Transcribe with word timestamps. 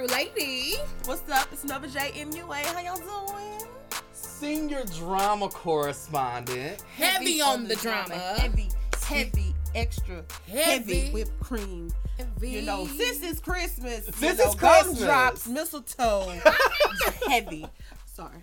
true 0.00 0.16
lady. 0.16 0.76
What's 1.04 1.28
up? 1.30 1.48
It's 1.52 1.64
Nova 1.64 1.86
J 1.86 2.12
MUA. 2.16 2.64
How 2.64 2.80
y'all 2.80 3.26
doing? 3.26 3.68
Senior 4.12 4.84
drama 4.96 5.48
correspondent. 5.48 6.82
Heavy, 6.96 7.42
on, 7.42 7.68
the 7.68 7.76
drama. 7.76 8.14
Heavy, 8.14 8.70
heavy, 9.02 9.54
extra 9.74 10.24
Heavy. 10.48 11.00
heavy, 11.00 11.10
whipped 11.10 11.38
cream. 11.40 11.92
Heavy. 12.16 12.50
You 12.50 12.62
know, 12.62 12.86
since 12.86 13.22
it's 13.22 13.40
Christmas, 13.40 14.06
you 14.06 14.12
Since 14.14 14.38
know, 14.38 14.44
it's 14.46 14.54
Christmas. 14.54 14.98
gumdrops, 15.00 15.46
mistletoe, 15.48 16.34
heavy. 17.28 17.66
Sorry, 18.06 18.36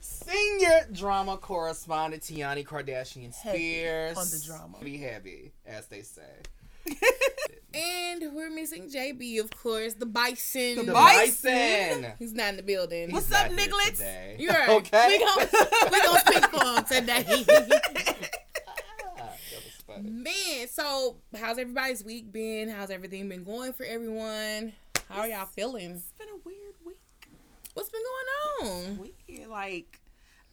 Senior 0.00 0.88
drama 0.92 1.36
correspondent 1.36 2.22
Tiani 2.24 2.66
Kardashian 2.66 3.34
Heavy 3.34 3.58
Spears. 3.58 4.16
on 4.16 4.24
the 4.30 4.42
drama. 4.44 4.78
Be 4.82 4.98
heavy, 4.98 5.52
as 5.64 5.86
they 5.86 6.02
say. 6.02 6.22
And 7.76 8.32
we're 8.32 8.50
missing 8.50 8.88
JB, 8.88 9.40
of 9.40 9.50
course, 9.50 9.94
the 9.94 10.06
bison. 10.06 10.76
The 10.76 10.82
The 10.84 10.92
Bison. 10.92 11.50
bison. 11.52 12.12
He's 12.20 12.32
not 12.32 12.50
in 12.50 12.56
the 12.58 12.62
building. 12.62 13.10
What's 13.10 13.26
He's 13.26 13.34
up, 13.36 13.50
not 13.50 13.58
Nigglets? 13.58 14.38
You're 14.38 14.52
right. 14.52 14.68
Okay. 14.68 15.08
We 15.08 15.18
gonna, 15.18 15.48
we 15.90 16.02
gonna 16.02 16.20
speak 16.20 16.44
for 16.46 16.64
him 16.64 16.84
today. 16.84 17.44
That 19.16 19.62
was 19.64 19.82
funny. 19.86 20.10
Man, 20.10 20.68
so 20.68 21.16
how's 21.36 21.58
everybody's 21.58 22.04
week 22.04 22.30
been? 22.32 22.68
How's 22.68 22.90
everything 22.90 23.28
been 23.28 23.44
going 23.44 23.72
for 23.72 23.84
everyone? 23.84 24.72
How 25.08 25.20
are 25.20 25.28
y'all 25.28 25.46
feeling? 25.46 25.90
it's 25.92 26.12
been 26.18 26.28
a 26.28 26.38
weird 26.44 26.74
week. 26.84 27.00
What's 27.74 27.90
been 27.90 28.02
going 28.60 28.72
on? 28.72 28.98
Weird, 29.28 29.48
like. 29.48 30.00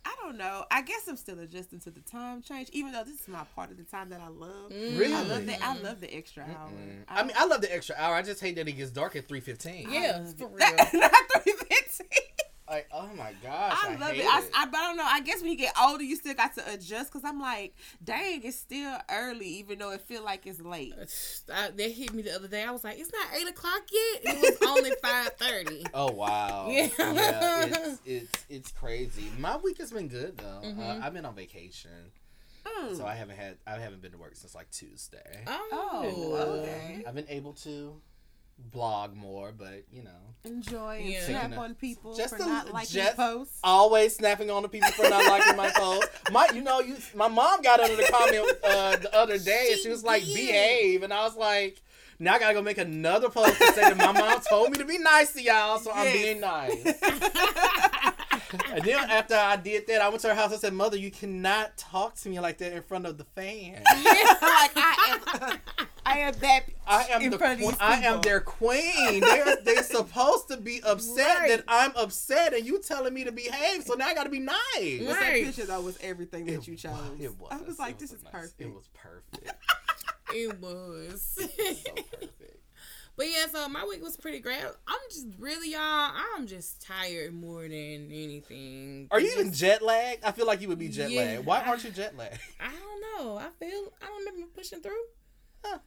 I 0.05 0.15
don't 0.23 0.37
know. 0.37 0.65
I 0.71 0.81
guess 0.81 1.07
I'm 1.07 1.17
still 1.17 1.39
adjusting 1.39 1.79
to 1.81 1.91
the 1.91 1.99
time 2.01 2.41
change, 2.41 2.69
even 2.71 2.91
though 2.91 3.03
this 3.03 3.21
is 3.21 3.27
my 3.27 3.43
part 3.55 3.71
of 3.71 3.77
the 3.77 3.83
time 3.83 4.09
that 4.09 4.21
I 4.21 4.29
love. 4.29 4.71
Really? 4.71 5.13
I 5.13 5.23
love 5.23 5.45
the 5.45 5.63
I 5.63 5.77
love 5.79 6.01
the 6.01 6.13
extra 6.13 6.43
hour. 6.43 6.69
Mm. 6.69 7.03
I 7.07 7.23
mean, 7.23 7.33
I 7.35 7.45
love 7.45 7.61
the 7.61 7.73
extra 7.73 7.95
hour. 7.97 8.15
I 8.15 8.21
just 8.21 8.41
hate 8.41 8.55
that 8.55 8.67
it 8.67 8.73
gets 8.73 8.91
dark 8.91 9.15
at 9.15 9.27
three 9.27 9.41
fifteen. 9.41 9.91
Yeah, 9.91 10.23
for 10.37 10.47
real. 10.47 10.57
Not 10.93 11.13
three 11.43 11.53
fifteen. 11.53 12.30
Like, 12.71 12.87
oh 12.93 13.09
my 13.17 13.33
gosh, 13.43 13.77
I, 13.83 13.95
I 13.95 13.97
love 13.97 14.11
hate 14.11 14.21
it. 14.21 14.25
I, 14.27 14.43
I, 14.55 14.65
but 14.65 14.77
I 14.77 14.87
don't 14.87 14.95
know. 14.95 15.05
I 15.05 15.19
guess 15.19 15.41
when 15.41 15.51
you 15.51 15.57
get 15.57 15.73
older, 15.77 16.03
you 16.05 16.15
still 16.15 16.33
got 16.35 16.55
to 16.55 16.71
adjust. 16.73 17.11
Cause 17.11 17.21
I'm 17.25 17.39
like, 17.41 17.75
dang, 18.01 18.41
it's 18.45 18.55
still 18.57 18.97
early, 19.11 19.45
even 19.45 19.77
though 19.79 19.91
it 19.91 19.99
feel 20.01 20.23
like 20.23 20.47
it's 20.47 20.61
late. 20.61 20.93
I, 21.53 21.69
that 21.71 21.91
hit 21.91 22.13
me 22.13 22.21
the 22.21 22.33
other 22.33 22.47
day. 22.47 22.63
I 22.63 22.71
was 22.71 22.85
like, 22.85 22.97
"It's 22.97 23.11
not 23.11 23.27
eight 23.37 23.49
o'clock 23.49 23.81
yet. 23.91 24.35
It 24.35 24.59
was 24.61 24.69
only 24.69 24.91
five 25.01 25.33
30. 25.33 25.83
Oh 25.93 26.11
wow! 26.13 26.67
Yeah. 26.69 26.87
it's, 27.65 28.01
it's 28.05 28.31
it's 28.49 28.71
crazy. 28.71 29.25
My 29.37 29.57
week 29.57 29.77
has 29.79 29.91
been 29.91 30.07
good 30.07 30.37
though. 30.37 30.61
Uh, 30.63 30.71
Mhm. 30.71 31.01
I've 31.03 31.13
been 31.13 31.25
on 31.25 31.35
vacation, 31.35 31.91
Mm. 32.65 32.95
so 32.95 33.05
I 33.05 33.15
haven't 33.15 33.35
had 33.37 33.57
I 33.67 33.71
haven't 33.79 34.01
been 34.01 34.11
to 34.13 34.17
work 34.17 34.35
since 34.35 34.55
like 34.55 34.69
Tuesday. 34.71 35.43
Oh, 35.47 35.67
Oh, 35.73 36.39
okay. 36.61 37.03
I've 37.05 37.15
been 37.15 37.27
able 37.27 37.53
to 37.65 37.99
blog 38.71 39.15
more, 39.15 39.51
but 39.57 39.83
you 39.91 40.03
know, 40.03 40.09
Enjoy 40.43 40.97
and 40.97 41.05
Yeah. 41.09 41.23
snap 41.25 41.57
on 41.57 41.75
people 41.75 42.15
just 42.15 42.35
for 42.35 42.41
a- 42.41 42.45
not 42.47 42.73
liking 42.73 42.93
just- 42.93 43.15
posts. 43.15 43.59
always 43.63 44.15
snapping 44.15 44.49
on 44.49 44.63
the 44.63 44.69
people 44.69 44.89
for 44.91 45.07
not 45.07 45.25
liking 45.27 45.55
my 45.55 45.69
post. 45.69 46.07
My, 46.31 46.47
you 46.53 46.61
know, 46.61 46.79
you 46.79 46.97
my 47.13 47.27
mom 47.27 47.61
got 47.61 47.79
under 47.79 47.95
the 47.95 48.03
comment 48.11 48.47
uh, 48.63 48.95
the 48.95 49.15
other 49.15 49.37
day, 49.37 49.67
and 49.69 49.77
She 49.77 49.83
she 49.83 49.89
was 49.89 50.03
like, 50.03 50.23
did. 50.25 50.33
"Behave," 50.35 51.03
and 51.03 51.13
I 51.13 51.23
was 51.25 51.35
like. 51.35 51.81
Now 52.19 52.35
I 52.35 52.39
gotta 52.39 52.53
go 52.53 52.61
make 52.61 52.77
another 52.77 53.29
post 53.29 53.57
to 53.57 53.73
say 53.73 53.81
that 53.81 53.97
my 53.97 54.11
mom 54.11 54.41
told 54.47 54.69
me 54.69 54.77
to 54.77 54.85
be 54.85 54.99
nice 54.99 55.33
to 55.33 55.41
y'all, 55.41 55.79
so 55.79 55.91
I'm 55.91 56.11
being 56.13 56.39
nice. 56.39 56.71
And 58.73 58.83
then 58.83 59.09
after 59.09 59.35
I 59.35 59.55
did 59.55 59.87
that, 59.87 60.01
I 60.01 60.09
went 60.09 60.21
to 60.21 60.27
her 60.29 60.35
house. 60.35 60.53
I 60.53 60.57
said, 60.57 60.73
"Mother, 60.73 60.97
you 60.97 61.09
cannot 61.09 61.77
talk 61.77 62.15
to 62.17 62.29
me 62.29 62.39
like 62.39 62.57
that 62.59 62.73
in 62.73 62.83
front 62.83 63.05
of 63.05 63.17
the 63.17 63.23
fan. 63.23 63.81
like 63.87 64.71
I 64.75 65.19
am, 65.51 65.59
I 66.05 66.19
am 66.19 66.33
that. 66.41 66.61
I 66.87 67.03
am 67.11 67.21
in 67.21 67.31
the 67.31 67.37
front 67.37 67.53
of 67.53 67.59
these 67.59 67.77
I 67.79 67.99
am 68.01 68.21
their 68.21 68.39
queen. 68.41 69.19
They're 69.21 69.55
they're 69.63 69.83
supposed 69.97 70.47
to 70.49 70.57
be 70.57 70.81
upset 70.83 71.39
Right. 71.39 71.49
that 71.49 71.63
I'm 71.67 71.91
upset, 71.95 72.53
and 72.53 72.65
you 72.65 72.79
telling 72.79 73.13
me 73.13 73.23
to 73.23 73.31
behave. 73.31 73.83
So 73.83 73.93
now 73.93 74.07
I 74.07 74.13
got 74.13 74.23
to 74.23 74.29
be 74.29 74.39
nice. 74.39 74.55
But 74.75 75.07
that 75.07 75.19
Right. 75.21 75.45
picture 75.45 75.65
though 75.65 75.81
was 75.81 75.97
everything 76.01 76.45
that 76.45 76.53
It 76.53 76.67
you 76.67 76.73
was- 76.73 76.81
chose. 76.81 76.93
It 77.19 77.39
was. 77.39 77.49
I 77.51 77.57
was 77.57 77.77
like, 77.79 77.91
It 77.95 77.99
this 77.99 78.11
a 78.11 78.15
is 78.15 78.23
nice- 78.23 78.31
perfect. 78.31 78.61
It 78.61 78.73
was 78.73 78.89
perfect. 78.93 79.51
it 80.33 80.59
was. 80.59 81.21
so 81.21 81.47
perfect. 81.47 82.01
but 83.17 83.27
yeah, 83.27 83.45
so 83.51 83.67
my 83.69 83.85
week 83.85 84.01
was 84.01 84.17
pretty 84.17 84.39
great. 84.39 84.63
I'm 84.87 84.99
just 85.11 85.27
really, 85.37 85.71
y'all. 85.73 86.11
I'm 86.35 86.47
just 86.47 86.81
tired 86.81 87.33
more 87.33 87.61
than 87.63 87.71
anything. 88.11 89.07
Are 89.11 89.19
you 89.19 89.27
Just- 89.27 89.39
even 89.39 89.53
jet 89.53 89.81
lagged? 89.81 90.23
I 90.23 90.31
feel 90.31 90.47
like 90.47 90.61
you 90.61 90.67
would 90.69 90.79
be 90.79 90.87
jet 90.89 91.11
Yeah. 91.11 91.21
lagged. 91.21 91.45
Why 91.45 91.61
aren't 91.61 91.83
you 91.83 91.91
jet 91.91 92.17
lagged? 92.17 92.39
I 92.59 92.71
don't 92.71 93.25
know. 93.25 93.37
I 93.37 93.49
feel. 93.59 93.93
I 94.01 94.07
don't 94.07 94.25
remember 94.25 94.47
pushing 94.55 94.81
through. 94.81 95.03
Huh. 95.63 95.77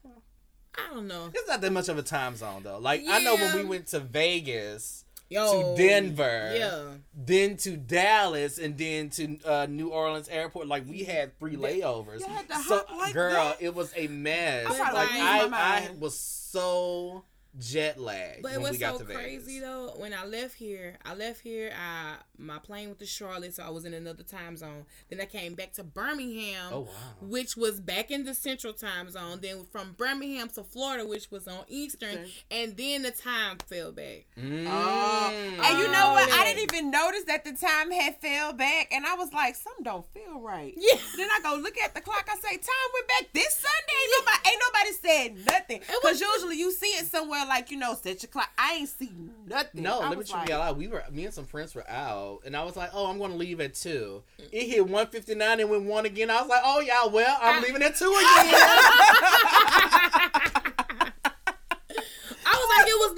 I 0.77 0.93
don't 0.95 1.07
know. 1.07 1.31
It's 1.33 1.49
not 1.49 1.61
that 1.61 1.73
much 1.73 1.89
of 1.89 1.99
a 1.99 2.03
time 2.03 2.37
zone 2.37 2.63
though. 2.65 2.79
Like 2.79 3.03
I 3.09 3.21
know 3.23 3.37
when 3.37 3.55
we 3.57 3.65
went 3.65 3.87
to 3.89 4.01
Vegas, 4.01 5.05
Yo, 5.29 5.75
to 5.77 5.83
Denver, 5.83 6.55
Yeah. 6.57 6.85
then 7.15 7.57
to 7.59 7.77
Dallas, 7.77 8.59
and 8.59 8.77
then 8.77 9.11
to 9.11 9.39
uh, 9.45 9.67
New 9.69 9.89
Orleans 9.89 10.29
Airport. 10.29 10.67
Like 10.67 10.87
we 10.89 11.05
had 11.05 11.39
three 11.39 11.57
layovers. 11.57 12.21
You 12.21 12.27
had 12.27 12.51
so, 12.67 12.85
like 12.99 13.15
girl, 13.15 13.33
that? 13.33 13.57
it 13.61 13.75
was 13.75 13.93
a 13.97 14.09
mess. 14.09 14.67
I'm 14.69 14.95
like 14.95 15.11
losing 15.11 15.23
I, 15.23 15.49
I 15.55 15.91
was 15.99 16.19
so 16.19 17.25
jet 17.61 18.01
lag. 18.01 18.43
But 18.43 18.53
it 18.55 18.61
was 18.61 18.73
we 18.73 18.79
got 18.79 18.99
so 18.99 19.05
crazy 19.05 19.59
Vegas. 19.59 19.61
though. 19.63 19.95
When 19.97 20.13
I 20.13 20.25
left 20.27 20.55
here, 20.55 20.97
I 21.05 21.15
left 21.15 21.41
here. 21.41 21.73
I 21.79 22.17
my 22.37 22.59
plane 22.59 22.89
went 22.89 22.99
to 22.99 23.07
Charlotte, 23.07 23.55
so 23.55 23.63
I 23.63 23.71
was 23.71 23.85
in 23.85 23.95
another 23.95 24.23
time 24.25 24.57
zone. 24.57 24.85
Then 25.09 25.21
I 25.21 25.25
came 25.27 25.55
back 25.55 25.73
to 25.75 25.85
Birmingham, 25.85 26.71
Oh 26.73 26.81
wow. 26.81 26.89
which 27.21 27.57
was 27.57 27.79
back 27.81 28.11
in 28.11 28.25
the 28.25 28.35
Central 28.35 28.73
Time 28.73 29.09
Zone. 29.11 29.39
Then 29.41 29.65
from 29.71 29.93
Birmingham 29.93 30.49
to 30.51 30.65
Florida, 30.65 31.07
which 31.07 31.31
was 31.31 31.47
on 31.47 31.65
Eastern, 31.69 32.19
Okay. 32.19 32.33
and 32.51 32.77
then 32.77 33.03
the 33.03 33.13
time 33.13 33.59
fell 33.69 33.93
back. 33.93 34.27
Mm. 34.37 34.67
Oh, 34.69 35.31
and 35.33 35.79
you 35.79 35.87
know 35.93 36.11
what? 36.13 36.29
Oh, 36.29 36.37
I 36.41 36.45
didn't 36.45 36.73
even 36.75 36.91
notice 36.91 37.25
that 37.25 37.45
the 37.45 37.53
time 37.53 37.91
had 37.93 38.21
fell 38.21 38.53
back, 38.53 38.89
and 38.93 39.07
I 39.07 39.15
was 39.15 39.33
like, 39.33 39.55
"Something 39.55 39.85
don't 39.85 40.07
feel 40.13 40.41
right." 40.41 40.75
Yeah. 40.77 40.99
Then 41.17 41.29
I 41.31 41.41
go 41.43 41.57
look 41.63 41.79
at 41.79 41.95
the 41.95 42.01
clock. 42.01 42.29
I 42.31 42.35
say, 42.37 42.57
"Time 42.57 42.91
went 42.95 43.09
back 43.09 43.33
this 43.33 43.55
Sunday." 43.55 43.71
Ain't 44.03 44.13
nobody, 44.27 44.49
ain't 44.51 44.63
nobody 44.67 44.93
said 45.39 45.47
nothing. 45.47 45.81
was- 45.81 45.99
Because 46.03 46.21
usually 46.21 46.59
you 46.59 46.73
see 46.73 46.89
it 46.89 47.07
somewhere 47.07 47.44
like 47.49 47.71
you 47.71 47.79
know, 47.79 47.95
set 47.95 48.23
your 48.23 48.31
clock. 48.31 48.51
I 48.59 48.75
ain't 48.75 48.89
see 48.89 49.11
nothing. 49.47 49.83
No, 49.83 49.99
I 50.01 50.05
let 50.05 50.11
me 50.13 50.17
was 50.19 50.29
check 50.29 50.41
like, 50.41 50.49
you 50.49 50.55
out. 50.55 50.77
We 50.77 50.89
were 50.89 51.03
me 51.13 51.25
and 51.25 51.35
some 51.35 51.47
friends 51.47 51.75
were 51.75 51.89
out, 51.89 52.41
and 52.45 52.57
I 52.57 52.65
was 52.65 52.77
like, 52.77 52.91
"Oh, 52.93 53.07
I'm 53.11 53.19
going 53.19 53.31
to 53.33 53.37
leave 53.37 53.61
at 53.61 53.75
2. 53.75 54.23
It 54.53 54.69
hit 54.69 54.87
one 54.89 55.07
fifty 55.09 55.35
nine 55.35 55.61
and 55.61 55.71
went 55.71 55.85
one 55.85 56.07
again. 56.07 56.31
I 56.31 56.41
was 56.41 56.49
like, 56.49 56.63
"Oh 56.65 56.81
yeah, 56.81 57.07
well, 57.07 57.37
I'm 57.41 57.63
I- 57.63 57.67
leaving 57.67 57.83
at 57.83 57.97
two 57.97 58.07
again." 60.45 60.63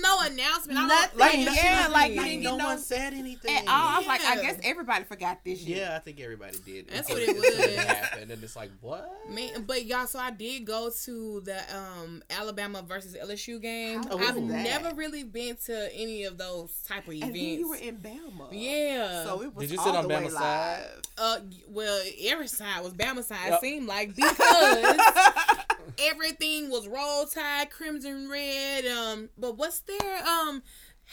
I 0.04 0.14
was 0.14 0.18
like, 0.18 0.30
it 0.30 0.34
was 0.34 0.36
no 0.38 0.42
announcement. 0.42 0.78
I 0.78 0.82
was 0.82 0.90
Nothing. 0.90 1.18
like, 1.46 1.56
Yeah, 1.56 1.74
nothing. 1.76 1.92
like, 1.92 2.12
you 2.14 2.20
didn't 2.24 2.42
no 2.42 2.50
get 2.52 2.58
no- 2.58 2.64
one 2.66 2.78
said 2.78 3.12
anything. 3.14 3.56
And 3.56 3.68
I 3.68 3.98
was 3.98 4.06
like, 4.06 4.24
I 4.24 4.40
guess 4.42 4.58
everybody 4.64 5.04
forgot 5.04 5.44
this 5.44 5.60
year. 5.62 5.78
Yeah, 5.78 5.96
I 5.96 5.98
think 6.00 6.20
everybody 6.20 6.58
did. 6.64 6.88
That's 6.88 7.08
until 7.10 7.26
what 7.34 7.36
it 7.36 7.36
was. 7.68 7.76
Happened, 7.76 8.30
and 8.30 8.42
it's 8.42 8.56
like, 8.56 8.70
what? 8.80 9.10
Man, 9.30 9.64
but 9.66 9.84
y'all, 9.86 10.06
so 10.06 10.18
I 10.18 10.30
did 10.30 10.64
go 10.64 10.90
to 11.04 11.40
the 11.44 11.58
um 11.76 12.22
Alabama 12.30 12.82
versus 12.86 13.16
LSU 13.16 13.60
game. 13.60 14.02
How 14.04 14.18
I've 14.18 14.34
that? 14.34 14.42
never 14.44 14.94
really 14.94 15.24
been 15.24 15.56
to 15.66 15.94
any 15.94 16.24
of 16.24 16.38
those 16.38 16.72
type 16.86 17.04
of 17.06 17.14
And 17.14 17.22
events. 17.22 17.38
then 17.38 17.58
you 17.58 17.68
were 17.68 17.76
in 17.76 17.96
Bama. 17.98 18.48
yeah. 18.52 19.24
So 19.24 19.42
it 19.42 19.54
was 19.54 19.68
Did 19.68 19.74
you 19.74 19.78
all 19.80 19.84
sit 19.86 19.94
on 19.96 20.02
the 20.02 20.08
way 20.14 20.28
side? 20.28 20.84
uh, 21.18 21.38
well, 21.68 22.02
every 22.24 22.48
side 22.48 22.82
was 22.82 22.92
Bama 22.92 23.22
side. 23.24 23.50
Yep. 23.50 23.60
Seemed 23.60 23.86
like 23.86 24.14
because 24.14 24.36
everything 25.98 26.70
was 26.70 26.86
roll 26.88 27.26
tide, 27.26 27.70
crimson 27.70 28.28
red. 28.28 28.86
Um, 28.86 29.30
but 29.38 29.56
what's 29.56 29.80
their 29.80 30.26
um 30.26 30.62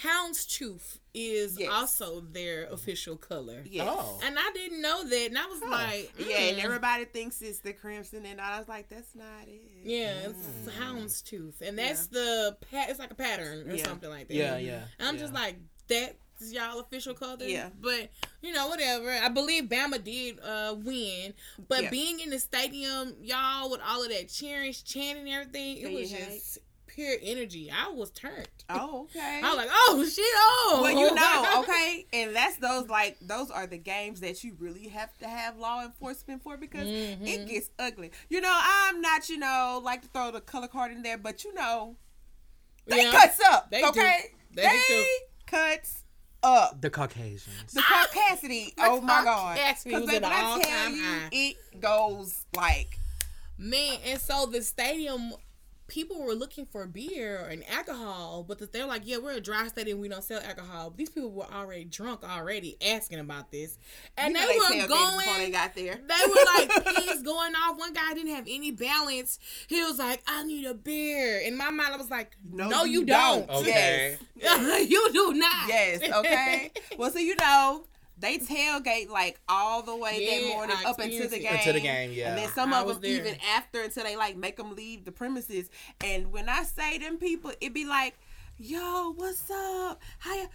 houndstooth 0.02 0.98
is 1.14 1.60
Yes. 1.60 1.70
also 1.72 2.20
their 2.22 2.66
official 2.66 3.16
color. 3.16 3.62
Yes. 3.66 3.88
Oh. 3.88 4.20
And 4.24 4.38
I 4.40 4.50
didn't 4.54 4.82
know 4.82 5.04
that, 5.08 5.26
and 5.28 5.38
I 5.38 5.46
was 5.46 5.60
Huh. 5.64 5.70
like, 5.70 6.14
Yeah, 6.18 6.38
and 6.38 6.58
mm. 6.58 6.64
everybody 6.64 7.06
thinks 7.06 7.42
it's 7.44 7.60
the 7.60 7.74
crimson, 7.74 8.26
and 8.26 8.42
I 8.42 8.58
was 8.58 8.68
like, 8.68 8.90
that's 8.90 9.14
not 9.14 9.48
it. 9.48 9.62
Yeah, 9.84 10.30
it's 10.30 10.40
Mm. 10.68 10.72
houndstooth, 10.80 11.62
and 11.62 11.78
that's 11.78 12.08
the 12.08 12.58
pat. 12.72 12.90
It's 12.90 12.98
like 13.00 13.12
a 13.12 13.16
pattern 13.16 13.70
or 13.70 13.76
Yeah. 13.76 13.86
something 13.86 14.10
like 14.10 14.28
that. 14.30 14.34
Yeah, 14.34 14.58
yeah. 14.58 14.86
And 14.98 15.08
I'm 15.08 15.16
yeah. 15.16 15.22
just 15.22 15.34
like, 15.34 15.58
that's 16.44 16.54
y'all 16.54 16.80
official 16.80 17.14
color. 17.14 17.38
Yeah. 17.46 17.70
But 17.82 18.10
you 18.42 18.54
know, 18.54 18.68
whatever. 18.68 19.10
I 19.12 19.30
believe 19.30 19.66
Bama 19.66 20.04
did 20.04 20.40
uh 20.42 20.76
win, 20.78 21.34
but 21.68 21.84
Yeah. 21.84 21.90
being 21.90 22.20
in 22.20 22.30
the 22.30 22.40
stadium, 22.40 23.16
y'all 23.22 23.70
with 23.70 23.82
all 23.88 24.04
of 24.04 24.10
that 24.10 24.30
cheering, 24.30 24.74
chanting, 24.74 25.28
and 25.28 25.30
everything, 25.42 25.78
it 25.78 25.92
was 25.92 26.10
just 26.12 26.60
pure 26.88 27.16
energy. 27.24 27.72
I 27.72 27.90
was 27.92 28.12
turned. 28.12 28.48
Oh, 28.70 29.04
okay. 29.06 29.42
I 29.44 29.50
was 29.50 29.58
like, 29.58 29.70
oh 29.72 30.06
shit, 30.08 30.24
oh. 30.28 30.80
well, 30.84 30.92
you 30.92 31.14
know, 31.16 31.62
okay, 31.64 32.06
and 32.14 32.36
that's 32.36 32.58
those 32.58 32.88
like 32.88 33.18
those 33.20 33.50
are 33.50 33.66
the 33.66 33.78
games 33.80 34.20
that 34.20 34.44
you 34.44 34.56
really 34.60 34.88
have 34.90 35.18
to 35.20 35.28
have 35.28 35.58
law 35.58 35.84
enforcement 35.84 36.44
for 36.44 36.56
because 36.58 36.88
it 36.88 37.20
Mhm. 37.22 37.48
gets 37.48 37.70
ugly. 37.80 38.12
You 38.30 38.42
know, 38.42 38.56
I'm 38.62 39.02
not, 39.02 39.28
you 39.30 39.38
know, 39.40 39.82
like 39.84 40.02
to 40.04 40.08
throw 40.10 40.30
the 40.32 40.42
color 40.42 40.68
card 40.68 40.92
in 40.92 41.02
there, 41.02 41.18
but 41.18 41.44
you 41.44 41.54
know, 41.56 41.96
they 42.86 43.04
Yeah. 43.04 43.12
cuts 43.12 43.40
up. 43.50 43.72
They 43.72 43.82
do. 43.82 43.88
okay, 43.88 44.34
They 44.52 44.62
they, 44.64 44.82
do. 44.88 45.06
cuts 45.48 46.03
up. 46.44 46.82
the 46.82 46.90
Caucasians. 46.90 47.74
The 47.74 47.82
caucasity. 47.82 48.74
oh 48.78 49.02
my 49.02 49.24
god! 49.24 49.58
Because 49.84 50.02
was 50.02 50.12
when 50.12 50.26
I 50.26 50.62
tell 50.62 50.90
you, 50.90 51.04
high. 51.04 51.30
it 51.32 51.82
goes 51.82 52.46
like 52.56 53.00
Man, 53.58 53.98
and 54.06 54.20
so 54.20 54.46
the 54.48 54.62
stadium 54.62 55.34
people 55.94 56.20
were 56.24 56.34
looking 56.34 56.66
for 56.66 56.88
beer 56.88 57.48
and 57.52 57.64
alcohol, 57.70 58.44
but 58.48 58.72
they're 58.72 58.88
like, 58.88 59.04
"Yeah, 59.06 59.18
we're 59.18 59.34
a 59.34 59.40
dry 59.40 59.68
state 59.68 59.88
and 59.88 60.02
We 60.02 60.10
don't 60.10 60.24
sell 60.24 60.42
alcohol." 60.42 60.92
These 60.98 61.12
people 61.12 61.30
were 61.30 61.46
already 61.46 61.86
drunk 61.86 62.24
already, 62.24 62.76
asking 62.84 63.20
about 63.20 63.52
this, 63.52 63.78
and 64.18 64.34
You 64.34 64.42
know 64.42 64.48
they, 64.48 64.54
tailgated 64.58 64.82
were 64.82 64.88
going. 64.88 65.18
they 65.20 65.26
going. 65.26 65.52
got 65.52 65.76
there. 65.76 66.00
They 66.02 66.28
were 66.28 66.46
like 66.58 66.86
pins 66.96 67.22
going 67.22 67.54
off. 67.54 67.78
One 67.78 67.94
guy 67.94 68.16
didn't 68.16 68.34
have 68.34 68.46
any 68.48 68.72
balance. 68.72 69.38
He 69.68 69.84
was 69.84 70.00
like, 70.00 70.24
"I 70.28 70.44
need 70.44 70.66
a 70.66 70.74
beer." 70.74 71.38
In 71.38 71.56
my 71.56 71.70
mind, 71.70 71.94
I 71.94 71.98
was 71.98 72.10
like, 72.10 72.38
"No, 72.44 72.70
no 72.70 72.84
you, 72.86 73.06
don't. 73.06 73.48
Okay. 73.48 74.18
you 74.36 75.10
do 75.14 75.34
not." 75.34 75.68
Yes, 75.68 76.02
okay. 76.12 76.72
well, 76.98 77.12
so 77.12 77.20
you 77.20 77.36
know, 77.36 77.86
they 78.24 78.38
tailgate 78.38 79.10
like 79.10 79.40
all 79.50 79.82
the 79.84 79.96
way 79.96 80.26
that 80.26 80.42
Yeah, 80.48 80.54
morning 80.56 80.76
I 80.86 80.90
up 80.90 81.00
into 81.00 81.28
the 81.28 81.38
game. 81.40 81.54
it. 81.54 81.60
Into 81.60 81.74
the 81.74 81.80
game, 81.82 82.12
yeah. 82.14 82.30
And 82.30 82.38
then 82.38 82.50
some 82.50 82.74
I 82.74 82.82
of 82.82 82.88
them 82.88 83.02
there. 83.02 83.12
even 83.12 83.36
after 83.56 83.82
until 83.82 84.04
they 84.04 84.16
like 84.16 84.36
make 84.38 84.58
them 84.58 84.76
leave 84.76 85.06
the 85.06 85.12
premises. 85.12 85.70
And 86.04 86.32
when 86.32 86.50
I 86.50 86.64
say 86.64 86.98
them 86.98 87.18
people, 87.18 87.52
it 87.62 87.74
be 87.74 87.86
like, 87.86 88.16
"Yo, 88.58 89.14
what's 89.16 89.50
up? 89.52 90.02
How 90.20 90.36
you? 90.36 90.48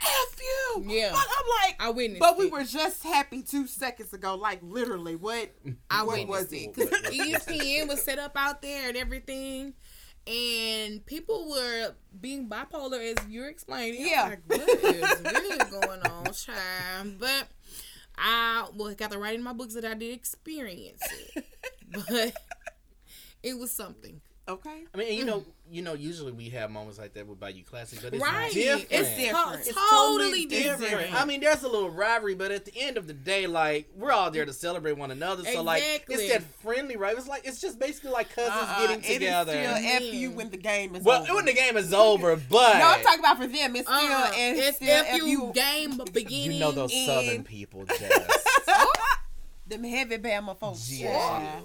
F 0.00 0.36
you." 0.40 0.84
Yeah. 0.86 1.10
But 1.12 1.26
I'm 1.28 1.46
like, 1.68 1.76
I 1.80 1.90
witnessed 1.90 2.20
but 2.20 2.38
we 2.38 2.46
it. 2.46 2.52
were 2.52 2.64
just 2.64 3.02
happy 3.02 3.42
two 3.42 3.66
seconds 3.66 4.12
ago. 4.12 4.34
Like 4.34 4.60
literally, 4.62 5.16
what? 5.16 5.50
I 5.90 6.02
what 6.04 6.26
was 6.28 6.52
it 6.52 6.56
it? 6.56 6.74
because 6.76 6.90
ESPN 7.10 7.88
was 7.88 8.02
set 8.02 8.18
up 8.18 8.32
out 8.36 8.62
there 8.62 8.88
and 8.88 8.96
everything, 8.96 9.74
and 10.26 11.04
people 11.06 11.50
were 11.50 11.94
being 12.20 12.48
bipolar 12.48 13.00
as 13.00 13.28
you're 13.28 13.48
explaining. 13.48 14.06
Yeah. 14.06 14.24
like, 14.24 14.40
what 14.46 14.68
is 14.68 15.22
really 15.22 15.58
going 15.70 16.00
on, 16.02 16.32
child? 16.32 17.18
But 17.18 17.48
I 18.18 18.66
well 18.74 18.94
got 18.94 19.12
to 19.12 19.18
write 19.18 19.36
in 19.36 19.42
my 19.42 19.52
books 19.52 19.74
that 19.74 19.84
I 19.84 19.94
did 19.94 20.12
experience 20.12 21.02
it, 21.34 21.44
but 22.08 22.34
it 23.42 23.58
was 23.58 23.70
something. 23.70 24.20
Okay. 24.48 24.84
I 24.94 24.96
mean, 24.96 25.18
you 25.18 25.24
know, 25.24 25.44
you 25.68 25.82
know, 25.82 25.94
usually 25.94 26.30
we 26.30 26.50
have 26.50 26.70
moments 26.70 27.00
like 27.00 27.14
that 27.14 27.26
with 27.26 27.40
Bayou 27.40 27.64
Classic, 27.64 27.98
but 28.00 28.14
it's 28.14 28.22
right? 28.22 28.52
different. 28.52 28.86
It's, 28.90 29.16
different. 29.16 29.66
It's 29.66 29.90
totally, 29.90 30.46
different. 30.46 30.80
different. 30.82 31.14
I 31.20 31.24
mean, 31.24 31.40
there's 31.40 31.64
a 31.64 31.68
little 31.68 31.90
rivalry, 31.90 32.36
but 32.36 32.52
at 32.52 32.64
the 32.64 32.72
end 32.78 32.96
of 32.96 33.08
the 33.08 33.12
day, 33.12 33.48
like 33.48 33.88
we're 33.96 34.12
all 34.12 34.30
there 34.30 34.44
to 34.44 34.52
celebrate 34.52 34.92
one 34.92 35.10
another. 35.10 35.42
So 35.44 35.62
like, 35.64 35.82
it's 36.08 36.28
that 36.32 36.44
friendly, 36.62 36.96
right? 36.96 37.16
It's 37.18 37.26
like 37.26 37.44
it's 37.44 37.60
just 37.60 37.80
basically 37.80 38.10
like 38.12 38.32
cousins 38.32 38.54
Uh-uh. 38.54 38.80
getting 38.86 38.98
It 39.00 39.06
is 39.08 39.14
together. 39.14 39.52
still 39.52 39.74
F 39.74 40.02
you 40.02 40.30
when 40.30 40.50
the 40.50 40.56
game 40.58 40.94
is 40.94 41.02
well, 41.02 41.22
over. 41.24 41.34
when 41.34 41.44
the 41.46 41.52
game 41.52 41.76
is 41.76 41.92
over, 41.92 42.36
but 42.48 42.78
no, 42.78 42.84
I'm 42.86 43.02
talking 43.02 43.18
about 43.18 43.38
for 43.38 43.48
them. 43.48 43.74
It's 43.74 43.88
still, 43.88 43.96
Uh, 43.98 44.30
it's 44.32 44.60
it's 44.68 44.76
still 44.76 45.00
if 45.00 45.06
F 45.08 45.16
you 45.16 45.26
you. 45.26 45.52
game 45.52 46.00
beginning. 46.12 46.52
you 46.52 46.60
know 46.60 46.70
those 46.70 46.92
in- 46.92 47.06
Southern 47.06 47.42
people, 47.42 47.84
Jess. 47.98 48.28
Them 49.66 49.82
heavy 49.82 50.18
Bama 50.18 50.56
folks. 50.56 50.88
Yes, 50.92 51.58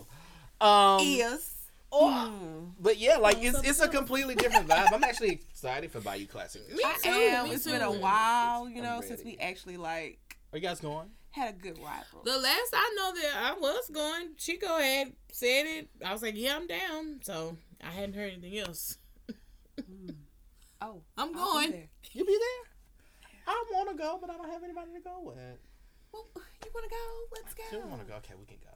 you. 0.60 0.66
Um, 0.68 1.02
Is. 1.02 1.51
Oh, 1.92 2.32
Mm. 2.32 2.72
but 2.80 2.98
yeah, 2.98 3.18
like 3.18 3.38
it's 3.42 3.60
it's 3.64 3.82
a 3.82 3.88
completely 3.88 4.36
different 4.36 4.68
vibe. 4.68 4.92
I'm 4.94 5.04
actually 5.04 5.32
excited 5.32 5.92
for 5.92 6.00
Bayou 6.00 6.26
Classic. 6.28 6.62
Me 6.74 6.84
I 6.86 6.98
too, 7.04 7.10
am. 7.10 7.50
me 7.50 7.56
It's 7.56 7.66
been 7.66 7.82
a 7.82 7.92
too. 7.92 8.00
while, 8.00 8.70
you 8.70 8.82
know, 8.82 9.02
since 9.02 9.24
we 9.24 9.38
actually 9.38 9.78
like 9.78 10.38
Are 10.54 10.58
you 10.58 10.64
guys 10.64 10.80
going? 10.80 11.10
had 11.32 11.56
a 11.56 11.58
good 11.58 11.78
rival. 11.80 12.24
The 12.26 12.38
last 12.38 12.74
I 12.74 12.94
know 12.98 13.14
that 13.14 13.32
I 13.38 13.54
was 13.60 13.90
going, 13.90 14.32
Chico 14.38 14.78
had 14.78 15.14
said 15.32 15.66
it. 15.66 15.90
I 16.06 16.12
was 16.12 16.22
like, 16.22 16.36
"Yeah, 16.36 16.56
I'm 16.58 16.68
down." 16.68 17.20
So 17.24 17.58
I 17.82 17.90
hadn't 17.92 18.16
heard 18.16 18.32
anything 18.34 18.58
else. 18.60 18.98
Oh, 20.84 21.02
I'm 21.16 21.28
I'll 21.28 21.28
be 21.28 21.34
going. 21.36 21.72
there. 21.72 21.88
You 22.14 22.26
be 22.26 22.32
there? 22.40 22.74
I 23.48 23.64
want 23.72 23.90
to 23.90 23.96
go, 23.96 24.18
but 24.20 24.30
I 24.32 24.38
don't 24.38 24.50
have 24.52 24.64
anybody 24.64 24.92
to 24.94 25.00
go 25.00 25.20
with. 25.22 25.38
Well, 26.12 26.26
you 26.36 26.72
want 26.74 26.86
to 26.86 26.90
go? 26.90 27.06
Let's 27.36 27.54
I 27.54 27.72
go. 27.76 27.82
do 27.84 27.88
want 27.88 28.02
to 28.02 28.08
go. 28.08 28.16
Okay, 28.18 28.34
we 28.40 28.46
can 28.48 28.58
go. 28.64 28.76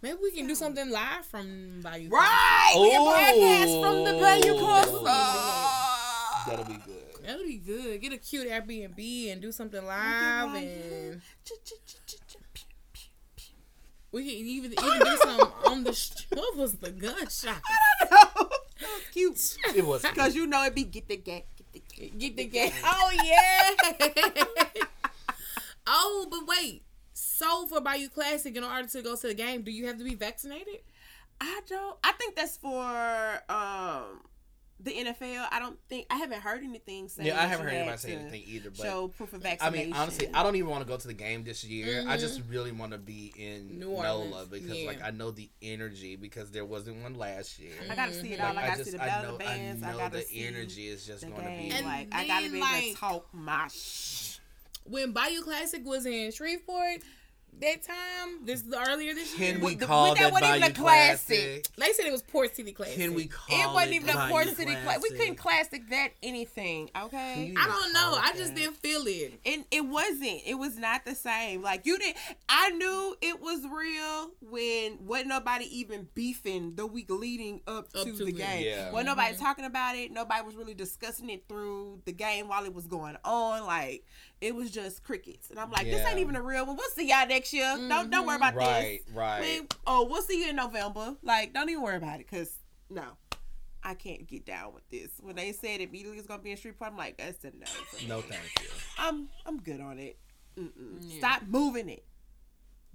Maybe 0.00 0.18
we 0.22 0.30
can 0.30 0.46
do 0.46 0.54
something 0.54 0.90
live 0.90 1.26
from 1.26 1.80
Bayou. 1.82 2.08
Right. 2.08 2.74
We 2.76 2.90
can 2.90 3.00
Oh. 3.00 3.10
broadcast 3.10 3.72
from 3.82 4.04
the 4.04 4.14
oh. 4.14 4.20
Bayou 4.20 4.54
Costa. 4.58 5.18
That'll 6.46 6.64
be 6.64 6.78
good. 6.84 7.24
That'll 7.24 7.44
be 7.44 7.56
good. 7.58 8.00
Get 8.00 8.12
a 8.12 8.18
cute 8.18 8.48
Airbnb 8.48 9.32
and 9.32 9.42
do 9.42 9.50
something 9.50 9.84
live, 9.84 10.54
and 10.54 11.20
we 14.12 14.22
can 14.22 14.46
even 14.46 14.72
even 14.72 15.00
do 15.00 15.16
some 15.22 15.52
on 15.66 15.84
the. 15.84 15.92
Sh- 15.92 16.26
what 16.30 16.56
was 16.56 16.74
the 16.74 16.90
gunshot? 16.90 17.60
I 18.00 18.06
don't 18.08 18.50
was 19.30 19.56
cute. 19.56 19.76
It 19.76 19.84
was. 19.84 20.02
Because 20.02 20.34
you 20.36 20.46
know 20.46 20.62
it'd 20.62 20.74
be 20.76 20.84
get 20.84 21.08
the 21.08 21.16
gate, 21.16 21.44
get 21.56 21.72
the 21.72 21.82
gate. 21.94 22.18
Get 22.18 22.36
the 22.36 22.44
game. 22.46 22.72
Oh 22.84 23.10
yeah. 23.24 24.84
oh, 25.86 26.26
but 26.30 26.46
wait. 26.46 26.82
So 27.38 27.66
for 27.68 27.80
Bayou 27.80 28.08
Classic, 28.08 28.56
in 28.56 28.64
order 28.64 28.88
to 28.88 29.00
go 29.02 29.14
to 29.14 29.26
the 29.28 29.34
game, 29.34 29.62
do 29.62 29.70
you 29.70 29.86
have 29.86 29.96
to 29.98 30.04
be 30.04 30.16
vaccinated? 30.16 30.80
I 31.40 31.60
don't. 31.68 31.96
I 32.02 32.10
think 32.12 32.34
that's 32.34 32.56
for 32.56 32.82
um 33.48 34.22
the 34.80 34.90
NFL. 34.90 35.46
I 35.52 35.60
don't 35.60 35.78
think 35.88 36.06
I 36.10 36.16
haven't 36.16 36.40
heard 36.40 36.64
anything 36.64 37.06
saying. 37.08 37.28
Yeah, 37.28 37.40
I 37.40 37.46
haven't 37.46 37.66
heard 37.66 37.74
anybody 37.74 37.98
say 37.98 38.16
anything 38.16 38.42
either. 38.44 38.70
But 38.70 38.82
Show 38.82 39.08
proof 39.08 39.32
of 39.34 39.42
vaccination. 39.42 39.80
I 39.80 39.84
mean, 39.84 39.92
honestly, 39.92 40.28
I 40.34 40.42
don't 40.42 40.56
even 40.56 40.68
want 40.68 40.82
to 40.82 40.88
go 40.88 40.96
to 40.96 41.06
the 41.06 41.14
game 41.14 41.44
this 41.44 41.62
year. 41.62 42.04
I 42.08 42.16
just 42.16 42.42
really 42.48 42.72
want 42.72 42.90
to 42.90 42.98
be 42.98 43.32
in 43.36 43.78
New 43.78 43.90
NOLA 43.90 44.46
because, 44.50 44.76
yeah. 44.76 44.88
like, 44.88 45.02
I 45.04 45.10
know 45.12 45.30
the 45.30 45.48
energy 45.62 46.16
because 46.16 46.50
there 46.50 46.64
wasn't 46.64 47.00
one 47.04 47.14
last 47.14 47.60
year. 47.60 47.70
I 47.88 47.94
gotta 47.94 48.14
see 48.14 48.32
it 48.32 48.40
Like, 48.40 48.48
all. 48.48 48.58
I 48.58 48.66
gotta 48.66 48.84
see 48.84 48.90
the 48.90 49.02
I 49.02 49.06
battle 49.06 49.32
know, 49.32 49.38
bands. 49.38 49.82
I 49.84 49.90
I, 49.90 49.96
gotta 49.96 50.16
the 50.16 50.22
see 50.24 50.44
energy 50.44 50.88
is 50.88 51.06
just 51.06 51.22
going 51.22 51.36
to 51.40 51.50
be. 51.50 51.70
And 51.70 51.86
like 51.86 52.08
I 52.10 52.26
gotta 52.26 52.42
then, 52.44 52.52
be 52.52 52.58
able 52.58 52.66
like- 52.66 52.84
to 52.84 52.94
talk 52.96 53.26
my 53.32 53.68
sh. 53.72 54.38
When 54.84 55.12
Bayou 55.12 55.42
Classic 55.42 55.84
was 55.84 56.06
in 56.06 56.32
Shreveport 56.32 57.02
that 57.60 57.82
time, 57.82 58.44
this 58.44 58.62
is 58.62 58.74
earlier 58.74 59.14
this 59.14 59.38
year. 59.38 59.52
Can 59.52 59.60
we 59.62 59.74
the- 59.74 59.86
call 59.86 60.14
that 60.14 60.20
that 60.20 60.32
wasn't 60.32 60.56
even 60.56 60.70
a 60.70 60.74
classic. 60.74 61.38
Classic? 61.38 61.66
They 61.76 61.92
said 61.92 62.06
it 62.06 62.12
was 62.12 62.22
Port 62.22 62.54
City 62.54 62.72
Classic. 62.72 62.96
Can 62.96 63.14
we 63.14 63.26
call 63.26 63.58
It 63.58 63.74
wasn't 63.74 63.94
even 63.94 64.10
a 64.10 64.14
Bayou 64.14 64.30
Port 64.30 64.56
City 64.56 64.74
class. 64.74 65.00
We 65.02 65.10
couldn't 65.16 65.36
classic 65.36 65.88
that 65.90 66.10
anything. 66.22 66.90
Okay. 66.96 67.54
I 67.56 67.66
don't 67.66 67.92
know. 67.92 68.18
I 68.20 68.32
just 68.36 68.54
that? 68.54 68.60
didn't 68.60 68.76
feel 68.76 69.02
it. 69.06 69.40
and 69.44 69.64
it 69.70 69.84
wasn't. 69.86 70.42
It 70.46 70.58
was 70.58 70.76
not 70.76 71.04
the 71.04 71.14
same. 71.14 71.62
Like 71.62 71.86
you 71.86 71.98
didn't. 71.98 72.16
I 72.48 72.70
knew 72.70 73.16
it 73.20 73.40
was 73.40 73.60
real 73.64 74.30
when 74.40 74.98
wasn't 75.06 75.28
nobody 75.28 75.78
even 75.78 76.08
beefing 76.14 76.74
the 76.76 76.86
week 76.86 77.10
leading 77.10 77.60
up, 77.66 77.88
Up 77.94 78.04
to, 78.04 78.12
to 78.12 78.24
the 78.24 78.30
it. 78.30 78.36
game. 78.36 78.64
Yeah. 78.64 78.90
Wasn't 78.92 79.06
nobody 79.06 79.34
mm-hmm. 79.34 79.44
talking 79.44 79.64
about 79.64 79.96
it. 79.96 80.10
Nobody 80.10 80.44
was 80.44 80.56
really 80.56 80.74
discussing 80.74 81.30
it 81.30 81.44
through 81.48 82.00
the 82.04 82.12
game 82.12 82.48
while 82.48 82.64
it 82.64 82.74
was 82.74 82.86
going 82.86 83.16
on. 83.24 83.66
Like 83.66 84.04
it 84.40 84.54
was 84.54 84.70
just 84.70 85.02
crickets. 85.02 85.50
And 85.50 85.58
I'm 85.58 85.70
like, 85.70 85.84
this 85.84 86.06
ain't 86.06 86.18
even 86.18 86.36
a 86.36 86.42
real 86.42 86.66
one. 86.66 86.76
We'll 86.76 86.90
see 86.90 87.08
y'all 87.08 87.26
next 87.26 87.52
year. 87.52 87.74
Don't 87.76 87.88
don't 87.88 88.10
mm-hmm. 88.10 88.26
worry 88.26 88.36
about 88.36 88.54
Right, 88.54 89.00
this. 89.06 89.14
right. 89.14 89.40
Man, 89.40 89.66
oh, 89.86 90.06
we'll 90.08 90.22
see 90.22 90.42
you 90.42 90.50
in 90.50 90.56
November. 90.56 91.16
Like, 91.22 91.52
don't 91.54 91.68
even 91.68 91.82
worry 91.82 91.96
about 91.96 92.20
it, 92.20 92.30
cause 92.30 92.50
no. 92.90 93.04
I 93.82 93.94
can't 93.94 94.26
get 94.26 94.44
down 94.44 94.74
with 94.74 94.88
this. 94.90 95.10
When 95.20 95.36
they 95.36 95.52
said 95.52 95.80
immediately 95.80 96.18
it's 96.18 96.26
gonna 96.26 96.42
be 96.42 96.50
in 96.50 96.56
street 96.56 96.74
I'm 96.82 96.96
like, 96.96 97.16
that's 97.16 97.44
a 97.44 97.48
no. 97.48 97.66
No, 98.08 98.20
thank 98.20 98.42
you. 98.60 98.68
I'm 98.98 99.28
I'm 99.46 99.60
good 99.60 99.80
on 99.80 99.98
it. 99.98 100.18
Mm-mm. 100.58 101.18
Stop 101.18 101.42
moving 101.46 101.88
it. 101.88 102.04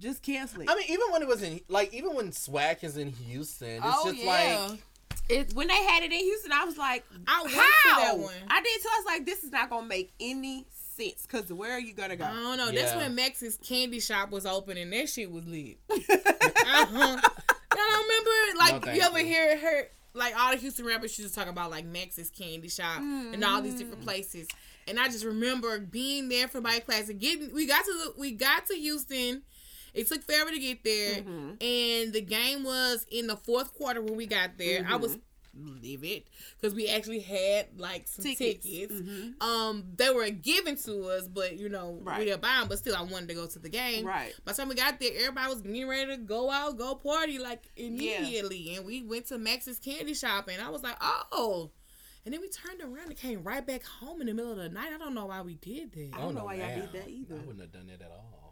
Just 0.00 0.22
cancel 0.22 0.62
it. 0.62 0.68
I 0.70 0.74
mean, 0.74 0.84
even 0.88 1.06
when 1.10 1.22
it 1.22 1.28
was 1.28 1.42
in, 1.42 1.60
like, 1.68 1.94
even 1.94 2.14
when 2.14 2.32
Swag 2.32 2.82
is 2.82 2.96
in 2.96 3.10
Houston, 3.10 3.76
it's 3.76 3.86
oh 3.86 4.10
just 4.10 4.22
yeah. 4.22 4.66
like, 4.68 4.82
it, 5.28 5.54
when 5.54 5.68
they 5.68 5.82
had 5.84 6.02
it 6.02 6.12
in 6.12 6.18
Houston, 6.18 6.52
I 6.52 6.64
was 6.64 6.76
like, 6.76 7.04
I 7.26 7.42
went 7.42 7.54
how? 7.54 7.60
to 7.62 8.06
that 8.06 8.18
one. 8.18 8.34
I 8.48 8.60
did 8.60 8.82
too. 8.82 8.88
I 8.92 8.98
was 8.98 9.06
like, 9.06 9.26
this 9.26 9.42
is 9.44 9.50
not 9.50 9.70
gonna 9.70 9.86
make 9.86 10.12
any 10.20 10.66
sense. 10.96 11.26
Cause 11.26 11.52
where 11.52 11.72
are 11.72 11.80
you 11.80 11.92
gonna 11.94 12.16
go? 12.16 12.24
I 12.24 12.32
don't 12.32 12.56
know. 12.58 12.70
That's 12.72 12.94
when 12.96 13.14
Max's 13.14 13.56
candy 13.58 14.00
shop 14.00 14.30
was 14.30 14.46
open 14.46 14.76
and 14.76 14.92
that 14.92 15.08
shit 15.08 15.30
was 15.30 15.44
lit. 15.46 15.78
uh-huh. 15.90 17.20
Y'all 17.20 17.20
don't 17.76 18.02
remember? 18.08 18.58
Like, 18.58 18.86
No, 18.86 18.92
you 18.92 19.00
ever 19.02 19.20
you. 19.20 19.26
hear 19.26 19.58
her? 19.58 19.88
Like 20.14 20.34
all 20.38 20.52
the 20.52 20.58
Houston 20.58 20.86
rappers 20.86 21.18
used 21.18 21.34
to 21.34 21.40
talk 21.40 21.48
about 21.48 21.70
like 21.70 21.84
Max's 21.84 22.30
candy 22.30 22.68
shop 22.68 22.98
and 23.00 23.42
all 23.44 23.60
these 23.62 23.74
different 23.74 24.02
Mm. 24.02 24.04
places. 24.04 24.46
And 24.86 25.00
I 25.00 25.06
just 25.08 25.24
remember 25.24 25.78
being 25.80 26.28
there 26.28 26.46
for 26.46 26.60
my 26.60 26.78
class 26.80 27.08
and 27.08 27.18
getting. 27.18 27.52
We 27.52 27.66
got 27.66 27.84
to 27.84 27.92
the, 27.92 28.20
we 28.20 28.32
got 28.32 28.66
to 28.66 28.74
Houston. 28.74 29.42
It 29.92 30.08
took 30.08 30.22
forever 30.24 30.50
to 30.50 30.58
get 30.58 30.82
there, 30.84 31.14
Mm-hmm. 31.22 31.50
and 31.60 32.12
the 32.12 32.20
game 32.20 32.64
was 32.64 33.06
in 33.10 33.28
the 33.28 33.36
fourth 33.36 33.72
quarter 33.74 34.02
when 34.02 34.16
we 34.16 34.26
got 34.26 34.58
there. 34.58 34.84
I 34.88 34.96
was 34.96 35.16
livid 35.56 36.24
because 36.60 36.74
we 36.74 36.88
actually 36.88 37.20
had 37.20 37.68
like 37.78 38.06
some 38.08 38.24
Tickets. 38.24 38.64
tickets. 38.64 38.92
Mhm. 38.94 39.42
Um, 39.42 39.84
they 39.96 40.10
were 40.10 40.28
given 40.30 40.76
to 40.78 41.08
us, 41.08 41.28
but 41.28 41.56
you 41.56 41.68
know 41.68 41.98
Right. 42.02 42.18
we 42.20 42.24
didn't 42.26 42.42
buy 42.42 42.56
them. 42.60 42.68
But 42.68 42.78
still, 42.78 42.96
I 42.96 43.02
wanted 43.02 43.28
to 43.28 43.34
go 43.34 43.46
to 43.46 43.58
the 43.58 43.68
game. 43.68 44.04
Right. 44.04 44.34
By 44.44 44.52
the 44.52 44.56
time 44.58 44.68
we 44.68 44.74
got 44.74 44.98
there, 45.00 45.12
everybody 45.16 45.48
was 45.52 45.62
getting 45.62 45.86
ready 45.86 46.10
to 46.12 46.16
go 46.18 46.50
out, 46.50 46.76
go 46.78 46.94
party 46.94 47.38
like 47.38 47.62
immediately, 47.76 48.74
and 48.76 48.84
we 48.86 49.02
went 49.02 49.26
to 49.26 49.38
Max's 49.38 49.78
Candy 49.78 50.14
Shop, 50.14 50.48
and 50.48 50.60
I 50.62 50.68
was 50.70 50.82
like, 50.82 50.96
oh. 51.00 51.70
And 52.24 52.32
then 52.32 52.40
we 52.40 52.48
turned 52.48 52.80
around 52.80 53.08
and 53.08 53.16
came 53.18 53.42
right 53.42 53.66
back 53.66 53.84
home 53.84 54.22
in 54.22 54.26
the 54.28 54.32
middle 54.32 54.52
of 54.52 54.56
the 54.56 54.70
night. 54.70 54.92
I 54.94 54.96
don't 54.98 55.14
know 55.14 55.26
why 55.26 55.42
we 55.42 55.56
did 55.56 55.92
that. 55.92 56.10
I 56.14 56.20
don't 56.22 56.34
know 56.34 56.44
why 56.46 56.54
y'all 56.54 56.74
did 56.74 56.90
that 56.92 57.06
either. 57.08 57.34
I 57.34 57.38
wouldn't 57.40 57.60
have 57.60 57.72
done 57.72 57.86
that 57.88 58.00
at 58.00 58.10
all. 58.10 58.43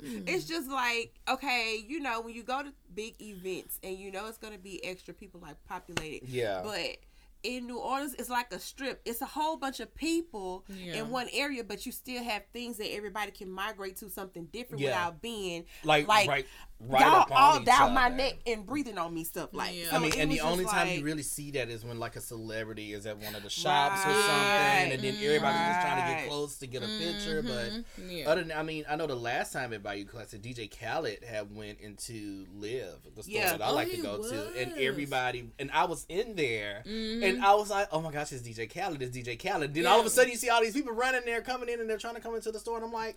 It's 0.00 0.44
just 0.44 0.68
like 0.70 1.14
okay, 1.28 1.84
you 1.86 2.00
know, 2.00 2.20
when 2.20 2.34
you 2.34 2.42
go 2.42 2.62
to 2.62 2.72
big 2.94 3.20
events 3.20 3.78
and 3.82 3.96
you 3.96 4.10
know 4.10 4.26
it's 4.26 4.38
gonna 4.38 4.58
be 4.58 4.84
extra 4.84 5.14
people 5.14 5.40
like 5.40 5.56
populated. 5.68 6.28
Yeah. 6.28 6.62
But 6.64 6.98
in 7.44 7.68
New 7.68 7.78
Orleans, 7.78 8.14
it's 8.18 8.28
like 8.28 8.52
a 8.52 8.58
strip. 8.58 9.00
It's 9.04 9.22
a 9.22 9.26
whole 9.26 9.56
bunch 9.56 9.78
of 9.78 9.94
people 9.94 10.64
Yeah. 10.68 10.94
in 10.96 11.10
one 11.10 11.28
area, 11.32 11.62
but 11.62 11.86
you 11.86 11.92
still 11.92 12.22
have 12.22 12.42
things 12.52 12.78
that 12.78 12.92
everybody 12.92 13.30
can 13.30 13.48
migrate 13.48 13.96
to 13.98 14.10
something 14.10 14.46
different 14.46 14.80
Yeah. 14.80 14.88
without 14.88 15.22
being 15.22 15.64
Like, 15.84 16.08
like 16.08 16.28
right. 16.28 16.46
Right 16.80 17.00
y'all 17.04 17.16
up 17.22 17.28
all 17.32 17.58
each 17.58 17.64
down 17.66 17.92
my 17.92 18.08
neck 18.08 18.34
and 18.46 18.64
breathing 18.64 18.98
on 18.98 19.12
me 19.12 19.24
stuff 19.24 19.48
like. 19.52 19.74
Yeah. 19.74 19.90
so 19.90 19.96
I 19.96 19.98
mean, 19.98 20.12
and 20.16 20.30
the 20.30 20.40
only 20.42 20.64
just 20.64 20.74
time 20.74 20.86
like- 20.88 20.98
you 20.98 21.04
really 21.04 21.22
see 21.22 21.50
that 21.52 21.68
is 21.68 21.84
when 21.84 21.98
like 21.98 22.14
a 22.16 22.20
celebrity 22.20 22.92
is 22.92 23.04
at 23.06 23.18
one 23.18 23.34
of 23.34 23.42
the 23.42 23.50
shops 23.50 24.00
or 24.00 24.12
something, 24.12 24.92
and 24.92 25.02
then 25.02 25.14
everybody's 25.16 25.58
just 25.58 25.80
trying 25.80 26.02
to 26.02 26.22
get 26.22 26.28
close 26.28 26.56
to 26.58 26.66
get 26.66 26.82
a 26.82 26.86
picture. 26.86 27.42
But 27.42 27.70
Mhm. 27.72 27.84
yeah. 28.08 28.28
other 28.30 28.42
than, 28.44 28.56
I 28.56 28.62
mean, 28.62 28.84
I 28.88 28.96
know 28.96 29.06
the 29.06 29.14
last 29.16 29.52
time 29.52 29.72
at 29.72 29.82
Bayou 29.82 30.04
Classic, 30.04 30.40
DJ 30.40 30.68
Khaled 30.68 31.24
had 31.24 31.54
went 31.54 31.80
into 31.80 32.46
Live, 32.56 32.98
the 33.16 33.22
store 33.22 33.34
Yeah. 33.34 33.50
that 33.56 33.62
I 33.62 33.70
Oh, 33.70 33.74
like 33.74 33.88
to 33.90 33.96
he 33.96 34.02
go 34.02 34.22
to, 34.22 34.52
and 34.56 34.72
everybody, 34.78 35.50
and 35.58 35.70
I 35.72 35.84
was 35.86 36.06
in 36.08 36.36
there, 36.36 36.82
Mhm. 36.86 37.24
and 37.28 37.44
I 37.44 37.54
was 37.54 37.70
like, 37.70 37.88
oh 37.92 38.00
my 38.00 38.12
gosh, 38.12 38.32
it's 38.32 38.42
DJ 38.42 38.66
Khaled, 38.72 39.02
it's 39.02 39.16
DJ 39.16 39.36
Khaled. 39.36 39.74
Then 39.74 39.82
Yeah. 39.84 39.90
all 39.90 40.00
of 40.00 40.06
a 40.06 40.10
sudden, 40.10 40.30
you 40.30 40.36
see 40.36 40.48
all 40.48 40.60
these 40.62 40.74
people 40.74 40.92
running 40.92 41.22
there, 41.24 41.42
coming 41.42 41.68
in, 41.68 41.80
and 41.80 41.90
they're 41.90 41.98
trying 41.98 42.14
to 42.14 42.20
come 42.20 42.34
into 42.36 42.52
the 42.52 42.60
store, 42.60 42.76
and 42.76 42.84
I'm 42.84 42.92
like. 42.92 43.16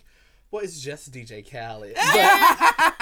Well, 0.52 0.62
it's 0.62 0.78
just 0.80 1.10
DJ 1.10 1.42
Khaled. 1.50 1.96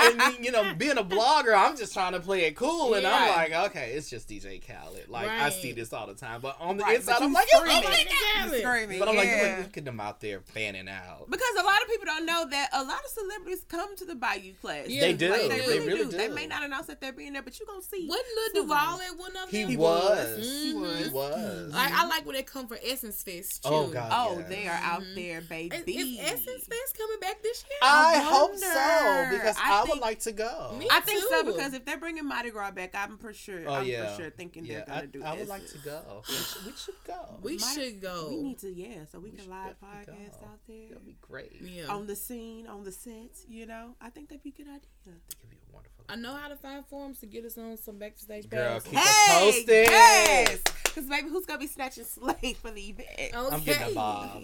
But, 0.00 0.24
and 0.36 0.42
you 0.44 0.50
know, 0.50 0.72
being 0.78 0.96
a 0.96 1.04
blogger, 1.04 1.54
I'm 1.54 1.76
just 1.76 1.92
trying 1.92 2.12
to 2.12 2.20
play 2.20 2.44
it 2.46 2.56
cool, 2.56 2.94
and 2.94 3.06
I'm 3.06 3.28
like, 3.28 3.52
okay, 3.70 3.92
it's 3.92 4.08
just 4.08 4.28
DJ 4.30 4.60
Khaled. 4.66 5.08
Like 5.10 5.28
I 5.28 5.50
see 5.50 5.72
this 5.72 5.92
all 5.92 6.06
the 6.06 6.14
time, 6.14 6.40
but 6.40 6.56
on 6.58 6.78
the 6.78 6.84
Right, 6.84 6.96
inside, 6.96 7.16
but 7.18 7.22
I'm 7.24 7.32
like, 7.34 7.46
oh 7.54 7.58
screaming. 7.60 7.84
my 7.84 7.90
DJ 7.90 8.04
god! 8.08 8.48
Khaled. 8.48 8.62
screaming. 8.62 8.98
But 8.98 9.08
I'm 9.10 9.16
like, 9.16 9.26
yeah. 9.28 9.54
look, 9.58 9.66
look 9.66 9.76
at 9.76 9.84
them 9.84 10.00
out 10.00 10.20
there 10.22 10.40
fanning 10.40 10.88
out. 10.88 11.26
Because 11.28 11.54
a 11.60 11.62
lot 11.62 11.82
of 11.82 11.88
people 11.88 12.06
don't 12.06 12.24
know 12.24 12.46
that 12.48 12.70
a 12.72 12.82
lot 12.82 12.98
of 13.04 13.10
celebrities 13.10 13.64
come 13.68 13.94
to 13.96 14.04
the 14.06 14.14
Bayou 14.14 14.54
class. 14.62 14.88
Yeah, 14.88 15.00
They 15.02 15.12
do. 15.12 15.30
Like, 15.30 15.48
They 15.48 15.60
really 15.60 15.86
do. 16.04 16.04
They 16.16 16.28
may 16.28 16.46
not 16.46 16.64
announce 16.64 16.86
that 16.86 17.00
they're 17.02 17.12
being 17.12 17.34
there, 17.34 17.42
but 17.42 17.60
you 17.60 17.66
gonna 17.66 17.82
see. 17.82 18.06
Wasn't 18.08 18.26
Lil 18.54 18.62
Duval 18.62 19.00
at 19.02 19.18
one 19.18 19.36
of 19.36 19.50
He, 19.50 19.64
them? 19.64 19.76
was. 19.76 20.38
He 20.38 20.72
Mhm. 20.72 20.80
was. 20.80 20.98
He 21.04 21.08
was. 21.10 21.72
Like, 21.74 21.92
I 21.92 22.06
like 22.06 22.24
when 22.24 22.36
they 22.36 22.42
come 22.42 22.66
for 22.68 22.78
Essence 22.82 23.22
Fest 23.22 23.62
too. 23.64 23.68
Oh, 23.70 23.86
God. 23.88 24.10
Oh, 24.14 24.38
Yeah. 24.38 24.46
they 24.48 24.66
are 24.66 24.80
out 24.82 25.02
there, 25.14 25.42
baby. 25.42 25.76
Is, 25.76 25.84
is 25.86 26.18
Essence 26.20 26.66
Fest 26.66 26.96
coming 26.98 27.20
back 27.20 27.39
this 27.42 27.64
year? 27.68 27.78
I, 27.82 28.14
I 28.16 28.18
hope 28.18 28.56
so 28.56 29.28
because 29.36 29.56
I 29.58 29.80
I, 29.80 29.84
would 29.88 29.98
like 30.00 30.20
to 30.20 30.32
go. 30.32 30.74
Me 30.78 30.86
I 30.90 31.00
think 31.00 31.22
so 31.28 31.44
because 31.44 31.74
if 31.74 31.84
they're 31.84 31.98
bringing 31.98 32.26
Mardi 32.26 32.50
Gras 32.50 32.70
back, 32.72 32.94
I'm 32.94 33.16
for 33.18 33.32
sure. 33.32 33.62
Oh 33.66 33.74
I'm 33.74 33.86
yeah, 33.86 34.08
for 34.14 34.22
sure 34.22 34.30
thinking 34.30 34.64
yeah. 34.64 34.76
they're 34.78 34.86
gonna 34.86 35.00
I, 35.02 35.06
do. 35.06 35.22
I 35.24 35.34
would 35.36 35.48
like 35.48 35.66
to 35.68 35.78
go. 35.78 36.22
We 36.28 36.34
should, 36.34 36.66
we 36.66 36.72
should 36.72 36.94
go. 37.06 37.38
we 37.42 37.52
Might- 37.56 37.74
should 37.74 38.00
go. 38.00 38.28
We 38.30 38.36
need 38.36 38.58
to, 38.60 38.72
yeah, 38.72 39.04
so 39.10 39.18
we, 39.18 39.30
We 39.30 39.36
can 39.38 39.50
live 39.50 39.76
definitely 39.80 40.14
podcast 40.16 40.40
go. 40.40 40.46
out 40.46 40.58
there 40.68 40.88
That'd 40.88 41.06
be 41.06 41.16
great. 41.20 41.56
yeah. 41.62 41.86
on 41.86 42.06
the 42.06 42.16
scene, 42.16 42.66
on 42.66 42.84
the 42.84 42.92
sets. 42.92 43.44
You 43.48 43.66
know, 43.66 43.94
I 44.00 44.10
think 44.10 44.28
that'd 44.28 44.42
be 44.42 44.50
a 44.50 44.52
good 44.52 44.68
idea. 44.68 44.80
It 45.06 45.36
could 45.40 45.50
be 45.50 45.56
wonderful. 45.72 46.04
I 46.08 46.16
know 46.16 46.34
how 46.34 46.48
to 46.48 46.56
find 46.56 46.84
forums 46.86 47.20
to 47.20 47.26
get 47.26 47.44
us 47.44 47.56
on 47.56 47.76
some 47.76 47.98
backstage 47.98 48.48
Girl, 48.48 48.80
passes. 48.80 48.88
keep 48.90 48.98
us 48.98 49.28
posted. 49.28 49.66
yes, 49.86 50.58
because 50.84 51.06
baby, 51.06 51.28
who's 51.28 51.46
gonna 51.46 51.58
be 51.60 51.66
snatching 51.68 52.04
slave 52.04 52.56
for 52.60 52.70
the 52.70 52.88
event? 52.90 53.08
Okay. 53.34 53.54
I'm 53.54 53.60
getting 53.62 53.92
a 53.92 53.94
bob. 53.94 54.42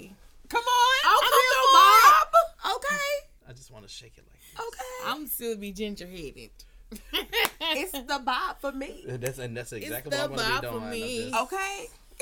Come 0.48 0.62
on, 0.62 0.96
Oh, 1.04 1.20
I'm 1.24 1.30
come 1.30 2.72
on, 2.72 2.76
Bob. 2.76 2.76
Okay. 2.76 3.48
I 3.48 3.52
just 3.52 3.65
want 3.76 3.86
to 3.88 3.94
shake 3.94 4.14
it 4.16 4.24
like 4.26 4.40
this. 4.40 4.66
Okay, 4.66 5.10
I'm 5.10 5.26
still 5.26 5.56
be 5.56 5.70
ginger 5.72 6.06
headed. 6.06 6.50
it's 7.60 7.92
the 7.92 8.20
bob 8.24 8.58
for 8.60 8.72
me. 8.72 9.04
That's 9.06 9.38
and 9.38 9.56
that's 9.56 9.72
exactly 9.72 10.10
the 10.16 10.28
what 10.28 10.40
I'm 10.40 10.60
bob 10.60 10.62
gonna 10.62 10.90
be 10.90 10.98
doing. 11.00 11.10
I'm 11.10 11.26
me. 11.26 11.30
just- 11.30 11.42
Okay, 11.42 11.86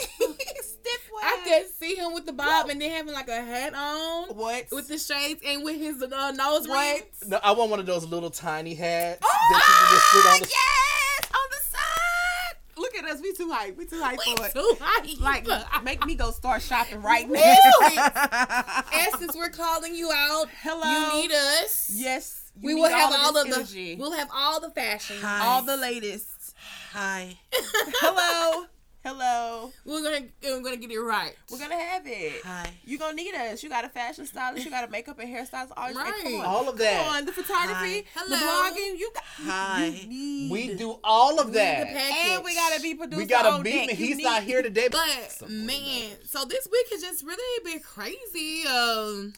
stiff 0.62 1.10
one. 1.10 1.22
I 1.24 1.40
could 1.44 1.70
see 1.78 1.94
him 1.94 2.12
with 2.14 2.26
the 2.26 2.32
bob 2.32 2.68
and 2.70 2.80
then 2.80 2.90
having 2.90 3.12
like 3.14 3.28
a 3.28 3.40
hat 3.40 3.74
on 3.74 4.28
what 4.36 4.64
with 4.72 4.88
the 4.88 4.98
shades 4.98 5.40
and 5.46 5.62
with 5.64 5.76
his 5.78 6.02
uh, 6.02 6.32
nose 6.32 6.66
What? 6.66 6.94
rings. 7.00 7.24
No, 7.28 7.38
I 7.42 7.52
want 7.52 7.70
one 7.70 7.78
of 7.80 7.86
those 7.86 8.04
little 8.06 8.30
tiny 8.30 8.74
hats 8.74 9.20
Oh, 9.22 9.28
that 9.52 9.64
you 9.68 9.74
can 9.86 9.96
just 9.96 10.12
put 10.12 10.32
on 10.32 10.40
the. 10.40 10.46
yes, 10.48 11.30
on 11.30 11.48
the 11.50 11.78
side. 11.78 12.56
Look 12.76 12.94
at 12.96 13.04
us, 13.04 13.13
we 13.24 13.32
too 13.32 13.50
hype. 13.50 13.76
We 13.76 13.86
too 13.86 14.00
hype 14.00 14.18
We 14.26 14.36
for 14.36 14.46
it. 14.46 14.52
too 14.52 14.76
hype. 14.80 15.20
Like, 15.20 15.82
make 15.82 16.04
me 16.06 16.14
go 16.14 16.30
start 16.30 16.62
shopping 16.62 17.00
right 17.02 17.26
Woo! 17.28 17.34
now. 17.34 18.84
Essence, 18.92 19.34
we're 19.34 19.48
calling 19.48 19.94
you 19.94 20.10
out. 20.14 20.46
Hello. 20.62 21.16
You 21.16 21.22
need 21.22 21.32
us. 21.32 21.90
Yes, 21.92 22.52
you 22.60 22.68
we 22.68 22.74
need 22.74 22.80
will 22.82 22.88
have 22.90 23.12
all, 23.12 23.32
this 23.32 23.42
of 23.44 23.48
the. 23.50 23.56
energy. 23.56 23.96
We'll 23.96 24.12
have 24.12 24.28
all 24.34 24.60
the 24.60 24.70
fashion. 24.70 25.16
All 25.24 25.62
the 25.62 25.76
latest. 25.76 26.54
Hi. 26.92 27.38
Hello, 27.52 28.66
hello. 29.04 29.70
We're 29.84 30.02
gonna 30.02 30.26
we're 30.42 30.62
gonna 30.62 30.76
get 30.76 30.90
it 30.90 30.98
right. 31.00 31.34
We're 31.50 31.58
gonna 31.58 31.74
have 31.78 32.02
it. 32.06 32.42
Hi. 32.44 32.70
You 32.84 32.98
gonna 32.98 33.14
need 33.14 33.34
us. 33.34 33.62
You 33.62 33.68
got 33.68 33.84
a 33.84 33.88
fashion 33.88 34.26
stylist. 34.26 34.64
You 34.64 34.70
got 34.70 34.86
a 34.88 34.90
makeup 34.90 35.18
and 35.18 35.28
hairstylist. 35.28 35.72
All 35.76 35.86
right. 35.86 35.94
Right. 35.96 36.22
Come 36.22 36.34
on. 36.36 36.44
All 36.46 36.68
of 36.68 36.78
that. 36.78 37.04
Come 37.04 37.14
on, 37.16 37.24
the 37.26 37.32
photography, 37.32 38.06
Hi. 38.14 38.28
the 38.28 38.36
Hello. 38.36 38.70
blogging. 38.70 38.98
You 38.98 39.10
got. 39.14 39.22
Hi. 39.24 39.84
You 39.86 40.08
need. 40.08 40.50
We 40.50 40.74
do 40.74 40.98
all 41.04 41.38
of 41.38 41.46
We 41.46 41.52
the 41.52 41.58
that. 41.58 41.86
And 41.88 42.44
we 42.44 42.54
gotta 42.54 42.80
be 42.80 42.94
produced. 42.94 43.18
We 43.18 43.26
gotta 43.26 43.50
on 43.50 43.62
beat 43.62 43.88
deck. 43.88 43.96
He's 43.96 44.16
need- 44.16 44.24
not 44.24 44.42
here 44.42 44.62
today. 44.62 44.88
But 44.90 45.06
Something 45.30 45.66
man, 45.66 46.10
else. 46.10 46.30
so 46.30 46.44
this 46.44 46.66
week 46.70 46.86
has 46.92 47.02
just 47.02 47.24
really 47.24 47.64
been 47.64 47.80
crazy. 47.80 48.66
Um, 48.66 49.34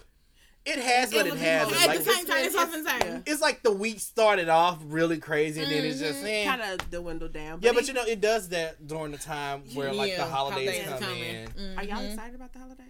It 0.66 0.78
has, 0.80 1.12
but 1.12 1.26
It 1.26 1.34
it, 1.34 1.38
hasn't. 1.38 1.80
at 1.80 1.86
Like, 1.86 1.98
the 1.98 2.04
same 2.04 2.20
it's, 2.22 2.28
time, 2.28 2.38
it's 2.44 2.54
it's- 2.54 2.68
often 2.68 2.84
time. 2.84 3.22
it's 3.24 3.40
like 3.40 3.62
the 3.62 3.70
week 3.70 4.00
started 4.00 4.48
off 4.48 4.78
really 4.84 5.18
crazy, 5.18 5.62
and 5.62 5.70
then 5.70 5.84
it's 5.84 6.00
just 6.00 6.22
kind 6.22 6.60
of 6.60 6.90
dwindle 6.90 7.28
down. 7.28 7.60
Yeah, 7.62 7.70
but 7.72 7.86
you 7.86 7.94
know, 7.94 8.02
it 8.04 8.20
does 8.20 8.48
that 8.48 8.84
during 8.86 9.12
the 9.12 9.18
time 9.18 9.62
where 9.74 9.92
like 9.92 10.16
the 10.16 10.24
holidays, 10.24 10.84
holidays 10.84 10.88
come 10.88 10.98
coming. 10.98 11.22
in. 11.22 11.78
are 11.78 11.84
y'all 11.84 11.98
Mhm. 12.02 12.10
excited 12.10 12.34
about 12.34 12.52
the 12.52 12.58
holidays? 12.58 12.82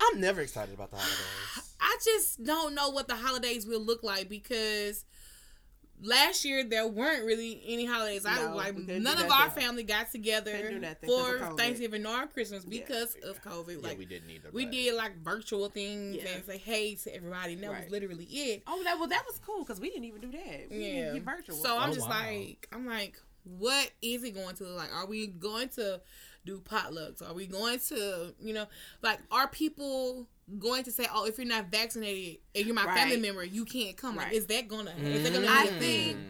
I'm 0.00 0.20
never 0.20 0.40
excited 0.40 0.72
about 0.74 0.90
the 0.92 0.98
holidays. 0.98 1.72
I 1.80 1.96
just 2.04 2.44
don't 2.44 2.74
know 2.74 2.90
what 2.90 3.08
the 3.08 3.16
holidays 3.16 3.66
will 3.66 3.80
look 3.80 4.02
like 4.04 4.28
because 4.28 5.04
last 6.02 6.44
year 6.44 6.62
there 6.64 6.86
weren't 6.86 7.24
really 7.24 7.62
any 7.66 7.84
holidays. 7.86 8.24
I 8.26 8.36
No, 8.44 8.54
like 8.54 8.76
none 8.76 9.18
of 9.18 9.30
our 9.30 9.50
family 9.50 9.82
got 9.82 10.10
together 10.12 10.52
Couldn't 10.52 10.72
do 10.74 10.78
nothing 10.80 11.08
'cause 11.08 11.38
for. 11.40 11.56
Thanksgiving 11.56 12.02
nor 12.02 12.26
Christmas 12.26 12.64
Yeah. 12.68 12.80
because 12.80 13.16
of 13.22 13.42
COVID. 13.42 13.82
yeah, 13.82 13.88
Like 13.88 13.98
we 13.98 14.04
didn't 14.04 14.26
need 14.28 14.42
we 14.52 14.66
did 14.66 14.94
like 14.94 15.16
virtual 15.22 15.68
things 15.70 16.16
Yeah. 16.16 16.28
and 16.28 16.44
say 16.44 16.58
hey 16.58 16.94
to 16.96 17.14
everybody, 17.14 17.54
and 17.54 17.62
that 17.62 17.70
Right. 17.70 17.82
was 17.84 17.90
literally 17.92 18.24
it. 18.24 18.62
Oh, 18.66 18.82
that 18.84 18.98
well, 18.98 19.08
that 19.08 19.24
was 19.26 19.38
cool 19.38 19.64
because 19.64 19.80
we 19.80 19.88
didn't 19.90 20.04
even 20.04 20.20
do 20.20 20.30
that. 20.32 20.70
We 20.70 20.76
Yeah. 20.76 20.92
didn't 21.12 21.14
get 21.14 21.22
virtual. 21.24 21.56
So 21.56 21.76
I'm 21.76 21.90
Oh, 21.90 21.94
just 21.94 22.08
wow. 22.08 22.20
like, 22.26 22.68
I'm 22.72 22.86
like, 22.86 23.18
what 23.44 23.90
is 24.02 24.22
it 24.24 24.32
going 24.32 24.56
to 24.56 24.64
look 24.64 24.76
like? 24.76 24.92
Are 24.94 25.06
we 25.06 25.26
going 25.28 25.68
to 25.70 26.00
do 26.44 26.60
potlucks? 26.60 27.22
Are 27.22 27.32
we 27.34 27.46
going 27.46 27.78
to, 27.88 28.34
you 28.40 28.52
know, 28.52 28.66
like, 29.02 29.20
are 29.30 29.48
people 29.48 30.28
going 30.58 30.84
to 30.84 30.92
say, 30.92 31.06
oh, 31.12 31.26
if 31.26 31.38
you're 31.38 31.46
not 31.46 31.66
vaccinated 31.70 32.38
and 32.54 32.66
you're 32.66 32.74
my 32.74 32.84
family 32.94 33.16
member, 33.18 33.44
you 33.44 33.64
can't 33.64 33.96
come? 33.96 34.16
Like, 34.16 34.32
is 34.32 34.46
that 34.46 34.68
gonna, 34.68 34.92
is 35.02 35.22
that 35.24 35.32
gonna 35.32 35.46
be 35.46 35.52
I 35.52 35.64
a 35.64 35.78
thing? 35.80 36.26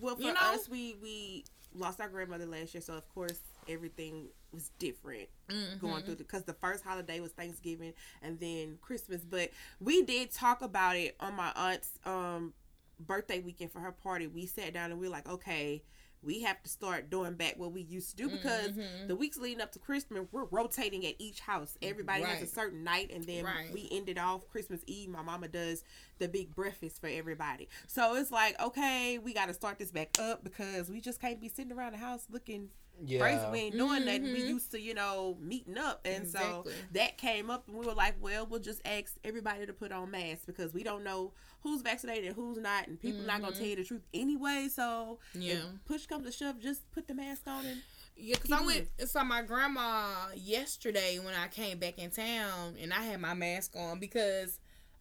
well, 0.00 0.16
for 0.16 0.22
You 0.22 0.32
know? 0.32 0.40
us, 0.40 0.68
we 0.68 0.96
we 1.02 1.44
lost 1.74 2.00
our 2.00 2.08
grandmother 2.08 2.46
last 2.46 2.74
year, 2.74 2.80
so 2.80 2.94
of 2.94 3.08
course 3.14 3.38
everything 3.68 4.28
was 4.52 4.70
different 4.80 5.28
Mm-hmm. 5.48 5.78
going 5.84 6.02
through 6.04 6.16
because 6.16 6.44
the 6.44 6.52
first 6.54 6.84
holiday 6.84 7.18
was 7.20 7.32
Thanksgiving 7.32 7.92
and 8.22 8.38
then 8.40 8.78
Christmas. 8.80 9.20
But 9.22 9.50
we 9.80 10.02
did 10.02 10.32
talk 10.32 10.62
about 10.62 10.96
it 10.96 11.16
on 11.20 11.34
my 11.34 11.52
aunt's 11.56 11.90
um 12.04 12.52
birthday 12.98 13.40
weekend 13.40 13.72
for 13.72 13.78
her 13.80 13.92
party. 13.92 14.26
We 14.26 14.46
sat 14.46 14.72
down 14.74 14.90
and 14.90 15.00
we 15.00 15.06
were 15.08 15.12
like, 15.12 15.28
okay. 15.28 15.82
We 16.22 16.42
have 16.42 16.62
to 16.62 16.68
start 16.68 17.08
doing 17.08 17.34
back 17.34 17.54
what 17.58 17.72
we 17.72 17.80
used 17.82 18.10
to 18.10 18.16
do 18.16 18.28
because 18.28 18.72
Mhm. 18.72 19.08
the 19.08 19.16
weeks 19.16 19.38
leading 19.38 19.60
up 19.60 19.72
to 19.72 19.78
Christmas, 19.78 20.26
we're 20.30 20.44
rotating 20.44 21.06
at 21.06 21.14
each 21.18 21.40
house. 21.40 21.78
Everybody 21.80 22.22
has 22.24 22.42
a 22.42 22.46
certain 22.46 22.84
night, 22.84 23.10
and 23.10 23.24
then 23.24 23.44
Right. 23.44 23.72
we 23.72 23.88
ended 23.90 24.18
off 24.18 24.46
Christmas 24.48 24.82
Eve. 24.86 25.08
My 25.08 25.22
mama 25.22 25.48
does 25.48 25.82
the 26.18 26.28
big 26.28 26.54
breakfast 26.54 27.00
for 27.00 27.08
everybody. 27.08 27.68
So 27.86 28.14
it's 28.16 28.30
like, 28.30 28.60
okay, 28.60 29.18
we 29.18 29.32
got 29.32 29.46
to 29.46 29.54
start 29.54 29.78
this 29.78 29.90
back 29.90 30.18
up 30.18 30.44
because 30.44 30.90
we 30.90 31.00
just 31.00 31.20
can't 31.20 31.40
be 31.40 31.48
sitting 31.48 31.72
around 31.72 31.92
the 31.92 31.98
house 31.98 32.26
looking 32.30 32.70
Yeah. 33.04 33.20
crazy. 33.20 33.44
We 33.50 33.58
ain't 33.58 33.76
doing 33.76 34.04
that. 34.04 34.20
We 34.22 34.28
Mhm. 34.42 34.48
used 34.48 34.70
to, 34.72 34.80
you 34.80 34.94
know, 34.94 35.36
meeting 35.40 35.78
up. 35.78 36.00
And 36.04 36.24
Exactly. 36.24 36.72
so 36.74 36.80
that 36.92 37.16
came 37.18 37.50
up, 37.50 37.66
and 37.68 37.76
we 37.76 37.86
were 37.86 37.94
like, 37.94 38.16
well, 38.20 38.46
we'll 38.46 38.60
just 38.60 38.80
ask 38.84 39.16
everybody 39.24 39.66
to 39.66 39.72
put 39.72 39.90
on 39.92 40.10
masks 40.10 40.44
because 40.44 40.72
we 40.74 40.82
don't 40.82 41.02
know 41.04 41.32
who's 41.62 41.82
vaccinated 41.82 42.26
and 42.26 42.34
who's 42.36 42.58
not, 42.58 42.86
and 42.88 43.00
people 43.00 43.24
not 43.24 43.40
going 43.40 43.52
to 43.52 43.58
tell 43.58 43.68
you 43.68 43.76
the 43.76 43.84
truth 43.84 44.02
anyway. 44.14 44.68
So 44.72 45.18
Yeah. 45.34 45.62
push 45.86 46.06
comes 46.06 46.24
to 46.26 46.32
shove, 46.32 46.58
just 46.60 46.90
put 46.92 47.08
the 47.08 47.14
mask 47.14 47.46
on 47.46 47.66
and 47.66 47.82
Yeah, 48.22 48.34
because 48.34 48.48
Keep 48.50 48.56
I 48.58 48.60
went 48.66 48.78
moving. 48.80 48.88
and 48.98 49.08
saw 49.08 49.24
my 49.24 49.40
grandma 49.42 50.28
yesterday 50.34 51.18
when 51.18 51.34
I 51.34 51.48
came 51.48 51.78
back 51.78 51.98
in 51.98 52.10
town, 52.10 52.76
and 52.78 52.92
I 52.92 53.02
had 53.02 53.20
my 53.20 53.32
mask 53.34 53.74
on 53.76 53.98
because 53.98 54.59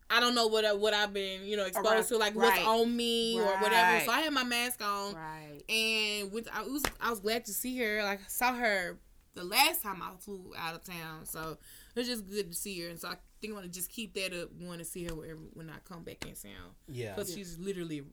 I 0.10 0.20
don't 0.20 0.34
know 0.36 0.48
what 0.48 0.66
I, 0.66 0.74
what 0.74 0.94
I've 0.94 1.14
been 1.14 1.46
you 1.46 1.56
know 1.58 1.66
exposed 1.66 1.88
Right, 1.88 2.08
to, 2.08 2.18
like 2.18 2.36
right. 2.36 2.52
what's 2.58 2.68
on 2.68 2.96
me 2.96 3.40
or 3.40 3.46
whatever. 3.60 4.06
So 4.06 4.12
I 4.12 4.22
had 4.22 4.34
my 4.34 4.44
mask 4.44 4.82
on, 4.84 5.14
right. 5.14 5.62
and 5.70 6.32
with 6.32 6.48
I 6.54 6.64
was 6.64 6.84
I 7.02 7.10
was 7.10 7.20
glad 7.20 7.46
to 7.46 7.54
see 7.54 7.78
her. 7.80 8.04
Like 8.04 8.20
I 8.22 8.28
saw 8.28 8.54
her 8.54 8.98
the 9.36 9.44
last 9.44 9.84
time 9.84 10.02
I 10.02 10.12
flew 10.20 10.54
out 10.58 10.76
of 10.76 10.84
town, 10.84 11.26
so 11.26 11.58
it 11.96 12.00
was 12.00 12.08
just 12.08 12.28
good 12.28 12.52
to 12.52 12.58
see 12.58 12.80
her. 12.82 12.90
And 12.90 13.00
so 13.00 13.08
I 13.10 13.16
think 13.42 13.52
I'm 13.54 13.56
gonna 13.60 13.68
just 13.68 13.90
keep 13.92 14.14
that 14.16 14.34
up. 14.34 14.50
Want 14.60 14.80
to 14.80 14.86
see 14.86 15.04
her 15.06 15.14
wherever 15.16 15.40
when 15.54 15.70
I 15.70 15.76
come 15.88 16.04
back 16.04 16.26
in 16.26 16.34
town 16.34 16.72
Yeah. 16.88 17.14
because 17.16 17.34
she's 17.34 17.58
literally 17.60 18.04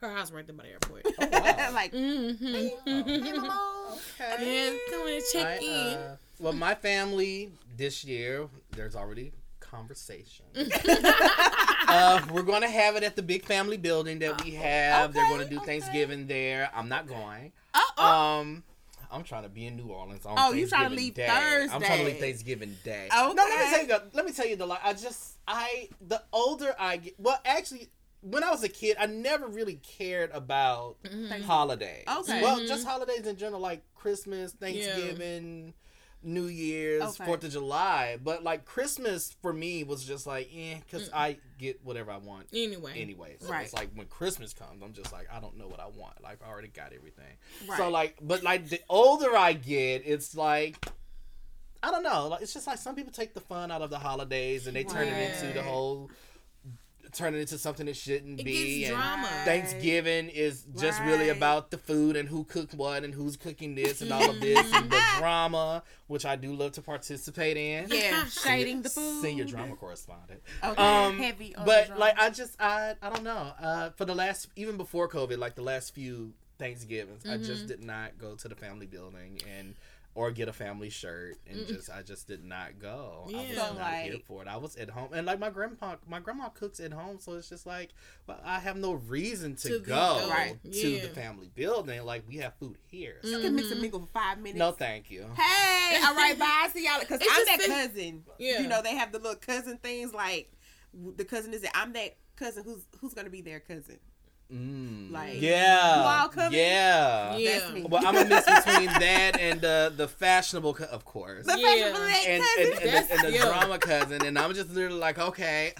her 0.00 0.10
house 0.12 0.30
right 0.30 0.46
there 0.46 0.54
by 0.56 0.64
the 0.64 0.70
airport. 0.70 1.06
Oh, 1.18 1.28
wow. 1.30 1.70
like, 1.72 1.92
mm-hmm. 1.92 2.46
hey, 2.84 3.32
mama. 3.32 3.96
And 4.38 4.78
coming 4.90 5.20
to 5.20 5.24
check 5.32 5.46
I, 5.46 5.64
in. 5.64 5.96
uh, 5.98 6.16
well, 6.38 6.52
my 6.52 6.74
family 6.74 7.52
this 7.76 8.04
year, 8.04 8.48
there's 8.72 8.94
already 8.96 9.32
conversation. 9.76 10.44
uh, 11.88 12.20
we're 12.32 12.42
going 12.42 12.62
to 12.62 12.68
have 12.68 12.96
it 12.96 13.02
at 13.02 13.16
the 13.16 13.22
big 13.22 13.44
family 13.44 13.76
building 13.76 14.18
that 14.20 14.42
we 14.44 14.52
have. 14.52 15.12
They're 15.12 15.28
going 15.28 15.40
to 15.42 15.48
do 15.48 15.56
Okay, 15.56 15.62
okay. 15.62 15.80
Thanksgiving 15.80 16.26
there. 16.26 16.70
I'm 16.74 16.88
not 16.88 17.06
going. 17.06 17.52
Uh-oh. 17.74 18.04
Um, 18.40 18.64
I'm 19.10 19.22
trying 19.22 19.44
to 19.44 19.48
be 19.48 19.66
in 19.66 19.76
New 19.76 19.88
Orleans 19.88 20.26
on 20.26 20.34
Oh, 20.38 20.52
you 20.52 20.66
trying 20.66 20.90
to 20.90 20.96
leave 20.96 21.14
Day. 21.14 21.28
I'm 21.28 21.80
trying 21.80 22.00
to 22.00 22.04
leave 22.06 22.18
Thanksgiving 22.18 22.76
Day. 22.84 23.06
Okay. 23.06 23.34
No, 23.34 23.44
let 23.44 23.48
me 23.60 23.70
tell 23.70 23.80
you. 23.82 23.86
the- 23.88 24.02
Let 24.12 24.24
me 24.26 24.32
tell 24.32 24.46
you 24.46 24.56
the. 24.56 24.66
li- 24.66 24.78
I 24.82 24.92
just 24.94 25.38
I 25.46 25.88
the 26.00 26.22
older 26.32 26.74
I 26.78 26.96
get. 26.96 27.14
Well, 27.18 27.38
actually, 27.44 27.88
when 28.20 28.42
I 28.42 28.50
was 28.50 28.64
a 28.64 28.68
kid, 28.68 28.96
I 28.98 29.06
never 29.06 29.46
really 29.46 29.76
cared 29.76 30.30
about 30.32 30.96
Mhm. 31.04 31.42
holidays. 31.42 32.04
Okay. 32.08 32.42
Well, 32.42 32.58
Mhm. 32.58 32.66
just 32.66 32.84
holidays 32.84 33.26
in 33.26 33.36
general, 33.36 33.60
like 33.60 33.82
Christmas, 33.94 34.52
Thanksgiving, 34.52 35.72
New 36.26 36.46
Year's, 36.46 37.02
Okay. 37.02 37.24
Fourth 37.24 37.44
of 37.44 37.52
July. 37.52 38.18
But 38.22 38.42
like 38.42 38.64
Christmas 38.64 39.34
for 39.40 39.52
me 39.52 39.84
was 39.84 40.04
just 40.04 40.26
like, 40.26 40.50
eh, 40.54 40.78
because. 40.84 41.08
I 41.14 41.38
get 41.58 41.82
whatever 41.82 42.10
I 42.10 42.18
want 42.18 42.48
Anyway. 42.52 42.92
anyway. 43.00 43.36
So 43.40 43.48
Right. 43.48 43.64
it's 43.64 43.72
like 43.72 43.88
when 43.94 44.06
Christmas 44.08 44.52
comes, 44.52 44.82
I'm 44.82 44.92
just 44.92 45.10
like, 45.10 45.26
I 45.32 45.40
don't 45.40 45.56
know 45.56 45.66
what 45.68 45.80
I 45.80 45.86
want. 45.86 46.22
Like 46.22 46.40
I 46.46 46.50
already 46.50 46.68
got 46.68 46.92
everything. 46.92 47.24
Right. 47.66 47.78
So 47.78 47.88
like, 47.88 48.18
but 48.20 48.42
like 48.42 48.68
the 48.68 48.80
older 48.90 49.34
I 49.36 49.54
get, 49.54 50.02
it's 50.04 50.34
like. 50.36 50.84
I 51.82 51.90
don't 51.90 52.02
know. 52.02 52.26
Like 52.28 52.42
it's 52.42 52.52
just 52.52 52.66
like 52.66 52.78
some 52.78 52.94
people 52.96 53.12
take 53.12 53.32
the 53.34 53.40
fun 53.40 53.70
out 53.70 53.80
of 53.80 53.90
the 53.90 53.98
holidays 53.98 54.66
and 54.66 54.74
they 54.74 54.82
turn 54.82 55.06
it 55.08 55.34
into 55.42 55.54
the 55.54 55.62
whole, 55.62 56.10
turn 57.12 57.34
it 57.34 57.38
into 57.38 57.58
something 57.58 57.88
it 57.88 57.96
shouldn't 57.96 58.40
It 58.40 58.44
be. 58.44 58.80
gets 58.80 58.90
and 58.90 58.98
drama. 58.98 59.28
Thanksgiving 59.44 60.28
is 60.28 60.64
just 60.78 61.00
really 61.02 61.28
about 61.28 61.70
the 61.70 61.78
food 61.78 62.16
and 62.16 62.28
who 62.28 62.44
cooked 62.44 62.74
what 62.74 63.04
and 63.04 63.14
who's 63.14 63.36
cooking 63.36 63.74
this 63.74 64.00
and 64.02 64.12
all 64.12 64.28
of 64.30 64.40
this 64.40 64.70
and 64.72 64.90
the 64.90 65.00
drama, 65.18 65.82
which 66.06 66.24
I 66.26 66.36
do 66.36 66.54
love 66.54 66.72
to 66.72 66.82
participate 66.82 67.56
in. 67.56 67.88
yeah, 67.90 68.24
shading 68.28 68.82
the 68.82 68.90
food. 68.90 69.22
Senior 69.22 69.44
drama 69.44 69.76
correspondent. 69.76 70.42
Okay, 70.62 70.82
Um, 70.82 71.16
heavy. 71.18 71.54
on 71.56 71.64
But 71.64 71.86
drama. 71.86 72.00
like 72.00 72.18
I 72.18 72.30
just 72.30 72.60
I 72.60 72.94
I 73.02 73.10
don't 73.10 73.24
know. 73.24 73.52
Uh, 73.60 73.90
for 73.90 74.04
the 74.04 74.14
last 74.14 74.48
even 74.56 74.76
before 74.76 75.08
COVID, 75.08 75.38
like 75.38 75.54
the 75.54 75.62
last 75.62 75.94
few 75.94 76.32
Thanksgivings, 76.58 77.26
I 77.28 77.36
just 77.36 77.64
Mhm. 77.64 77.68
did 77.68 77.84
not 77.84 78.18
go 78.18 78.34
to 78.34 78.48
the 78.48 78.54
family 78.54 78.86
building 78.86 79.40
and 79.58 79.74
or 80.16 80.30
get 80.30 80.48
a 80.48 80.52
family 80.52 80.88
shirt 80.90 81.36
and 81.46 81.58
Mm-mm. 81.60 81.68
just 81.68 81.90
I 81.90 82.02
just 82.02 82.26
did 82.26 82.42
not 82.42 82.78
go. 82.80 83.22
I 83.28 83.32
was 83.32 83.32
Yeah. 83.50 83.54
not 83.54 83.76
So, 83.76 84.02
here 84.02 84.16
for 84.26 84.42
it. 84.42 84.48
I 84.48 84.56
was 84.56 84.74
at 84.76 84.90
home 84.90 85.10
and 85.12 85.26
like 85.26 85.38
my 85.38 85.50
grandpa 85.50 85.96
my 86.08 86.18
grandma 86.20 86.48
cooks 86.48 86.80
at 86.80 86.92
home, 86.92 87.18
so 87.20 87.34
it's 87.34 87.48
just 87.50 87.66
like 87.66 87.90
well 88.26 88.40
I 88.44 88.58
have 88.58 88.76
no 88.76 88.94
reason 88.94 89.54
to, 89.56 89.68
To 89.68 89.78
be- 89.78 89.84
go 89.86 90.26
Right. 90.28 90.56
to 90.64 90.88
Yeah. 90.88 91.02
the 91.02 91.08
family 91.10 91.50
building. 91.54 92.02
Like 92.04 92.24
we 92.26 92.36
have 92.38 92.54
food 92.58 92.78
here. 92.88 93.18
So. 93.22 93.28
you 93.28 93.40
can 93.40 93.54
mix 93.54 93.70
and 93.70 93.80
mingle 93.80 94.00
for 94.00 94.06
five 94.06 94.38
minutes. 94.38 94.58
No, 94.58 94.72
thank 94.72 95.10
you. 95.10 95.26
Hey, 95.36 96.00
all 96.02 96.14
right, 96.14 96.36
bye. 96.38 96.68
See 96.72 96.84
y'all. 96.86 96.98
Because 96.98 97.20
I'm 97.22 97.44
that 97.46 97.58
the- 97.60 97.68
cousin. 97.68 98.24
Yeah. 98.38 98.60
You 98.62 98.68
know, 98.68 98.80
they 98.82 98.94
have 98.96 99.12
the 99.12 99.18
little 99.18 99.36
cousin 99.38 99.78
things 99.78 100.12
like 100.14 100.50
the 100.94 101.24
cousin 101.26 101.52
is 101.52 101.60
that 101.60 101.72
I'm 101.76 101.92
that 101.92 102.16
cousin 102.36 102.64
who's 102.64 102.86
who's 103.00 103.12
gonna 103.14 103.28
be 103.30 103.42
their 103.42 103.60
cousin. 103.60 103.98
Mm. 104.52 105.10
Like, 105.10 105.40
yeah, 105.40 106.22
you 106.24 106.28
coming? 106.30 106.52
yeah. 106.58 107.36
Yeah. 107.36 107.82
Well, 107.88 108.06
I'm 108.06 108.16
a 108.16 108.24
mix 108.24 108.44
between 108.46 108.86
that 108.86 109.38
and 109.40 109.60
the 109.60 109.92
the 109.96 110.06
fashionable, 110.06 110.74
co- 110.74 110.84
of 110.84 111.04
course, 111.04 111.46
the 111.46 111.58
Yeah. 111.58 111.66
fashionable 111.66 112.00
late 112.00 112.26
and 112.28 112.42
cousin. 112.44 112.62
and, 112.62 112.72
and, 112.72 113.08
the, 113.08 113.12
and 113.14 113.22
the 113.24 113.32
Yeah. 113.32 113.44
drama 113.44 113.78
cousin, 113.78 114.24
and 114.24 114.38
I'm 114.38 114.54
just 114.54 114.70
literally 114.70 114.98
like, 115.00 115.18
okay, 115.18 115.74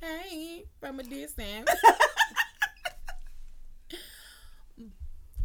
Hey, 0.00 0.64
from 0.78 1.00
a 1.00 1.02
distance. 1.02 1.70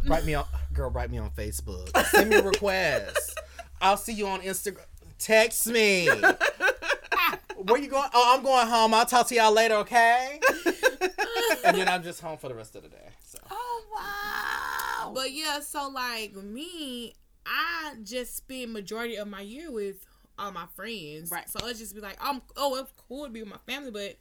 write 0.06 0.26
me 0.26 0.34
on, 0.34 0.46
girl, 0.74 0.90
write 0.90 1.12
me 1.12 1.18
on 1.18 1.30
Facebook, 1.32 1.96
send 2.08 2.30
me 2.30 2.38
a 2.38 2.42
request. 2.44 3.40
I'll 3.82 3.98
see 3.98 4.14
you 4.14 4.28
on 4.28 4.42
Instagram. 4.42 4.84
Text 5.18 5.68
me. 5.68 6.10
Where 7.58 7.78
you 7.82 7.88
going? 7.90 8.10
Oh, 8.14 8.36
I'm 8.36 8.44
going 8.44 8.68
home. 8.68 8.94
I'll 8.94 9.06
talk 9.06 9.28
to 9.28 9.36
y'all 9.36 9.52
later, 9.54 9.76
okay? 9.76 10.40
and 11.64 11.78
then 11.78 11.88
I'm 11.88 12.04
just 12.04 12.22
home 12.22 12.38
for 12.38 12.48
the 12.50 12.56
rest 12.56 12.76
of 12.76 12.84
the 12.84 12.90
day. 12.90 13.10
So. 13.26 13.40
oh 13.50 13.84
wow. 13.96 15.12
But 15.14 15.32
yeah, 15.32 15.60
so 15.60 15.90
like 15.90 16.36
me, 16.36 17.14
I 17.46 17.96
just 18.04 18.36
spend 18.38 18.74
majority 18.74 19.16
of 19.18 19.28
my 19.28 19.42
year 19.42 19.72
with 19.72 20.06
all 20.38 20.52
my 20.52 20.66
friends. 20.76 21.32
Right. 21.32 21.50
So 21.50 21.66
it's 21.68 21.80
just 21.80 21.96
be 21.96 22.02
like, 22.02 22.18
I'm 22.22 22.42
oh, 22.58 22.76
it's 22.78 22.92
cool 23.08 23.26
to 23.26 23.30
be 23.32 23.42
with 23.42 23.50
my 23.50 23.60
family, 23.66 23.92
but 23.92 24.18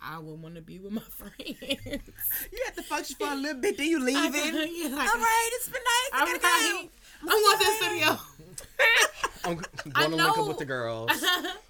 I 0.00 0.18
would 0.18 0.42
want 0.42 0.56
to 0.56 0.60
be 0.60 0.78
with 0.78 0.92
my 0.92 1.02
friends. 1.10 1.38
you 1.40 2.62
have 2.66 2.74
to 2.76 2.82
function 2.82 3.16
for 3.18 3.32
a 3.32 3.34
little 3.34 3.60
bit, 3.60 3.76
then 3.76 3.88
you 3.88 4.00
leave 4.00 4.34
it. 4.34 4.70
yeah, 4.72 4.88
All 4.90 4.96
like, 4.96 5.14
right, 5.14 5.50
it's 5.54 5.68
been 5.68 5.80
nice. 5.82 6.10
I 6.12 6.20
I'm 6.20 6.26
gotta 6.26 6.38
right. 6.44 6.82
go. 6.82 6.88
I'm 7.22 7.28
going 7.42 7.58
to 7.58 7.64
the 7.64 7.84
studio. 7.84 8.18
I'm 9.44 9.54
going 9.54 10.10
to 10.10 10.16
link 10.16 10.38
up 10.38 10.48
with 10.48 10.58
the 10.58 10.64
girls. 10.64 11.10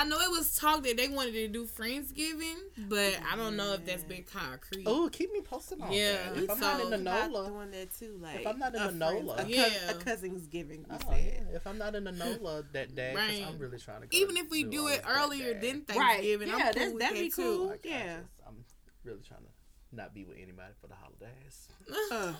I 0.00 0.04
know 0.04 0.20
it 0.20 0.30
was 0.30 0.54
talk 0.54 0.84
that 0.84 0.96
they 0.96 1.08
wanted 1.08 1.32
to 1.32 1.48
do 1.48 1.66
Friendsgiving, 1.66 2.54
but 2.88 3.18
I 3.30 3.34
don't 3.34 3.56
know 3.56 3.72
if 3.72 3.84
that's 3.84 4.04
been 4.04 4.22
concrete. 4.22 4.84
Oh, 4.86 5.08
keep 5.12 5.32
me 5.32 5.40
posted 5.40 5.80
on 5.80 5.90
Yeah, 5.92 6.30
that. 6.34 6.44
If 6.44 6.50
I'm 6.50 6.60
not 6.60 6.76
in 6.80 6.82
so- 6.86 6.90
the 6.90 7.00
About 7.00 7.30
NOLA, 7.32 7.48
doing 7.48 7.70
that 7.72 7.94
too, 7.98 8.16
like 8.20 8.40
if 8.40 8.46
I'm 8.46 8.58
not 8.60 8.74
in 8.76 8.80
a 8.82 8.86
the 8.92 8.92
NOLA. 8.92 9.36
a, 9.42 9.46
Yeah. 9.48 9.90
a 9.90 9.94
cousin's 9.94 10.46
giving. 10.46 10.84
We 10.88 10.94
Oh, 10.94 10.98
said. 11.10 11.46
yeah. 11.50 11.56
If 11.56 11.66
I'm 11.66 11.78
not 11.78 11.96
in 11.96 12.04
the 12.04 12.12
NOLA 12.12 12.62
that 12.74 12.94
day, 12.94 13.12
'cause 13.16 13.28
Right. 13.28 13.44
I'm 13.46 13.58
really 13.58 13.78
trying 13.78 14.02
to. 14.02 14.06
Go 14.06 14.16
Even 14.16 14.36
if 14.36 14.48
we 14.50 14.62
New 14.62 14.70
do 14.70 14.86
it 14.86 15.02
earlier 15.04 15.54
day. 15.54 15.72
than 15.72 15.78
Right. 15.88 15.96
Thanksgiving, 15.96 16.48
Yeah, 16.48 16.54
I'm 16.54 16.60
cool 16.74 16.92
with 16.92 16.98
that'd 17.00 17.16
that 17.16 17.20
be 17.20 17.30
too. 17.30 17.34
cool. 17.42 17.66
Like, 17.66 17.84
Yeah. 17.84 18.16
just- 18.20 18.28
I'm 18.46 18.64
really 19.02 19.22
trying 19.26 19.42
to 19.42 19.50
not 19.90 20.14
be 20.14 20.24
with 20.24 20.36
anybody 20.38 20.74
for 20.80 20.86
the 20.86 20.94
holidays. 20.94 21.68
Uh, 22.12 22.34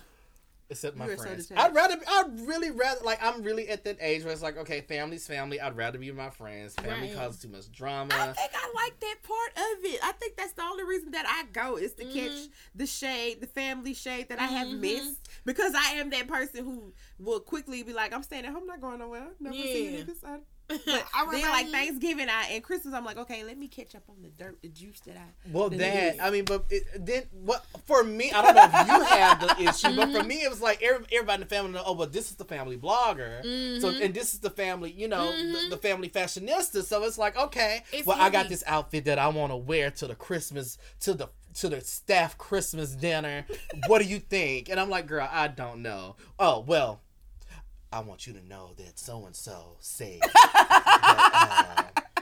Except 0.71 0.95
my 0.95 1.05
You 1.07 1.13
are 1.13 1.17
so 1.17 1.23
friends. 1.23 1.51
I'd 1.55 1.73
rather, 1.73 1.95
I'd 2.07 2.41
really 2.47 2.69
rather, 2.69 3.03
like, 3.03 3.17
I'm 3.23 3.41
really 3.41 3.69
at 3.69 3.83
that 3.85 3.97
age 3.99 4.23
where 4.23 4.31
it's 4.31 4.43
like, 4.43 4.55
okay, 4.57 4.81
family's 4.81 5.25
family. 5.25 5.59
I'd 5.59 5.75
rather 5.75 5.97
be 5.97 6.11
with 6.11 6.17
my 6.17 6.29
friends. 6.29 6.75
Family 6.75 7.07
Right. 7.07 7.15
causes 7.15 7.41
too 7.41 7.47
much 7.47 7.71
drama. 7.71 8.13
I 8.13 8.33
think 8.33 8.51
I 8.53 8.71
like 8.75 8.99
that 8.99 9.15
part 9.23 9.51
of 9.57 9.85
it. 9.85 9.99
I 10.03 10.11
think 10.11 10.37
that's 10.37 10.53
the 10.53 10.61
only 10.61 10.83
reason 10.83 11.09
that 11.11 11.25
I 11.27 11.51
go 11.51 11.77
is 11.77 11.93
to 11.93 12.05
catch 12.05 12.13
Mhm. 12.31 12.49
the 12.75 12.85
shade, 12.85 13.41
the 13.41 13.47
family 13.47 13.95
shade 13.95 14.29
that 14.29 14.39
I 14.39 14.45
have 14.45 14.67
Mhm. 14.67 14.79
missed. 14.79 15.27
Because 15.43 15.73
I 15.73 15.93
am 15.93 16.11
that 16.11 16.27
person 16.27 16.63
who 16.63 16.93
will 17.17 17.39
quickly 17.39 17.81
be 17.81 17.91
like, 17.93 18.13
I'm 18.13 18.21
staying 18.21 18.45
at 18.45 18.53
home, 18.53 18.67
not 18.67 18.79
going 18.79 18.99
nowhere. 18.99 19.29
Never 19.39 19.55
see 19.55 19.85
you 19.85 19.89
Yeah. 19.89 20.03
niggas. 20.03 20.41
I- 20.71 20.75
But 20.85 21.05
But 21.25 21.31
then 21.31 21.49
like 21.49 21.67
Thanksgiving 21.69 22.27
I, 22.29 22.49
and 22.51 22.63
Christmas, 22.63 22.93
I'm 22.93 23.03
like, 23.05 23.17
okay, 23.17 23.43
let 23.43 23.57
me 23.57 23.67
catch 23.67 23.95
up 23.95 24.03
on 24.09 24.15
the 24.21 24.29
dirt, 24.29 24.61
the 24.61 24.69
juice 24.69 24.99
that 25.01 25.17
I. 25.17 25.49
Well, 25.51 25.69
Then 25.69 26.17
that. 26.17 26.23
I 26.23 26.29
mean, 26.29 26.45
but 26.45 26.65
it, 26.69 26.83
then 27.05 27.23
what 27.31 27.65
for 27.85 28.03
me? 28.03 28.31
I 28.31 28.41
don't 28.41 28.55
know 28.55 28.63
if 28.65 28.87
you 28.87 29.03
have 29.17 29.39
the 29.41 29.63
issue, 29.69 29.95
but 29.95 30.11
for 30.11 30.23
me, 30.23 30.43
it 30.43 30.49
was 30.49 30.61
like 30.61 30.81
every, 30.83 31.05
everybody 31.11 31.41
in 31.41 31.47
the 31.47 31.55
family. 31.55 31.71
know, 31.71 31.83
Oh, 31.85 31.93
well, 31.93 32.07
this 32.07 32.29
is 32.29 32.35
the 32.37 32.45
family 32.45 32.77
blogger. 32.77 33.41
So 33.81 33.91
Mhm. 33.91 34.05
and 34.05 34.13
this 34.13 34.33
is 34.33 34.39
the 34.41 34.49
family, 34.49 34.91
you 34.91 35.07
know, 35.07 35.31
the, 35.31 35.43
Mhm. 35.57 35.69
the 35.71 35.77
family 35.77 36.09
fashionista. 36.09 36.83
So 36.83 37.03
it's 37.03 37.17
like, 37.17 37.35
okay, 37.37 37.83
It's 37.91 38.05
well, 38.05 38.17
I 38.19 38.29
got 38.29 38.49
this 38.49 38.63
outfit 38.67 39.05
that 39.05 39.17
I 39.19 39.27
want 39.29 39.51
to 39.51 39.57
wear 39.57 39.89
to 39.91 40.07
the 40.07 40.15
Christmas 40.15 40.77
to 41.01 41.13
the 41.13 41.29
to 41.55 41.67
the 41.67 41.81
staff 41.81 42.37
Christmas 42.37 42.91
dinner. 42.91 43.43
what 43.87 43.99
do 44.01 44.05
you 44.07 44.19
think? 44.19 44.69
And 44.69 44.79
I'm 44.79 44.89
like, 44.89 45.07
girl, 45.07 45.27
I 45.31 45.47
don't 45.47 45.81
know. 45.81 46.15
Oh 46.37 46.59
well, 46.59 47.01
I 47.91 48.01
want 48.01 48.27
you 48.27 48.33
to 48.33 48.45
know 48.47 48.71
that 48.77 48.99
so 48.99 49.25
and 49.25 49.35
so 49.35 49.77
said 49.79 50.19
that 50.33 51.91
uh, 51.95 52.21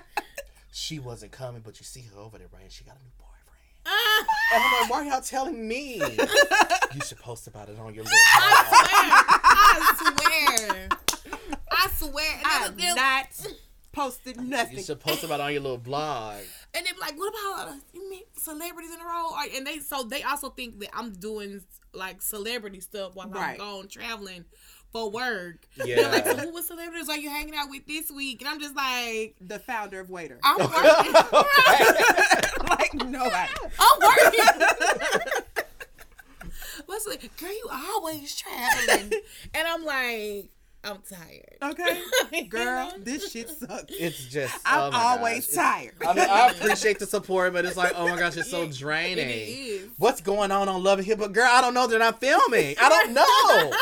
she 0.71 0.99
wasn't 0.99 1.32
coming, 1.34 1.62
but 1.63 1.80
you 1.80 1.84
see 1.86 2.01
her 2.13 2.19
over 2.19 2.38
there, 2.38 2.47
right? 2.53 2.63
And 2.63 2.71
she 2.71 2.84
got 2.86 2.95
a 2.95 3.03
new 3.03 3.12
boyfriend. 3.17 4.27
And 4.53 4.63
I'm 4.63 4.82
like, 4.82 4.89
why 4.89 4.97
are 4.99 5.06
y'all 5.12 5.21
telling 5.21 5.67
me? 5.67 5.95
you 6.95 7.01
should 7.06 7.19
post 7.19 7.47
about 7.47 7.67
it 7.69 7.77
on 7.80 7.93
your 7.93 8.03
little 8.06 8.19
blog. 8.39 8.53
I 9.43 10.13
swear. 10.15 10.89
I 11.71 11.89
swear. 11.95 12.34
And 12.38 12.45
I'm 12.45 12.75
they- 12.75 12.84
they'll- 12.84 12.95
not 12.95 13.47
posted 13.91 14.39
nothing. 14.39 14.77
You 14.77 14.84
should 14.84 14.99
post 14.99 15.23
about 15.23 15.39
it 15.39 15.43
on 15.43 15.51
your 15.53 15.62
little 15.62 15.77
blog. 15.77 16.38
And 16.75 16.86
they 16.86 16.91
be 16.91 16.99
like, 16.99 17.17
"What 17.17 17.30
about 17.30 17.69
uh, 17.69 17.77
you 17.93 18.08
mean 18.10 18.23
celebrities 18.38 18.93
in 18.93 19.01
a 19.01 19.03
row?" 19.03 19.32
Or- 19.32 19.56
And 19.56 19.65
they 19.65 19.80
so 19.80 20.03
they 20.03 20.21
also 20.21 20.49
think 20.49 20.80
that 20.82 20.89
I'm 20.93 21.13
doing 21.13 21.62
like 21.93 22.21
celebrity 22.21 22.80
stuff 22.80 23.15
while 23.15 23.27
Right. 23.30 23.53
I'm 23.53 23.58
gone 23.58 23.88
traveling 23.88 24.45
for 24.91 25.10
work. 25.10 25.67
Yeah. 25.84 25.95
They're 25.95 26.12
like, 26.12 26.26
"So 26.26 26.36
who 26.38 26.54
what 26.54 26.65
celebrities 26.65 27.10
are 27.10 27.17
you 27.17 27.30
hanging 27.30 27.56
out 27.56 27.69
with 27.69 27.86
this 27.86 28.12
week?" 28.12 28.41
And 28.41 28.50
I'm 28.50 28.60
just 28.60 28.76
like, 28.76 29.36
The 29.41 29.60
founder 29.60 30.00
of 30.00 30.10
Waiter. 30.10 30.39
"I'm 30.43 30.58
working. 30.58 31.13
like 32.69 32.93
nobody. 32.93 33.52
I'm 33.80 34.00
working." 34.02 34.45
What's 36.86 37.08
like, 37.08 37.36
girl? 37.38 37.50
You 37.52 37.67
always 37.71 38.36
traveling, 38.36 39.12
and 39.54 39.67
I'm 39.67 39.84
like, 39.84 40.50
I'm 40.83 40.99
tired. 41.09 41.57
Okay, 41.61 42.43
girl, 42.49 42.93
this 42.99 43.31
shit 43.31 43.49
sucks. 43.49 43.85
It's 43.89 44.25
just. 44.25 44.57
I'm 44.65 44.93
oh 44.93 44.97
always 44.97 45.47
gosh. 45.47 45.53
It's- 45.53 45.55
tired. 45.55 45.93
I 46.05 46.13
mean, 46.13 46.29
I 46.29 46.47
appreciate 46.49 46.99
the 46.99 47.05
support, 47.07 47.53
but 47.53 47.65
it's 47.65 47.75
like, 47.77 47.93
oh 47.95 48.07
my 48.07 48.17
gosh, 48.17 48.37
it's 48.37 48.49
so 48.49 48.67
draining. 48.67 49.27
It 49.27 49.31
is. 49.31 49.89
What's 49.97 50.21
going 50.21 50.51
on 50.51 50.69
on 50.69 50.83
Love 50.83 50.99
and 50.99 51.07
Hip? 51.07 51.19
But 51.19 51.33
girl, 51.33 51.49
I 51.49 51.61
don't 51.61 51.73
know 51.73 51.87
They're 51.87 51.99
not 51.99 52.19
filming. 52.19 52.75
I 52.79 52.89
don't 52.89 53.13
know. 53.13 53.77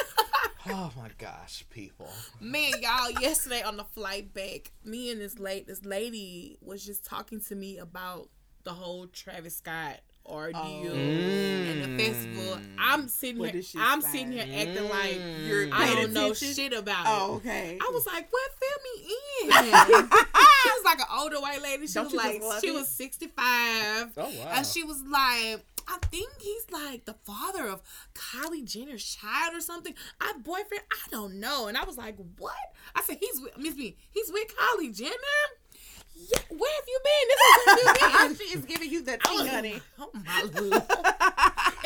oh 0.74 0.92
my 0.98 1.10
gosh, 1.18 1.66
people. 1.70 2.10
Man, 2.40 2.72
y'all, 2.82 3.12
yesterday 3.22 3.62
on 3.62 3.78
the 3.78 3.84
flight 3.84 4.34
back, 4.34 4.72
me 4.84 5.12
and 5.12 5.22
this 5.22 5.38
late 5.38 5.68
this 5.68 5.86
lady 5.86 6.58
was 6.62 6.84
just 6.86 7.06
talking 7.06 7.40
to 7.42 7.56
me 7.56 7.78
about 7.78 8.30
the 8.64 8.74
whole 8.74 9.06
Travis 9.08 9.58
Scott 9.58 10.00
ordeal 10.26 10.92
Oh. 10.92 10.96
and 10.96 11.98
the 12.00 12.04
festival. 12.04 12.56
Mm. 12.58 12.76
I'm 12.80 13.08
sitting 13.08 13.40
What 13.40 13.52
here 13.54 13.64
I'm 13.78 14.02
say? 14.02 14.08
sitting 14.12 14.32
here 14.32 14.42
acting 14.44 14.90
like 14.90 15.16
You're 15.46 15.68
mm. 15.68 15.74
I 15.74 15.94
don't 15.96 16.14
know 16.14 16.34
shit 16.34 16.74
about 16.74 17.06
Oh, 17.08 17.34
it. 17.36 17.38
okay. 17.38 17.78
I 17.82 17.90
was 17.94 18.06
like, 18.06 18.28
"What? 18.32 18.52
Fill 18.60 18.80
me 18.84 19.14
in." 19.44 19.52
she 20.64 20.70
was 20.70 20.84
like 20.86 21.00
an 21.00 21.06
older 21.20 21.40
white 21.40 21.62
lady. 21.62 21.88
She 21.88 21.94
Don't 21.94 22.06
was 22.06 22.14
like, 22.14 22.42
she 22.62 22.68
it? 22.70 22.74
was 22.74 22.88
65. 22.88 23.38
Oh 23.46 24.08
wow. 24.18 24.52
And 24.54 24.66
she 24.66 24.84
was 24.84 25.02
like, 25.04 25.64
I 25.88 25.98
think 26.10 26.30
he's 26.40 26.66
like 26.72 27.06
the 27.06 27.14
father 27.26 27.68
of 27.68 27.82
Kylie 28.16 28.66
Jenner's 28.66 29.04
child 29.16 29.54
or 29.56 29.62
something. 29.62 29.94
I 30.20 30.34
boyfriend, 30.44 30.84
I 30.92 31.08
don't 31.12 31.40
know. 31.40 31.68
And 31.68 31.78
I 31.78 31.84
was 31.84 31.98
like, 31.98 32.16
what? 32.40 32.54
I 32.96 33.02
said, 33.04 33.18
he's 33.20 33.40
with 33.42 33.58
Miss 33.58 33.76
B, 33.76 33.96
he's 34.12 34.32
with 34.32 34.48
Kylie 34.56 34.96
Jenner? 34.96 35.12
Yeah, 36.16 36.40
where 36.50 36.74
have 36.74 36.86
you 36.88 37.00
been? 37.04 37.28
This 37.30 37.78
is 37.78 38.02
where 38.02 38.10
you 38.12 38.28
been. 38.30 38.38
she 38.38 38.58
is 38.58 38.66
giving 38.66 38.90
you 38.92 39.02
the 39.04 39.14
I 39.28 39.34
was 39.34 39.42
tea, 39.44 39.48
honey. 39.50 39.82
oh 40.00 40.10
my 40.14 40.42
lord. 40.60 40.84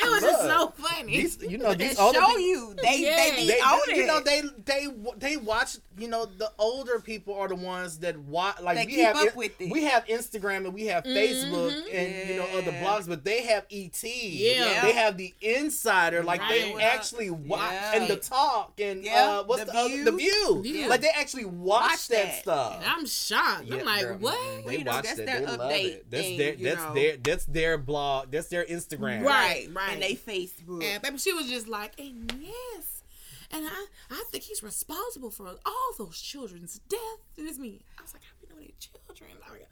It 0.01 0.09
was 0.09 0.21
just 0.21 0.41
so 0.41 0.47
Look, 0.59 0.77
funny. 0.77 1.17
These, 1.17 1.41
you 1.41 1.57
know, 1.57 1.73
They 1.73 1.89
these 1.89 1.99
older 1.99 2.19
show 2.19 2.25
people- 2.27 2.39
you. 2.39 2.75
They 2.81 2.99
Yeah. 2.99 3.15
they 3.17 3.35
be 3.35 3.47
They, 3.47 3.59
on 3.59 3.79
you 3.95 4.03
it. 4.03 4.07
know, 4.07 4.19
they 4.21 4.41
they 4.65 4.87
they 5.17 5.37
watch. 5.37 5.77
You 5.97 6.07
know, 6.07 6.25
the 6.25 6.49
older 6.57 7.01
people 7.01 7.35
are 7.35 7.49
the 7.49 7.55
ones 7.55 7.97
that 7.99 8.17
watch. 8.17 8.61
Like 8.61 8.77
They 8.77 8.85
we 8.85 8.91
keep 8.93 9.05
have, 9.05 9.15
up 9.17 9.35
with 9.35 9.59
it. 9.59 9.69
we 9.69 9.83
have 9.83 10.05
Instagram 10.05 10.63
and 10.65 10.73
we 10.73 10.85
have 10.85 11.03
Facebook 11.03 11.73
and 11.93 12.29
you 12.29 12.35
know 12.37 12.47
other 12.57 12.71
Yeah. 12.71 12.83
blogs, 12.85 13.07
but 13.09 13.25
they 13.25 13.41
have 13.43 13.65
ET. 13.69 14.01
Yeah. 14.03 14.81
they 14.85 14.93
have 14.93 15.17
the 15.17 15.33
insider. 15.41 16.23
Like 16.23 16.39
they 16.47 16.73
Right. 16.73 16.83
actually 16.83 17.29
watch 17.29 17.71
Yeah. 17.73 17.95
and 17.95 18.07
the 18.07 18.15
talk 18.15 18.79
and 18.79 19.03
Yeah. 19.03 19.39
uh, 19.39 19.43
what's 19.43 19.65
The 19.65 19.71
the, 19.71 19.77
other, 19.77 19.89
View. 19.89 20.05
the 20.05 20.11
view. 20.13 20.61
Yeah. 20.63 20.87
Like 20.87 21.01
they 21.01 21.09
actually 21.09 21.45
watch, 21.45 21.89
Watch 21.91 22.07
that, 22.09 22.25
that. 22.27 22.41
stuff. 22.41 22.75
And 22.77 22.85
I'm 22.85 23.05
shocked. 23.05 23.65
Yeah, 23.65 23.75
I'm 23.79 23.85
like, 23.85 24.01
girl, 24.03 24.17
what? 24.21 24.39
They 24.39 24.63
Well, 24.65 24.73
you 24.73 24.83
know, 24.83 24.91
watch 24.91 25.03
that's 25.05 25.17
that. 25.17 25.25
their 25.25 25.39
They 25.39 25.45
love 25.45 25.59
update 25.59 25.85
it. 25.85 26.11
That's 26.11 26.23
thing, 26.23 26.37
their 26.37 26.55
that's 26.55 26.83
know. 26.83 26.93
their 26.93 27.17
that's 27.17 27.45
their 27.45 27.77
blog. 27.77 28.31
That's 28.31 28.47
their 28.47 28.65
Instagram. 28.65 29.23
Right. 29.23 29.69
right. 29.73 29.93
And 29.93 30.01
they 30.01 30.15
Facebook. 30.15 30.83
And 30.83 31.01
baby, 31.01 31.17
she 31.17 31.33
was 31.33 31.49
just 31.49 31.67
like, 31.67 31.99
and 31.99 32.31
yes. 32.41 33.03
And 33.51 33.65
I, 33.65 33.85
I 34.11 34.23
think 34.31 34.43
he's 34.43 34.61
responsible 34.61 35.31
for 35.31 35.47
all 35.65 35.91
those 35.97 36.19
children's 36.21 36.79
death. 36.87 36.99
And 37.37 37.47
it's 37.47 37.57
me. 37.57 37.81
I 37.97 38.03
was 38.03 38.13
like, 38.13 38.21
how 38.23 38.33
do 38.39 38.45
you 38.45 38.49
know 38.49 38.61
they're 38.61 38.75
children? 38.79 39.31
Like, 39.41 39.67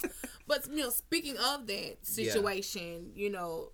what? 0.00 0.12
but 0.46 0.68
you 0.70 0.82
know, 0.82 0.90
speaking 0.90 1.36
of 1.36 1.66
that 1.66 1.96
situation, 2.02 3.10
you 3.14 3.28
know, 3.30 3.72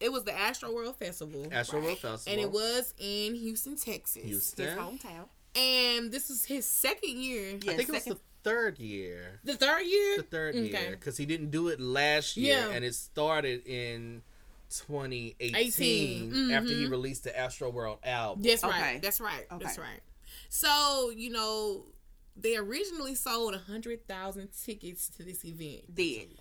it 0.00 0.12
was 0.12 0.24
the 0.24 0.32
Astroworld 0.32 0.96
Festival. 0.96 1.46
Astroworld 1.46 1.98
Festival. 1.98 2.20
and 2.26 2.40
it 2.40 2.50
was 2.50 2.94
in 2.98 3.34
Houston, 3.34 3.76
Texas. 3.76 4.24
Houston. 4.24 4.66
His 4.66 4.74
hometown. 4.74 5.28
And 5.54 6.12
this 6.12 6.30
is 6.30 6.44
his 6.44 6.66
second 6.66 7.18
year. 7.18 7.58
Yeah, 7.62 7.72
I 7.72 7.76
think 7.76 7.88
it 7.88 7.92
was 7.92 8.04
the 8.04 8.18
third 8.44 8.78
year. 8.78 9.40
The 9.44 9.54
third 9.56 9.82
year? 9.82 10.16
the 10.18 10.22
third 10.22 10.54
Okay. 10.54 10.68
year 10.68 10.90
because 10.92 11.16
he 11.16 11.26
didn't 11.26 11.50
do 11.50 11.68
it 11.68 11.80
last 11.80 12.36
year 12.36 12.58
Yeah. 12.58 12.70
and 12.70 12.84
it 12.84 12.94
started 12.94 13.66
in 13.66 14.22
2018 14.70 15.56
18, 15.56 16.30
mm-hmm. 16.32 16.50
after 16.52 16.68
he 16.70 16.86
released 16.86 17.24
the 17.24 17.30
Astroworld 17.30 17.98
album. 18.04 18.42
That's 18.42 18.62
Okay. 18.64 18.80
right. 18.80 19.02
That's 19.02 19.20
right. 19.20 19.46
That's 19.58 19.78
right. 19.78 20.00
So, 20.50 21.10
you 21.14 21.30
know, 21.30 21.86
they 22.36 22.56
originally 22.56 23.14
sold 23.14 23.54
100,000 23.54 24.48
tickets 24.64 25.08
to 25.16 25.22
this 25.22 25.44
event. 25.44 25.94
Did. 25.94 26.38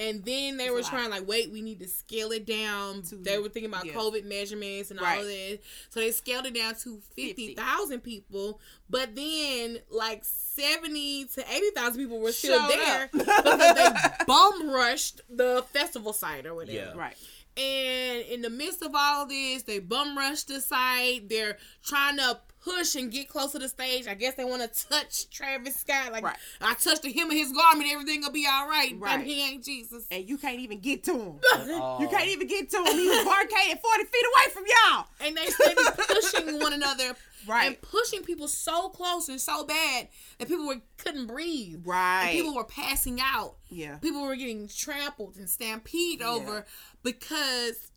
And 0.00 0.24
then 0.24 0.56
they 0.56 0.68
a 0.68 0.72
were 0.72 0.82
trying 0.82 1.10
like, 1.10 1.28
wait, 1.28 1.52
we 1.52 1.60
need 1.60 1.78
to 1.80 1.88
scale 1.88 2.30
it 2.32 2.46
down. 2.46 3.02
To- 3.02 3.16
they 3.16 3.38
were 3.38 3.48
thinking 3.50 3.70
about 3.70 3.84
yeah. 3.84 3.92
COVID 3.92 4.24
measurements 4.24 4.90
and 4.90 4.98
all 4.98 5.04
Right. 5.04 5.20
of 5.20 5.26
that. 5.26 5.58
So 5.90 6.00
they 6.00 6.10
scaled 6.10 6.46
it 6.46 6.54
down 6.54 6.74
to 6.76 7.00
50,000 7.16 8.00
people. 8.00 8.60
But 8.88 9.14
then 9.14 9.78
like 9.90 10.24
70 10.24 11.26
to 11.34 11.44
80,000 11.52 12.00
people 12.00 12.18
were 12.18 12.32
still 12.32 12.58
Showed 12.60 12.70
there 12.70 13.08
because 13.12 13.26
they 13.74 14.08
bum 14.26 14.70
rushed 14.70 15.20
the 15.28 15.64
festival 15.72 16.12
site 16.12 16.46
or 16.46 16.54
whatever. 16.54 16.76
Yeah. 16.76 16.92
Right. 16.96 17.16
And 17.60 18.24
in 18.26 18.42
the 18.42 18.50
midst 18.50 18.82
of 18.82 18.92
all 18.94 19.26
this, 19.26 19.62
they 19.64 19.78
bum 19.80 20.16
rush 20.16 20.44
the 20.44 20.60
site. 20.60 21.28
They're 21.28 21.58
trying 21.84 22.16
to 22.16 22.38
push 22.64 22.94
and 22.94 23.10
get 23.10 23.28
close 23.28 23.52
to 23.52 23.58
the 23.58 23.68
stage. 23.68 24.06
I 24.06 24.14
guess 24.14 24.34
they 24.34 24.44
want 24.44 24.62
to 24.62 24.86
touch 24.88 25.28
Travis 25.30 25.76
Scott. 25.76 26.12
Like, 26.12 26.24
Right. 26.24 26.36
I 26.60 26.74
touched 26.74 27.02
the 27.02 27.12
hem 27.12 27.30
of 27.30 27.36
his 27.36 27.52
garment, 27.52 27.90
everything 27.90 28.20
will 28.20 28.30
be 28.32 28.46
all 28.50 28.68
right. 28.68 28.94
Right. 28.98 29.14
And 29.14 29.22
he 29.26 29.42
ain't 29.42 29.64
Jesus. 29.64 30.04
And 30.10 30.28
you 30.28 30.36
can't 30.38 30.60
even 30.60 30.78
get 30.80 31.02
to 31.04 31.12
him. 31.12 31.34
You 32.00 32.08
can't 32.08 32.28
even 32.28 32.46
get 32.46 32.70
to 32.70 32.76
him. 32.78 32.96
He 32.98 33.08
was 33.08 33.24
barricaded 33.24 33.78
40 33.80 34.04
feet 34.04 34.26
away 34.34 34.52
from 34.52 34.64
y'all. 34.66 35.06
And 35.20 35.36
they 35.36 35.46
started 35.46 35.78
pushing 36.06 36.58
one 36.60 36.72
another. 36.72 37.14
Right. 37.46 37.66
And 37.68 37.80
pushing 37.80 38.22
people 38.22 38.48
so 38.48 38.88
close 38.90 39.28
and 39.28 39.40
so 39.40 39.64
bad 39.64 40.08
that 40.38 40.48
people 40.48 40.66
were 40.66 40.80
couldn't 40.98 41.26
breathe. 41.26 41.74
And 41.76 41.86
Right. 41.86 42.32
people 42.32 42.54
were 42.54 42.64
passing 42.64 43.18
out. 43.20 43.56
yeah. 43.68 43.96
People 43.98 44.22
were 44.22 44.36
getting 44.36 44.68
trampled 44.68 45.36
and 45.36 45.48
stampeded 45.48 46.20
Yeah. 46.20 46.28
over 46.32 46.66
because 47.02 47.90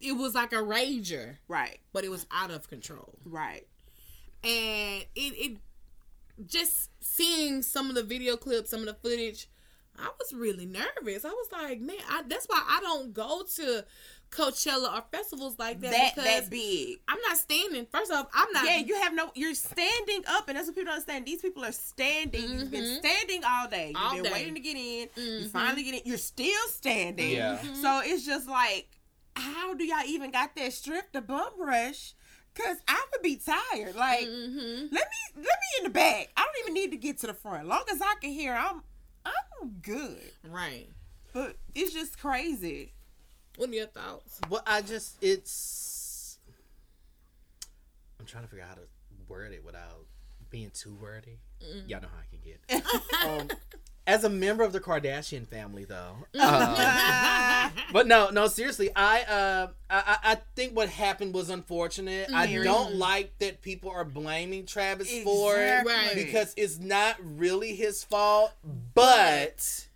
it 0.00 0.12
was 0.12 0.34
like 0.34 0.52
a 0.52 0.56
rager, 0.56 1.38
Right. 1.48 1.80
but 1.92 2.04
it 2.04 2.10
was 2.10 2.26
out 2.30 2.50
of 2.50 2.68
control. 2.68 3.18
Right. 3.24 3.66
and 4.42 5.04
it 5.14 5.32
it 5.38 5.58
just 6.46 6.90
seeing 7.00 7.62
some 7.62 7.88
of 7.88 7.94
the 7.94 8.02
video 8.02 8.36
clips, 8.36 8.70
some 8.70 8.80
of 8.80 8.86
the 8.86 8.94
footage, 8.94 9.48
I 9.96 10.10
was 10.18 10.32
really 10.34 10.66
nervous. 10.66 11.24
I 11.24 11.28
was 11.30 11.48
like, 11.52 11.80
man, 11.80 11.96
I, 12.10 12.22
that's 12.26 12.46
why 12.46 12.60
I 12.68 12.80
don't 12.80 13.12
go 13.14 13.44
to 13.56 13.84
Coachella 14.34 14.92
or 14.98 15.04
festivals 15.12 15.58
like 15.58 15.80
that, 15.80 15.90
That 15.92 16.14
because 16.14 16.24
that 16.42 16.50
big. 16.50 16.98
I'm 17.08 17.18
not 17.28 17.36
standing. 17.36 17.86
First 17.92 18.10
off, 18.12 18.26
I'm 18.34 18.50
not. 18.52 18.64
Yeah, 18.66 18.78
you 18.78 18.94
have 18.96 19.14
no. 19.14 19.30
You're 19.34 19.54
standing 19.54 20.22
up, 20.26 20.48
and 20.48 20.56
that's 20.58 20.66
what 20.66 20.74
people 20.74 20.86
don't 20.86 20.94
understand. 20.94 21.24
These 21.24 21.40
people 21.42 21.64
are 21.64 21.72
standing. 21.72 22.42
You've 22.50 22.70
been 22.70 22.82
Mhm. 22.84 22.98
standing 22.98 23.42
all 23.44 23.68
day. 23.68 23.88
You've 23.88 23.96
All 23.96 24.14
been 24.14 24.24
day. 24.24 24.32
waiting 24.32 24.54
to 24.54 24.60
get 24.60 24.76
in. 24.76 25.08
You 25.16 25.46
Mhm. 25.46 25.50
finally 25.50 25.84
get 25.84 25.94
in. 25.94 26.02
You're 26.04 26.18
still 26.18 26.68
standing. 26.68 27.30
Yeah. 27.30 27.58
Mhm. 27.62 27.80
So 27.80 28.00
it's 28.04 28.24
just 28.26 28.48
like, 28.48 28.88
how 29.36 29.74
do 29.74 29.84
y'all 29.84 30.04
even 30.06 30.30
got 30.32 30.56
that 30.56 30.72
strip 30.72 31.12
to 31.12 31.20
bum 31.20 31.52
rush? 31.58 32.14
Cause 32.54 32.76
I 32.86 33.04
would 33.12 33.22
be 33.22 33.36
tired. 33.36 33.96
Like, 33.96 34.26
Mhm. 34.28 34.82
let 34.92 35.08
me 35.10 35.18
let 35.36 35.44
me 35.44 35.68
in 35.78 35.84
the 35.84 35.90
back. 35.90 36.30
I 36.36 36.44
don't 36.44 36.58
even 36.60 36.74
need 36.74 36.90
to 36.92 36.96
get 36.96 37.18
to 37.18 37.26
the 37.28 37.34
front. 37.34 37.66
Long 37.66 37.84
as 37.90 38.00
I 38.00 38.14
can 38.20 38.30
hear, 38.30 38.54
I'm 38.54 38.82
I'm 39.26 39.70
good. 39.82 40.32
right. 40.44 40.88
But 41.32 41.56
it's 41.74 41.92
just 41.92 42.18
crazy. 42.18 42.92
What 43.56 43.70
are 43.70 43.72
your 43.72 43.86
thoughts? 43.86 44.40
Well, 44.50 44.62
I 44.66 44.82
just 44.82 45.16
it's. 45.22 46.38
I'm 48.18 48.26
trying 48.26 48.44
to 48.44 48.48
figure 48.50 48.64
out 48.64 48.70
how 48.70 48.74
to 48.76 48.80
word 49.28 49.52
it 49.52 49.64
without 49.64 50.06
being 50.50 50.70
too 50.72 50.94
wordy. 51.00 51.38
Mm. 51.62 51.88
Y'all 51.88 52.00
know 52.02 52.08
how 52.08 52.20
I 52.20 52.26
can 52.30 52.40
get. 52.42 53.20
um, 53.52 53.58
as 54.06 54.24
a 54.24 54.28
member 54.28 54.64
of 54.64 54.72
the 54.72 54.80
Kardashian 54.80 55.46
family, 55.46 55.84
though, 55.84 56.16
uh, 56.40 57.70
but 57.92 58.06
no, 58.06 58.30
no, 58.30 58.46
seriously, 58.48 58.90
I, 58.94 59.22
uh, 59.22 59.68
I, 59.88 59.96
I 60.24 60.32
I 60.32 60.38
think 60.56 60.76
what 60.76 60.88
happened 60.88 61.32
was 61.34 61.48
unfortunate. 61.50 62.28
I 62.34 62.46
Mhm. 62.46 62.64
don't 62.64 62.94
like 62.96 63.38
that 63.38 63.62
people 63.62 63.90
are 63.90 64.04
blaming 64.04 64.66
Travis 64.66 65.08
for 65.22 65.54
it 65.58 65.86
because 66.14 66.52
it's 66.56 66.78
not 66.78 67.16
really 67.22 67.74
his 67.76 68.02
fault, 68.04 68.52
but. 68.94 69.86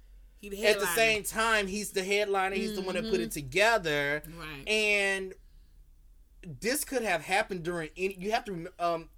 The 0.40 0.66
At 0.66 0.79
the 0.79 0.87
same 0.87 1.22
time, 1.24 1.66
he's 1.66 1.90
the 1.90 2.05
headliner. 2.05 2.55
He's 2.55 2.74
the 2.74 2.83
one 2.83 2.94
that 2.94 3.11
put 3.11 3.20
it 3.20 3.33
together 3.33 4.22
right. 4.38 4.68
and 4.68 5.35
this 6.61 6.85
could 6.85 7.03
have 7.03 7.22
happened 7.22 7.62
during 7.64 7.90
any 7.96 8.16
you 8.18 8.31
have 8.31 8.44
to 8.44 8.68
um 8.79 9.09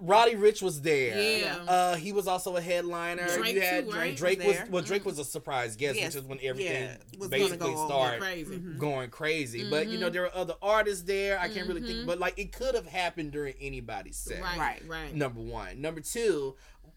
Roddy 0.00 0.34
Ricch 0.34 0.60
was 0.60 0.80
there. 0.82 1.40
Yeah. 1.40 1.56
Uh 1.68 1.94
he 1.96 2.12
was 2.12 2.26
also 2.26 2.56
a 2.56 2.60
headliner. 2.60 3.28
Drake 3.28 3.54
you 3.54 3.60
had 3.60 3.84
too, 3.88 3.96
right? 3.96 4.16
Drake 4.16 4.38
Was 4.38 4.58
was 4.60 4.70
well 4.70 4.82
Drake 4.82 5.04
was 5.04 5.18
a 5.18 5.24
surprise 5.24 5.76
guest, 5.76 5.96
Yes. 5.98 6.14
which 6.14 6.22
is 6.24 6.28
when 6.28 6.38
everything 6.42 6.88
Yeah, 7.18 7.26
basically 7.28 7.72
go 7.72 7.86
started 7.86 8.20
Crazy. 8.20 8.56
Mhm. 8.56 8.78
going 8.78 9.10
crazy. 9.10 9.68
But 9.70 9.88
you 9.88 9.98
know, 9.98 10.08
there 10.10 10.22
were 10.22 10.34
other 10.34 10.54
artists 10.62 11.04
there. 11.04 11.38
I 11.38 11.48
can't 11.48 11.68
really 11.68 11.82
think 11.82 12.06
but 12.06 12.18
like 12.18 12.38
it 12.38 12.52
could 12.52 12.74
have 12.74 12.86
happened 12.86 13.30
during 13.32 13.54
anybody's 13.60 14.16
set. 14.16 14.42
Right. 14.42 14.58
Right. 14.58 14.82
Right. 14.88 15.14
Number 15.14 15.40
one. 15.40 15.80
Number 15.80 16.00
two, 16.00 16.56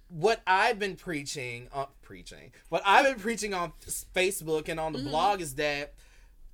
what 0.10 0.41
I've 0.48 0.80
been 0.80 0.96
preaching, 0.96 1.67
uh, 1.74 1.86
preaching, 2.02 2.52
what 2.70 2.82
I've 2.86 3.06
been 3.06 3.20
preaching 3.20 3.54
on 3.54 3.74
Facebook 4.15 4.70
and 4.70 4.80
on 4.80 4.93
the 4.93 5.00
Mhm. 5.00 5.10
blog 5.10 5.41
is 5.41 5.56
that 5.56 5.93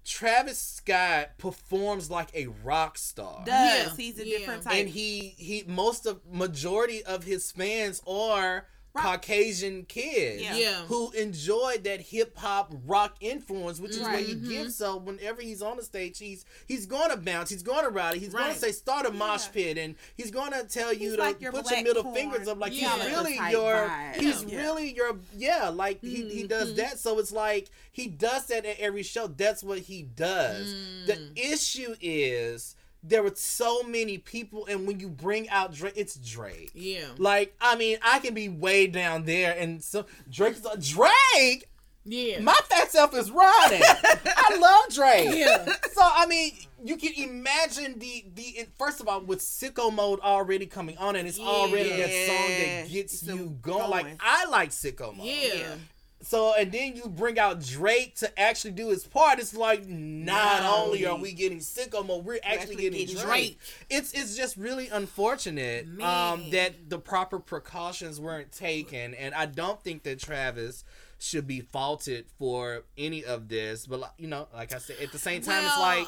Travis 0.05 0.59
Scott 0.59 1.37
performs 1.37 2.09
like 2.09 2.29
a 2.35 2.47
rock 2.47 2.97
star. 2.97 3.43
Does 3.45 3.87
Yeah, 3.87 3.95
he's 3.95 4.19
a 4.19 4.27
yeah. 4.27 4.37
different 4.39 4.63
type. 4.63 4.73
and 4.73 4.89
he 4.89 5.33
he 5.37 5.63
most 5.65 6.05
of 6.05 6.19
majority 6.29 7.03
of 7.05 7.23
his 7.23 7.51
fans 7.53 8.01
are 8.05 8.67
Rock. 8.95 9.05
Caucasian 9.05 9.85
kids 9.85 10.43
Yeah. 10.43 10.55
Yeah. 10.55 10.81
who 10.85 11.09
enjoyed 11.13 11.83
that 11.85 11.99
hip 11.99 12.37
hop 12.37 12.71
rock 12.85 13.15
influence, 13.21 13.79
which 13.79 13.93
is 13.93 13.99
what 14.01 14.19
he 14.19 14.33
Right. 14.33 14.47
gives. 14.47 14.75
So 14.75 14.97
whenever 14.97 15.41
he's 15.41 15.63
on 15.63 15.77
the 15.77 15.83
stage, 15.83 16.19
he's 16.19 16.45
he's 16.67 16.85
gonna 16.85 17.17
bounce, 17.17 17.49
he's 17.49 17.63
gonna 17.63 17.89
ride, 17.89 18.17
he's 18.17 18.33
gonna 18.33 18.53
say 18.55 18.71
start 18.71 19.07
a 19.07 19.11
mosh 19.11 19.45
Yeah. 19.45 19.51
pit, 19.51 19.77
and 19.79 19.95
he's 20.15 20.29
gonna 20.29 20.63
tell 20.65 20.93
you 20.93 20.99
He's 21.09 21.15
to 21.15 21.19
like 21.21 21.41
your 21.41 21.51
put 21.51 21.71
your 21.71 21.81
middle 21.81 22.03
corn 22.03 22.15
fingers 22.15 22.47
up, 22.47 22.59
like 22.59 22.79
Yeah. 22.79 22.95
he's 23.01 23.11
really 23.15 23.35
your 23.51 23.73
vibe. 23.73 24.15
he's 24.15 24.43
Yeah. 24.43 24.61
really 24.61 24.93
your 24.93 25.17
yeah, 25.35 25.69
like 25.69 25.99
he 26.01 26.29
he 26.29 26.43
does 26.43 26.73
Mhm. 26.73 26.75
that. 26.75 26.99
So 26.99 27.17
it's 27.17 27.31
like 27.31 27.69
he 27.91 28.05
does 28.07 28.45
that 28.45 28.63
at 28.63 28.77
every 28.79 29.01
show. 29.03 29.25
That's 29.25 29.63
what 29.63 29.79
he 29.79 30.03
does. 30.03 30.67
The 31.07 31.13
Mm. 31.13 31.31
issue 31.35 31.95
is 31.99 32.75
there 33.03 33.21
were 33.23 33.33
so 33.35 33.83
many 33.83 34.17
people, 34.17 34.65
and 34.67 34.87
when 34.87 34.99
you 34.99 35.09
bring 35.09 35.49
out 35.49 35.73
Drake, 35.73 35.93
it's 35.97 36.15
Drake. 36.15 36.71
Yeah. 36.73 37.05
Like, 37.17 37.53
I 37.59 37.75
mean, 37.75 37.97
I 38.01 38.19
can 38.19 38.33
be 38.33 38.47
way 38.49 38.87
down 38.87 39.25
there, 39.25 39.53
and 39.57 39.83
so 39.83 40.05
Drake's 40.31 40.63
like, 40.63 40.79
Drake. 40.81 41.67
Yeah. 42.05 42.39
My 42.41 42.57
fat 42.69 42.91
self 42.91 43.15
is 43.15 43.31
running. 43.31 43.81
I 43.81 44.57
love 44.59 44.93
Drake. 44.93 45.37
Yeah. 45.37 45.65
So 45.93 46.01
I 46.01 46.25
mean, 46.25 46.51
you 46.83 46.97
can 46.97 47.13
imagine 47.15 47.97
the 47.97 48.25
the 48.35 48.67
first 48.77 48.99
of 48.99 49.07
all 49.07 49.21
with 49.21 49.39
sicko 49.39 49.93
mode 49.93 50.19
already 50.19 50.65
coming 50.65 50.97
on, 50.97 51.15
and 51.15 51.25
it's 51.29 51.39
already 51.39 51.87
that 51.91 52.09
song 52.27 52.49
that 52.49 52.91
gets 52.91 53.13
It's 53.13 53.23
you 53.23 53.45
a- 53.45 53.49
going. 53.65 53.89
Like. 53.89 54.17
I 54.19 54.45
like 54.47 54.71
sicko 54.71 55.15
mode. 55.15 55.25
yeah. 55.27 55.75
So 56.23 56.53
and 56.57 56.71
then 56.71 56.95
you 56.95 57.09
bring 57.09 57.37
out 57.37 57.61
Drake 57.61 58.15
to 58.17 58.39
actually 58.39 58.71
do 58.71 58.89
his 58.89 59.05
part. 59.05 59.39
It's 59.39 59.53
like 59.53 59.85
not 59.87 60.63
No. 60.63 60.75
only 60.85 61.05
are 61.05 61.17
we 61.17 61.33
getting 61.33 61.59
sicko 61.59 62.05
mode, 62.05 62.23
we're 62.25 62.35
actually, 62.43 62.57
actually 62.59 62.75
getting, 62.77 62.99
getting 62.99 63.15
Drake. 63.15 63.25
Drake. 63.27 63.59
It's 63.89 64.13
it's 64.13 64.35
just 64.35 64.55
really 64.57 64.87
unfortunate 64.89 65.85
um, 66.01 66.49
that 66.51 66.89
the 66.89 66.97
proper 66.97 67.39
precautions 67.39 68.19
weren't 68.21 68.51
taken, 68.51 69.13
and 69.15 69.35
I 69.35 69.45
don't 69.45 69.81
think 69.83 70.03
that 70.03 70.19
Travis 70.19 70.83
should 71.19 71.45
be 71.47 71.61
faulted 71.61 72.25
for 72.39 72.83
any 72.97 73.23
of 73.23 73.47
this. 73.49 73.85
But 73.85 73.99
like, 74.01 74.11
you 74.17 74.27
know, 74.27 74.47
like 74.53 74.73
I 74.73 74.77
said, 74.77 74.97
at 75.01 75.11
the 75.11 75.19
same 75.19 75.41
time, 75.41 75.63
it's 75.65 75.77
like 75.77 76.07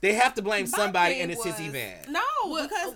they 0.00 0.14
have 0.14 0.34
to 0.34 0.42
blame 0.42 0.66
somebody, 0.66 1.20
and 1.20 1.30
it's 1.30 1.44
his 1.44 1.58
event. 1.60 2.08
No, 2.08 2.20
Well, 2.46 2.68
because 2.68 2.94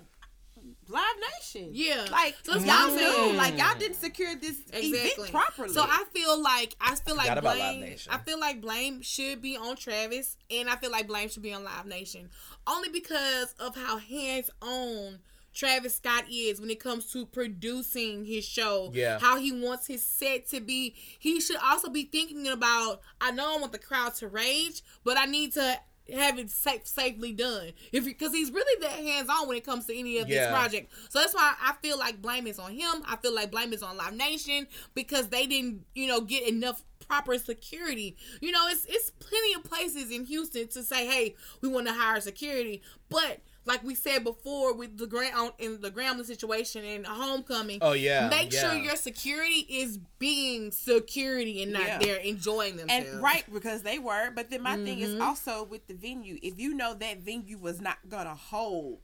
Live 0.88 1.02
Nation. 1.38 1.70
Yeah. 1.72 2.06
Like 2.10 2.36
So 2.42 2.54
y'all 2.54 2.90
what 2.90 2.94
knew, 2.94 3.36
like 3.36 3.58
y'all 3.58 3.78
didn't 3.78 3.96
secure 3.96 4.34
this 4.36 4.58
event 4.72 5.30
properly. 5.30 5.72
So 5.72 5.82
I 5.82 6.04
feel 6.12 6.40
like 6.42 6.74
I 6.80 6.94
feel 6.94 7.16
like 7.16 7.28
Forgot 7.28 7.42
blame. 7.42 7.96
I 8.08 8.18
feel 8.18 8.40
like 8.40 8.60
blame 8.60 9.02
should 9.02 9.42
be 9.42 9.56
on 9.56 9.76
Travis, 9.76 10.36
and 10.50 10.68
I 10.68 10.76
feel 10.76 10.90
like 10.90 11.06
blame 11.06 11.28
should 11.28 11.42
be 11.42 11.52
on 11.52 11.64
Live 11.64 11.86
Nation, 11.86 12.30
only 12.66 12.88
because 12.88 13.54
of 13.60 13.76
how 13.76 13.98
hands 13.98 14.50
on. 14.62 15.18
Travis 15.54 15.96
Scott 15.96 16.24
is 16.30 16.60
when 16.60 16.70
it 16.70 16.78
comes 16.78 17.10
to 17.12 17.26
producing 17.26 18.24
his 18.24 18.44
show. 18.44 18.92
Yeah. 18.94 19.18
How 19.18 19.38
he 19.38 19.50
wants 19.50 19.88
his 19.88 20.04
set 20.04 20.46
to 20.50 20.60
be. 20.60 20.94
He 21.18 21.40
should 21.40 21.56
also 21.56 21.88
be 21.88 22.04
thinking 22.04 22.46
about 22.46 23.00
I 23.20 23.32
know 23.32 23.56
I 23.56 23.58
want 23.58 23.72
the 23.72 23.78
crowd 23.78 24.14
to 24.16 24.28
rage, 24.28 24.82
but 25.02 25.18
I 25.18 25.24
need 25.24 25.54
to 25.54 25.80
have 26.12 26.38
it 26.38 26.50
safe, 26.50 26.86
safely 26.86 27.32
done. 27.32 27.72
If 27.92 28.04
because 28.04 28.32
he's 28.32 28.50
really 28.50 28.80
that 28.82 28.92
hands 28.92 29.28
on 29.28 29.48
when 29.48 29.56
it 29.56 29.64
comes 29.64 29.86
to 29.86 29.98
any 29.98 30.18
of 30.18 30.28
Yeah. 30.28 30.46
this 30.46 30.58
project. 30.58 30.92
So 31.10 31.18
that's 31.20 31.34
why 31.34 31.54
I 31.60 31.74
feel 31.82 31.98
like 31.98 32.22
blame 32.22 32.46
is 32.46 32.58
on 32.58 32.72
him. 32.72 33.02
I 33.06 33.16
feel 33.16 33.34
like 33.34 33.50
blame 33.50 33.72
is 33.72 33.82
on 33.82 33.96
Live 33.96 34.14
Nation 34.14 34.66
because 34.94 35.28
they 35.28 35.46
didn't, 35.46 35.84
you 35.94 36.06
know, 36.06 36.20
get 36.20 36.46
enough 36.48 36.82
proper 37.06 37.38
security. 37.38 38.16
You 38.40 38.52
know, 38.52 38.66
it's 38.68 38.84
it's 38.88 39.10
plenty 39.10 39.54
of 39.54 39.64
places 39.64 40.10
in 40.10 40.24
Houston 40.26 40.68
to 40.68 40.82
say, 40.82 41.06
hey, 41.06 41.34
we 41.60 41.68
want 41.68 41.86
to 41.86 41.92
hire 41.92 42.20
security, 42.20 42.82
but 43.08 43.40
like 43.64 43.82
we 43.84 43.94
said 43.94 44.24
before 44.24 44.74
with 44.74 44.96
the 44.96 45.06
ground 45.06 45.52
in 45.58 45.80
the 45.80 45.90
Grambling 45.90 46.24
situation 46.24 46.84
and 46.84 47.06
homecoming. 47.06 47.78
Oh 47.82 47.92
yeah, 47.92 48.28
Make 48.28 48.52
yeah. 48.52 48.70
sure 48.70 48.78
your 48.78 48.96
security 48.96 49.66
is 49.68 49.98
being 50.18 50.70
security 50.70 51.62
and 51.62 51.72
not 51.72 51.82
Yeah. 51.86 51.98
there 51.98 52.16
enjoying 52.16 52.76
themselves. 52.76 53.06
and 53.12 53.22
right 53.22 53.44
because 53.52 53.82
they 53.82 53.98
were, 53.98 54.30
but 54.34 54.50
then 54.50 54.62
my 54.62 54.76
thing 54.76 54.98
Mm-hmm. 54.98 55.14
is 55.16 55.20
also 55.20 55.64
with 55.64 55.86
the 55.86 55.94
venue. 55.94 56.38
If 56.42 56.58
you 56.58 56.74
know 56.74 56.94
that 56.94 57.18
venue 57.18 57.58
was 57.58 57.80
not 57.80 57.98
gonna 58.08 58.34
hold 58.34 59.00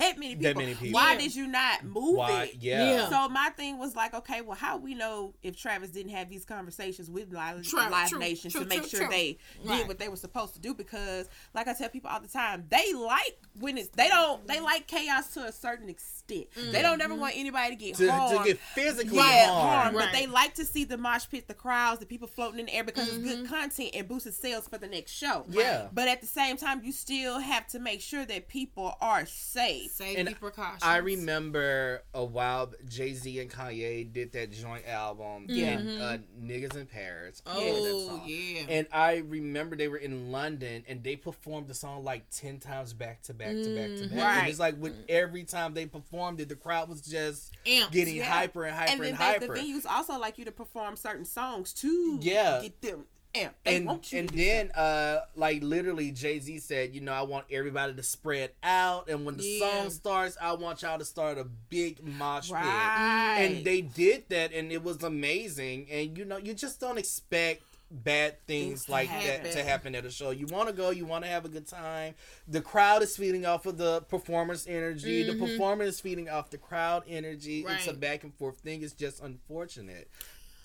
that 0.00 0.18
many 0.18 0.34
people, 0.34 0.42
That 0.44 0.56
many 0.56 0.74
people. 0.74 0.94
why 0.94 1.12
Yeah. 1.12 1.18
did 1.18 1.34
you 1.36 1.46
not 1.46 1.84
move 1.84 2.16
Why? 2.16 2.42
it? 2.44 2.56
Yeah. 2.60 2.90
Yeah. 2.90 3.08
So 3.08 3.28
my 3.28 3.50
thing 3.50 3.78
was 3.78 3.94
like, 3.94 4.14
okay, 4.14 4.40
well, 4.40 4.56
how 4.56 4.76
we 4.76 4.94
know 4.94 5.34
if 5.42 5.56
Travis 5.56 5.90
didn't 5.90 6.12
have 6.12 6.28
these 6.28 6.44
conversations 6.44 7.10
with 7.10 7.32
Live, 7.32 7.62
True, 7.66 7.80
Live 7.88 8.08
true, 8.08 8.18
Nation 8.18 8.50
true, 8.50 8.62
to 8.62 8.66
make 8.66 8.80
true, 8.80 8.88
sure 8.88 9.00
true. 9.00 9.08
they 9.10 9.38
Right. 9.64 9.78
did 9.78 9.88
what 9.88 9.98
they 9.98 10.08
were 10.08 10.16
supposed 10.16 10.54
to 10.54 10.60
do? 10.60 10.74
Because, 10.74 11.28
like 11.54 11.68
I 11.68 11.74
tell 11.74 11.88
people 11.88 12.10
all 12.10 12.20
the 12.20 12.28
time, 12.28 12.66
they 12.68 12.92
like 12.92 13.38
when 13.58 13.78
it's 13.78 13.88
they 13.90 14.08
don't 14.08 14.46
they 14.46 14.60
like 14.60 14.86
chaos 14.86 15.28
to 15.34 15.44
a 15.44 15.52
certain 15.52 15.88
extent. 15.88 16.19
They 16.30 16.82
don't 16.82 17.00
ever 17.00 17.14
want 17.14 17.34
anybody 17.36 17.70
to 17.70 17.76
get 17.76 17.96
to, 17.96 18.10
harmed. 18.10 18.38
to 18.38 18.44
get 18.44 18.58
physically 18.58 19.16
yeah, 19.18 19.46
harmed. 19.48 19.96
harmed, 19.96 19.96
but 19.98 20.08
they 20.12 20.26
like 20.26 20.54
to 20.54 20.64
see 20.64 20.84
the 20.84 20.96
mosh 20.96 21.26
pit, 21.30 21.48
the 21.48 21.54
crowds, 21.54 22.00
the 22.00 22.06
people 22.06 22.28
floating 22.28 22.60
in 22.60 22.66
the 22.66 22.74
air 22.74 22.84
because 22.84 23.08
it's 23.08 23.16
Mm-hmm. 23.18 23.42
good 23.42 23.48
content 23.48 23.90
and 23.94 24.08
boosts 24.08 24.36
sales 24.36 24.66
for 24.68 24.78
the 24.78 24.86
next 24.86 25.12
show. 25.12 25.44
Yeah. 25.48 25.88
But 25.92 26.08
at 26.08 26.20
the 26.20 26.26
same 26.26 26.56
time, 26.56 26.82
you 26.84 26.92
still 26.92 27.38
have 27.40 27.66
to 27.68 27.78
make 27.78 28.00
sure 28.00 28.24
that 28.24 28.48
people 28.48 28.96
are 29.00 29.26
safe. 29.26 29.90
Safety 29.92 30.16
And 30.20 30.40
precautions. 30.40 30.82
I 30.82 30.98
remember 30.98 32.02
a 32.14 32.24
while 32.24 32.72
Jay 32.88 33.12
Z 33.14 33.38
and 33.40 33.50
Kanye 33.50 34.10
did 34.12 34.32
that 34.32 34.52
joint 34.52 34.86
album, 34.86 35.46
Yeah. 35.48 35.78
and, 35.78 36.02
uh, 36.02 36.18
Niggas 36.40 36.76
in 36.76 36.86
Paris. 36.86 37.42
Oh 37.46 38.22
Yeah, 38.26 38.34
yeah. 38.36 38.66
And 38.68 38.86
I 38.92 39.16
remember 39.18 39.76
they 39.76 39.88
were 39.88 39.96
in 39.96 40.30
London 40.32 40.84
and 40.88 41.02
they 41.02 41.16
performed 41.16 41.68
the 41.68 41.74
song 41.74 42.04
like 42.04 42.28
10 42.30 42.58
times 42.60 42.92
back 42.92 43.22
to 43.22 43.34
back 43.34 43.50
to 43.52 43.74
back 43.76 43.96
to 43.98 44.08
back. 44.08 44.18
Right. 44.24 44.38
And 44.40 44.48
it's 44.48 44.58
like 44.60 44.80
with 44.80 44.94
every 45.08 45.44
time 45.44 45.74
they 45.74 45.86
performed 45.86 46.19
it, 46.20 46.48
the 46.48 46.56
crowd 46.56 46.88
was 46.88 47.00
just 47.02 47.52
Amped. 47.66 47.90
getting 47.92 48.16
Yeah. 48.16 48.24
hyper 48.24 48.64
and 48.64 48.76
hyper 48.76 49.04
and 49.04 49.16
hyper 49.16 49.44
and, 49.46 49.54
they, 49.56 49.72
the 49.72 49.78
venues 49.80 49.86
also 49.86 50.18
like 50.18 50.38
you 50.38 50.44
to 50.44 50.52
perform 50.52 50.96
certain 50.96 51.24
songs 51.24 51.72
to 51.74 52.18
Yeah. 52.20 52.60
get 52.62 52.80
them 52.82 53.04
amped. 53.34 53.52
And 53.64 53.88
and 54.12 54.28
then 54.30 54.70
uh 54.72 55.20
like 55.36 55.62
literally 55.62 56.10
Jay 56.10 56.40
Z 56.40 56.58
said, 56.58 56.94
you 56.94 57.00
know, 57.00 57.12
I 57.12 57.22
want 57.22 57.46
everybody 57.50 57.94
to 57.94 58.02
spread 58.02 58.50
out, 58.62 59.08
and 59.08 59.24
when 59.24 59.36
the 59.36 59.44
Yeah. 59.44 59.82
song 59.82 59.90
starts, 59.90 60.36
I 60.40 60.52
want 60.54 60.82
y'all 60.82 60.98
to 60.98 61.04
start 61.04 61.38
a 61.38 61.44
big 61.44 62.02
mosh 62.02 62.50
that. 62.50 63.36
pit. 63.38 63.46
And 63.56 63.64
they 63.64 63.82
did 63.82 64.24
that, 64.30 64.52
and 64.52 64.72
it 64.72 64.82
was 64.82 65.02
amazing. 65.04 65.88
And 65.90 66.18
you 66.18 66.24
know, 66.24 66.38
you 66.38 66.54
just 66.54 66.80
don't 66.80 66.98
expect 66.98 67.62
bad 67.90 68.36
things 68.46 68.88
like 68.88 69.08
that 69.08 69.50
to 69.52 69.64
happen 69.64 69.94
at 69.94 70.04
a 70.04 70.10
show. 70.10 70.30
You 70.30 70.46
want 70.46 70.68
to 70.68 70.74
go, 70.74 70.90
you 70.90 71.04
want 71.04 71.24
to 71.24 71.30
have 71.30 71.44
a 71.44 71.48
good 71.48 71.66
time. 71.66 72.14
The 72.46 72.60
crowd 72.60 73.02
is 73.02 73.16
feeding 73.16 73.44
off 73.44 73.66
of 73.66 73.78
the 73.78 74.02
performer's 74.02 74.66
energy. 74.66 75.24
The 75.24 75.32
mm-hmm. 75.32 75.44
performer 75.44 75.84
is 75.84 76.00
feeding 76.00 76.28
off 76.28 76.50
the 76.50 76.58
crowd 76.58 77.02
energy. 77.08 77.64
It's 77.68 77.88
a 77.88 77.92
back 77.92 78.22
and 78.22 78.32
forth 78.34 78.58
thing. 78.58 78.82
It's 78.82 78.92
just 78.92 79.22
unfortunate. 79.22 80.08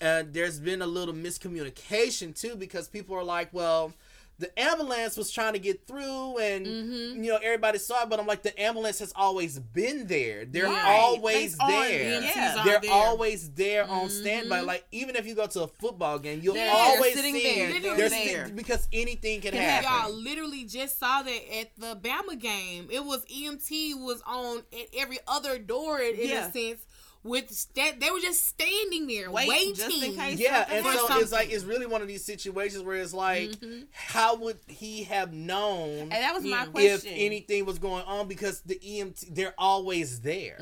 And 0.00 0.32
there's 0.32 0.60
been 0.60 0.82
a 0.82 0.86
little 0.86 1.14
miscommunication 1.14 2.38
too 2.38 2.54
because 2.54 2.88
people 2.88 3.16
are 3.16 3.24
like, 3.24 3.48
well, 3.52 3.94
the 4.38 4.60
ambulance 4.60 5.16
was 5.16 5.30
trying 5.30 5.54
to 5.54 5.58
get 5.58 5.86
through 5.86 6.36
and 6.38 6.66
mm-hmm. 6.66 7.24
you 7.24 7.30
know 7.30 7.38
everybody 7.42 7.78
saw 7.78 8.02
it 8.02 8.10
but 8.10 8.20
i'm 8.20 8.26
like 8.26 8.42
the 8.42 8.60
ambulance 8.60 8.98
has 8.98 9.12
always 9.16 9.58
been 9.58 10.06
there 10.06 10.44
they're 10.44 10.66
Right. 10.66 10.84
always 10.84 11.56
They 11.56 11.64
are- 11.64 11.88
there 11.88 12.22
yeah. 12.22 12.62
they're 12.64 12.80
there. 12.80 12.90
always 12.92 13.50
there 13.50 13.84
on 13.84 14.08
mm-hmm. 14.08 14.20
standby 14.20 14.60
like 14.60 14.84
even 14.92 15.16
if 15.16 15.26
you 15.26 15.34
go 15.34 15.46
to 15.46 15.62
a 15.62 15.68
football 15.68 16.18
game 16.18 16.40
you'll 16.42 16.54
They're 16.54 16.70
always 16.70 17.14
sitting 17.14 17.34
see 17.34 17.54
there. 17.54 17.72
They're 17.80 17.96
they're 17.96 18.08
there. 18.10 18.46
si- 18.48 18.52
because 18.52 18.86
anything 18.92 19.40
can 19.40 19.52
Can 19.52 19.62
happen 19.62 19.88
Y'all 20.12 20.12
literally 20.22 20.64
just 20.64 20.98
saw 20.98 21.22
that 21.22 21.40
at 21.60 21.70
the 21.78 21.96
Bama 21.96 22.38
game. 22.38 22.88
It 22.90 23.04
was 23.04 23.24
EMT 23.26 23.94
was 24.04 24.22
on 24.26 24.58
at 24.72 24.88
every 24.96 25.18
other 25.26 25.58
door 25.58 26.00
in, 26.00 26.14
in 26.16 26.28
Yeah. 26.28 26.48
a 26.48 26.52
sense. 26.52 26.84
With 27.26 27.50
sta- 27.50 27.96
they 27.98 28.10
were 28.10 28.20
just 28.20 28.46
standing 28.46 29.06
there 29.06 29.30
Wait, 29.30 29.48
waiting. 29.48 29.74
just 29.74 30.02
in 30.02 30.14
case 30.14 30.38
yeah 30.38 30.66
and 30.70 30.84
so 30.84 30.90
happens. 31.06 31.22
it's 31.22 31.32
like 31.32 31.50
it's 31.50 31.64
really 31.64 31.86
one 31.86 32.00
of 32.02 32.08
these 32.08 32.24
situations 32.24 32.82
where 32.84 32.96
it's 32.96 33.12
like 33.12 33.50
Mm-hmm. 33.50 33.82
how 33.92 34.36
would 34.36 34.58
he 34.68 35.02
have 35.04 35.32
known 35.32 36.00
and 36.02 36.12
that 36.12 36.32
was 36.34 36.44
my 36.44 36.50
Yeah. 36.50 36.64
if 36.64 36.72
question. 36.72 37.12
anything 37.14 37.64
was 37.66 37.78
going 37.78 38.04
on 38.04 38.28
because 38.28 38.60
the 38.62 38.76
EMT 38.78 39.34
they're 39.34 39.54
always 39.58 40.20
there 40.20 40.58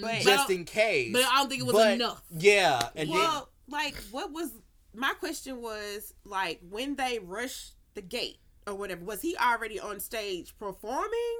but 0.00 0.20
just 0.20 0.50
in 0.50 0.64
case. 0.64 1.12
But 1.12 1.22
I 1.24 1.36
don't 1.38 1.48
think 1.48 1.62
it 1.62 1.66
was 1.66 1.74
But, 1.74 1.92
enough. 1.94 2.22
Yeah, 2.36 2.88
and 2.96 3.08
well, 3.10 3.48
like 3.68 3.96
what 4.10 4.32
was 4.32 4.50
my 4.94 5.12
question 5.20 5.60
was 5.62 6.14
like 6.24 6.60
when 6.68 6.96
they 6.96 7.18
rushed 7.20 7.74
the 7.94 8.02
gate 8.02 8.38
or 8.66 8.74
whatever, 8.74 9.04
was 9.04 9.20
he 9.22 9.36
already 9.36 9.78
on 9.80 10.00
stage 10.00 10.54
performing? 10.58 11.36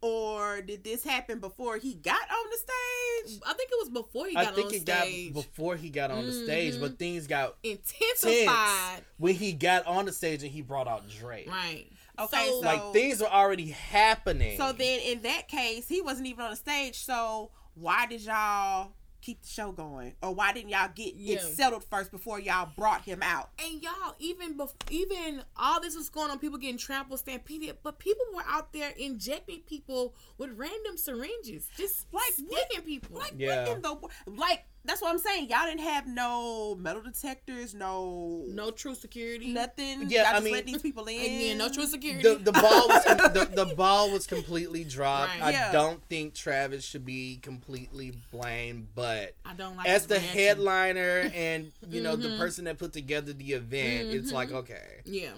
Or 0.00 0.60
did 0.62 0.84
this 0.84 1.02
happen 1.02 1.40
before 1.40 1.76
he 1.76 1.94
got 1.94 2.20
on 2.30 2.50
the 2.50 2.56
stage? 2.56 3.40
I 3.46 3.52
think 3.54 3.70
it 3.72 3.76
was 3.80 3.88
before 3.90 4.26
he 4.28 4.34
got 4.34 4.46
I 4.46 4.50
think 4.52 4.68
on 4.68 4.74
it 4.74 4.80
stage. 4.82 5.34
got 5.34 5.42
before 5.42 5.76
he 5.76 5.90
got 5.90 6.10
on 6.12 6.24
the 6.24 6.32
stage, 6.32 6.74
Mm-hmm. 6.74 6.82
but 6.82 6.98
things 6.98 7.26
got 7.26 7.56
Intensified. 7.64 9.02
when 9.18 9.34
he 9.34 9.52
got 9.52 9.86
on 9.86 10.04
the 10.06 10.12
stage 10.12 10.42
and 10.42 10.52
he 10.52 10.62
brought 10.62 10.86
out 10.88 11.08
Drake. 11.08 11.48
Right. 11.50 11.86
Okay, 12.18 12.46
So, 12.46 12.60
so- 12.60 12.66
Like 12.66 12.92
things 12.92 13.20
were 13.20 13.26
already 13.26 13.70
happening. 13.70 14.56
So 14.58 14.72
then 14.72 15.00
in 15.00 15.22
that 15.22 15.48
case, 15.48 15.88
he 15.88 16.00
wasn't 16.00 16.26
even 16.28 16.44
on 16.44 16.50
the 16.50 16.56
stage. 16.56 16.96
So 17.04 17.50
why 17.74 18.06
did 18.06 18.20
y'all 18.22 18.92
keep 19.20 19.42
the 19.42 19.48
show 19.48 19.72
going? 19.72 20.14
Or 20.22 20.34
why 20.34 20.52
didn't 20.52 20.70
y'all 20.70 20.90
get 20.94 21.14
Yeah. 21.14 21.36
it 21.36 21.40
settled 21.56 21.84
first 21.84 22.10
before 22.10 22.38
y'all 22.40 22.70
brought 22.76 23.02
him 23.02 23.22
out? 23.22 23.50
and 23.58 23.82
y'all, 23.82 24.14
even 24.18 24.56
bef- 24.56 24.72
even 24.90 25.42
all 25.56 25.80
this 25.80 25.96
was 25.96 26.08
going 26.08 26.30
on, 26.30 26.38
people 26.38 26.58
getting 26.58 26.78
trampled, 26.78 27.18
stampeded, 27.20 27.76
but 27.82 27.98
people 27.98 28.24
were 28.34 28.44
out 28.46 28.72
there 28.72 28.90
injecting 28.96 29.60
people 29.60 30.14
with 30.38 30.50
random 30.56 30.96
syringes, 30.96 31.68
just 31.76 32.06
Like, 32.12 32.22
like 32.38 32.48
what- 32.50 32.60
sticking 32.70 32.84
people. 32.84 33.18
Like 33.18 33.34
Yeah. 33.36 33.64
what 33.68 33.76
in 33.76 33.82
the 33.82 33.96
like 34.26 34.64
that's 34.88 35.00
what 35.02 35.10
I'm 35.12 35.18
saying. 35.18 35.48
Y'all 35.50 35.66
didn't 35.66 35.80
have 35.82 36.06
no 36.06 36.74
metal 36.76 37.02
detectors, 37.02 37.74
no 37.74 38.44
no 38.48 38.70
true 38.70 38.94
security. 38.94 39.52
nothing. 39.52 40.06
Yeah, 40.10 40.22
y'all 40.22 40.26
I 40.28 40.32
just 40.32 40.44
mean- 40.44 40.52
let 40.54 40.66
these 40.66 40.82
people 40.82 41.06
in. 41.06 41.20
Again, 41.20 41.58
no 41.58 41.68
true 41.68 41.86
security. 41.86 42.22
the 42.22 42.36
the 42.36 42.52
ball 42.52 42.88
was 42.88 43.04
the, 43.04 43.48
the 43.66 43.74
ball 43.76 44.10
was 44.10 44.26
completely 44.26 44.84
dropped. 44.84 45.32
Right. 45.34 45.42
I 45.42 45.50
Yeah. 45.50 45.72
don't 45.72 46.02
think 46.08 46.34
Travis 46.34 46.84
should 46.84 47.04
be 47.04 47.38
completely 47.42 48.14
blamed, 48.32 48.88
but 48.94 49.34
I 49.44 49.52
don't 49.54 49.76
like 49.76 49.86
as 49.88 50.06
the 50.06 50.14
reaction. 50.16 50.38
headliner 50.38 51.30
and 51.34 51.70
you 51.90 52.02
know 52.02 52.16
the 52.16 52.28
Mhm. 52.28 52.38
person 52.38 52.64
that 52.64 52.78
put 52.78 52.92
together 52.92 53.32
the 53.32 53.52
event, 53.52 54.08
it's 54.08 54.32
like 54.32 54.50
okay, 54.50 55.02
Yeah. 55.04 55.32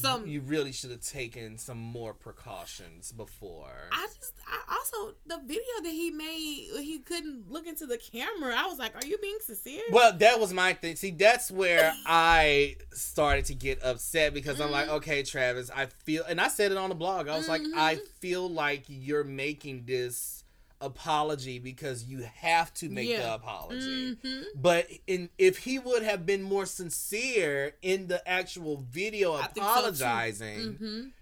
So 0.00 0.24
you 0.24 0.40
really 0.42 0.72
should 0.72 0.90
have 0.90 1.00
taken 1.00 1.58
some 1.58 1.78
more 1.78 2.12
precautions 2.14 3.12
before. 3.12 3.88
I 3.92 4.06
just 4.18 4.34
I 4.46 4.74
also 4.74 5.14
the 5.26 5.38
video 5.44 5.62
that 5.82 5.90
he 5.90 6.10
made 6.10 6.68
he 6.84 6.98
couldn't 6.98 7.50
look 7.50 7.66
into 7.66 7.86
the 7.86 7.98
camera. 7.98 8.54
I 8.56 8.66
was 8.66 8.78
like, 8.78 8.94
Are 8.94 9.06
you 9.06 9.18
being 9.18 9.38
sincere? 9.40 9.82
Well, 9.90 10.12
that 10.18 10.38
was 10.40 10.52
my 10.52 10.72
thing. 10.74 10.96
See, 10.96 11.10
that's 11.10 11.50
where 11.50 11.92
I 12.06 12.76
started 12.92 13.44
to 13.46 13.54
get 13.54 13.82
upset 13.82 14.34
because 14.34 14.60
I'm 14.60 14.66
Mm-hmm. 14.66 14.72
like, 14.72 14.88
okay, 14.88 15.22
Travis, 15.22 15.70
I 15.74 15.86
feel, 15.86 16.24
and 16.28 16.40
I 16.40 16.48
said 16.48 16.72
it 16.72 16.78
on 16.78 16.88
the 16.88 16.94
blog. 16.94 17.28
I 17.28 17.36
was 17.36 17.48
like, 17.48 17.62
Mhm. 17.62 17.72
I 17.76 17.96
feel 18.20 18.48
like 18.50 18.84
you're 18.88 19.24
making 19.24 19.84
this 19.86 20.42
apology 20.80 21.58
because 21.58 22.04
you 22.04 22.22
have 22.34 22.72
to 22.74 22.88
make 22.88 23.08
Yeah. 23.08 23.22
the 23.22 23.34
apology. 23.34 24.16
Mhm. 24.16 24.44
But 24.54 24.88
in 25.06 25.30
if 25.38 25.58
he 25.58 25.78
would 25.78 26.02
have 26.02 26.26
been 26.26 26.42
more 26.42 26.66
sincere 26.66 27.74
in 27.82 28.08
the 28.08 28.26
actual 28.28 28.78
video 28.90 29.34
I 29.34 29.46
think 29.46 29.54
so, 29.56 29.62
too. 29.62 29.68
apologizing, 29.78 30.58
Mhm. 30.78 31.12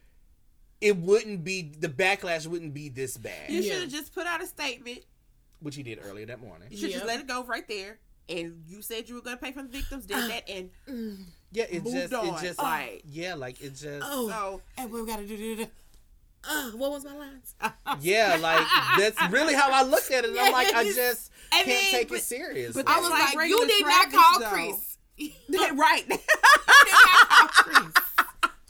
it 0.81 0.97
wouldn't 0.97 1.45
be 1.45 1.63
the 1.63 1.89
backlash 1.89 2.47
wouldn't 2.47 2.75
be 2.75 2.89
this 2.89 3.17
bad, 3.17 3.51
You 3.51 3.61
Yeah. 3.61 3.73
should 3.75 3.83
have 3.83 3.91
just 3.93 4.13
put 4.15 4.27
out 4.27 4.43
a 4.43 4.47
statement. 4.47 5.05
which 5.61 5.77
he 5.77 5.83
did 5.83 5.99
earlier 6.05 6.27
that 6.27 6.41
morning. 6.41 6.69
You 6.71 6.77
should 6.77 6.91
Yeah. 6.91 6.97
just 6.97 7.07
let 7.07 7.21
it 7.21 7.27
go 7.27 7.43
right 7.45 7.67
there. 7.67 7.99
And 8.29 8.65
you 8.69 8.83
said 8.83 9.09
you 9.09 9.15
were 9.15 9.23
gonna 9.23 9.39
pay 9.39 9.51
for 9.53 9.63
the 9.63 9.69
victims, 9.69 10.05
did 10.05 10.17
that, 10.31 10.47
and 10.49 10.71
Mm. 10.87 11.25
Yeah, 11.53 11.65
it 11.71 11.85
Moved 11.85 11.97
just 11.97 12.13
it 12.13 12.17
on. 12.19 12.43
just 12.43 12.59
Like- 12.59 13.03
yeah, 13.07 13.35
like 13.35 13.61
it 13.63 13.71
just 13.77 14.07
Oh, 14.07 14.29
so 14.29 14.63
and 14.77 14.91
we 14.91 15.07
gotta 15.07 15.27
do 15.27 15.37
do 15.37 15.57
do. 15.57 15.71
Uh, 16.49 16.71
what 16.73 16.91
was 16.91 17.05
my 17.05 17.15
lines? 17.17 17.55
yeah, 18.01 18.37
like 18.41 18.67
that's 18.99 19.31
really 19.31 19.55
how 19.55 19.71
I 19.71 19.83
looked 19.83 20.11
at 20.11 20.25
it. 20.25 20.31
And 20.31 20.39
I'm 20.39 20.53
like, 20.53 20.75
I 20.75 20.85
just 20.85 21.31
And 21.53 21.65
can't 21.65 21.67
then- 21.67 21.91
take 21.91 22.09
but- 22.09 22.19
it 22.19 22.23
serious. 22.25 22.75
but 22.77 22.87
I 22.89 23.01
was 23.01 23.11
like 23.11 23.29
like, 23.29 23.37
regular 23.37 23.63
you 23.67 23.69
did 23.69 23.87
not 23.87 24.11
Travis, 24.11 24.19
call 24.29 24.41
though. 24.41 24.49
Chris. 24.51 24.97
You 25.17 25.31
right. 25.77 26.05
did 26.09 26.19
not 26.21 27.29
call 27.29 27.49
Chris. 27.49 27.93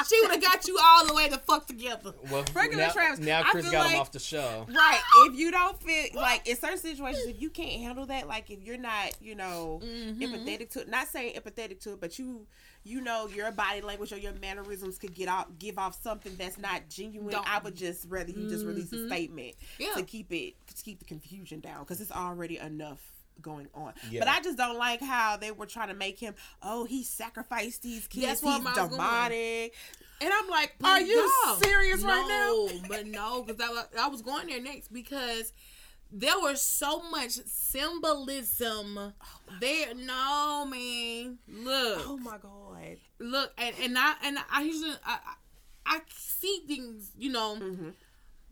She 0.09 0.21
would 0.21 0.31
have 0.33 0.43
got 0.43 0.67
you 0.69 0.79
all 0.83 1.07
the 1.07 1.15
way 1.15 1.29
the 1.29 1.39
fuck 1.39 1.67
together. 1.67 2.13
well, 2.31 2.45
regular 2.55 2.85
now, 2.87 2.93
Travis, 2.93 3.19
now 3.21 3.41
I 3.41 3.43
Chris 3.45 3.65
feel 3.65 3.73
got 3.73 3.87
him 3.87 3.93
like- 3.93 4.01
off 4.01 4.13
the 4.13 4.19
show. 4.19 4.67
Right. 4.69 5.01
If 5.27 5.37
you 5.39 5.51
don't 5.51 5.81
feel 5.83 6.07
like 6.15 6.47
in 6.49 6.57
certain 6.57 6.79
situations, 6.79 7.27
if 7.27 7.41
you 7.41 7.51
can't 7.51 7.83
handle 7.83 8.07
that, 8.07 8.27
like 8.29 8.51
if 8.51 8.61
you're 8.63 8.77
not, 8.79 9.13
you 9.21 9.35
know, 9.35 9.81
Mhm. 9.83 10.19
empathetic 10.21 10.71
to 10.71 10.81
it, 10.83 10.89
not 10.89 11.09
saying 11.09 11.35
empathetic 11.35 11.81
to 11.81 11.93
it, 11.95 12.01
but 12.01 12.19
you, 12.19 12.47
you 12.85 13.01
know, 13.01 13.27
your 13.29 13.51
body 13.53 13.81
language 13.81 14.13
or 14.13 14.19
your 14.19 14.33
mannerisms 14.35 14.99
could 14.99 15.15
get 15.15 15.29
off, 15.29 15.47
give 15.59 15.79
off 15.79 16.01
something 16.03 16.37
that's 16.37 16.59
not 16.59 16.89
genuine. 16.91 17.31
Don't- 17.31 17.49
I 17.49 17.59
would 17.59 17.77
just 17.77 18.05
rather 18.09 18.31
you 18.31 18.49
just 18.49 18.65
release 18.65 18.93
a 18.93 18.97
Mhm. 18.97 19.07
statement 19.09 19.55
Yeah. 19.79 19.95
to 19.95 20.03
keep 20.03 20.31
it, 20.33 20.55
to 20.75 20.83
keep 20.83 20.99
the 20.99 21.05
confusion 21.07 21.61
down 21.61 21.81
because 21.81 22.01
it's 22.01 22.13
already 22.13 22.59
enough 22.59 23.01
going 23.43 23.69
on. 23.75 23.93
Yeah. 24.11 24.21
But 24.21 24.29
I 24.29 24.41
just 24.41 24.57
don't 24.59 24.79
like 24.79 25.01
how 25.03 25.37
they 25.37 25.51
were 25.51 25.67
trying 25.67 25.89
to 25.89 25.95
make 25.95 26.19
him, 26.19 26.35
oh, 26.63 26.85
he 26.85 27.03
sacrificed 27.05 27.83
these 27.83 28.07
kids, 28.07 28.27
That's 28.27 28.43
where 28.43 28.55
he's 28.59 28.67
I 28.67 28.71
was 28.71 28.77
going. 28.79 28.91
demonic. 28.91 29.75
And 30.21 30.33
I'm 30.33 30.49
like, 30.49 30.75
But 30.79 30.89
are 30.89 31.01
you 31.01 31.31
no, 31.47 31.55
serious 31.57 32.03
right 32.03 32.27
no, 32.29 32.69
now? 32.83 32.89
but 32.89 33.07
no, 33.07 33.43
because 33.43 33.61
I, 33.97 34.05
I 34.05 34.09
was 34.09 34.23
going 34.23 34.47
there 34.47 34.61
next 34.63 34.93
because 34.93 35.53
there 36.11 36.39
was 36.39 36.63
so 36.63 37.03
much 37.11 37.33
symbolism 37.47 39.13
there. 39.61 39.95
No, 39.95 40.67
man, 40.71 41.39
look, 41.49 42.03
Oh 42.09 42.17
my 42.17 42.39
god. 42.39 42.97
look, 43.19 43.53
and 43.59 43.75
and 43.83 43.99
I 43.99 44.15
and 44.23 44.39
I 44.51 44.63
usually 44.63 44.95
I, 45.05 45.19
I 45.87 45.97
I 45.97 46.01
see 46.17 46.63
things, 46.67 47.11
you 47.19 47.31
know, 47.33 47.57
Mm-hmm. 47.61 47.89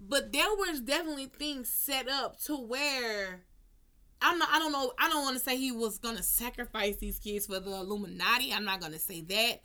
but 0.00 0.32
there 0.32 0.48
was 0.58 0.80
definitely 0.80 1.26
things 1.26 1.68
set 1.68 2.08
up 2.08 2.38
to 2.44 2.56
where. 2.56 3.42
I'm 4.22 4.38
not, 4.38 4.48
I 4.50 4.58
don't 4.58 4.72
know. 4.72 4.92
I 4.98 5.08
don't 5.08 5.22
want 5.22 5.36
to 5.36 5.42
say 5.42 5.56
he 5.56 5.72
was 5.72 5.98
gonna 5.98 6.22
sacrifice 6.22 6.96
these 6.96 7.18
kids 7.18 7.46
for 7.46 7.60
the 7.60 7.70
Illuminati. 7.70 8.52
I'm 8.52 8.64
not 8.64 8.80
gonna 8.80 8.98
say 8.98 9.20
that, 9.22 9.60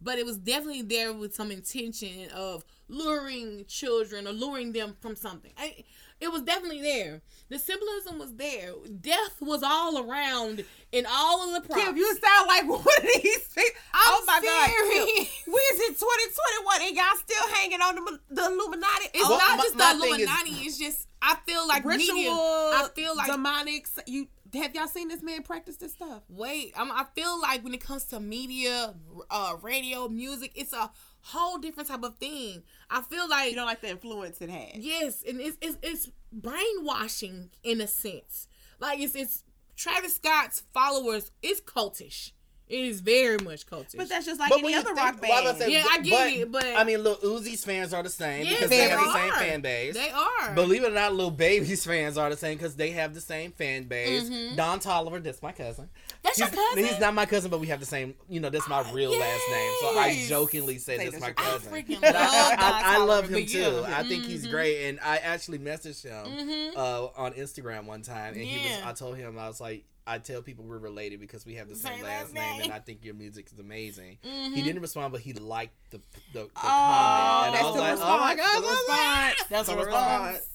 but 0.00 0.18
it 0.18 0.26
was 0.26 0.38
definitely 0.38 0.82
there 0.82 1.12
with 1.12 1.34
some 1.34 1.50
intention 1.50 2.30
of 2.34 2.64
luring 2.88 3.64
children 3.66 4.26
or 4.26 4.32
luring 4.32 4.72
them 4.72 4.96
from 5.00 5.16
something. 5.16 5.52
I, 5.56 5.84
it 6.22 6.30
was 6.32 6.42
definitely 6.42 6.80
there. 6.82 7.20
The 7.48 7.58
symbolism 7.58 8.18
was 8.18 8.34
there. 8.34 8.72
Death 9.00 9.40
was 9.40 9.62
all 9.62 9.98
around 10.08 10.64
in 10.92 11.04
all 11.10 11.46
of 11.48 11.54
the 11.62 11.68
props. 11.68 11.82
Kim, 11.82 11.96
you 11.96 12.06
sound 12.16 12.46
like 12.46 12.68
one 12.68 12.80
of 12.80 13.02
these 13.22 13.48
people. 13.54 13.80
Oh 13.94 14.24
my 14.26 14.40
god, 14.42 14.70
serious. 14.70 15.04
Kim, 15.44 15.52
we 15.52 15.58
is 15.60 15.80
in 15.88 15.94
2021 15.94 16.82
and 16.82 16.96
y'all 16.96 17.18
still 17.18 17.48
hanging 17.54 17.80
on 17.80 17.94
the, 17.96 18.20
the 18.30 18.46
Illuminati. 18.46 19.06
It's 19.14 19.24
oh, 19.24 19.36
not 19.36 19.58
my- 19.58 19.62
just 19.64 19.76
my 19.76 19.94
the 19.94 20.00
thing 20.00 20.10
is- 20.14 20.20
Illuminati. 20.20 20.50
it's 20.66 20.78
just 20.78 21.08
I 21.20 21.36
feel 21.46 21.66
like 21.68 21.84
ritual. 21.84 22.14
media. 22.14 22.30
I 22.32 22.88
feel 22.94 23.16
like 23.16 23.30
demonic. 23.30 23.86
You 24.06 24.28
have 24.54 24.74
y'all 24.74 24.86
seen 24.86 25.08
this 25.08 25.22
man 25.22 25.42
practice 25.42 25.76
this 25.76 25.92
stuff? 25.92 26.22
wait 26.28 26.74
I'm, 26.76 26.92
i 26.92 27.06
feel 27.14 27.40
like 27.40 27.64
when 27.64 27.72
it 27.72 27.80
comes 27.80 28.04
to 28.06 28.20
media 28.20 28.94
uh 29.30 29.56
radio 29.62 30.08
music 30.08 30.52
it's 30.56 30.74
a 30.74 30.90
whole 31.22 31.58
different 31.58 31.88
type 31.88 32.02
of 32.02 32.16
thing 32.16 32.62
i 32.90 33.00
feel 33.00 33.28
like 33.28 33.50
You 33.50 33.56
don't 33.56 33.66
like 33.66 33.80
the 33.80 33.90
influence 33.90 34.40
it 34.40 34.50
has. 34.50 34.76
yes 34.76 35.22
and 35.26 35.40
it's, 35.40 35.56
it's 35.60 35.76
it's 35.82 36.10
brainwashing 36.32 37.50
in 37.62 37.80
a 37.80 37.86
sense 37.86 38.48
like 38.80 39.00
it's 39.00 39.14
it's 39.14 39.44
travis 39.76 40.16
scott's 40.16 40.62
followers 40.72 41.30
it's 41.42 41.60
cultish 41.60 42.32
it 42.68 42.78
is 42.80 43.00
very 43.00 43.36
much 43.38 43.66
cultish 43.66 43.96
But 43.96 44.08
that's 44.08 44.24
just 44.24 44.40
like 44.40 44.48
But 44.48 44.60
any 44.60 44.74
other 44.74 44.86
think- 44.94 44.96
rock 44.96 45.18
well, 45.20 45.32
I 45.42 45.44
band. 45.44 45.58
say, 45.58 45.72
Yeah, 45.72 45.84
I 45.90 45.98
get 45.98 46.32
it, 46.32 46.50
but- 46.52 46.64
I 46.64 46.84
mean, 46.84 47.02
Lil 47.04 47.16
Uzi's 47.16 47.62
fans 47.66 47.92
are 47.92 48.02
the 48.02 48.08
same 48.08 48.44
yes 48.46 48.54
because 48.54 48.70
they, 48.70 48.76
they 48.78 48.88
have 48.88 49.00
the 49.00 49.12
same 49.12 49.32
fan 49.32 49.60
base. 49.60 49.94
they 49.94 50.08
are 50.10 50.54
Believe 50.54 50.82
it 50.84 50.90
or 50.90 50.94
not, 50.94 51.12
Lil 51.12 51.30
Baby's 51.32 51.84
fans 51.92 52.16
are 52.16 52.30
the 52.30 52.36
same 52.36 52.56
because 52.56 52.74
they 52.76 52.92
have 52.92 53.12
the 53.12 53.20
same 53.20 53.52
fan 53.52 53.84
base. 53.84 54.22
Mhm. 54.30 54.56
Don 54.56 54.80
Toliver, 54.80 55.22
that's 55.22 55.42
my 55.42 55.52
cousin. 55.52 55.90
That's 56.22 56.38
he's, 56.38 56.46
your 56.52 56.64
cousin 56.68 56.84
he's 56.84 57.00
not 57.00 57.14
my 57.14 57.26
cousin, 57.26 57.50
but 57.50 57.58
we 57.60 57.66
have 57.68 57.80
the 57.80 57.86
same. 57.86 58.14
You 58.28 58.40
know, 58.40 58.48
that's 58.50 58.68
my 58.68 58.80
real 58.92 59.10
last 59.10 59.42
name. 59.50 59.72
So 59.80 59.98
I 59.98 60.24
jokingly 60.28 60.78
say 60.78 60.96
Say 60.96 61.08
that's 61.08 61.18
that's 61.18 61.22
my 61.22 61.28
your- 61.28 61.34
I 61.38 61.52
cousin. 61.58 61.72
freaking 61.72 62.02
love 62.02 62.14
I, 62.14 62.82
I, 62.84 62.94
I 62.96 63.04
love 63.04 63.28
him 63.28 63.46
too. 63.46 63.58
yeah. 63.58 63.94
I 63.98 64.02
think 64.04 64.24
he's 64.24 64.46
Mhm. 64.46 64.50
great, 64.50 64.88
and 64.88 65.00
I 65.00 65.16
actually 65.18 65.58
messaged 65.58 66.02
him 66.04 66.26
Mhm. 66.48 66.76
uh, 66.76 67.06
on 67.16 67.32
Instagram 67.34 67.84
one 67.86 68.02
time, 68.02 68.34
and 68.34 68.42
he 68.42 68.68
was. 68.68 68.78
I 68.84 68.92
told 68.92 69.16
him 69.16 69.38
I 69.38 69.48
was 69.48 69.60
like, 69.60 69.84
I 70.06 70.18
tell 70.18 70.42
people 70.42 70.64
we're 70.64 70.78
related 70.78 71.20
because 71.20 71.46
we 71.46 71.54
have 71.54 71.68
the 71.68 71.76
same 71.76 71.94
Same 71.94 72.02
last 72.04 72.34
last 72.34 72.34
name, 72.34 72.62
and. 72.62 72.72
I 72.72 72.78
think 72.80 73.04
your 73.04 73.14
music 73.14 73.48
is 73.52 73.58
amazing. 73.60 74.18
Mhm. 74.24 74.54
He 74.54 74.62
didn't 74.62 74.82
respond, 74.82 75.12
but 75.12 75.20
he 75.22 75.32
liked 75.32 75.74
the 75.90 75.98
the, 76.32 76.40
the 76.40 76.40
Oh, 76.56 76.60
comment, 76.60 77.56
and 77.56 77.56
I 77.56 77.62
was 77.70 77.76
like, 77.80 77.90
response. 77.92 78.00
oh 78.12 78.18
my 78.18 78.34
god, 78.36 78.62
the 78.62 78.68
response. 78.68 79.48
That's 79.50 79.68
the 79.68 79.74
a 79.78 79.84
response. 79.84 80.46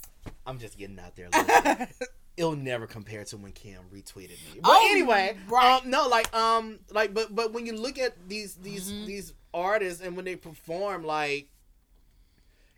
I'm 0.45 0.59
just 0.59 0.77
getting 0.77 0.99
out 0.99 1.15
there. 1.15 1.29
a 2.37 2.41
little 2.41 2.55
bit. 2.55 2.61
It'll 2.61 2.63
never 2.63 2.87
compare 2.87 3.23
to 3.25 3.37
when 3.37 3.51
Kim 3.51 3.81
retweeted 3.93 4.29
me. 4.53 4.59
But 4.61 4.69
Oh, 4.71 4.87
anyway, 4.91 5.37
right. 5.47 5.81
um, 5.83 5.89
no, 5.89 6.07
like, 6.07 6.33
um, 6.35 6.79
like, 6.91 7.13
but 7.13 7.33
but 7.35 7.53
when 7.53 7.65
you 7.65 7.73
look 7.73 7.97
at 7.97 8.27
these 8.27 8.55
these 8.55 8.91
Mhm. 8.91 9.05
these 9.05 9.33
artists 9.53 10.01
and 10.01 10.15
when 10.15 10.25
they 10.25 10.35
perform, 10.35 11.03
like, 11.03 11.49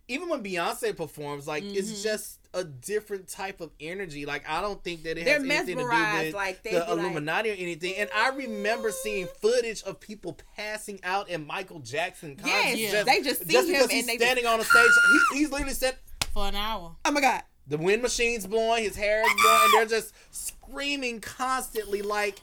even 0.08 0.28
when 0.30 0.44
Beyonce 0.44 0.96
performs, 0.96 1.46
like, 1.48 1.64
it's 1.64 1.92
Mhm. 1.92 2.04
just 2.04 2.40
a 2.52 2.64
different 2.64 3.28
type 3.28 3.62
of 3.62 3.70
energy. 3.80 4.26
Like, 4.26 4.44
I 4.50 4.60
don't 4.60 4.84
think 4.84 5.04
that 5.04 5.20
it 5.20 5.26
They're 5.26 5.36
has 5.36 5.44
anything 5.44 5.78
to 5.78 5.84
do 5.84 5.88
with 6.24 6.34
like, 6.34 6.64
the 6.64 6.70
be 6.72 6.80
like- 6.80 6.90
Illuminati 6.90 7.52
or 7.52 7.54
anything. 7.54 7.94
And 7.96 8.10
I 8.16 8.30
remember 8.30 8.92
seeing 8.92 9.28
footage 9.40 9.84
of 9.84 10.00
people 10.00 10.36
passing 10.56 11.00
out 11.04 11.30
in 11.30 11.46
Michael 11.46 11.78
Jackson 11.80 12.36
concerts. 12.38 12.76
Yes, 12.80 12.92
just, 12.92 13.06
they 13.06 13.22
just 13.22 13.42
see 13.46 13.54
just 13.54 13.68
him 13.68 13.76
and 13.76 13.90
they 13.92 13.98
just- 14.18 14.24
standing 14.24 14.46
on 14.48 14.60
a 14.60 14.64
stage. 14.64 14.90
He, 15.32 15.38
he's 15.40 15.52
literally 15.52 15.76
said 15.76 15.96
for 16.34 16.48
an 16.48 16.56
hour 16.56 16.96
Oh 17.06 17.12
my 17.12 17.22
god. 17.22 17.44
The 17.70 17.78
wind 17.78 18.02
machine's 18.02 18.46
blowing, 18.48 18.84
his 18.84 18.96
hair 18.96 19.22
is 19.22 19.34
blowing, 19.42 19.62
and 19.64 19.74
they're 19.74 20.00
just 20.00 20.14
screaming 20.32 21.22
constantly. 21.22 22.02
Like, 22.02 22.42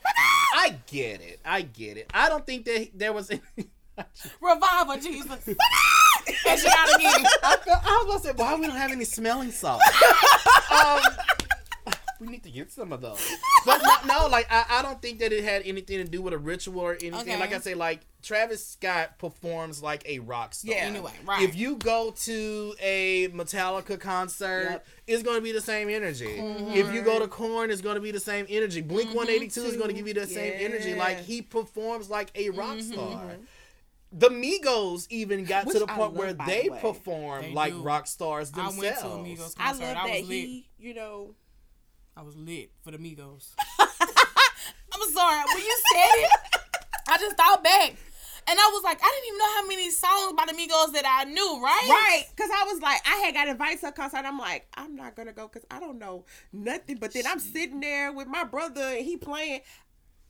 I 0.54 0.76
get 0.86 1.20
it, 1.20 1.40
I 1.44 1.62
get 1.62 1.96
it. 1.96 2.10
I 2.14 2.28
don't 2.28 2.46
think 2.46 2.64
that 2.64 2.90
there 2.94 3.12
was. 3.12 3.30
Any, 3.30 3.40
revival 4.42 4.96
jesus 4.98 5.26
Catch 5.46 6.64
it 6.64 6.66
out 6.66 6.96
again. 6.96 7.26
I, 7.42 7.56
felt- 7.56 7.82
I 7.84 8.04
was 8.04 8.06
gonna 8.06 8.20
say, 8.20 8.32
why 8.36 8.54
we 8.56 8.66
don't 8.66 8.76
have 8.76 8.90
any 8.92 9.04
smelling 9.04 9.50
salts? 9.50 9.84
um, 10.70 11.00
we 12.20 12.26
need 12.28 12.42
to 12.44 12.50
get 12.50 12.70
some 12.72 12.92
of 12.92 13.00
those. 13.00 13.20
But 13.64 13.82
no, 13.82 14.20
no, 14.20 14.26
like 14.28 14.46
I, 14.50 14.64
I 14.70 14.82
don't 14.82 15.02
think 15.02 15.18
that 15.18 15.32
it 15.32 15.42
had 15.42 15.62
anything 15.64 15.98
to 15.98 16.04
do 16.04 16.22
with 16.22 16.32
a 16.32 16.38
ritual 16.38 16.80
or 16.80 16.92
anything. 16.92 17.14
Okay. 17.14 17.38
Like 17.38 17.52
I 17.52 17.58
say, 17.58 17.74
like 17.74 18.06
Travis 18.22 18.66
Scott 18.66 19.18
performs 19.18 19.82
like 19.82 20.08
a 20.08 20.18
rock 20.20 20.54
star. 20.54 20.74
Yeah. 20.74 20.82
anyway 20.82 21.12
right 21.24 21.42
If 21.42 21.56
you 21.56 21.76
go 21.76 22.12
to 22.24 22.74
a 22.80 23.28
Metallica 23.28 23.98
concert, 24.00 24.68
Yep. 24.70 24.86
it's 25.06 25.22
going 25.22 25.36
to 25.36 25.42
be 25.42 25.52
the 25.52 25.60
same 25.60 25.88
energy. 25.88 26.26
Mm-hmm. 26.26 26.72
If 26.72 26.92
you 26.92 27.02
go 27.02 27.18
to 27.18 27.28
Korn, 27.28 27.70
it's 27.70 27.80
going 27.80 27.94
to 27.94 28.00
be 28.00 28.10
the 28.10 28.20
same 28.20 28.46
energy. 28.48 28.80
Blink 28.80 29.08
mm-hmm, 29.10 29.18
182 29.18 29.60
is 29.62 29.76
going 29.76 29.88
to 29.88 29.94
give 29.94 30.08
you 30.08 30.14
the 30.14 30.26
same 30.26 30.54
energy. 30.56 30.94
Like 30.94 31.20
he 31.20 31.42
performs 31.42 32.10
like 32.10 32.30
a 32.34 32.50
rock 32.50 32.76
mm-hmm. 32.76 32.92
star. 32.92 33.36
The 34.12 34.28
Migos 34.28 35.06
even 35.10 35.44
got 35.44 35.66
Which 35.66 35.74
to 35.74 35.80
the 35.80 35.86
point 35.86 36.14
love, 36.14 36.16
where 36.16 36.32
they 36.32 36.68
the 36.68 36.76
perform 36.80 37.42
They 37.42 37.52
like 37.52 37.72
do. 37.72 37.82
rock 37.82 38.06
stars 38.06 38.50
themselves. 38.50 38.78
I 38.78 38.82
themselves. 38.82 39.14
went 39.14 39.38
to 39.38 39.42
a 39.42 39.46
Migos 39.46 39.54
I 39.58 39.64
concert. 39.66 39.84
love 39.84 39.96
I, 39.96 40.08
that 40.08 40.20
was 40.20 40.28
he, 40.30 40.68
you 40.78 40.94
know, 40.94 41.34
I 42.16 42.22
was 42.22 42.36
lit 42.36 42.70
for 42.82 42.90
the 42.90 42.98
Migos. 42.98 43.50
I'm 43.78 45.10
sorry. 45.12 45.42
When 45.54 45.62
you 45.62 45.78
said 45.92 46.24
it, 46.24 46.30
I 47.08 47.18
just 47.18 47.36
thought 47.36 47.62
back. 47.62 47.94
And 48.48 48.56
I 48.58 48.70
was 48.72 48.84
like, 48.84 48.98
I 49.02 49.10
didn't 49.12 49.26
even 49.26 49.38
know 49.38 49.54
how 49.56 49.66
many 49.66 49.90
songs 49.90 50.32
by 50.36 50.44
the 50.46 50.52
Migos 50.52 50.92
that 50.92 51.04
I 51.04 51.24
knew, 51.24 51.60
right? 51.62 51.88
right? 51.90 52.22
Because 52.34 52.50
I 52.54 52.64
was 52.72 52.80
like, 52.80 53.00
I 53.06 53.16
had 53.16 53.34
got 53.34 53.48
invited 53.48 53.80
to 53.80 53.88
a 53.88 53.92
concert. 53.92 54.18
I'm 54.24 54.38
like, 54.38 54.66
I'm 54.74 54.94
not 54.94 55.16
gonna 55.16 55.32
go 55.32 55.48
because 55.48 55.66
I 55.70 55.80
don't 55.80 55.98
know 55.98 56.24
nothing. 56.52 56.96
But 56.98 57.12
then 57.12 57.24
I'm 57.26 57.40
sitting 57.40 57.80
there 57.80 58.12
with 58.12 58.28
my 58.28 58.44
brother 58.44 58.82
and 58.82 59.04
he 59.04 59.16
playing. 59.16 59.60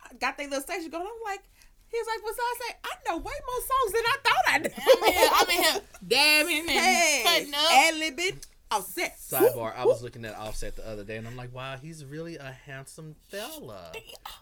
I 0.03 0.15
got 0.15 0.39
their 0.39 0.49
little 0.49 0.63
station 0.63 0.91
going. 0.91 1.05
I'm 1.07 1.25
like, 1.25 1.43
he 1.89 1.99
was 1.99 2.07
like, 2.09 2.25
what's 2.25 2.39
I 2.41 2.55
say? 2.67 2.75
I 2.85 2.95
know 3.09 3.17
way 3.19 3.25
more 3.25 3.61
songs 3.61 3.93
than 3.93 4.03
I 4.07 4.17
thought 4.25 4.45
I 4.49 4.59
knew. 4.59 4.71
I'm 4.93 5.05
in 5.05 5.13
here, 5.13 5.31
I'm 5.33 5.51
in 5.51 5.63
here 5.63 5.83
dabbing 6.09 6.61
and 6.61 6.71
Hey, 6.71 7.23
cutting 7.25 7.55
up. 7.55 7.71
ad 7.73 7.95
libbing. 7.95 8.47
Offset. 8.71 9.17
Sidebar: 9.19 9.77
I 9.77 9.85
was 9.85 10.03
looking 10.03 10.25
at 10.25 10.35
Offset 10.37 10.75
the 10.75 10.89
other 10.89 11.05
day, 11.05 11.17
and 11.17 11.27
I'm 11.27 11.37
like, 11.37 11.55
wow, 11.55 11.77
he's 11.81 12.05
really 12.05 12.37
a 12.37 12.57
handsome 12.67 13.15
fella. 13.29 13.93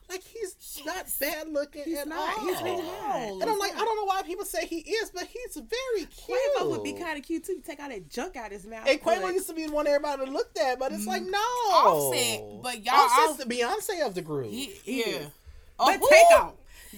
Like 0.08 0.22
he's 0.22 0.56
not 0.86 1.06
bad 1.20 1.48
looking 1.50 1.84
He's 1.84 1.98
at 1.98 2.08
not. 2.08 2.38
all. 2.38 2.46
He's 2.46 2.62
really 2.62 2.82
not. 2.82 3.16
And 3.42 3.44
I'm 3.50 3.58
like, 3.58 3.74
I 3.74 3.84
don't 3.84 3.96
know 3.96 4.04
why 4.04 4.22
people 4.22 4.44
say 4.46 4.64
he 4.66 4.78
is, 4.78 5.10
but 5.10 5.24
he's 5.24 5.56
very 5.56 6.06
cute. 6.06 6.38
Quavo 6.58 6.70
would 6.70 6.82
be 6.82 6.94
kind 6.94 7.18
of 7.18 7.24
cute 7.24 7.44
too. 7.44 7.52
You 7.54 7.60
take 7.60 7.80
all 7.80 7.88
that 7.90 8.08
junk 8.08 8.36
out 8.36 8.46
of 8.46 8.52
his 8.52 8.66
mouth. 8.66 8.86
And 8.88 9.00
Quavo 9.00 9.22
but- 9.22 9.34
used 9.34 9.48
to 9.48 9.54
be 9.54 9.66
the 9.66 9.72
one 9.72 9.86
everybody 9.86 10.30
looked 10.30 10.58
at, 10.58 10.78
but 10.78 10.92
it's 10.92 11.06
like 11.06 11.22
mm. 11.22 11.30
no. 11.30 11.38
Offset, 11.38 12.62
but 12.62 12.84
y'all- 12.84 12.94
Offset's 12.94 13.44
the 13.44 13.54
Beyonce 13.54 14.06
of 14.06 14.14
the 14.14 14.22
group. 14.22 14.50
He, 14.50 14.64
He 14.84 15.00
yeah. 15.00 15.06
is. 15.18 15.26
Oh, 15.78 15.86
But 15.86 15.98
who? 16.00 16.08
Takeoff. 16.08 16.52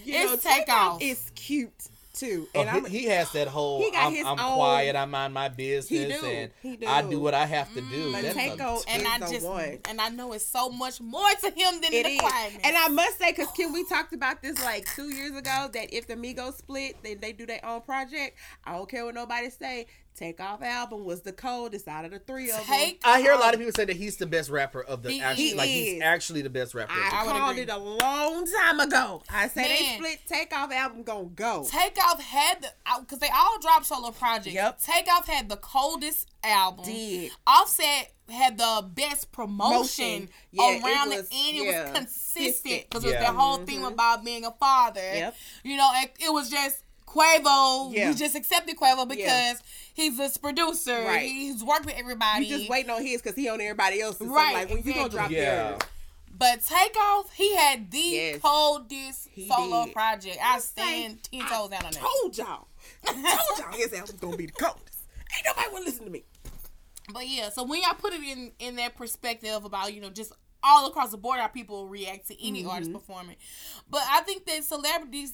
You 0.05 0.15
It's 0.15 0.45
know, 0.45 0.51
Takeoff. 0.53 1.03
is 1.03 1.31
cute 1.35 1.89
too. 2.17 2.49
Oh, 2.55 2.61
And 2.61 2.71
I'm 2.71 2.85
he, 2.87 2.99
he 3.01 3.05
has 3.07 3.31
that 3.33 3.49
whole 3.49 3.81
He 3.83 3.91
got 3.91 4.07
I'm, 4.07 4.13
his 4.15 4.25
I'm 4.27 4.39
own- 4.41 4.55
quiet, 4.57 4.97
I 4.97 5.05
mind 5.05 5.35
my 5.35 5.49
business, 5.49 5.89
He 5.89 6.07
do. 6.21 6.27
and 6.27 6.51
He 6.63 6.77
do. 6.77 6.87
I 6.87 7.03
do 7.03 7.21
what 7.21 7.35
I 7.35 7.47
have 7.47 7.69
to 7.75 7.81
do. 7.81 7.87
Mm-hmm. 7.87 8.13
But 8.13 8.23
That's 8.23 8.37
a- 8.37 8.91
and 8.91 9.07
I 9.07 9.19
just 9.31 9.47
one. 9.47 9.79
and 9.89 10.01
I 10.01 10.09
know 10.09 10.33
it's 10.33 10.45
so 10.47 10.71
much 10.71 11.01
more 11.01 11.29
to 11.43 11.47
him 11.51 11.81
than 11.81 11.93
It 11.93 12.05
the 12.05 12.11
is. 12.11 12.21
quietness. 12.21 12.63
And 12.65 12.77
I 12.77 12.89
must 12.89 13.19
say, 13.19 13.33
because 13.33 13.51
Kim, 13.53 13.73
we 13.73 13.85
talked 13.85 14.13
about 14.13 14.43
this 14.43 14.63
like 14.65 14.87
two 14.95 15.15
years 15.15 15.37
ago, 15.37 15.69
that 15.73 15.93
if 15.93 16.07
the 16.07 16.15
Migos 16.15 16.57
split, 16.59 16.97
then 17.03 17.19
they 17.21 17.33
do 17.33 17.47
their 17.47 17.65
own 17.65 17.83
project. 17.83 18.37
I 18.65 18.73
don't 18.73 18.89
care 18.89 19.05
what 19.05 19.15
nobody 19.15 19.51
say. 19.51 19.87
Takeoff 20.17 20.63
album 20.63 21.05
was 21.05 21.21
the 21.23 21.33
coldest 21.33 21.87
out 21.89 22.05
of 22.05 22.11
the 22.11 22.19
three 22.19 22.51
of 22.51 22.57
them. 22.57 22.65
Take 22.67 23.01
I 23.05 23.21
hear 23.21 23.33
a 23.33 23.39
lot 23.39 23.55
of 23.55 23.61
people 23.61 23.73
say 23.75 23.85
that 23.85 23.97
he's 23.97 24.17
the 24.17 24.27
best 24.27 24.51
rapper 24.51 24.83
of 24.83 25.03
the 25.03 25.11
He- 25.13 25.21
actually 25.21 25.49
he 25.49 25.55
like 25.55 25.69
is. 25.69 25.75
he's 25.75 26.03
actually 26.03 26.43
the 26.43 26.51
best 26.51 26.75
rapper. 26.75 26.93
I, 26.93 27.23
I 27.23 27.25
called 27.25 27.51
agree. 27.53 27.63
it 27.63 27.71
a 27.71 27.77
long 27.79 28.47
time 28.47 28.81
ago. 28.81 29.23
I 29.31 29.49
said 29.49 29.65
they 29.67 29.95
split. 29.97 30.19
Takeoff 30.27 30.73
album 30.73 31.03
gonna 31.03 31.25
go. 31.27 31.67
Takeoff 31.71 32.21
had 32.23 32.63
the 32.63 32.69
because 33.01 33.19
they 33.19 33.31
all 33.35 33.59
dropped 33.61 33.87
solo 33.87 34.11
projects. 34.11 34.55
Yep. 34.55 34.81
Takeoff 34.81 35.27
had 35.29 35.49
the 35.49 35.57
coldest 35.57 36.29
album. 36.43 36.85
Did. 36.85 37.31
Offset 37.47 38.13
had 38.29 38.59
the 38.59 38.89
best 38.95 39.31
promotion 39.31 39.77
Motion. 39.77 40.29
Yeah, 40.51 40.71
it 40.77 40.83
around 40.85 41.09
was- 41.11 41.29
the 41.29 41.37
end. 41.37 41.57
It 41.59 41.65
yeah, 41.67 41.83
was 41.91 41.99
consistent 41.99 42.27
consistent. 42.37 42.91
because 42.91 43.05
it 43.05 43.07
was 43.09 43.15
Yeah. 43.15 43.21
their 43.21 43.33
whole 43.33 43.57
mm-hmm. 43.57 43.65
theme 43.67 43.85
about 43.85 44.25
being 44.25 44.45
a 44.45 44.51
father. 44.53 45.01
Yep. 45.01 45.37
You 45.65 45.77
know, 45.77 45.89
it, 45.97 46.13
it 46.21 46.33
was 46.33 46.51
just 46.51 46.83
Quavo. 47.17 47.93
Yeah. 47.95 48.11
We 48.11 48.15
just 48.17 48.35
accepted 48.35 48.77
Quavo 48.77 49.09
because 49.09 49.25
Yeah. 49.27 49.55
he's 49.95 50.17
this 50.19 50.37
producer. 50.37 51.03
Right. 51.03 51.23
He's 51.31 51.63
worked 51.65 51.87
with 51.87 51.97
everybody. 51.97 52.47
You 52.47 52.59
just 52.59 52.71
waiting 52.71 52.91
on 52.91 53.05
his 53.05 53.23
because 53.23 53.37
he 53.37 53.49
on 53.49 53.61
everybody 53.61 54.01
else's. 54.01 54.29
Right, 54.29 54.55
Right. 54.55 54.55
like 54.55 54.69
when 54.71 54.83
you 54.83 54.95
gonna 54.95 55.09
drop 55.09 55.31
Yeah. 55.31 55.71
yours? 55.71 55.81
But 56.39 56.63
Takeoff, 56.67 57.33
he 57.33 57.57
had 57.57 57.91
the 57.91 57.99
Yes. 57.99 58.41
coldest 58.43 59.29
He 59.33 59.49
solo 59.49 59.85
did. 59.87 59.95
project. 59.95 60.39
I 60.43 60.59
Say, 60.59 60.65
stand 60.83 61.23
ten 61.23 61.41
toes 61.49 61.71
down 61.71 61.87
on 61.87 61.93
that. 61.93 61.95
Told 61.95 62.37
y'all. 62.37 62.69
I 63.07 63.13
told 63.13 63.59
y'all 63.59 63.73
his 63.81 63.93
album's 63.95 64.21
gonna 64.21 64.37
be 64.37 64.47
the 64.47 64.53
coldest. 64.53 64.99
Ain't 65.35 65.47
nobody 65.47 65.69
wanna 65.73 65.85
listen 65.87 66.05
to 66.05 66.11
me. 66.11 66.25
But 67.13 67.27
yeah, 67.29 67.49
so 67.51 67.63
when 67.63 67.81
y'all 67.83 67.95
put 67.95 68.13
it 68.13 68.23
in 68.23 68.53
in 68.59 68.77
that 68.77 68.97
perspective 68.97 69.65
about 69.65 69.95
you 69.95 70.01
know 70.01 70.11
just 70.11 70.33
all 70.63 70.87
across 70.89 71.11
the 71.13 71.17
board 71.17 71.39
how 71.39 71.47
people 71.47 71.87
react 71.87 72.27
to 72.29 72.47
any 72.47 72.61
Mm-hmm. 72.61 72.71
artist 72.71 72.93
performing, 72.93 73.37
but 73.89 74.03
I 74.09 74.21
think 74.23 74.45
that 74.47 74.65
celebrities, 74.65 75.33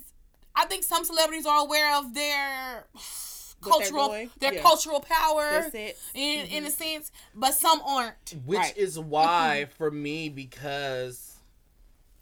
I 0.55 0.66
think 0.66 0.84
some 0.84 1.05
celebrities 1.05 1.46
are 1.46 1.61
aware 1.64 1.96
of 1.96 2.14
their 2.14 2.86
cultural 3.62 4.09
their 4.40 4.55
yeah. 4.55 4.61
cultural 4.62 5.00
power 5.00 5.48
That's 5.50 5.74
it. 5.74 5.98
in 6.14 6.46
in 6.46 6.64
a 6.66 6.70
sense, 6.70 7.12
but 7.34 7.55
some 7.55 7.80
aren't. 7.86 8.14
Which 8.44 8.59
Right. 8.59 8.76
is 8.76 8.98
why 8.98 9.66
for 9.78 9.90
me 9.90 10.28
because 10.28 11.36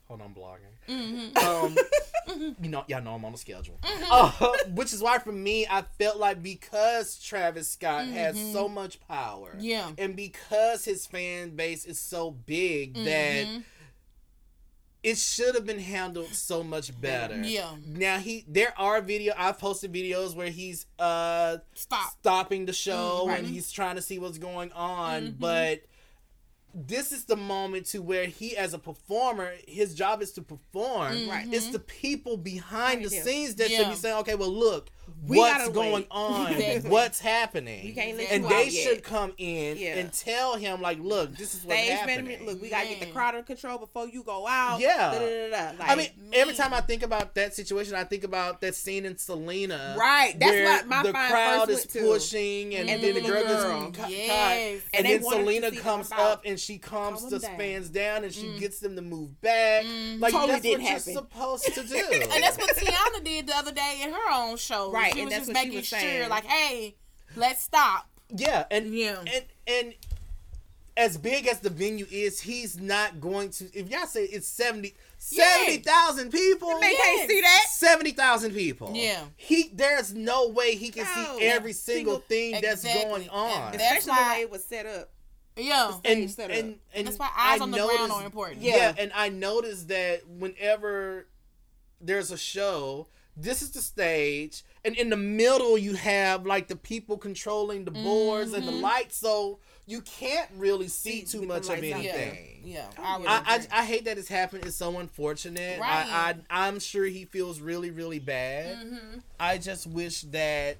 hold 0.07 0.21
on 0.23 0.35
blogging. 0.35 0.67
Mm-hmm. 0.89 1.39
Um 1.39 1.77
you 2.61 2.69
know 2.69 2.85
y'all 2.89 3.03
know 3.03 3.15
I'm 3.15 3.25
on 3.25 3.33
the 3.33 3.39
schedule. 3.39 3.79
Uh, 4.11 4.31
which 4.75 4.93
is 4.93 5.03
why 5.03 5.19
for 5.19 5.33
me 5.33 5.67
I 5.69 5.83
felt 5.99 6.19
like 6.19 6.43
because 6.43 7.19
Travis 7.23 7.69
Scott 7.69 8.07
has 8.07 8.37
so 8.53 8.69
much 8.69 9.01
power. 9.09 9.51
Mm-hmm. 9.51 9.61
Yeah. 9.65 9.91
And 9.99 10.15
because 10.17 10.85
his 10.85 11.07
fan 11.07 11.51
base 11.57 11.85
is 11.85 11.99
so 11.99 12.31
big 12.33 12.95
that 12.95 13.47
Mm-hmm. 13.47 13.61
It 15.03 15.17
should 15.17 15.55
have 15.55 15.65
been 15.65 15.79
handled 15.79 16.29
so 16.35 16.63
much 16.63 16.99
better. 17.01 17.41
Yeah. 17.43 17.71
Now 17.87 18.19
he 18.19 18.45
there 18.47 18.75
are 18.79 19.01
video 19.01 19.33
I've 19.37 19.59
posted 19.59 19.93
videos 19.93 20.35
where 20.35 20.51
he's 20.51 20.87
uh 20.99 21.59
Stop. 21.75 22.11
stopping 22.21 22.67
the 22.67 22.73
show 22.73 23.27
Mm, 23.29 23.39
and 23.39 23.47
he's 23.47 23.73
trying 23.73 23.97
to 23.97 24.03
see 24.03 24.19
what's 24.19 24.39
going 24.39 24.71
on 24.73 25.23
Mm-hmm. 25.23 25.41
but 25.41 25.81
this 26.73 27.11
is 27.11 27.25
the 27.25 27.35
moment 27.35 27.85
to 27.87 28.01
where 28.01 28.27
he 28.27 28.57
as 28.57 28.75
a 28.75 28.79
performer 28.79 29.53
his 29.67 29.93
job 29.95 30.23
is 30.23 30.31
to 30.33 30.43
perform 30.43 31.29
Right. 31.29 31.49
it's 31.51 31.69
the 31.71 31.81
people 31.81 32.37
behind 32.37 33.05
the 33.05 33.11
scenes 33.11 33.57
that 33.57 33.71
should 33.71 33.81
Mm-hmm. 33.81 33.91
Be 33.91 33.97
saying 33.97 34.17
okay 34.19 34.35
well 34.37 34.53
look 34.53 34.89
We 35.27 35.39
what's 35.39 35.69
going 35.71 35.93
wait. 35.93 36.07
on 36.11 36.47
Exactly. 36.53 36.91
what's 36.91 37.21
happening 37.21 37.85
We 37.85 37.93
can't 37.93 38.17
let 38.19 38.31
and 38.33 38.43
you 38.45 38.49
they 38.49 38.55
out 38.67 38.73
yet. 38.73 38.83
should 38.89 39.03
come 39.05 39.33
in 39.39 39.77
Yeah. 39.77 39.99
and 39.99 40.13
tell 40.13 40.57
him 40.57 40.81
like 40.83 40.99
look 40.99 41.37
this 41.37 41.55
is 41.55 41.65
what's 41.65 41.79
Stage 41.81 41.91
happening 41.91 42.25
management. 42.25 42.47
Look, 42.47 42.63
we 42.63 42.71
gotta 42.71 42.89
get 42.89 43.01
the 43.01 43.07
crowd 43.07 43.35
under 43.35 43.43
control 43.47 43.79
before 43.79 44.09
you 44.09 44.23
go 44.23 44.47
out. 44.47 44.81
Yeah. 44.81 44.97
Da, 45.13 45.19
da, 45.19 45.51
da, 45.51 45.73
da. 45.73 45.79
Like, 45.79 45.91
I 45.91 45.95
mean, 45.95 46.09
every 46.33 46.55
time 46.55 46.75
I 46.75 46.81
think 46.81 47.03
about 47.03 47.35
that 47.35 47.55
situation, 47.55 47.95
I 47.95 48.05
think 48.05 48.25
about 48.25 48.61
that 48.63 48.75
scene 48.75 49.05
in 49.07 49.17
Selena. 49.19 49.97
Right, 49.99 50.35
that's 50.39 50.51
where 50.53 50.65
what 50.65 50.87
my 50.87 51.03
the 51.03 51.13
crowd 51.13 51.69
first 51.69 51.95
is 51.97 52.03
pushing, 52.03 52.75
and, 52.75 52.89
And 52.91 53.03
then 53.03 53.15
the 53.15 53.21
the 53.21 53.27
girl 53.29 53.41
little 53.43 53.53
gets 53.53 53.65
girl. 53.65 53.93
ca- 53.93 54.09
Yes. 54.09 54.81
and, 54.95 55.07
And 55.07 55.23
then 55.23 55.31
Selena 55.31 55.71
comes 55.73 56.11
up 56.13 56.43
and 56.45 56.59
she 56.59 56.79
calms 56.79 57.21
calm 57.21 57.31
the 57.31 57.41
fans 57.41 57.89
down, 57.89 58.25
and 58.25 58.33
she 58.33 58.47
mm. 58.47 58.59
gets 58.59 58.81
them 58.81 58.97
to 58.97 59.03
move 59.03 59.41
back. 59.41 59.85
Like 60.19 60.33
totally 60.33 60.53
that's 60.53 60.65
what 60.67 60.81
happen. 60.81 61.13
you're 61.13 61.23
supposed 61.23 61.65
to 61.75 61.83
do. 61.87 61.97
And 62.33 62.43
that's 62.43 62.57
what 62.59 62.77
Tiana 62.77 63.25
did 63.25 63.47
the 63.47 63.57
other 63.57 63.73
day 63.73 64.01
in 64.03 64.11
her 64.13 64.31
own 64.33 64.57
show. 64.57 64.91
Right, 65.01 65.15
She 65.15 65.21
and 65.21 65.27
was 65.29 65.35
that's 65.35 65.47
just 65.47 65.55
what 65.57 65.57
she 65.63 65.65
making 65.67 65.79
was 65.79 65.87
sure, 65.87 65.99
saying. 65.99 66.29
like, 66.29 66.45
hey, 66.45 66.95
let's 67.37 67.63
stop. 67.63 68.09
yeah, 68.35 68.65
and 68.71 68.95
Yeah. 68.95 69.19
and 69.27 69.45
and. 69.67 69.95
As 70.97 71.17
big 71.17 71.47
as 71.47 71.61
the 71.61 71.71
venue 71.71 72.05
is, 72.11 72.41
he's 72.41 72.79
not 72.79 73.21
going 73.23 73.51
to. 73.51 73.65
If 73.73 73.89
y'all 73.89 74.07
say 74.07 74.25
it's 74.25 74.47
70 74.47 74.93
70,000 75.19 76.31
people, 76.31 76.79
They 76.81 76.95
can't 76.95 77.31
see 77.31 77.41
that. 77.41 77.65
seventy 77.71 78.11
thousand 78.11 78.53
people. 78.53 78.93
Yeah. 78.95 79.23
he 79.37 79.71
there's 79.73 80.13
no 80.13 80.49
way 80.49 80.75
he 80.77 80.91
can 80.91 81.05
No. 81.05 81.39
see 81.39 81.45
every 81.47 81.73
single, 81.73 82.15
Single- 82.17 82.27
thing 82.29 82.61
that's 82.61 82.83
going 82.83 83.29
on. 83.31 83.73
And 83.73 83.81
That's 83.81 83.99
Especially 84.05 84.07
the 84.07 84.13
why- 84.23 84.35
way 84.37 84.41
it 84.43 84.51
was 84.51 84.65
set 84.65 84.85
up. 84.87 85.11
Yeah. 85.57 85.93
and, 86.05 86.31
set 86.31 86.51
up. 86.51 86.57
and, 86.57 86.79
and 86.93 87.07
That's 87.07 87.19
why 87.19 87.31
eyes 87.37 87.61
I 87.61 87.63
on 87.63 87.71
the 87.71 87.79
ground 87.79 88.13
are 88.13 88.25
important. 88.25 88.61
Yeah. 88.61 88.77
Yeah. 88.77 88.95
and 88.99 89.13
I 89.15 89.29
noticed 89.31 89.89
that 89.89 90.27
whenever 90.27 91.27
there's 92.01 92.31
a 92.31 92.39
show, 92.39 93.07
this 93.37 93.63
is 93.63 93.71
the 93.71 93.81
stage, 93.83 94.65
and 94.85 94.97
in 94.97 95.11
the 95.11 95.17
middle 95.17 95.77
you 95.79 95.95
have 95.95 96.47
like 96.47 96.69
the 96.69 96.77
people 96.77 97.19
controlling 97.19 97.85
the 97.85 97.91
boards 97.91 98.53
and 98.53 98.67
the 98.67 98.73
Mm-hmm. 98.73 98.81
lights, 98.83 99.17
so 99.17 99.59
you 99.87 100.01
can't 100.03 100.49
really 100.57 100.87
see 100.89 101.25
See 101.27 101.39
too 101.41 101.47
much 101.47 101.65
of 101.65 101.69
lights 101.71 101.93
out 101.93 102.03
Yeah. 102.03 102.11
anything. 102.13 102.61
Yeah. 102.65 102.87
I 102.99 103.19
would 103.19 103.27
I, 103.27 103.55
agree. 103.55 103.67
I, 103.73 103.81
I 103.81 103.85
hate 103.85 104.05
that 104.05 104.19
it's 104.19 104.29
happened. 104.29 104.65
It's 104.65 104.77
so 104.77 104.99
unfortunate. 104.99 105.81
Right. 105.81 106.07
I, 106.07 106.35
I 106.51 106.67
I'm 106.69 106.79
sure 106.79 107.05
he 107.07 107.25
feels 107.25 107.61
really 107.61 107.91
really 107.91 108.19
bad. 108.21 108.77
Mm-hmm. 108.77 109.19
I 109.41 109.59
just 109.59 109.87
wish 109.87 110.23
that 110.23 110.77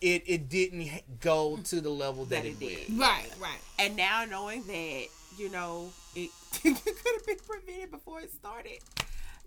it 0.00 0.22
it 0.26 0.48
didn't 0.48 0.88
go 1.20 1.58
to 1.64 1.80
the 1.80 1.90
level 1.90 2.24
that, 2.26 2.42
That 2.42 2.46
it 2.46 2.50
it 2.52 2.58
did. 2.60 2.86
did. 2.88 2.98
right, 2.98 3.28
right. 3.40 3.58
And 3.78 3.96
now 3.96 4.24
knowing 4.24 4.62
that, 4.66 5.06
you 5.36 5.50
know, 5.50 5.90
it 6.14 6.30
could 6.62 6.72
have 6.76 7.26
been 7.26 7.36
prevented 7.46 7.90
before 7.90 8.20
it 8.20 8.32
started. 8.32 8.78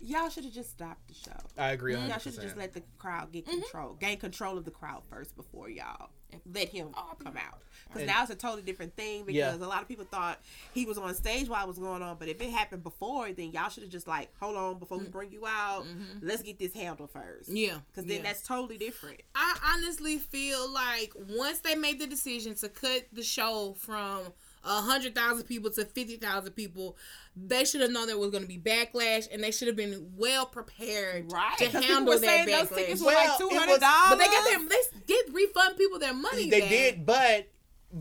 Y'all 0.04 0.28
should 0.28 0.44
have 0.44 0.52
just 0.52 0.70
stopped 0.70 1.06
the 1.08 1.14
show. 1.14 1.30
I 1.56 1.70
agree. 1.70 1.94
Y'all 1.94 2.18
should 2.18 2.34
have 2.34 2.42
just 2.42 2.56
let 2.56 2.72
the 2.72 2.82
crowd 2.98 3.30
get 3.32 3.46
Mm-hmm. 3.46 3.60
control, 3.60 3.94
gain 3.94 4.18
control 4.18 4.58
of 4.58 4.64
the 4.64 4.70
crowd 4.70 5.02
first 5.08 5.36
before 5.36 5.68
y'all 5.70 6.10
let 6.52 6.68
him 6.70 6.88
come 7.22 7.36
out. 7.36 7.60
Because 7.88 8.06
now 8.06 8.22
it's 8.22 8.30
a 8.30 8.34
totally 8.34 8.62
different 8.62 8.96
thing. 8.96 9.24
Because 9.24 9.36
Yeah. 9.36 9.54
a 9.54 9.68
lot 9.68 9.82
of 9.82 9.88
people 9.88 10.06
thought 10.06 10.40
he 10.72 10.86
was 10.86 10.96
on 10.98 11.14
stage 11.14 11.48
while 11.48 11.62
it 11.64 11.68
was 11.68 11.78
going 11.78 12.02
on. 12.02 12.16
But 12.18 12.28
if 12.28 12.40
it 12.40 12.50
happened 12.50 12.82
before, 12.82 13.30
then 13.32 13.52
y'all 13.52 13.68
should 13.68 13.82
have 13.82 13.92
just 13.92 14.08
like, 14.08 14.30
hold 14.40 14.56
on, 14.56 14.78
before 14.78 14.96
we 14.98 15.04
bring 15.08 15.30
you 15.30 15.46
out, 15.46 15.84
let's 16.22 16.42
get 16.42 16.58
this 16.58 16.72
handled 16.72 17.10
first. 17.10 17.48
Mm-hmm. 17.48 17.56
Yeah, 17.56 17.78
Because 17.90 18.06
then 18.08 18.18
yeah. 18.18 18.22
that's 18.22 18.42
totally 18.46 18.78
different. 18.78 19.20
I 19.34 19.74
honestly 19.76 20.16
feel 20.18 20.68
like 20.72 21.12
once 21.28 21.60
they 21.60 21.74
made 21.74 22.00
the 22.00 22.06
decision 22.06 22.54
to 22.56 22.68
cut 22.70 23.02
the 23.12 23.22
show 23.22 23.74
from 23.78 24.20
a 24.26 24.32
hundred 24.64 25.14
thousand 25.14 25.44
people 25.44 25.70
to 25.70 25.84
fifty 25.84 26.16
thousand 26.16 26.52
people, 26.52 26.96
they 27.36 27.64
should 27.64 27.80
have 27.80 27.90
known 27.90 28.06
there 28.06 28.18
was 28.18 28.30
going 28.30 28.42
to 28.42 28.48
be 28.48 28.58
backlash, 28.58 29.26
and 29.32 29.42
they 29.42 29.50
should 29.50 29.68
have 29.68 29.76
been 29.76 30.12
well 30.16 30.46
prepared 30.46 31.30
Right. 31.32 31.56
to 31.58 31.64
'Cause 31.64 31.72
people 31.72 31.94
handle 31.94 32.12
that 32.14 32.20
saying 32.20 32.46
those 32.46 32.68
backlash. 32.68 32.76
tickets 32.76 33.00
were 33.00 33.06
Well, 33.06 33.14
like 33.28 33.30
it 33.34 33.38
two 33.42 33.48
was- 33.48 33.58
hundred 33.58 33.80
dollars. 33.80 34.08
But 34.10 34.18
they 34.18 34.24
get 34.26 34.44
their 34.44 34.68
they 34.68 34.98
did 35.06 35.34
refund 35.34 35.76
people 35.76 35.98
their 35.98 36.14
money. 36.14 36.50
They 36.50 36.60
back. 36.60 36.68
did, 36.70 37.06
but 37.06 37.48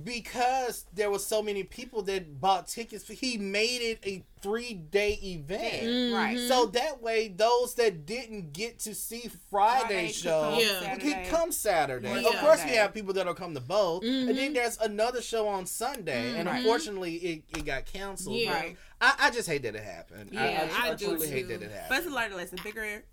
because 0.04 0.86
there 0.94 1.10
was 1.10 1.26
so 1.26 1.42
many 1.42 1.64
people 1.64 2.02
that 2.04 2.40
bought 2.40 2.68
tickets, 2.68 3.08
he 3.08 3.38
made 3.38 3.82
it 3.82 4.00
a 4.06 4.24
three 4.42 4.74
day 4.74 5.20
event. 5.22 5.84
Mm-hmm. 5.84 6.16
Right. 6.16 6.40
So 6.40 6.66
that 6.68 7.02
way, 7.02 7.28
those 7.28 7.76
that 7.76 8.06
didn't 8.06 8.54
get 8.54 8.80
to 8.80 8.96
see 8.96 9.30
Friday 9.50 9.82
Friday 9.82 10.08
could 10.08 10.16
show 10.16 10.42
come 10.42 10.60
Yeah. 10.60 10.96
could 10.98 11.30
come 11.30 11.52
Saturday. 11.52 12.22
Yeah. 12.22 12.30
Of 12.30 12.36
course, 12.38 12.64
we 12.64 12.72
have 12.72 12.94
people 12.94 13.14
that'll 13.14 13.34
come 13.34 13.54
to 13.54 13.60
both, 13.62 14.04
and 14.04 14.12
Mm-hmm. 14.30 14.36
then 14.36 14.54
there's 14.54 14.78
another 14.80 15.22
show 15.22 15.48
on 15.48 15.66
Sunday, 15.66 16.38
and 16.38 16.48
unfortunately, 16.50 17.16
it, 17.16 17.44
it 17.58 17.66
got 17.66 17.86
canceled. 17.86 18.36
Yeah. 18.38 18.54
Right. 18.54 18.78
I, 19.00 19.14
I 19.20 19.32
just 19.32 19.48
hate 19.48 19.64
that 19.64 19.76
it 19.76 19.84
happened. 19.84 20.32
I- 20.38 20.50
Yeah, 20.52 20.70
I, 20.80 20.88
I, 20.88 20.92
I 20.92 20.96
do 20.96 21.06
truly 21.08 21.28
too. 21.28 21.34
hate 21.34 21.48
that 21.50 21.62
it 21.62 21.72
But 21.90 22.00
it's 22.00 22.08
a 22.08 22.12
learning 22.12 22.38
lesson. 22.38 22.60
Bigger 22.64 23.04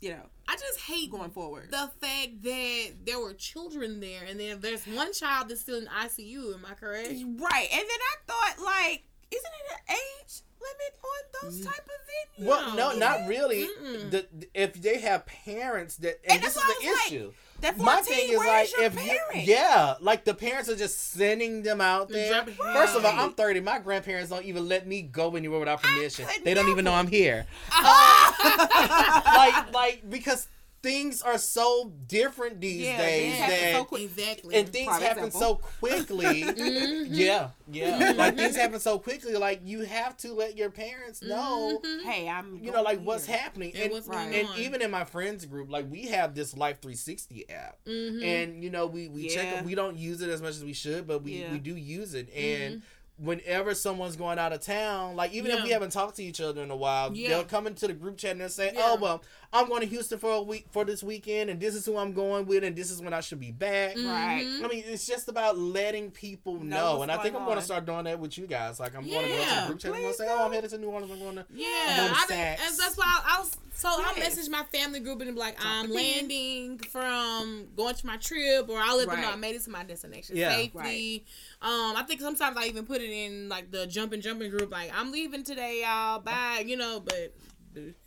you 0.00 0.10
know, 0.10 0.22
I 0.48 0.56
just 0.56 0.80
hate 0.80 1.10
going 1.10 1.30
forward. 1.30 1.70
the 1.70 1.90
fact 2.00 2.42
that 2.42 2.86
there 3.04 3.18
were 3.20 3.34
children 3.34 4.00
there, 4.00 4.24
and 4.28 4.38
then 4.38 4.60
there's 4.60 4.86
one 4.86 5.12
child 5.12 5.48
that's 5.48 5.60
still 5.60 5.78
in 5.78 5.86
ICU. 5.86 6.54
Am 6.54 6.64
I 6.68 6.74
correct? 6.74 7.08
Right. 7.08 7.68
And 7.72 7.80
then 7.80 8.00
I 8.00 8.16
thought, 8.26 8.64
like, 8.64 9.04
isn't 9.30 9.44
it 9.44 9.72
an 9.72 9.96
age 9.96 10.42
limit 10.60 10.98
on 11.04 11.42
those 11.42 11.60
mm. 11.60 11.64
type 11.64 11.86
of 11.86 12.42
venues? 12.42 12.46
Well, 12.46 12.76
no, 12.76 12.92
No. 12.92 12.98
not 12.98 13.28
really. 13.28 13.64
The, 14.10 14.26
if 14.54 14.74
they 14.74 15.00
have 15.00 15.26
parents 15.26 15.96
that, 15.96 16.20
and, 16.24 16.34
And 16.34 16.42
this 16.42 16.56
is 16.56 16.62
that's 16.62 16.66
the 16.66 16.86
why 16.86 16.88
I 16.88 16.92
was 16.92 16.98
like, 17.00 17.12
issue. 17.12 17.32
That 17.60 17.76
14, 17.76 17.84
My 17.86 18.00
thing 18.02 18.28
is 18.30 18.38
where 18.38 18.46
like 18.46 18.64
is 18.66 18.72
your 18.72 18.82
if 18.84 18.94
parent? 18.96 19.46
you, 19.46 19.54
yeah, 19.54 19.94
like 20.00 20.24
the 20.24 20.34
parents 20.34 20.68
are 20.68 20.76
just 20.76 21.12
sending 21.12 21.62
them 21.64 21.80
out 21.80 22.08
there. 22.08 22.32
Dropping- 22.32 22.54
First 22.54 22.94
of 22.96 23.04
all, 23.04 23.18
I'm 23.18 23.32
30. 23.32 23.60
My 23.60 23.80
grandparents 23.80 24.30
don't 24.30 24.44
even 24.44 24.68
let 24.68 24.86
me 24.86 25.02
go 25.02 25.34
anywhere 25.34 25.58
without 25.58 25.82
permission. 25.82 26.26
could 26.26 26.44
They 26.44 26.54
don't 26.54 26.68
even 26.68 26.84
know. 26.84 26.94
I'm 26.94 27.08
here. 27.08 27.46
like, 27.82 29.72
like 29.72 30.02
because 30.08 30.46
things 30.80 31.22
are 31.22 31.38
so 31.38 31.92
different 32.06 32.60
these 32.60 32.82
Yeah, 32.82 32.96
days 32.98 33.34
things 33.34 33.38
that 33.48 33.72
so 33.72 33.84
quick. 33.84 34.02
Exactly. 34.02 34.54
and 34.54 34.68
things 34.68 34.86
Prime 34.86 35.02
happen 35.02 35.24
example. 35.24 35.40
so 35.40 35.54
quickly. 35.56 36.24
Mhm. 36.42 37.06
Yeah, 37.10 37.48
yeah. 37.70 38.12
Like 38.16 38.36
things 38.36 38.54
happen 38.56 38.78
so 38.80 38.98
quickly. 38.98 39.34
Like 39.34 39.60
you 39.64 39.80
have 39.80 40.16
to 40.18 40.32
let 40.32 40.56
your 40.56 40.70
parents 40.70 41.20
know. 41.22 41.80
Mhm. 41.84 42.02
Hey, 42.04 42.28
I'm. 42.28 42.60
You 42.62 42.70
know, 42.70 42.82
like 42.82 42.96
going 42.98 43.06
what's 43.06 43.26
happening, 43.26 43.72
And 43.74 43.84
and, 43.84 43.92
what's 43.92 44.06
going 44.08 44.34
and 44.34 44.48
on. 44.48 44.58
even 44.58 44.80
in 44.82 44.90
my 44.90 45.04
friends 45.04 45.44
group, 45.46 45.70
like 45.70 45.90
we 45.90 46.02
have 46.08 46.34
this 46.34 46.56
Life 46.56 46.80
360 46.80 47.48
app, 47.50 47.78
Mhm. 47.84 48.22
and 48.24 48.62
you 48.62 48.70
know 48.70 48.86
we 48.86 49.08
we 49.08 49.28
check 49.28 49.44
Yeah. 49.46 49.58
it. 49.60 49.64
We 49.64 49.74
don't 49.74 49.96
use 49.98 50.20
it 50.22 50.30
as 50.30 50.40
much 50.40 50.50
as 50.56 50.64
we 50.64 50.72
should, 50.74 51.06
but 51.06 51.22
we 51.24 51.40
Yeah. 51.40 51.52
we 51.52 51.58
do 51.58 51.76
use 51.76 52.14
it. 52.14 52.32
And 52.34 52.82
whenever 53.18 53.74
someone's 53.74 54.16
going 54.16 54.38
out 54.38 54.52
of 54.52 54.60
town, 54.60 55.16
like 55.16 55.32
even 55.32 55.50
if 55.50 55.62
we 55.64 55.70
haven't 55.70 55.90
talked 55.90 56.16
to 56.16 56.22
each 56.24 56.40
other 56.40 56.62
in 56.62 56.70
a 56.70 56.76
while, 56.76 57.12
Yeah. 57.14 57.28
they'll 57.30 57.44
come 57.44 57.66
into 57.66 57.86
the 57.88 57.92
group 57.92 58.16
chat 58.16 58.32
and 58.32 58.40
they'll 58.40 58.48
say, 58.48 58.70
Yeah. 58.72 58.82
"Oh 58.84 58.96
well, 58.96 59.22
I'm 59.52 59.66
going 59.68 59.80
to 59.80 59.86
Houston 59.86 60.18
for 60.18 60.32
a 60.34 60.42
week 60.42 60.66
for 60.70 60.84
this 60.84 61.02
weekend, 61.02 61.50
and 61.50 61.58
this 61.60 61.74
is 61.74 61.84
who 61.84 61.96
I'm 61.96 62.12
going 62.12 62.46
with, 62.46 62.62
and 62.64 62.76
this 62.76 62.90
is 62.90 63.00
when 63.00 63.12
I 63.12 63.20
should 63.20 63.40
be 63.40 63.50
back." 63.50 63.96
Right. 63.96 64.44
Mhm. 64.46 64.64
I 64.64 64.68
mean, 64.68 64.84
it's 64.86 65.06
just 65.06 65.28
about 65.28 65.58
letting 65.58 66.10
people 66.12 66.54
Know 66.60 66.96
know, 66.96 67.02
and 67.02 67.10
I 67.10 67.16
think 67.16 67.32
going 67.32 67.42
I'm 67.42 67.46
going 67.48 67.58
to 67.58 67.64
start 67.64 67.86
doing 67.86 68.04
that 68.04 68.20
with 68.20 68.38
you 68.38 68.46
guys. 68.46 68.78
Like, 68.78 68.94
I'm 68.94 69.08
going 69.08 69.24
to 69.26 69.28
go 69.32 69.44
to 69.44 69.60
the 69.60 69.66
group 69.66 69.78
chat 69.80 69.84
and 69.86 69.94
I'm 69.96 70.02
going 70.02 70.14
please 70.14 70.16
to 70.18 70.22
say, 70.22 70.28
"Oh, 70.30 70.44
I'm 70.46 70.52
headed 70.52 70.70
to 70.70 70.78
New 70.78 70.88
Orleans. 70.88 71.10
I'm 71.12 71.18
going 71.18 71.36
to." 71.36 71.46
Yeah, 71.52 71.96
going 71.96 72.08
to 72.10 72.16
I 72.20 72.24
think, 72.26 72.60
and 72.68 72.78
that's 72.78 72.96
why 72.96 73.04
I, 73.06 73.36
I 73.36 73.40
was. 73.40 73.56
So 73.74 73.88
I'll 73.88 74.16
message 74.18 74.48
my 74.48 74.64
family 74.72 74.98
group 74.98 75.20
and 75.20 75.32
be 75.34 75.38
like, 75.38 75.56
Drop 75.60 75.72
I'm 75.72 75.90
landing 75.92 76.78
from 76.78 77.68
going 77.76 77.94
to 77.94 78.06
my 78.06 78.16
trip, 78.16 78.68
or 78.68 78.76
I'll 78.80 78.96
let 78.98 79.08
them 79.08 79.20
know 79.20 79.30
I 79.30 79.36
made 79.36 79.54
it 79.54 79.62
to 79.64 79.70
my 79.70 79.84
destination 79.84 80.36
Yeah. 80.36 80.56
safely. 80.56 81.24
Um, 81.60 81.96
I 81.96 82.04
think 82.06 82.20
sometimes 82.20 82.56
I 82.56 82.66
even 82.66 82.86
put 82.86 83.00
it 83.00 83.10
in 83.10 83.48
like 83.48 83.70
the 83.72 83.86
jumping 83.86 84.20
jumping 84.20 84.50
group, 84.50 84.70
like 84.70 84.92
I'm 84.94 85.10
leaving 85.10 85.42
today, 85.42 85.82
y'all. 85.84 86.20
Bye, 86.20 86.62
you 86.66 86.76
know. 86.76 87.00
But 87.00 87.34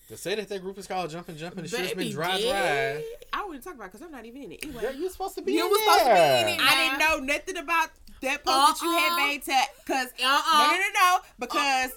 To 0.08 0.16
say 0.18 0.36
that 0.36 0.48
that 0.50 0.62
group 0.62 0.78
is 0.78 0.88
called 0.88 1.10
Jumping 1.10 1.36
Jumping, 1.38 1.66
it 1.66 1.70
should 1.70 1.80
have 1.80 1.90
baby, 1.90 2.06
been 2.06 2.14
Dry. 2.14 2.40
Dry. 2.42 3.04
I 3.34 3.44
wouldn't 3.46 3.64
talk 3.64 3.76
about 3.76 3.92
because 3.92 4.02
I'm 4.02 4.12
not 4.12 4.26
even 4.26 4.44
in 4.44 4.52
it. 4.54 4.64
Anyway, 4.64 4.82
Girl, 4.82 4.94
you 4.94 5.10
supposed 5.10 5.36
to 5.36 5.42
be 5.42 5.54
You 5.54 5.66
in 5.66 5.70
was 5.72 5.80
supposed 5.82 6.00
to 6.00 6.06
be 6.06 6.14
there. 6.14 6.48
in 6.48 6.54
it. 6.56 6.60
I 6.62 6.76
didn't 6.88 7.00
know 7.00 7.34
nothing 7.34 7.58
about 7.58 7.90
that 8.22 8.44
post 8.46 8.80
that 8.82 8.86
you 8.86 8.92
had 8.92 9.12
Uh-uh. 9.12 9.28
made 9.28 9.44
to 9.44 9.62
because 9.86 10.08
Uh-uh. 10.24 10.68
no 10.68 10.74
no 10.74 10.78
no 10.78 10.90
no 10.94 11.20
because 11.40 11.92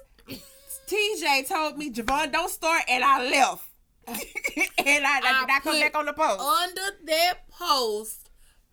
TJ 0.88 1.48
told 1.48 1.78
me 1.78 1.90
Javon 1.90 2.32
don't 2.32 2.50
start 2.50 2.82
and 2.88 3.02
I 3.04 3.30
left 3.30 3.68
and 4.06 4.16
I, 4.18 4.18
I 4.18 5.20
did 5.20 5.26
I 5.26 5.44
not 5.48 5.62
come 5.62 5.80
back 5.80 5.96
on 5.96 6.06
the 6.06 6.12
post. 6.12 6.40
under 6.40 6.82
that 7.06 7.34
post, 7.48 8.23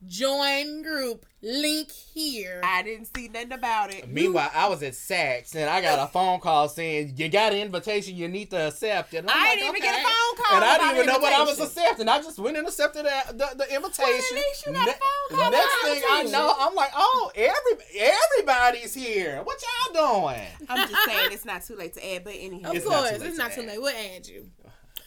join 0.07 0.81
group 0.81 1.25
link 1.41 1.91
here. 1.91 2.61
I 2.63 2.83
didn't 2.83 3.15
see 3.15 3.27
nothing 3.27 3.51
about 3.53 3.93
it. 3.93 4.07
Meanwhile, 4.09 4.51
I 4.53 4.67
was 4.67 4.83
at 4.83 4.93
Saks 4.93 5.55
and 5.55 5.69
I 5.69 5.81
got 5.81 5.99
a 5.99 6.11
phone 6.11 6.39
call 6.39 6.69
saying 6.69 7.13
you 7.17 7.29
got 7.29 7.53
an 7.53 7.59
invitation, 7.59 8.15
you 8.15 8.27
need 8.27 8.49
to 8.51 8.67
accept 8.67 9.13
it. 9.13 9.17
And 9.17 9.29
I'm 9.29 9.37
I 9.37 9.41
like, 9.49 9.59
didn't 9.59 9.69
even 9.69 9.81
get 9.81 9.99
a 9.99 10.03
phone 10.03 10.45
call. 10.45 10.55
And 10.55 10.65
I 10.65 10.77
didn't 10.77 10.95
even 10.95 11.05
know 11.07 11.19
what 11.19 11.33
I 11.33 11.43
was 11.43 11.59
accepting. 11.59 12.07
I 12.09 12.21
just 12.21 12.39
went 12.39 12.57
and 12.57 12.67
accepted 12.67 13.05
the, 13.05 13.33
the, 13.33 13.55
the 13.57 13.75
invitation. 13.75 14.35
least 14.37 14.65
you 14.65 14.73
got 14.73 14.87
a 14.87 14.91
phone 14.91 15.39
call 15.39 15.51
Next 15.51 15.75
thing 15.83 16.03
I 16.09 16.23
know, 16.23 16.53
I'm 16.59 16.75
like, 16.75 16.91
oh, 16.95 17.31
every 17.35 17.85
everybody's 17.99 18.93
here. 18.93 19.41
What 19.43 19.61
y'all 19.93 20.21
doing? 20.23 20.41
I'm 20.69 20.87
just 20.89 21.05
saying 21.05 21.29
it's 21.31 21.45
not 21.45 21.63
too 21.63 21.75
late 21.75 21.93
to 21.95 22.13
add, 22.15 22.23
but 22.23 22.33
anyhow. 22.37 22.69
of 22.69 22.75
It's 22.75 22.85
not 22.85 22.93
course, 22.93 23.09
too 23.11 23.17
late 23.17 23.27
it's 23.27 23.37
to 23.37 23.43
not 23.43 23.51
too 23.53 23.61
late. 23.63 23.81
We'll 23.81 23.95
add 24.15 24.27
you. 24.27 24.47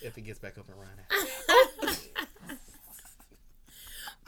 If 0.03 0.19
it 0.19 0.23
gets 0.23 0.39
back 0.39 0.59
up 0.59 0.67
and 0.69 0.77
running. 0.79 1.97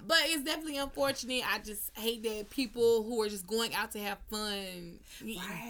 But 0.07 0.19
it's 0.25 0.45
definitely 0.45 0.79
unfortunate. 0.79 1.43
I 1.53 1.59
just 1.59 1.91
hate 1.97 2.23
that 2.23 2.51
people 2.51 3.03
who 3.03 3.21
are 3.23 3.29
just 3.29 3.47
going 3.47 3.75
out 3.75 3.93
to 3.93 3.99
have 3.99 4.19
fun 4.31 4.99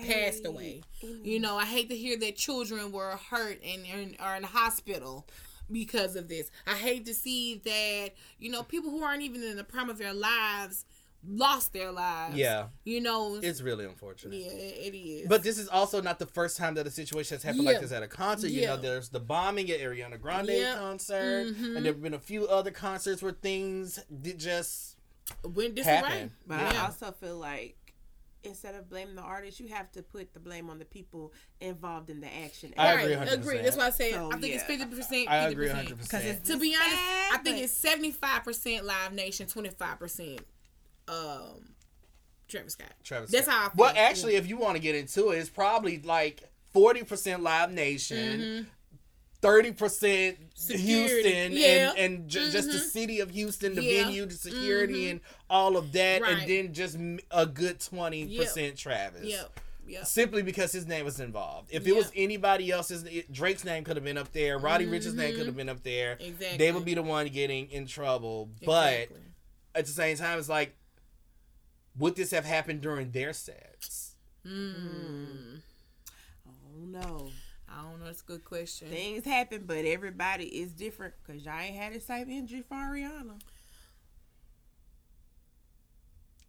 passed 0.06 0.44
away. 0.44 0.82
You 1.00 1.38
mm. 1.38 1.42
know, 1.42 1.56
I 1.56 1.64
hate 1.64 1.88
to 1.88 1.96
hear 1.96 2.18
that 2.18 2.36
children 2.36 2.92
were 2.92 3.18
hurt 3.30 3.60
and, 3.64 3.86
and 3.86 4.16
are 4.20 4.36
in 4.36 4.42
the 4.42 4.48
hospital 4.48 5.26
because 5.70 6.16
of 6.16 6.28
this. 6.28 6.50
I 6.66 6.74
hate 6.74 7.06
to 7.06 7.14
see 7.14 7.60
that, 7.64 8.10
you 8.38 8.50
know, 8.50 8.62
people 8.62 8.90
who 8.90 9.02
aren't 9.02 9.22
even 9.22 9.42
in 9.42 9.56
the 9.56 9.64
prime 9.64 9.90
of 9.90 9.98
their 9.98 10.14
lives 10.14 10.84
lost 11.28 11.72
their 11.72 11.90
lives. 11.92 12.36
Yeah. 12.36 12.66
You 12.84 13.00
know, 13.00 13.36
It's 13.42 13.60
really 13.60 13.84
unfortunate. 13.84 14.34
yeah, 14.38 14.50
it 14.50 14.94
it 14.94 14.96
is. 14.96 15.28
But 15.28 15.42
this 15.42 15.58
is 15.58 15.68
also 15.68 16.00
not 16.00 16.18
the 16.18 16.26
first 16.26 16.56
time 16.56 16.74
that 16.74 16.86
a 16.86 16.90
situation 16.90 17.36
has 17.36 17.42
happened 17.42 17.64
Yeah. 17.64 17.72
like 17.72 17.80
this 17.80 17.92
at 17.92 18.02
a 18.02 18.08
concert. 18.08 18.50
Yeah. 18.50 18.60
You 18.60 18.66
know, 18.68 18.76
there's 18.76 19.08
the 19.08 19.20
bombing 19.20 19.70
at 19.70 19.80
Ariana 19.80 20.20
Grande 20.20 20.50
Yeah. 20.50 20.74
concert, 20.76 21.46
Mhm. 21.48 21.76
and 21.76 21.84
there 21.84 21.92
have 21.92 22.02
been 22.02 22.14
a 22.14 22.18
few 22.20 22.46
other 22.48 22.70
concerts 22.70 23.22
where 23.22 23.32
things 23.32 23.98
did 24.22 24.38
just 24.38 24.96
went 25.44 25.74
this 25.76 25.86
happen. 25.86 26.12
right. 26.12 26.30
But 26.46 26.60
I 26.76 26.86
also 26.86 27.10
feel 27.12 27.36
like 27.38 27.76
instead 28.44 28.76
of 28.76 28.88
blaming 28.88 29.16
the 29.16 29.22
artist, 29.22 29.58
you 29.58 29.66
have 29.66 29.90
to 29.90 30.00
put 30.04 30.32
the 30.32 30.38
blame 30.38 30.70
on 30.70 30.78
the 30.78 30.84
people 30.84 31.32
involved 31.60 32.08
in 32.10 32.20
the 32.20 32.32
action. 32.32 32.72
I 32.78 32.94
right, 32.94 33.00
agree 33.02 33.16
100%. 33.16 33.32
agree. 33.42 33.58
That's 33.62 33.76
why 33.76 33.86
I 33.86 33.90
say 33.90 34.12
So, 34.12 34.30
I 34.32 34.36
think 34.38 34.54
it's 34.54 34.62
fifty 34.62 34.86
percent. 34.86 35.28
I 35.28 35.48
agree 35.48 35.66
100%. 35.68 35.98
Because 35.98 36.40
To 36.48 36.56
be 36.56 36.76
honest, 36.76 36.90
sad, 36.94 37.34
I 37.34 37.38
think 37.42 37.58
it's 37.58 37.72
seventy 37.72 38.12
five 38.12 38.44
percent 38.44 38.84
Live 38.84 39.12
Nation, 39.14 39.48
twenty 39.48 39.70
five 39.70 39.98
percent 39.98 40.42
um 41.08 41.74
Travis 42.48 42.74
Scott. 42.74 42.92
Travis 43.02 43.30
That's 43.30 43.46
Scott. 43.46 43.54
how 43.54 43.66
I 43.66 43.68
feel. 43.70 43.76
Well, 43.76 43.94
actually, 43.96 44.34
if 44.36 44.48
you 44.48 44.56
want 44.56 44.76
to 44.76 44.82
get 44.82 44.94
into 44.94 45.30
it, 45.30 45.38
it's 45.38 45.48
probably 45.50 46.00
like 46.02 46.42
40% 46.74 47.40
Live 47.42 47.72
Nation, 47.72 48.68
30% 49.42 49.74
Mm-hmm. 49.82 50.42
Security. 50.54 51.22
Houston, 51.32 51.52
Yeah. 51.52 51.90
and, 51.90 51.98
and 51.98 52.28
ju- 52.28 52.50
just 52.50 52.68
the 52.70 52.78
Mhm. 52.78 52.90
city 52.90 53.20
of 53.20 53.30
Houston, 53.30 53.74
the 53.74 53.82
Yeah. 53.82 54.04
venue, 54.04 54.26
the 54.26 54.34
security, 54.34 55.04
Mhm. 55.06 55.10
and 55.12 55.20
all 55.50 55.76
of 55.76 55.92
that, 55.92 56.22
Right. 56.22 56.38
and 56.38 56.48
then 56.50 56.72
just 56.74 56.96
a 57.30 57.46
good 57.46 57.80
20% 57.80 58.76
Travis. 58.78 59.24
Yep. 59.24 59.60
Yep. 59.88 60.06
Simply 60.06 60.42
because 60.42 60.72
his 60.72 60.86
name 60.86 61.04
was 61.04 61.20
involved. 61.20 61.68
If 61.72 61.86
it 61.86 61.94
was 61.94 62.10
anybody 62.16 62.70
else's, 62.72 63.04
it- 63.04 63.30
Drake's 63.30 63.64
name 63.64 63.84
could 63.84 63.96
have 63.96 64.04
been 64.04 64.18
up 64.18 64.32
there. 64.32 64.58
Roddy 64.58 64.86
Ricch's 64.86 65.14
name 65.14 65.36
could 65.36 65.46
have 65.46 65.56
been 65.56 65.68
up 65.68 65.82
there. 65.84 66.16
Exactly. 66.18 66.58
They 66.58 66.72
would 66.72 66.84
be 66.84 66.94
the 66.94 67.02
one 67.02 67.28
getting 67.28 67.70
in 67.70 67.86
trouble. 67.86 68.50
But 68.64 68.94
Exactly. 68.94 69.20
at 69.76 69.86
the 69.86 69.92
same 69.92 70.16
time, 70.16 70.38
it's 70.40 70.48
like, 70.48 70.74
would 71.98 72.16
this 72.16 72.30
have 72.30 72.44
happened 72.44 72.80
during 72.80 73.10
their 73.10 73.32
sets? 73.32 74.14
Mm. 74.46 75.60
Oh 76.48 76.84
no. 76.86 77.30
I 77.68 77.82
don't 77.82 78.00
know. 78.00 78.06
It's 78.06 78.22
a 78.22 78.24
good 78.24 78.44
question. 78.44 78.88
Things 78.88 79.24
happen, 79.24 79.64
but 79.66 79.84
everybody 79.84 80.44
is 80.44 80.72
different 80.72 81.14
because 81.24 81.44
y'all 81.44 81.58
ain't 81.58 81.76
had 81.76 81.92
the 81.92 82.00
same 82.00 82.30
injury 82.30 82.62
for 82.66 82.74
Ariana. 82.74 83.40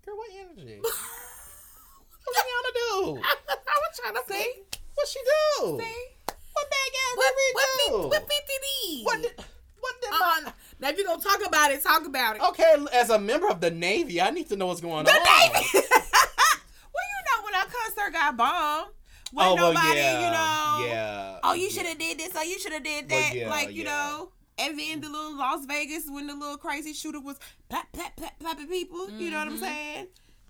Girl, 0.06 0.16
what 0.16 0.30
energy? 0.40 0.80
what 0.82 2.36
Rihanna 2.36 2.74
do? 2.74 3.22
I 3.50 3.76
was 3.82 4.00
trying 4.00 4.14
to 4.14 4.22
say. 4.30 4.62
What 4.94 5.08
she 5.08 5.20
do? 5.20 5.80
See? 5.80 6.34
What 6.54 6.70
bad 6.70 6.92
ass 6.96 7.18
What, 7.18 7.34
what, 7.54 7.68
we 7.78 7.92
do? 7.92 7.98
what, 7.98 8.10
what 8.10 8.22
50 8.22 8.34
did? 8.64 9.06
What 9.06 9.22
did, 9.22 9.46
what 9.80 10.02
did 10.02 10.10
Uh-uh. 10.12 10.42
my... 10.46 10.52
Now, 10.80 10.90
if 10.90 10.98
you're 10.98 11.08
going 11.08 11.20
to 11.20 11.28
talk 11.28 11.46
about 11.46 11.72
it, 11.72 11.82
talk 11.84 12.06
about 12.06 12.36
it. 12.36 12.42
Okay, 12.50 12.76
as 12.94 13.10
a 13.10 13.18
member 13.18 13.48
of 13.50 13.60
the 13.62 13.72
Navy, 13.72 14.22
I 14.22 14.30
need 14.30 14.48
to 14.50 14.56
know 14.56 14.68
what's 14.68 14.82
going 14.82 15.06
The 15.06 15.12
on. 15.12 15.18
The 15.24 15.54
Navy. 15.54 15.68
well, 15.74 17.08
you 17.12 17.22
know 17.26 17.44
when 17.46 17.56
our 17.56 17.66
concert 17.66 18.14
got 18.14 18.38
bombed, 18.38 18.88
when 19.34 19.46
Oh, 19.48 19.56
well, 19.56 19.74
nobody, 19.74 19.98
yeah. 20.00 20.26
you 20.26 20.32
know, 20.32 20.94
Yeah. 20.94 21.40
oh, 21.44 21.54
you 21.54 21.70
should 21.70 21.86
have 21.86 21.98
did 21.98 22.20
this, 22.20 22.30
Oh, 22.36 22.44
you 22.44 22.60
should 22.60 22.74
have 22.74 22.84
did 22.84 23.10
that, 23.10 23.30
Well, 23.32 23.36
yeah, 23.36 23.50
like 23.50 23.74
you 23.74 23.84
yeah. 23.84 23.90
know. 23.90 24.32
And 24.60 24.80
then 24.80 25.02
the 25.02 25.10
little 25.10 25.38
Las 25.38 25.66
Vegas 25.66 26.06
when 26.10 26.26
the 26.28 26.34
little 26.36 26.58
crazy 26.58 26.94
shooter 26.94 27.20
was 27.20 27.38
plap 27.70 27.92
plap 27.94 28.16
plap 28.16 28.40
plapping 28.40 28.68
people. 28.68 29.08
You 29.20 29.30
know 29.30 29.38
what 29.38 29.48
I'm 29.48 29.58
Mhm. 29.58 29.60
saying? 29.60 30.08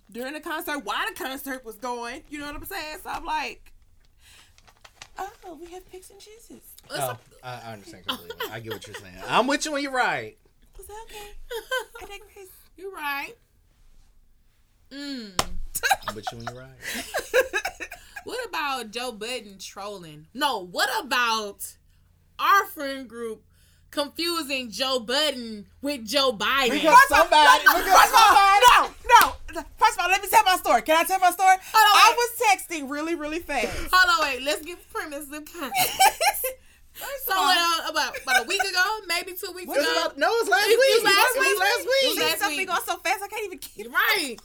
During 0.09 0.33
the 0.33 0.39
concert, 0.39 0.85
while 0.85 1.05
the 1.07 1.13
concert 1.13 1.65
was 1.65 1.75
going, 1.75 2.23
you 2.29 2.39
know 2.39 2.45
what 2.45 2.55
I'm 2.55 2.65
saying? 2.65 2.99
So 3.03 3.09
I'm 3.09 3.25
like, 3.25 3.73
oh, 5.19 5.57
we 5.59 5.67
have 5.71 5.89
picks 5.91 6.09
and 6.09 6.19
chooses. 6.19 6.61
Oh, 6.91 7.17
I, 7.43 7.61
I 7.65 7.73
understand 7.73 8.05
completely. 8.07 8.35
I 8.51 8.59
get 8.59 8.73
what 8.73 8.87
you're 8.87 8.95
saying. 8.95 9.15
I'm 9.27 9.47
with 9.47 9.65
you 9.65 9.71
when 9.73 9.83
you're 9.83 9.91
right. 9.91 10.37
Was 10.77 10.87
that 10.87 11.05
okay? 11.09 11.29
I 12.01 12.01
digress. 12.01 12.47
You're 12.77 12.91
right. 12.93 13.33
Mm. 14.91 15.31
I'm 16.07 16.15
with 16.15 16.25
you 16.31 16.37
when 16.37 16.47
you're 16.47 16.61
right. 16.63 17.05
What 18.23 18.45
about 18.45 18.91
Joe 18.91 19.13
Budden 19.13 19.57
trolling? 19.57 20.27
No, 20.33 20.59
what 20.65 20.89
about 21.01 21.75
our 22.37 22.65
friend 22.65 23.07
group 23.07 23.41
confusing 23.89 24.69
Joe 24.69 24.99
Budden 24.99 25.67
with 25.81 26.05
Joe 26.05 26.33
Biden? 26.33 26.71
Because 26.71 26.93
First 26.93 27.11
of 27.11 27.17
all- 27.19 27.23
somebody, 27.23 27.63
no, 27.63 27.77
because 27.77 27.85
first 27.93 28.13
of 28.13 28.19
all, 28.19 28.35
somebody, 28.35 28.65
no, 28.69 28.81
no. 28.81 28.89
First 29.77 29.93
of 29.97 29.99
all, 30.03 30.09
let 30.09 30.21
me 30.21 30.27
tell 30.29 30.43
my 30.43 30.55
story. 30.57 30.81
Can 30.83 30.95
I 30.97 31.03
tell 31.03 31.19
my 31.19 31.31
story? 31.31 31.49
on, 31.53 31.59
I 31.73 32.13
was 32.15 32.41
texting 32.49 32.89
really, 32.89 33.15
really 33.15 33.39
fast. 33.39 33.67
Hold 33.91 34.19
on, 34.19 34.27
wait. 34.27 34.43
Let's 34.43 34.63
give 34.65 34.77
premise 34.91 35.25
of 35.31 35.45
context. 35.45 35.99
So 37.25 37.33
uh, 37.35 37.89
about 37.91 38.17
about 38.23 38.43
a 38.43 38.47
week 38.47 38.61
ago, 38.61 38.83
maybe 39.07 39.33
two 39.33 39.51
weeks 39.51 39.71
It 39.71 39.79
ago. 39.81 39.91
about- 40.01 40.17
no, 40.17 40.27
it 40.27 40.41
was 40.43 40.49
last 40.49 40.67
It 40.67 40.79
week. 40.79 40.95
was 40.95 41.03
last 41.03 41.35
It 41.35 41.39
was 41.39 41.47
week. 41.47 41.59
last 41.59 41.79
It 41.79 41.85
week. 41.85 42.09
was 42.09 42.17
last 42.25 42.39
Something 42.39 42.57
week. 42.57 42.67
going 42.67 42.81
so 42.85 42.97
fast 42.97 43.23
I 43.23 43.27
can't 43.27 43.45
even 43.45 43.59
keep. 43.59 43.93
Right. 43.93 44.35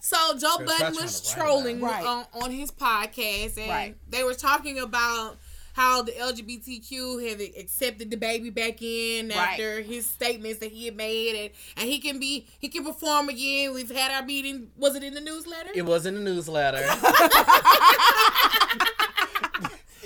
So 0.00 0.16
Joe 0.38 0.54
They're 0.58 0.66
Budden 0.66 0.94
was 0.94 1.30
trolling 1.30 1.78
about 1.82 2.06
on, 2.32 2.42
on 2.42 2.50
his 2.50 2.70
podcast, 2.72 3.58
and 3.58 3.68
Right. 3.68 3.96
they 4.08 4.24
were 4.24 4.32
talking 4.32 4.78
about 4.78 5.36
how 5.72 6.02
the 6.02 6.12
LGBTQ 6.12 7.28
have 7.30 7.40
accepted 7.58 8.10
the 8.10 8.16
baby 8.16 8.50
back 8.50 8.82
in 8.82 9.28
Right. 9.28 9.36
after 9.38 9.80
his 9.82 10.06
statements 10.06 10.58
that 10.60 10.72
he 10.72 10.86
had 10.86 10.96
made, 10.96 11.36
and, 11.36 11.50
and 11.76 11.88
he 11.88 11.98
can 11.98 12.18
be 12.18 12.46
he 12.58 12.68
can 12.68 12.84
perform 12.84 13.28
again. 13.28 13.72
We've 13.74 13.90
had 13.90 14.10
our 14.12 14.24
meeting. 14.26 14.70
Was 14.76 14.96
it 14.96 15.02
in 15.02 15.14
the 15.14 15.20
newsletter? 15.20 15.70
It 15.74 15.86
was 15.86 16.06
in 16.06 16.14
the 16.14 16.20
newsletter. 16.20 16.78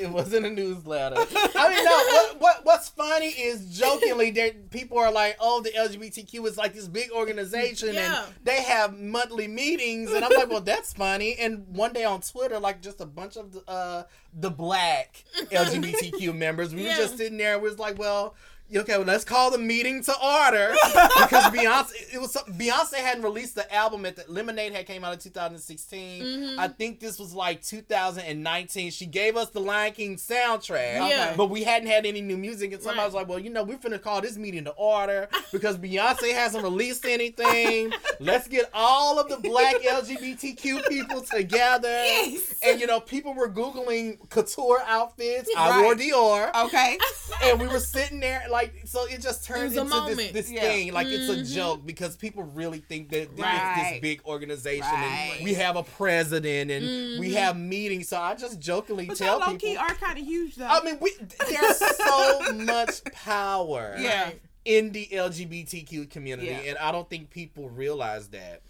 it 0.05 0.11
was 0.11 0.33
in 0.33 0.45
a 0.45 0.51
newsletter. 0.51 1.17
I 1.19 1.69
mean, 1.75 1.85
no. 1.85 1.91
What, 1.97 2.41
what 2.41 2.61
what's 2.65 2.89
funny 2.89 3.27
is 3.29 3.77
jokingly 3.79 4.31
that 4.33 4.71
people 4.71 4.99
are 4.99 5.11
like, 5.13 5.37
"Oh, 5.41 5.61
the 5.63 5.71
LGBTQ 5.71 6.47
is 6.47 6.57
like 6.57 6.75
this 6.75 6.87
big 6.89 7.11
organization, 7.11 7.95
Yeah. 7.95 8.25
and 8.27 8.35
they 8.45 8.63
have 8.63 8.99
monthly 8.99 9.49
meetings." 9.49 10.13
And 10.13 10.25
I'm 10.25 10.33
like, 10.33 10.49
"Well, 10.51 10.61
that's 10.61 10.93
funny." 10.93 11.37
And 11.39 11.67
one 11.69 11.93
day 11.93 12.05
on 12.05 12.21
Twitter, 12.21 12.59
like 12.59 12.81
just 12.83 13.01
a 13.01 13.07
bunch 13.07 13.37
of 13.37 13.53
the, 13.53 13.63
uh, 13.71 14.03
the 14.39 14.51
black 14.51 15.25
LGBTQ 15.51 16.35
members, 16.35 16.75
we 16.75 16.85
Yeah. 16.85 16.97
were 16.97 17.03
just 17.03 17.17
sitting 17.17 17.39
there. 17.39 17.59
We 17.59 17.69
was 17.69 17.79
like, 17.79 17.99
"Well." 17.99 18.35
Okay, 18.75 18.97
well, 18.97 19.07
let's 19.07 19.25
call 19.25 19.51
the 19.51 19.59
meeting 19.59 20.03
to 20.03 20.13
order 20.21 20.75
because 21.21 21.45
Beyonce. 21.53 21.93
It 22.15 22.19
was 22.21 22.33
Beyonce 22.49 22.95
hadn't 22.95 23.23
released 23.23 23.55
the 23.55 23.73
album 23.73 24.07
at 24.07 24.17
the 24.17 24.25
Lemonade 24.27 24.73
had 24.73 24.87
came 24.87 25.05
out 25.05 25.13
in 25.13 25.19
2016. 25.19 26.23
Mhm. 26.23 26.59
I 26.59 26.69
think 26.69 26.99
this 26.99 27.19
was 27.19 27.35
like 27.35 27.63
2019. 27.63 28.91
She 28.91 29.05
gave 29.07 29.37
us 29.37 29.51
the 29.51 29.61
Lion 29.61 29.93
King 29.93 30.17
soundtrack, 30.17 31.09
Yeah. 31.09 31.35
but 31.37 31.51
we 31.51 31.63
hadn't 31.63 31.89
had 31.89 32.07
any 32.07 32.23
new 32.23 32.39
music. 32.39 32.73
And 32.73 32.83
somebody 32.83 33.01
Right. 33.01 33.05
was 33.05 33.15
like, 33.15 33.29
"Well, 33.29 33.39
you 33.39 33.51
know, 33.51 33.63
we're 33.65 33.77
finna 33.77 34.01
call 34.01 34.23
this 34.23 34.37
meeting 34.39 34.65
to 34.65 34.71
order 34.73 35.29
because 35.53 35.77
Beyonce 35.77 36.33
hasn't 36.33 36.65
released 36.65 37.05
anything. 37.05 37.93
Let's 38.19 38.49
get 38.49 38.71
all 38.73 39.19
of 39.21 39.29
the 39.29 39.37
Black 39.37 39.77
LGBTQ 39.85 40.89
people 40.89 41.21
together." 41.21 41.89
Yes. 41.89 42.55
And 42.63 42.81
you 42.81 42.87
know, 42.87 42.99
people 42.99 43.35
were 43.35 43.49
googling 43.51 44.19
couture 44.31 44.83
outfits. 44.87 45.51
I 45.57 45.83
wore 45.83 45.95
Dior 45.95 46.53
Okay. 46.65 46.99
and 47.43 47.61
we 47.61 47.69
were 47.69 47.79
sitting 47.79 48.21
there 48.21 48.43
like 48.55 48.73
so 48.87 49.05
it 49.07 49.21
just 49.21 49.45
turns 49.45 49.75
was 49.77 49.93
into 49.93 50.15
this, 50.17 50.33
this 50.33 50.51
Yeah. 50.51 50.61
thing 50.63 50.93
like 50.93 51.07
it's 51.09 51.29
a 51.29 51.37
Mhm. 51.43 51.55
joke 51.55 51.85
because 51.85 52.17
people 52.17 52.43
really 52.45 52.79
think 52.79 53.11
that 53.11 53.37
there 53.37 53.45
is 53.47 53.53
Right. 53.61 53.91
this 53.93 54.01
big 54.01 54.23
organization 54.25 54.83
Right. 54.91 55.33
and 55.37 55.45
we 55.45 55.55
have 55.55 55.77
a 55.77 55.83
president 55.83 56.71
and 56.71 57.19
we 57.21 57.31
Mhm. 57.31 57.35
have 57.35 57.57
meetings 57.59 58.09
so 58.09 58.19
i 58.19 58.35
just 58.35 58.61
jokingly 58.61 59.07
But 59.07 59.19
tell 59.19 59.41
people 59.41 59.59
key 59.59 59.77
are 59.77 59.95
kind 59.95 60.19
of 60.19 60.25
huge 60.25 60.55
though. 60.57 60.67
i 60.67 60.83
mean 60.83 60.99
we, 61.01 61.13
there's 61.49 61.79
so 61.79 62.53
much 62.55 63.03
power 63.13 63.97
Yeah. 63.99 64.31
In 64.65 64.93
the 64.93 65.07
lgbtq 65.13 66.09
community 66.09 66.49
Yeah. 66.49 66.71
and 66.71 66.79
i 66.79 66.91
don't 66.93 67.11
think 67.11 67.31
people 67.31 67.69
realize 67.69 68.29
that 68.29 68.63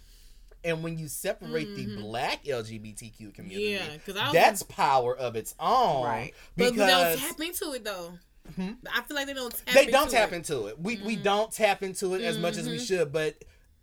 and 0.63 0.83
when 0.83 0.97
you 0.97 1.07
separate 1.07 1.75
the 1.75 1.85
Mhm. 1.85 2.01
black 2.01 2.43
lgbtq 2.43 3.33
community 3.35 3.69
Yeah, 3.73 3.93
because 3.93 4.15
was 4.15 4.33
that's 4.33 4.63
power 4.63 5.15
of 5.15 5.35
its 5.35 5.53
own 5.59 6.03
Right. 6.05 6.33
but 6.57 6.71
because 6.73 6.87
they 6.87 6.87
don't 6.87 7.17
tap 7.19 7.39
into 7.39 7.71
it 7.73 7.83
though. 7.85 8.17
Hmm? 8.55 8.71
I 8.93 9.01
feel 9.01 9.15
like 9.15 9.27
they 9.27 9.33
don't 9.33 9.53
tap. 9.65 9.73
they 9.73 9.85
don't 9.87 10.03
into 10.03 10.15
tap 10.15 10.31
it. 10.31 10.35
into 10.35 10.67
it. 10.67 10.79
We 10.79 10.97
we 10.97 11.17
Mhm. 11.17 11.23
don't 11.23 11.51
tap 11.51 11.83
into 11.83 12.13
it 12.15 12.21
as 12.21 12.37
much 12.37 12.57
as 12.57 12.67
we 12.69 12.77
Mhm. 12.77 12.87
should, 12.87 13.11
but 13.11 13.35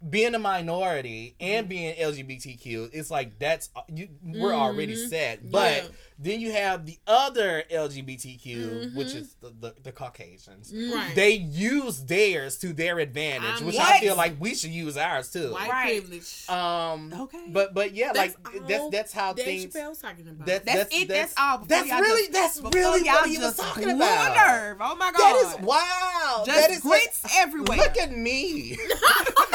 being 0.09 0.35
a 0.35 0.39
minority 0.39 1.37
Mm-hmm. 1.41 1.45
and 1.53 1.69
being 1.69 1.95
LGBTQ, 1.97 2.91
it's 2.93 3.11
like 3.11 3.39
that's 3.39 3.71
uh, 3.77 3.83
you. 3.93 4.09
We're 4.25 4.53
already 4.55 4.95
Mhm. 4.97 5.09
set, 5.11 5.51
but 5.51 5.77
Yeah. 5.85 5.89
then 6.19 6.41
you 6.41 6.53
have 6.53 6.87
the 6.87 6.99
other 7.07 7.65
LGBTQ, 7.71 8.95
which 8.95 9.09
Mhm. 9.09 9.17
is 9.17 9.35
the, 9.41 9.53
the, 9.61 9.75
the 9.83 9.93
Caucasians. 9.93 10.73
Right. 10.75 11.15
They 11.15 11.33
use 11.33 12.05
theirs 12.05 12.59
to 12.59 12.73
their 12.73 12.99
advantage, 12.99 13.61
I'm 13.61 13.67
which 13.67 13.77
What? 13.77 13.89
I 13.89 14.01
feel 14.01 14.17
like 14.17 14.41
we 14.41 14.55
should 14.55 14.71
use 14.71 14.97
ours 14.97 15.31
too. 15.31 15.53
White 15.53 15.71
Right. 15.71 16.01
privilege. 16.01 16.49
Um, 16.49 17.13
Okay. 17.23 17.45
but 17.49 17.75
but 17.75 17.95
yeah, 17.95 18.13
That's 18.13 18.35
like 18.45 18.69
that's 18.69 18.91
that's 18.91 19.13
how 19.13 19.33
Dave 19.33 19.45
things. 19.45 19.75
Chappelle 19.75 19.89
was 19.91 19.99
talking 19.99 20.29
about. 20.29 20.47
That, 20.47 20.65
That's 20.65 20.95
it, 20.97 21.09
that's 21.09 21.35
all. 21.39 21.59
That's 21.59 21.89
y'all 21.89 22.01
really 22.01 22.29
just- 22.33 22.63
that's 22.63 22.75
really 22.75 23.05
y'all 23.07 23.15
what 23.17 23.29
he 23.31 23.39
was 23.39 23.57
talking 23.57 23.91
about. 23.91 24.37
nerve. 24.37 24.77
Oh 24.81 24.95
my 24.97 25.13
god. 25.13 25.19
That 25.19 25.37
is 25.61 25.65
wow. 25.67 26.43
Just 26.47 26.59
that 26.61 26.71
is 26.71 26.81
grits 26.81 27.21
everywhere. 27.37 27.79
Look 27.79 27.97
at 27.99 28.13
me. 28.17 28.77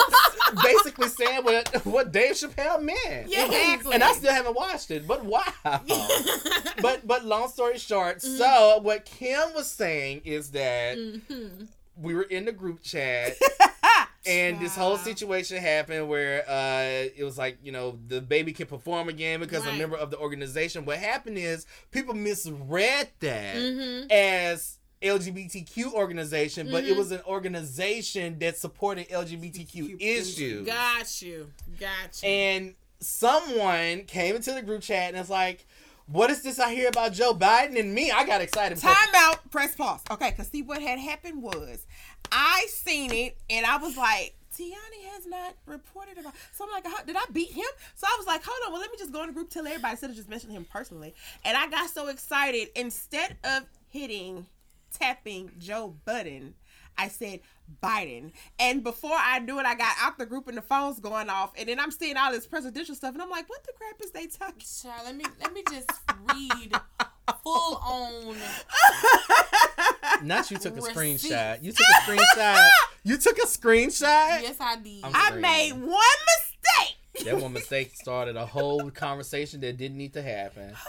Basically 0.63 1.07
saying 1.09 1.43
what 1.43 1.85
what 1.85 2.11
Dave 2.11 2.33
Chappelle 2.35 2.81
meant. 2.81 3.29
Yeah. 3.29 3.45
Exactly. 3.45 3.93
And 3.93 4.03
I 4.03 4.13
still 4.13 4.33
haven't 4.33 4.55
watched 4.55 4.91
it, 4.91 5.07
but 5.07 5.25
wow. 5.25 5.43
but 6.81 7.05
but 7.05 7.25
long 7.25 7.49
story 7.49 7.77
short, 7.77 8.17
Mm-hmm. 8.19 8.37
so 8.37 8.79
what 8.81 9.05
Kim 9.05 9.53
was 9.53 9.67
saying 9.69 10.21
is 10.25 10.51
that 10.51 10.97
Mhm. 10.97 11.67
we 11.99 12.13
were 12.15 12.23
in 12.23 12.45
the 12.45 12.51
group 12.51 12.81
chat 12.81 13.33
and 14.25 14.59
this 14.59 14.75
whole 14.75 14.97
situation 14.97 15.57
happened 15.57 16.07
where 16.09 16.43
uh 16.49 17.09
it 17.17 17.23
was 17.23 17.37
like, 17.37 17.57
you 17.63 17.71
know, 17.71 17.97
the 18.07 18.21
baby 18.21 18.53
can 18.53 18.67
perform 18.67 19.09
again 19.09 19.39
because 19.39 19.65
a 19.65 19.73
member 19.73 19.97
of 19.97 20.11
the 20.11 20.17
organization. 20.17 20.85
What 20.85 20.97
happened 20.97 21.37
is 21.37 21.65
people 21.91 22.13
misread 22.13 23.09
that 23.19 23.55
Mhm. 23.55 24.11
as 24.11 24.76
LGBTQ 25.01 25.93
organization, 25.93 26.69
but 26.71 26.83
it 26.83 26.93
Mhm. 26.93 26.97
was 26.97 27.11
an 27.11 27.21
organization 27.25 28.39
that 28.39 28.57
supported 28.57 29.07
LGBTQ 29.09 29.97
issues. 29.99 30.65
Got 30.65 31.21
you. 31.21 31.51
Got 31.79 32.23
you. 32.23 32.29
And 32.29 32.75
someone 32.99 34.05
came 34.05 34.35
into 34.35 34.53
the 34.53 34.61
group 34.61 34.81
chat 34.81 35.09
and 35.09 35.17
it's 35.17 35.29
like, 35.29 35.65
"What 36.07 36.29
is 36.31 36.41
this 36.41 36.59
I 36.59 36.73
hear 36.73 36.87
about 36.87 37.13
Joe 37.13 37.33
Biden 37.33 37.79
and 37.79 37.93
me?" 37.93 38.11
I 38.11 38.25
got 38.25 38.41
excited. 38.41 38.77
Time 38.79 38.95
out. 39.15 39.49
Press 39.51 39.75
pause. 39.75 40.01
Okay, 40.09 40.31
because 40.31 40.47
see 40.47 40.61
what 40.61 40.81
had 40.81 40.97
happened 40.99 41.41
was 41.43 41.85
I 42.31 42.65
seen 42.69 43.13
it 43.13 43.37
and 43.49 43.65
I 43.65 43.77
was 43.77 43.95
like, 43.97 44.33
Tiani 44.57 45.03
has 45.13 45.27
not 45.27 45.53
reported 45.67 46.17
about. 46.17 46.33
So 46.55 46.65
I'm 46.65 46.71
like, 46.71 47.05
did 47.05 47.15
I 47.15 47.23
beat 47.31 47.51
him? 47.51 47.65
So 47.95 48.07
I 48.07 48.15
was 48.17 48.25
like, 48.25 48.43
hold 48.43 48.57
on. 48.65 48.71
Well, 48.71 48.81
let 48.81 48.91
me 48.91 48.97
just 48.97 49.11
go 49.11 49.21
in 49.21 49.27
the 49.27 49.33
group 49.33 49.51
tell 49.51 49.67
everybody 49.67 49.91
instead 49.91 50.09
of 50.09 50.15
just 50.15 50.29
mentioning 50.29 50.55
him 50.55 50.65
personally. 50.65 51.13
And 51.45 51.55
I 51.55 51.67
got 51.67 51.91
so 51.91 52.07
excited. 52.07 52.69
Instead 52.75 53.37
of 53.43 53.65
hitting 53.89 54.47
tapping 54.97 55.51
Joe 55.57 55.95
Budden, 56.05 56.55
I 56.97 57.07
said 57.09 57.41
Biden. 57.83 58.31
And 58.59 58.83
before 58.83 59.15
I 59.17 59.39
knew 59.39 59.59
it, 59.59 59.65
I 59.65 59.75
got 59.75 59.95
out 60.01 60.17
the 60.17 60.25
group 60.25 60.47
and 60.47 60.57
the 60.57 60.61
phone's 60.61 60.99
going 60.99 61.29
off. 61.29 61.51
And 61.57 61.67
then 61.69 61.79
I'm 61.79 61.91
seeing 61.91 62.17
all 62.17 62.31
this 62.31 62.47
presidential 62.47 62.95
stuff, 62.95 63.13
and 63.13 63.21
I'm 63.21 63.29
like, 63.29 63.47
what 63.49 63.63
the 63.63 63.73
crap 63.73 63.95
is 64.03 64.11
they 64.11 64.27
talking? 64.27 64.59
Child, 64.81 65.01
let 65.05 65.15
me 65.15 65.25
let 65.41 65.53
me 65.53 65.63
just 65.69 65.89
read 66.33 66.71
full 67.43 67.75
on. 67.83 68.35
Not 70.23 70.49
you 70.49 70.57
took 70.57 70.73
a 70.73 70.81
Receipts. 70.81 70.97
screenshot. 71.27 71.63
You 71.63 71.71
took 71.71 71.85
a 71.87 72.11
screenshot. 72.11 72.69
You 73.03 73.17
took 73.17 73.37
a 73.37 73.45
screenshot. 73.47 74.41
Yes, 74.41 74.55
I 74.59 74.77
did. 74.77 75.03
I'm 75.03 75.11
I 75.15 75.27
Crazy. 75.29 75.41
made 75.41 75.71
one 75.73 75.89
mistake. 75.91 77.25
That 77.25 77.41
one 77.41 77.53
mistake 77.53 77.93
started 77.95 78.35
a 78.35 78.45
whole 78.45 78.89
conversation 78.91 79.59
that 79.61 79.77
didn't 79.77 79.97
need 79.97 80.13
to 80.13 80.21
happen. 80.21 80.73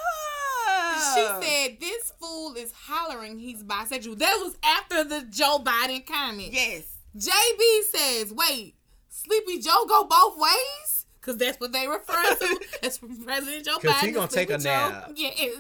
She 1.15 1.47
said 1.47 1.81
this 1.81 2.13
fool 2.21 2.55
is 2.55 2.73
hollering 2.73 3.39
he's 3.39 3.63
bisexual. 3.63 4.19
That 4.19 4.37
was 4.43 4.57
after 4.63 5.05
the 5.05 5.23
Joe 5.31 5.59
Biden 5.63 6.07
comment. 6.07 6.53
Yes. 6.53 6.85
JB 7.17 7.83
says, 7.93 8.33
"Wait, 8.33 8.75
Sleepy 9.09 9.59
Joe 9.59 9.85
go 9.89 10.05
both 10.05 10.39
ways." 10.39 11.07
Cause 11.21 11.37
that's 11.37 11.59
what 11.61 11.73
they 11.73 11.87
refer 11.87 12.23
to 12.23 12.61
as 12.83 12.99
President 12.99 13.65
Joe 13.65 13.79
Biden. 13.79 14.01
he 14.07 14.13
gonna 14.13 14.29
take 14.29 14.51
a 14.51 14.57
Joe. 14.59 14.65
nap. 14.71 15.13
Yes. 15.15 15.57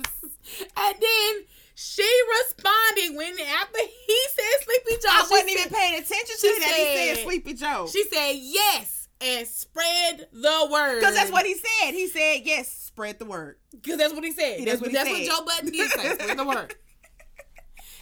And 0.76 0.94
then 1.00 1.44
she 1.74 2.08
responded 2.40 3.16
when 3.16 3.38
after 3.40 3.78
he 3.80 4.18
said 4.34 4.64
Sleepy 4.64 5.00
Joe. 5.02 5.08
I 5.10 5.26
wasn't 5.30 5.50
even 5.50 5.68
paying 5.68 5.94
attention 5.94 6.36
to 6.40 6.60
that. 6.60 6.74
He 6.74 6.84
said 6.84 7.16
said- 7.16 7.24
Sleepy 7.24 7.54
Joe. 7.54 7.88
She 7.92 8.04
said 8.04 8.32
yes 8.36 8.97
and 9.20 9.46
spread 9.46 10.28
the 10.32 10.68
word. 10.70 11.00
Because 11.00 11.14
that's 11.14 11.32
what 11.32 11.46
he 11.46 11.54
said. 11.54 11.92
He 11.92 12.08
said, 12.08 12.42
yes, 12.44 12.68
spread 12.68 13.18
the 13.18 13.24
word. 13.24 13.56
Because 13.70 13.98
that's 13.98 14.14
what 14.14 14.24
he 14.24 14.32
said. 14.32 14.60
That's 14.60 14.80
That's, 14.80 14.80
what 14.80 14.90
he 14.90 14.96
that's 14.96 15.08
said. 15.08 15.28
what 15.28 15.38
Joe 15.38 15.44
Budden 15.44 15.70
did 15.72 15.90
say. 15.90 16.14
Spread 16.14 16.38
the 16.38 16.44
word. 16.44 16.74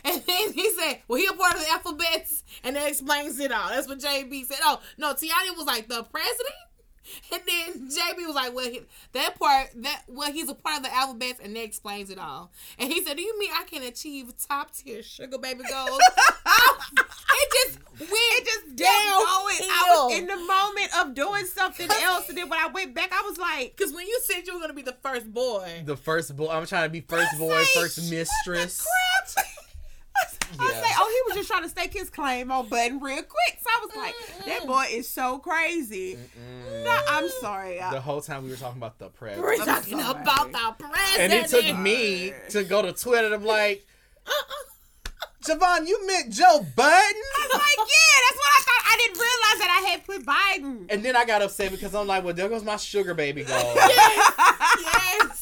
And 0.04 0.22
then 0.24 0.52
he 0.52 0.70
said, 0.70 1.00
"Well, 1.08 1.18
he 1.18 1.26
a 1.26 1.32
part 1.32 1.54
of 1.54 1.60
the 1.60 1.68
alphabets," 1.68 2.44
and 2.62 2.76
that 2.76 2.86
explains 2.86 3.40
it 3.40 3.50
all. 3.50 3.70
That's 3.70 3.88
what 3.88 3.98
JB 3.98 4.46
said. 4.46 4.58
Oh 4.62 4.80
no, 4.96 5.12
Tiani 5.14 5.56
was 5.56 5.66
like 5.66 5.88
the 5.88 6.04
president, 6.04 6.54
and 7.32 7.42
then 7.44 7.88
JB 7.90 8.24
was 8.24 8.36
like, 8.36 8.54
"Well, 8.54 8.70
he, 8.70 8.82
that 9.14 9.36
part 9.36 9.70
that 9.82 10.04
well, 10.06 10.30
he's 10.30 10.48
a 10.48 10.54
part 10.54 10.76
of 10.76 10.82
the 10.84 10.94
alphabets, 10.94 11.40
and 11.42 11.56
that 11.56 11.64
explains 11.64 12.10
it 12.10 12.20
all." 12.20 12.52
And 12.78 12.92
he 12.92 13.02
said, 13.04 13.16
"Do 13.16 13.22
you 13.24 13.36
mean 13.36 13.50
I 13.52 13.64
can 13.64 13.82
achieve 13.82 14.32
top 14.48 14.72
tier 14.72 15.02
sugar 15.02 15.38
baby 15.38 15.64
goals?" 15.68 16.00
it 16.96 17.52
just 17.52 17.78
went 17.98 18.10
It 18.12 18.44
just 18.44 18.76
down. 18.76 18.86
down. 18.86 19.22
I 19.26 20.06
was 20.08 20.18
in 20.18 20.26
the 20.26 20.36
moment 20.36 20.90
of 21.00 21.14
doing 21.14 21.46
something 21.46 21.88
else, 22.02 22.28
and 22.28 22.36
then 22.38 22.48
when 22.48 22.58
I 22.58 22.68
went 22.68 22.94
back, 22.94 23.10
I 23.12 23.22
was 23.22 23.38
like, 23.38 23.74
Because 23.76 23.92
when 23.92 24.06
you 24.06 24.20
said 24.24 24.46
you 24.46 24.54
were 24.54 24.60
gonna 24.60 24.74
be 24.74 24.82
the 24.82 24.96
first 25.02 25.32
boy, 25.32 25.82
The 25.84 25.96
first 25.96 26.36
boy. 26.36 26.48
I'm 26.50 26.66
trying 26.66 26.84
to 26.84 26.90
be 26.90 27.00
first 27.00 27.34
I 27.34 27.38
boy, 27.38 27.62
say, 27.64 27.80
first 27.80 28.10
mistress. 28.10 28.86
crap. 29.34 29.46
I 30.58 30.70
Yeah. 30.72 30.80
say, 30.82 30.94
oh, 30.98 31.22
he 31.26 31.28
was 31.30 31.36
just 31.36 31.50
trying 31.50 31.64
to 31.64 31.68
stake 31.68 31.92
his 31.92 32.08
claim 32.08 32.50
on 32.50 32.68
Budden 32.68 33.00
real 33.00 33.16
quick. 33.16 33.58
So 33.60 33.66
I 33.68 33.86
was 33.86 33.96
like, 33.96 34.46
that 34.46 34.66
boy 34.66 34.86
is 34.90 35.08
so 35.08 35.38
crazy. 35.38 36.16
No, 36.84 36.98
I'm 37.08 37.28
sorry. 37.40 37.78
The 37.78 38.00
whole 38.00 38.20
time 38.22 38.44
we 38.44 38.50
were 38.50 38.56
talking 38.56 38.78
about 38.78 38.98
the 38.98 39.10
we're 39.20 39.56
talking 39.58 40.00
about 40.00 40.52
the 40.52 40.74
president. 40.78 41.18
And 41.18 41.32
it 41.32 41.48
took 41.48 41.78
me 41.78 42.32
to 42.50 42.64
go 42.64 42.80
to 42.82 42.92
Twitter 42.92 43.26
and 43.26 43.34
I'm 43.34 43.44
like, 43.44 43.84
Uh-uh. 44.26 44.54
Javon, 45.46 45.86
you 45.86 46.06
meant 46.06 46.30
Joe 46.30 46.66
Budden? 46.74 46.86
I 46.86 47.48
was 47.52 47.52
like, 47.52 47.78
yeah, 47.78 48.16
that's 48.26 48.36
what 48.36 48.50
I 48.50 48.62
thought. 48.66 48.82
I 48.86 48.96
didn't 48.96 49.18
realize 49.18 49.58
that 49.60 49.70
I 49.78 49.88
had 49.90 50.04
put 50.04 50.26
Biden. 50.26 50.92
And 50.92 51.04
then 51.04 51.14
I 51.14 51.24
got 51.24 51.42
upset 51.42 51.70
because 51.70 51.94
I'm 51.94 52.06
like, 52.06 52.24
well, 52.24 52.34
there 52.34 52.48
goes 52.48 52.64
my 52.64 52.76
sugar 52.76 53.14
baby 53.14 53.44
go. 53.44 53.54
yes. 53.76 55.35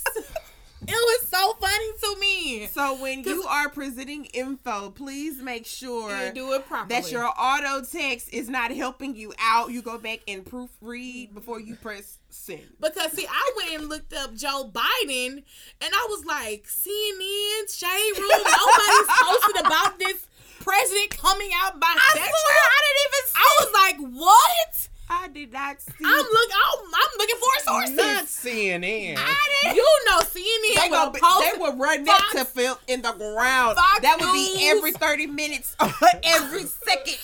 It 0.87 0.91
was 1.22 1.28
so 1.28 1.55
funny 1.55 1.93
to 2.03 2.20
me. 2.20 2.66
So 2.66 3.01
when 3.01 3.22
you 3.24 3.43
are 3.45 3.68
presenting 3.68 4.26
info, 4.26 4.91
please 4.91 5.41
make 5.41 5.66
sure 5.66 6.30
do 6.32 6.53
it 6.53 6.66
properly. 6.66 7.01
that 7.01 7.11
your 7.11 7.30
auto 7.39 7.85
text 7.85 8.32
is 8.32 8.49
not 8.49 8.70
helping 8.70 9.16
you 9.16 9.32
out. 9.41 9.70
You 9.70 9.82
go 9.82 9.99
back 9.99 10.20
and 10.28 10.45
proofread 10.45 11.35
before 11.35 11.61
you 11.61 11.76
press 11.76 12.18
send. 12.28 12.62
Because 12.80 13.12
see, 13.12 13.26
I 13.28 13.53
went 13.57 13.80
and 13.80 13.89
looked 13.89 14.12
up 14.12 14.35
Joe 14.35 14.70
Biden, 14.72 15.43
and 15.80 15.93
I 15.93 16.07
was 16.11 16.24
like, 16.24 16.66
CNN, 16.66 17.74
Shade 17.74 18.18
Room, 18.18 18.28
nobody's 18.30 19.09
posted 19.22 19.66
about 19.66 19.99
this 19.99 20.26
president 20.61 21.11
coming 21.16 21.51
out 21.62 21.80
bisexual. 21.80 22.20
I 22.20 22.32
swear, 22.32 22.61
I 22.64 22.80
didn't 22.85 23.05
even 23.07 23.22
see. 23.26 23.37
I 23.37 23.57
was 23.61 23.72
like, 23.72 23.97
what? 24.14 24.89
I 25.22 25.28
did 25.28 25.52
not 25.52 25.80
see. 25.80 26.04
I'm 26.04 26.16
look. 26.24 26.50
I'm, 26.54 26.78
I'm 26.86 27.18
looking 27.18 27.36
for 27.36 27.64
sources. 27.64 27.96
Not 27.96 28.24
CNN. 28.26 29.14
I 29.18 29.48
didn't. 29.62 29.76
You 29.76 29.98
know, 30.08 30.18
CNN 30.20 30.80
They, 30.82 30.88
will 30.90 31.10
be, 31.10 31.20
post. 31.20 31.52
they 31.52 31.58
would 31.58 31.78
run 31.78 32.04
Fox- 32.04 32.32
that 32.34 32.38
to 32.40 32.44
fill 32.44 32.78
in 32.88 33.02
the 33.02 33.12
ground. 33.12 33.76
Fox 33.76 34.00
that 34.00 34.18
would 34.20 34.32
be 34.32 34.68
every 34.68 34.92
30 34.92 35.26
minutes, 35.28 35.76
every 36.24 36.64
second. 36.64 37.18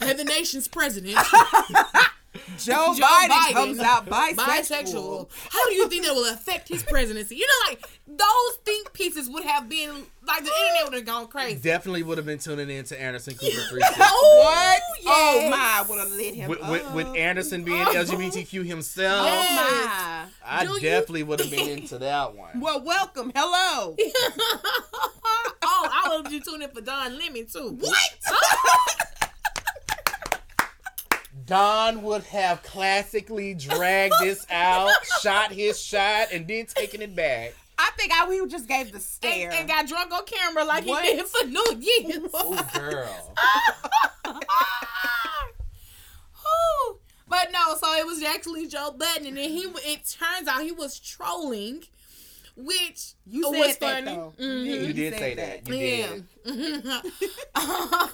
and 0.00 0.18
the 0.18 0.24
nation's 0.24 0.68
president, 0.68 1.16
Joe, 2.58 2.94
Joe 2.96 3.04
Biden, 3.04 3.28
Biden, 3.28 3.52
comes 3.52 3.78
out 3.78 4.06
bisexual. 4.06 4.36
bisexual. 4.36 5.28
How 5.50 5.68
do 5.68 5.74
you 5.74 5.88
think 5.88 6.04
that 6.04 6.14
will 6.14 6.32
affect 6.32 6.68
his 6.68 6.82
presidency? 6.82 7.36
You 7.36 7.46
know, 7.46 7.70
like 7.70 7.84
those 8.06 8.56
think 8.64 8.92
pieces 8.92 9.30
would 9.30 9.44
have 9.44 9.68
been 9.68 9.90
like 10.26 10.44
the 10.44 10.50
internet 10.50 10.84
would 10.84 10.94
have 10.94 11.04
gone 11.04 11.28
crazy. 11.28 11.60
Definitely 11.60 12.02
would 12.02 12.18
have 12.18 12.26
been 12.26 12.38
tuning 12.38 12.70
in 12.70 12.84
to 12.86 13.00
Anderson 13.00 13.34
Cooper 13.34 13.52
360. 13.52 14.02
What? 14.34 14.80
yes. 15.00 15.06
Oh 15.06 15.48
my! 15.50 15.84
Would 15.88 15.98
have 15.98 16.10
lit 16.12 16.34
him 16.34 16.50
with, 16.50 16.68
with, 16.68 16.92
with 16.92 17.06
Anderson 17.16 17.62
being 17.62 17.82
oh. 17.82 17.92
LGBTQ 17.92 18.64
himself, 18.64 19.26
Oh 19.30 19.56
my! 19.56 20.26
I 20.44 20.64
Do 20.64 20.72
you- 20.72 20.80
definitely 20.80 21.22
would 21.22 21.40
have 21.40 21.50
been 21.50 21.68
into 21.68 21.98
that 21.98 22.34
one. 22.34 22.60
Well, 22.60 22.82
welcome. 22.82 23.32
Hello. 23.34 23.96
oh, 24.00 25.88
I 25.92 26.16
would 26.16 26.26
have 26.26 26.32
you 26.32 26.40
tune 26.40 26.62
in 26.62 26.70
for 26.70 26.80
Don 26.80 27.16
Lemon 27.18 27.46
too. 27.46 27.76
What? 27.80 27.96
Don 31.46 32.02
would 32.02 32.22
have 32.24 32.62
classically 32.62 33.54
dragged 33.54 34.14
this 34.20 34.46
out, 34.50 34.90
shot 35.22 35.52
his 35.52 35.78
shot, 35.80 36.28
and 36.32 36.46
then 36.48 36.66
taken 36.66 37.02
it 37.02 37.14
back. 37.14 37.54
I 37.78 37.90
think 37.98 38.12
I 38.12 38.28
we 38.28 38.46
just 38.46 38.66
gave 38.68 38.88
the 38.88 38.94
And, 38.94 39.02
stare. 39.02 39.50
and 39.52 39.68
got 39.68 39.86
drunk 39.88 40.12
on 40.12 40.24
camera 40.24 40.64
like 40.64 40.86
What? 40.86 41.04
he 41.04 41.16
did 41.16 41.26
for 41.26 41.44
New 41.46 41.76
Year's. 41.80 42.30
Oh, 42.32 42.68
girl. 42.74 43.34
Ooh. 46.46 46.98
But 47.28 47.50
no, 47.52 47.74
so 47.80 47.92
it 47.94 48.06
was 48.06 48.22
actually 48.22 48.66
Joe 48.68 48.92
Budden, 48.96 49.26
and 49.26 49.36
then 49.36 49.50
he 49.50 49.62
it 49.84 50.04
turns 50.18 50.46
out 50.46 50.62
he 50.62 50.72
was 50.72 51.00
trolling, 51.00 51.82
which 52.56 53.14
you 53.26 53.50
was 53.50 53.76
said 53.76 53.80
that 53.80 54.04
funny. 54.04 54.16
though. 54.16 54.34
Mhm. 54.38 54.86
You 54.86 54.92
did 54.92 55.12
said 55.14 55.18
say 55.20 55.34
that. 55.34 55.68
You 55.68 55.74
Yeah. 55.74 56.18
did. 56.44 58.13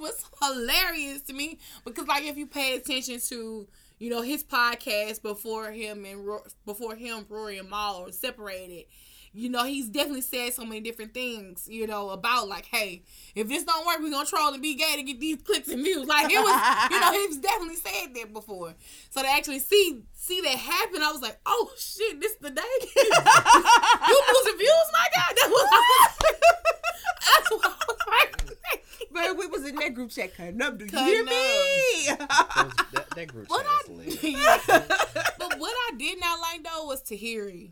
Was 0.00 0.24
hilarious 0.42 1.20
to 1.22 1.34
me 1.34 1.58
because, 1.84 2.06
like, 2.08 2.24
if 2.24 2.38
you 2.38 2.46
pay 2.46 2.74
attention 2.74 3.20
to, 3.28 3.68
you 3.98 4.10
know, 4.10 4.22
his 4.22 4.42
podcast 4.42 5.20
before 5.20 5.70
him 5.72 6.06
and 6.06 6.26
Ro- 6.26 6.44
before 6.64 6.94
him, 6.96 7.26
Rory 7.28 7.58
and 7.58 7.70
were 7.70 8.10
separated, 8.10 8.86
you 9.32 9.48
know, 9.48 9.64
he's 9.64 9.88
definitely 9.88 10.22
said 10.22 10.52
so 10.54 10.64
many 10.64 10.80
different 10.80 11.14
things, 11.14 11.68
you 11.70 11.86
know, 11.86 12.10
about 12.10 12.48
like, 12.48 12.64
hey, 12.66 13.02
if 13.34 13.48
this 13.48 13.62
don't 13.64 13.86
work, 13.86 13.98
we're 14.00 14.10
gonna 14.10 14.26
troll 14.26 14.52
and 14.52 14.62
be 14.62 14.74
gay 14.74 14.96
to 14.96 15.02
get 15.02 15.20
these 15.20 15.38
clicks 15.44 15.68
and 15.68 15.82
views. 15.84 16.06
Like, 16.08 16.30
it 16.30 16.38
was, 16.38 16.90
you 16.90 17.00
know, 17.00 17.12
he's 17.12 17.36
definitely 17.38 17.76
said 17.76 18.14
that 18.14 18.32
before. 18.32 18.74
So 19.10 19.22
to 19.22 19.28
actually 19.28 19.60
see 19.60 20.02
see 20.14 20.40
that 20.40 20.56
happen, 20.56 21.02
I 21.02 21.12
was 21.12 21.20
like, 21.22 21.38
oh 21.46 21.70
shit, 21.76 22.20
this 22.20 22.34
the 22.40 22.50
day. 22.50 22.62
you 22.96 24.22
losing 24.34 24.58
views, 24.58 24.90
my 24.92 25.06
God. 25.14 25.36
That 25.36 25.50
was, 25.50 25.68
that's 27.20 27.50
what 27.50 27.64
I 27.64 27.86
was 27.86 27.96
like. 28.08 28.59
But 29.12 29.36
we 29.36 29.46
was 29.46 29.64
in 29.66 29.74
that 29.76 29.94
group 29.94 30.10
chat 30.10 30.36
cutting 30.36 30.60
up. 30.62 30.78
Do 30.78 30.84
you 30.84 30.90
Cutting 30.90 31.06
hear 31.06 31.24
me? 31.24 32.06
That, 32.08 33.06
that 33.16 33.28
group 33.28 33.48
What 33.48 33.64
chat 33.66 33.96
I, 33.98 34.02
is 34.06 34.66
but 35.38 35.58
what 35.58 35.72
I 35.72 35.92
did 35.98 36.20
not 36.20 36.38
like 36.40 36.62
though 36.64 36.86
was 36.86 37.02
Tahiry 37.02 37.70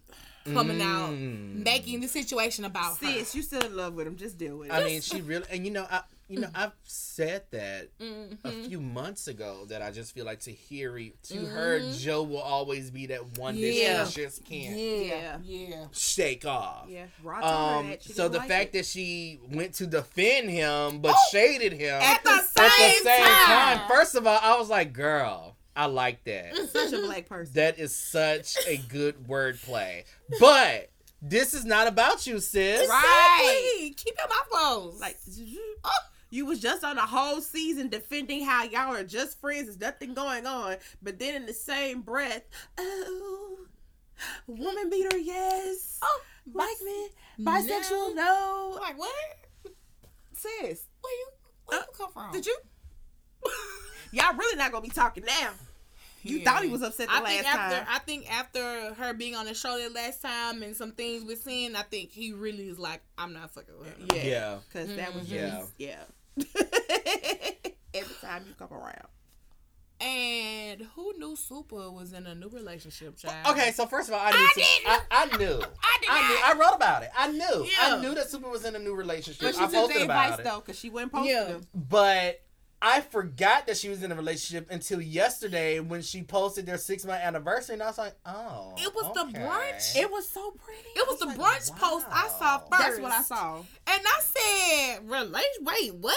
coming 0.53 0.81
out, 0.81 1.11
Mm. 1.11 1.63
making 1.65 2.01
the 2.01 2.09
situation 2.09 2.65
about 2.65 2.97
her. 2.99 3.07
Sis, 3.07 3.35
you 3.35 3.43
still 3.43 3.63
in 3.63 3.77
love 3.77 3.95
with 3.95 4.07
him. 4.07 4.17
Just 4.17 4.39
deal 4.39 4.57
with 4.57 4.69
it. 4.71 4.73
I 4.75 4.83
mean, 4.83 5.01
she 5.03 5.21
really, 5.21 5.45
and 5.51 5.65
you 5.67 5.71
know, 5.73 5.87
I, 5.91 6.01
you 6.29 6.39
Mm. 6.39 6.43
know, 6.43 6.49
I've 6.55 6.73
said 6.85 7.45
that 7.53 7.89
a 8.01 8.03
Mhm. 8.05 8.67
few 8.69 8.81
months 8.81 9.29
ago 9.29 9.65
that 9.67 9.81
I 9.83 9.91
just 9.91 10.13
feel 10.13 10.27
like 10.27 10.41
Tahiry, 10.41 11.15
to 11.31 11.47
her, 11.47 11.81
Joe 11.95 12.23
will 12.23 12.43
always 12.43 12.91
be 12.91 13.07
that 13.07 13.39
one 13.39 13.55
Mm-hmm. 13.57 13.73
Yeah. 13.73 14.05
that 14.05 14.13
she 14.13 14.21
just 14.23 14.45
can't 14.45 14.77
Yeah, 14.77 15.39
Yeah. 15.43 15.69
yeah. 15.69 15.85
shake 15.93 16.45
off. 16.45 16.87
yeah, 16.89 17.07
Rod 17.23 17.41
told 17.41 17.87
her 17.87 17.93
Um, 17.93 17.97
so 18.01 18.29
the 18.29 18.39
like 18.39 18.49
fact 18.49 18.69
it. 18.75 18.79
that 18.79 18.87
she 18.87 19.41
went 19.51 19.75
to 19.77 19.87
defend 19.87 20.51
him 20.51 21.01
but 21.01 21.15
Oh! 21.17 21.29
shaded 21.33 21.73
him 21.73 21.95
At 22.01 22.23
the 22.25 22.31
at 22.31 22.55
the 22.55 22.69
same 22.71 23.03
same 23.03 23.25
time. 23.25 23.79
time. 23.79 23.89
First 23.89 24.15
of 24.15 24.27
all, 24.27 24.39
I 24.43 24.59
was 24.59 24.69
like, 24.69 24.93
girl, 24.93 25.57
I 25.75 25.87
like 25.87 26.25
that. 26.25 26.55
such 26.73 26.93
a 26.93 26.99
black 26.99 27.27
person. 27.29 27.55
that 27.55 27.79
is 27.79 27.95
such 27.95 28.57
a 28.67 28.77
good 28.77 29.27
wordplay. 29.29 30.05
But 30.41 30.91
this 31.23 31.55
is 31.55 31.65
not 31.65 31.87
about 31.87 32.27
you, 32.27 32.39
sis. 32.41 32.89
Right. 32.89 33.71
Exactly. 33.79 33.95
Keep 33.95 34.15
your 34.19 34.29
mouth 34.29 34.49
closed. 34.51 35.01
Like 35.01 35.17
you 36.31 36.45
was 36.47 36.61
just 36.61 36.85
on 36.85 36.99
a 36.99 37.07
whole 37.07 37.41
season 37.41 37.89
defending 37.89 38.45
how 38.45 38.65
y'all 38.65 38.95
are 38.95 39.05
just 39.05 39.41
friends. 39.41 39.67
There's 39.67 39.81
nothing 39.81 40.15
going 40.15 40.47
on. 40.47 40.77
But 41.03 41.19
then 41.19 41.35
in 41.35 41.47
the 41.47 41.53
same 41.55 42.03
breath, 42.03 42.43
oh, 42.79 43.59
woman 44.47 44.91
beater, 44.91 45.17
yes. 45.19 45.99
oh, 46.03 46.21
Black 46.47 46.69
man, 46.85 47.09
bisexual, 47.47 48.15
no. 48.15 48.79
like 48.81 48.99
what? 48.99 49.13
Sis, 50.35 50.85
Where 51.01 51.13
you 51.13 51.27
where 51.67 51.81
you 51.81 51.87
come 51.97 52.13
from? 52.13 52.33
did 52.33 52.47
you? 52.47 52.57
y'all 54.13 54.35
really 54.37 54.57
not 54.57 54.73
gonna 54.73 54.83
be 54.85 54.89
talking 54.91 55.25
now. 55.25 55.51
You 56.23 56.39
Yeah. 56.39 56.45
thought 56.53 56.63
he 56.65 56.69
was 56.71 56.83
upset 56.83 57.09
the 57.09 57.15
I 57.15 57.21
last 57.21 57.33
think 57.33 57.47
after 57.55 57.77
time. 57.77 57.87
I 57.91 57.99
think 58.01 58.33
after 58.35 58.95
her 58.95 59.13
being 59.15 59.35
on 59.37 59.47
the 59.47 59.55
show 59.55 59.79
that 59.79 59.93
last 59.93 60.21
time 60.23 60.63
and 60.63 60.75
some 60.77 60.93
things 60.93 61.25
we're 61.25 61.37
seeing, 61.37 61.77
I 61.77 61.83
think 61.83 62.11
he 62.11 62.33
really 62.33 62.69
is 62.69 62.79
like, 62.79 63.01
I'm 63.17 63.33
not 63.33 63.51
fucking 63.53 63.79
with 63.79 63.89
her. 63.89 64.17
yeah, 64.17 64.25
Yeah. 64.25 64.59
because 64.69 64.95
that 64.97 65.15
was 65.15 65.27
Mhm. 65.27 65.31
just 65.59 65.71
yeah. 65.79 66.03
Every 67.95 68.15
time 68.21 68.45
you 68.47 68.55
come 68.59 68.73
around. 68.73 69.07
And 70.01 70.83
who 70.95 71.13
knew 71.19 71.35
Super 71.35 71.91
was 71.91 72.13
in 72.13 72.27
a 72.29 72.35
new 72.35 72.49
relationship, 72.49 73.17
child? 73.17 73.49
Okay, 73.49 73.73
so 73.73 73.85
first 73.87 74.09
of 74.09 74.15
all, 74.15 74.21
I 74.23 74.31
knew. 74.31 74.37
I 74.39 74.53
Su- 74.55 74.61
didn't. 74.61 74.87
I, 74.87 75.01
I 75.11 75.37
knew. 75.39 75.55
I 75.83 75.99
did 76.01 76.09
I 76.11 76.29
knew. 76.29 76.35
not. 76.35 76.45
I 76.45 76.59
wrote 76.59 76.77
about 76.77 77.03
it. 77.03 77.11
I 77.19 77.33
knew. 77.33 77.65
Yeah. 77.65 77.97
I 77.97 78.01
knew 78.01 78.15
that 78.15 78.31
Super 78.31 78.49
was 78.49 78.65
in 78.65 78.77
a 78.77 78.79
new 78.79 78.95
relationship. 78.95 79.43
But 79.43 79.55
she 79.57 79.61
I 79.61 79.67
posted 79.67 80.01
the 80.03 80.05
about 80.05 80.25
advice 80.25 80.39
it. 80.39 80.45
though, 80.45 80.61
because 80.61 80.79
she 80.79 80.89
wouldn't 80.91 81.13
post 81.13 81.29
Yeah. 81.29 81.45
them. 81.45 81.67
But 81.75 82.43
I 82.81 83.01
forgot 83.01 83.67
that 83.67 83.77
she 83.77 83.89
was 83.89 84.05
in 84.05 84.13
a 84.13 84.15
relationship 84.15 84.71
until 84.71 85.01
yesterday 85.01 85.81
when 85.81 86.01
she 86.01 86.23
posted 86.23 86.65
their 86.65 86.79
six 86.79 87.05
month 87.05 87.21
anniversary, 87.21 87.75
and 87.75 87.83
I 87.83 87.87
was 87.87 87.99
like, 87.99 88.15
oh. 88.25 88.73
It 88.77 88.95
was 88.95 89.13
the 89.15 89.37
brunch. 89.37 89.97
It 89.97 90.09
was 90.11 90.29
so 90.29 90.53
pretty. 90.53 90.89
It 90.95 91.05
was 91.09 91.19
the 91.19 91.27
like, 91.27 91.39
brunch 91.39 91.77
post 91.77 92.07
I 92.09 92.29
saw 92.29 92.59
first. 92.59 92.71
That's 92.71 93.01
what 93.01 93.13
I 93.13 93.23
saw. 93.23 93.57
And 93.59 93.67
I 94.07 94.21
said, 94.21 95.11
relation, 95.11 95.43
wait, 95.63 95.95
what? 95.97 96.17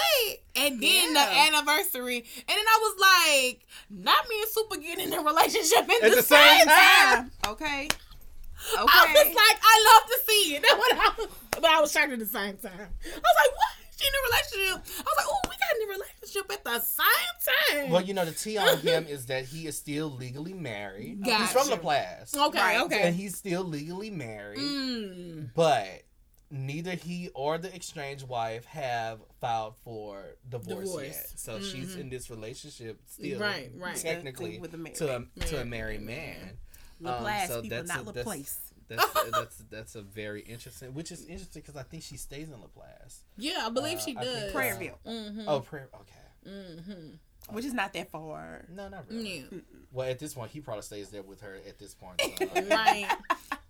And 0.54 0.80
then 0.80 1.14
Yeah. 1.14 1.26
the 1.26 1.56
anniversary. 1.56 2.18
And 2.18 2.48
then 2.48 2.56
I 2.56 2.78
was 2.80 3.00
like, 3.00 3.66
not 3.90 4.28
me 4.28 4.36
and 4.40 4.50
Super 4.50 4.76
getting 4.76 5.12
in 5.12 5.18
a 5.18 5.22
relationship 5.22 5.78
at, 5.78 5.90
At 6.04 6.10
the, 6.10 6.16
the 6.16 6.22
same, 6.22 6.58
same 6.58 6.66
time. 6.68 7.30
Okay. 7.48 7.88
Okay. 7.88 8.78
I 8.78 9.12
was 9.12 9.34
like, 9.34 9.58
I 9.60 9.98
love 9.98 10.08
to 10.10 10.18
see 10.30 10.54
it. 10.54 10.62
That's 10.62 10.74
what 10.78 10.92
I 10.94 11.12
was, 11.18 11.28
but 11.50 11.64
I 11.64 11.80
was 11.80 11.90
shocked 11.90 12.12
at 12.12 12.18
the 12.20 12.26
same 12.26 12.56
time. 12.58 12.70
I 12.78 13.18
was 13.18 13.36
like, 13.42 13.52
what? 13.56 13.72
She 13.98 14.06
in 14.06 14.14
a 14.14 14.22
relationship. 14.30 14.94
I 14.98 15.02
was 15.02 15.16
like, 15.18 15.26
oh, 15.28 15.40
we 15.44 15.50
got 15.50 15.51
in 15.76 15.88
a 15.88 15.92
relationship 15.92 16.50
at 16.52 16.64
the 16.64 16.80
same 16.80 17.84
time. 17.84 17.90
Well, 17.90 18.02
you 18.02 18.14
know, 18.14 18.24
the 18.24 18.32
tea 18.32 18.58
on 18.58 18.78
him 18.78 19.06
is 19.06 19.26
that 19.26 19.44
he 19.46 19.66
is 19.66 19.76
still 19.76 20.10
legally 20.10 20.52
married. 20.54 21.22
Gotcha. 21.24 21.38
He's 21.44 21.52
Gotcha. 21.52 21.68
from 21.70 21.78
LaPlace. 21.78 22.36
okay, 22.48 22.58
Right. 22.78 22.92
And 22.92 23.14
he's 23.16 23.36
still 23.36 23.64
legally 23.64 24.10
married. 24.10 24.58
Mm. 24.58 25.50
But 25.54 26.02
neither 26.50 26.92
he 26.92 27.30
or 27.34 27.56
the 27.58 27.74
estranged 27.74 28.28
wife 28.28 28.64
have 28.66 29.20
filed 29.40 29.74
for 29.84 30.36
divorce, 30.48 30.84
Divorce. 30.88 31.04
yet. 31.06 31.32
So 31.36 31.60
she's 31.60 31.96
Mhm. 31.96 32.00
in 32.00 32.10
this 32.10 32.28
relationship 32.30 33.00
still, 33.06 33.38
Right, 33.40 33.70
right. 33.74 33.96
technically 33.96 34.58
With 34.58 34.74
a 34.74 34.76
married 34.76 34.96
to 34.96 35.16
a, 35.16 35.20
man. 35.20 35.30
to 35.46 35.60
a 35.62 35.64
married 35.64 36.02
man. 36.02 36.58
LaPlace 37.00 37.42
Um, 37.42 37.48
so 37.48 37.62
people, 37.62 37.76
that's 37.78 37.88
not 37.88 38.00
a- 38.02 38.12
that's- 38.12 38.26
LaPlace. 38.26 38.56
That's 38.88 39.30
that's 39.30 39.56
that's 39.70 39.94
a 39.94 40.02
very 40.02 40.40
interesting, 40.42 40.94
which 40.94 41.10
is 41.12 41.24
interesting 41.26 41.62
because 41.62 41.76
I 41.76 41.82
think 41.82 42.02
she 42.02 42.16
stays 42.16 42.48
in 42.48 42.54
LaPlace. 42.54 43.18
Yeah, 43.36 43.64
I 43.66 43.70
believe 43.70 44.00
she 44.00 44.14
Uh, 44.16 44.20
I 44.20 44.24
think 44.24 44.40
does. 44.40 44.52
so. 44.52 44.58
Prairieville, 44.58 44.98
Mm-hmm. 45.06 45.42
Oh, 45.48 45.60
prayer. 45.60 45.88
Okay, 45.94 46.50
Mm-hmm. 46.50 47.54
which 47.54 47.64
is 47.64 47.72
not 47.72 47.92
that 47.94 48.10
far. 48.10 48.64
no, 48.70 48.88
not 48.88 49.04
really. 49.08 49.46
Yeah. 49.50 49.58
Well, 49.92 50.08
at 50.08 50.18
this 50.18 50.34
point, 50.34 50.50
he 50.50 50.60
probably 50.60 50.82
stays 50.82 51.10
there 51.10 51.22
with 51.22 51.40
her. 51.42 51.56
At 51.68 51.78
this 51.78 51.94
point, 51.94 52.20
so. 52.20 52.28
right. 52.70 53.06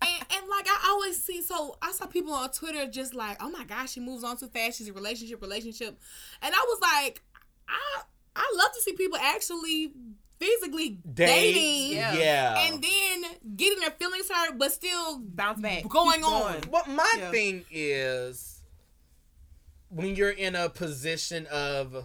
And, 0.03 0.27
and 0.35 0.49
like 0.49 0.67
I 0.69 0.87
always 0.91 1.23
see. 1.23 1.43
So 1.43 1.77
I 1.83 1.93
saw 1.93 2.07
people 2.07 2.33
on 2.33 2.51
Twitter 2.51 2.87
just 2.87 3.15
like, 3.15 3.37
oh 3.43 3.51
my 3.51 3.65
gosh, 3.65 3.93
she 3.93 4.01
moves 4.01 4.25
on 4.25 4.37
too 4.37 4.49
fast. 4.49 4.79
She's 4.79 4.89
a 4.89 4.93
relationship, 4.93 5.41
relationship, 5.43 5.99
and 6.43 6.55
I 6.55 6.65
was 6.69 6.79
like, 6.81 7.23
I 7.69 8.03
I 8.35 8.53
love 8.57 8.73
to 8.75 8.81
see 8.83 8.93
people 8.95 9.19
actually 9.19 9.93
physically 10.43 10.91
Date, 11.15 11.27
dating, 11.27 11.97
yeah. 11.97 12.15
Yeah. 12.15 12.59
and 12.67 12.83
then 12.83 13.25
getting 13.57 13.79
their 13.81 13.91
feelings 13.93 14.29
hurt, 14.29 14.59
but 14.59 14.73
still 14.73 15.21
Bounce 15.21 15.61
back. 15.61 15.87
going 15.89 16.19
Keep 16.21 16.29
on. 16.29 16.53
going. 16.53 16.65
Well, 16.71 16.85
my 16.89 17.15
Yeah. 17.19 17.31
thing 17.31 17.65
is 17.71 18.61
when 19.89 20.17
you're 20.17 20.31
in 20.31 20.57
a 20.57 20.69
position 20.69 21.47
of 21.47 22.05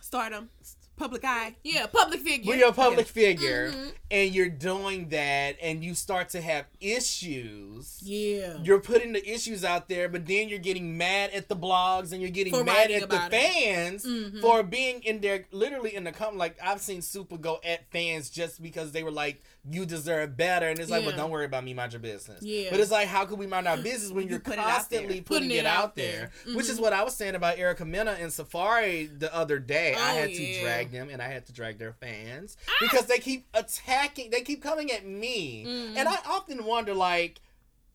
Stardom. 0.00 0.50
Public 0.96 1.24
eye. 1.24 1.56
Yeah, 1.64 1.86
public 1.86 2.20
figure. 2.20 2.48
when 2.48 2.58
you're 2.60 2.68
a 2.68 2.72
public 2.72 3.08
figure 3.08 3.72
Mhm. 3.72 3.92
and 4.12 4.32
you're 4.34 4.48
doing 4.48 5.08
that 5.08 5.56
and 5.60 5.82
you 5.82 5.92
start 5.94 6.28
to 6.30 6.40
have 6.40 6.66
issues. 6.80 7.98
yeah. 8.02 8.58
You're 8.62 8.80
putting 8.80 9.12
the 9.12 9.28
issues 9.28 9.64
out 9.64 9.88
there, 9.88 10.08
but 10.08 10.26
then 10.26 10.48
you're 10.48 10.58
getting 10.58 10.96
mad 10.96 11.30
at 11.32 11.48
the 11.48 11.56
blogs 11.56 12.12
and 12.12 12.20
you're 12.20 12.30
getting 12.30 12.52
For 12.52 12.62
mad 12.64 12.90
at 12.90 13.08
the 13.08 13.26
it. 13.26 13.30
fans 13.30 14.04
Mhm. 14.04 14.40
for 14.40 14.62
being 14.62 15.02
in 15.02 15.20
there, 15.20 15.46
literally 15.50 15.94
in 15.94 16.04
the 16.04 16.12
comment. 16.12 16.38
Like 16.38 16.56
I've 16.62 16.80
seen 16.80 17.02
Super 17.02 17.36
go 17.38 17.60
at 17.64 17.90
fans 17.90 18.30
just 18.30 18.62
because 18.62 18.92
they 18.92 19.02
were 19.02 19.10
like, 19.10 19.42
"You 19.70 19.86
deserve 19.86 20.36
better," 20.36 20.68
and 20.68 20.78
it's 20.78 20.90
like, 20.90 21.06
"Well, 21.06 21.16
don't 21.16 21.30
worry 21.30 21.46
about 21.46 21.64
me, 21.64 21.72
mind 21.74 21.92
your 21.92 22.00
business." 22.00 22.42
Yeah. 22.42 22.70
But 22.70 22.80
it's 22.80 22.90
like, 22.90 23.08
how 23.08 23.24
can 23.24 23.38
we 23.38 23.46
mind 23.46 23.66
our 23.66 23.76
business 23.76 24.10
when 24.12 24.24
You 24.24 24.30
you're 24.32 24.40
put 24.40 24.54
it 24.54 24.58
out 24.58 24.64
there. 24.64 24.74
constantly 24.74 25.20
putting, 25.20 25.50
it 25.50 25.66
out 25.66 25.96
there? 25.96 26.30
Which 26.54 26.68
is 26.68 26.78
Mhm. 26.78 26.82
what 26.82 26.92
I 26.92 27.02
was 27.02 27.16
saying 27.16 27.34
about 27.34 27.58
Erica 27.58 27.84
Mena 27.84 28.12
and 28.20 28.30
Safaree 28.30 29.18
the 29.18 29.34
other 29.34 29.58
day. 29.58 29.94
I 29.94 30.12
Oh, 30.12 30.14
had 30.20 30.30
to 30.34 30.60
drag 30.60 30.92
them 30.92 31.08
and 31.10 31.22
I 31.22 31.28
had 31.28 31.46
to 31.46 31.52
drag 31.52 31.78
their 31.78 31.92
fans 31.94 32.56
because 32.80 33.06
they 33.06 33.18
keep 33.18 33.46
attacking. 33.54 34.30
They 34.30 34.42
keep 34.42 34.62
coming 34.62 34.90
at 34.92 35.06
me, 35.06 35.64
Mhm. 35.66 35.96
and 35.96 36.08
I 36.08 36.16
often 36.26 36.64
wonder, 36.64 36.92
like. 36.94 37.40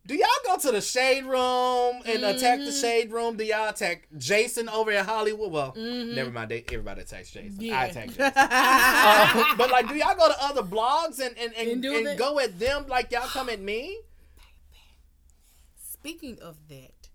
Do 0.10 0.16
y'all 0.16 0.28
go 0.44 0.58
to 0.58 0.72
the 0.72 0.82
shade 0.82 1.24
room 1.26 2.02
and 2.04 2.24
attack 2.26 2.58
the 2.58 2.72
Mhm. 2.72 2.82
shade 2.82 3.12
room? 3.12 3.38
Do 3.38 3.44
y'all 3.44 3.70
attack 3.70 4.08
Jason 4.18 4.68
over 4.68 4.90
at 4.92 5.06
Hollywood? 5.06 5.52
Well, 5.52 5.74
Mhm. 5.74 6.16
never 6.16 6.32
mind. 6.32 6.50
They, 6.50 6.64
everybody 6.68 7.02
attacks 7.02 7.30
Jason. 7.30 7.62
Yeah. 7.62 7.80
I 7.80 7.86
attack 7.86 8.08
Jason. 8.18 8.34
Uh, 8.36 9.56
but 9.56 9.70
like, 9.70 9.88
do 9.88 9.94
y'all 9.96 10.16
go 10.16 10.28
to 10.28 10.44
other 10.44 10.64
blogs 10.64 11.20
and 11.20 11.38
and, 11.38 11.54
and, 11.54 11.86
And 11.86 12.08
and 12.08 12.18
go 12.18 12.40
at 12.40 12.58
them 12.58 12.88
like 12.88 13.12
y'all 13.12 13.28
come 13.28 13.50
at 13.50 13.60
me? 13.60 14.00
Speaking 15.92 16.40
of 16.42 16.56
that, 16.70 17.10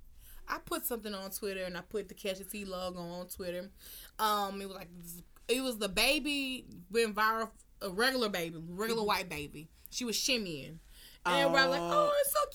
I 0.49 0.59
put 0.65 0.87
something 0.87 1.15
on 1.15 1.31
Twitter 1.31 1.65
and 1.65 1.77
I 1.77 1.81
put 1.81 2.09
the 2.09 2.15
Catch 2.15 2.41
a 2.41 2.45
T 2.45 2.65
logo 2.65 3.01
on 3.01 3.27
Twitter. 3.29 3.71
Um, 4.19 4.61
it 4.63 4.67
was 4.69 4.77
like 4.77 4.89
it 5.49 5.61
was 5.63 5.79
the 5.79 5.89
baby 5.89 6.67
went 6.91 7.15
viral, 7.17 7.51
a 7.83 7.91
regular 7.91 8.29
baby, 8.29 8.57
regular 8.69 9.03
white 9.03 9.29
baby. 9.29 9.69
She 9.91 10.05
was 10.05 10.17
shimmying. 10.17 10.79
And 11.27 11.37
everybody 11.39 11.69
was 11.69 11.79
like, 11.79 11.91
Oh. 11.93 12.13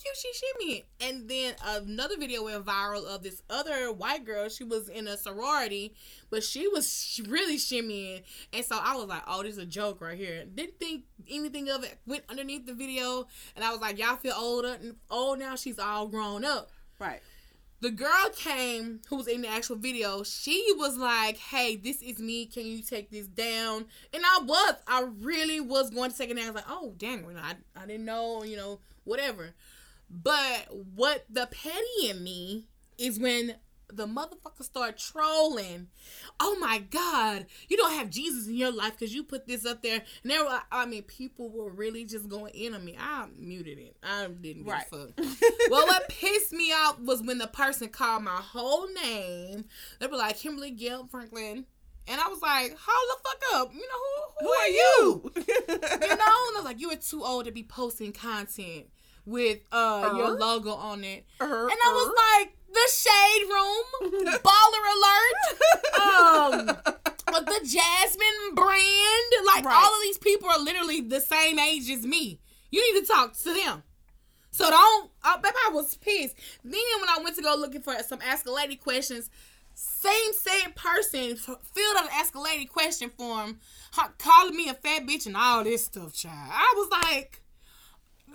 Oh, 0.10 0.14
it's 0.14 0.22
so 0.22 0.28
cute, 0.30 0.36
she's 0.60 0.80
shimmying. 1.01 1.10
And 1.10 1.30
then 1.30 1.55
another 1.66 2.18
video 2.18 2.43
went 2.43 2.66
viral 2.66 3.05
of 3.05 3.24
this 3.24 3.41
other 3.49 3.91
white 3.91 4.26
girl. 4.26 4.49
She 4.49 4.64
was 4.64 4.89
in 4.89 5.07
a 5.07 5.18
sorority, 5.18 5.93
but 6.30 6.43
she 6.43 6.68
was 6.68 7.22
really 7.28 7.57
shimmying. 7.57 8.24
And 8.53 8.66
so 8.66 8.80
I 8.82 8.95
was 8.95 9.07
like, 9.07 9.24
oh, 9.28 9.43
this 9.43 9.53
is 9.53 9.57
a 9.60 9.66
joke 9.66 10.01
right 10.01 10.18
here. 10.18 10.45
Didn't 10.45 10.80
think 10.80 11.03
anything 11.30 11.70
of 11.70 11.84
it. 11.84 11.97
Went 12.05 12.24
underneath 12.30 12.66
the 12.66 12.74
video, 12.74 13.28
and 13.55 13.64
I 13.64 13.72
was 13.72 13.82
like, 13.82 13.99
y'all 13.99 14.16
feel 14.18 14.34
older, 14.38 14.78
uh, 14.82 15.14
old 15.14 15.39
now. 15.39 15.55
She's 15.55 15.80
all 15.80 16.07
grown 16.07 16.45
up 16.45 16.72
right. 16.99 17.22
the 17.82 17.91
girl 17.91 18.30
came 18.36 19.01
who 19.10 19.16
was 19.18 19.28
in 19.28 19.41
the 19.41 19.47
actual 19.47 19.76
video 19.76 20.24
she 20.24 20.74
was 20.78 20.97
like 20.97 21.38
hey 21.38 21.76
this 21.76 22.01
is 22.01 22.20
me 22.20 22.45
can 22.45 22.66
you 22.66 22.82
take 22.82 23.10
this 23.10 23.28
down 23.28 23.86
and 24.14 24.24
i 24.26 24.41
was 24.43 24.76
i 24.88 25.05
really 25.22 25.60
was 25.60 25.89
going 25.89 26.12
to 26.12 26.18
take 26.18 26.30
it 26.30 26.36
down 26.36 26.45
i 26.45 26.47
was 26.47 26.55
like 26.55 26.70
oh 26.70 26.93
dang 26.97 27.26
I, 27.38 27.53
I 27.82 27.86
didn't 27.86 28.05
know 28.05 28.43
you 28.43 28.57
know 28.57 28.80
whatever 29.05 29.53
but 30.10 30.68
what 30.95 31.26
the 31.30 31.47
petty 31.47 32.10
in 32.10 32.24
me 32.24 32.66
is 32.97 33.20
when 33.20 33.55
the 33.91 34.05
motherfucker 34.05 34.62
start 34.62 34.99
trolling 34.99 35.88
oh 36.39 36.55
my 36.60 36.78
god 36.91 37.47
you 37.70 37.76
don't 37.76 37.93
have 37.93 38.07
jesus 38.12 38.45
in 38.47 38.53
your 38.53 38.72
life 38.72 38.91
because 38.91 39.16
you 39.16 39.24
put 39.24 39.47
this 39.47 39.66
up 39.66 39.82
there 39.82 40.03
and 40.22 40.32
they 40.32 40.38
were 40.38 40.60
i 40.72 40.86
mean 40.86 41.01
people 41.01 41.49
were 41.49 41.72
really 41.72 42.05
just 42.05 42.30
going 42.30 42.53
in 42.53 42.76
on 42.76 42.86
me 42.86 42.95
i 42.99 43.26
muted 43.36 43.80
it 43.80 43.97
i 44.03 44.28
didn't 44.28 44.64
give 44.64 44.68
Right. 44.68 44.86
a 44.91 44.95
fuck 44.95 45.10
well, 45.72 45.88
what 45.88 46.07
pissed 46.07 46.53
me 46.53 46.72
off 46.72 46.99
was 46.99 47.24
when 47.24 47.39
the 47.39 47.47
person 47.47 47.89
called 47.89 48.24
my 48.24 48.32
whole 48.39 48.88
name. 49.03 49.66
They 49.99 50.05
were 50.07 50.18
like 50.18 50.38
Kimberly 50.38 50.72
Gill 50.72 51.07
Franklin, 51.07 51.66
and 52.07 52.22
I 52.22 52.28
was 52.28 52.41
like, 52.41 52.76
"Hold 52.80 53.10
the 53.10 53.30
fuck 53.30 53.62
up! 53.62 53.74
You 53.74 53.80
know 53.82 53.86
who? 54.05 54.22
Who, 54.39 54.45
Who 54.45 54.51
are 54.51 54.62
are 54.62 54.68
you? 54.68 55.32
you? 55.36 55.43
You 55.68 56.07
know?" 56.10 56.12
And 56.12 56.22
I 56.22 56.53
was 56.55 56.66
like, 56.66 56.80
"You 56.80 56.91
are 56.91 56.95
too 56.95 57.24
old 57.24 57.45
to 57.45 57.51
be 57.51 57.64
posting 57.64 58.12
content 58.14 58.88
with 59.30 59.59
uh 59.71 60.13
your 60.15 60.25
Uh-huh. 60.25 60.36
logo 60.39 60.71
on 60.73 61.03
it." 61.03 61.25
Uh-huh. 61.39 61.53
And 61.71 61.71
I 61.88 61.91
was 61.93 62.11
like, 62.25 62.55
"The 62.73 62.88
shade 62.91 63.45
room, 63.49 64.34
baller 64.43 64.86
alert." 64.95 65.36
Um. 66.69 66.77
But 67.32 67.45
the 67.45 67.59
Jasmine 67.63 68.55
brand, 68.55 69.32
like 69.45 69.63
Right. 69.63 69.75
all 69.75 69.93
of 69.93 70.01
these 70.01 70.17
people 70.17 70.49
are 70.49 70.57
literally 70.59 70.99
the 71.01 71.21
same 71.21 71.59
age 71.59 71.88
as 71.91 72.03
me. 72.03 72.39
You 72.71 72.93
need 72.93 73.01
to 73.01 73.05
talk 73.05 73.38
to 73.43 73.53
them. 73.53 73.84
So 74.51 74.67
don't. 74.69 75.11
Uh, 75.23 75.38
baby, 75.38 75.55
I 75.67 75.71
was 75.71 75.93
pissed. 75.95 76.36
Then 76.63 76.73
when 76.99 77.09
I 77.09 77.19
went 77.23 77.36
to 77.36 77.43
go 77.43 77.55
looking 77.55 77.82
for 77.82 77.93
some 78.01 78.19
Ask 78.25 78.47
a 78.47 78.51
Lady 78.51 78.75
questions, 78.77 79.30
same 79.75 80.34
same 80.34 80.71
person 80.75 81.36
filled 81.36 81.97
out 81.97 82.05
an 82.05 82.09
Ask 82.13 82.34
a 82.34 82.39
Lady 82.41 82.65
question 82.65 83.11
form, 83.11 83.59
calling 84.17 84.55
me 84.55 84.67
a 84.69 84.73
fat 84.73 85.05
bitch 85.05 85.27
and 85.27 85.38
all 85.38 85.63
this 85.63 85.86
stuff, 85.86 86.13
child. 86.13 86.49
I 86.51 86.73
was 86.77 86.89
like, 87.03 87.41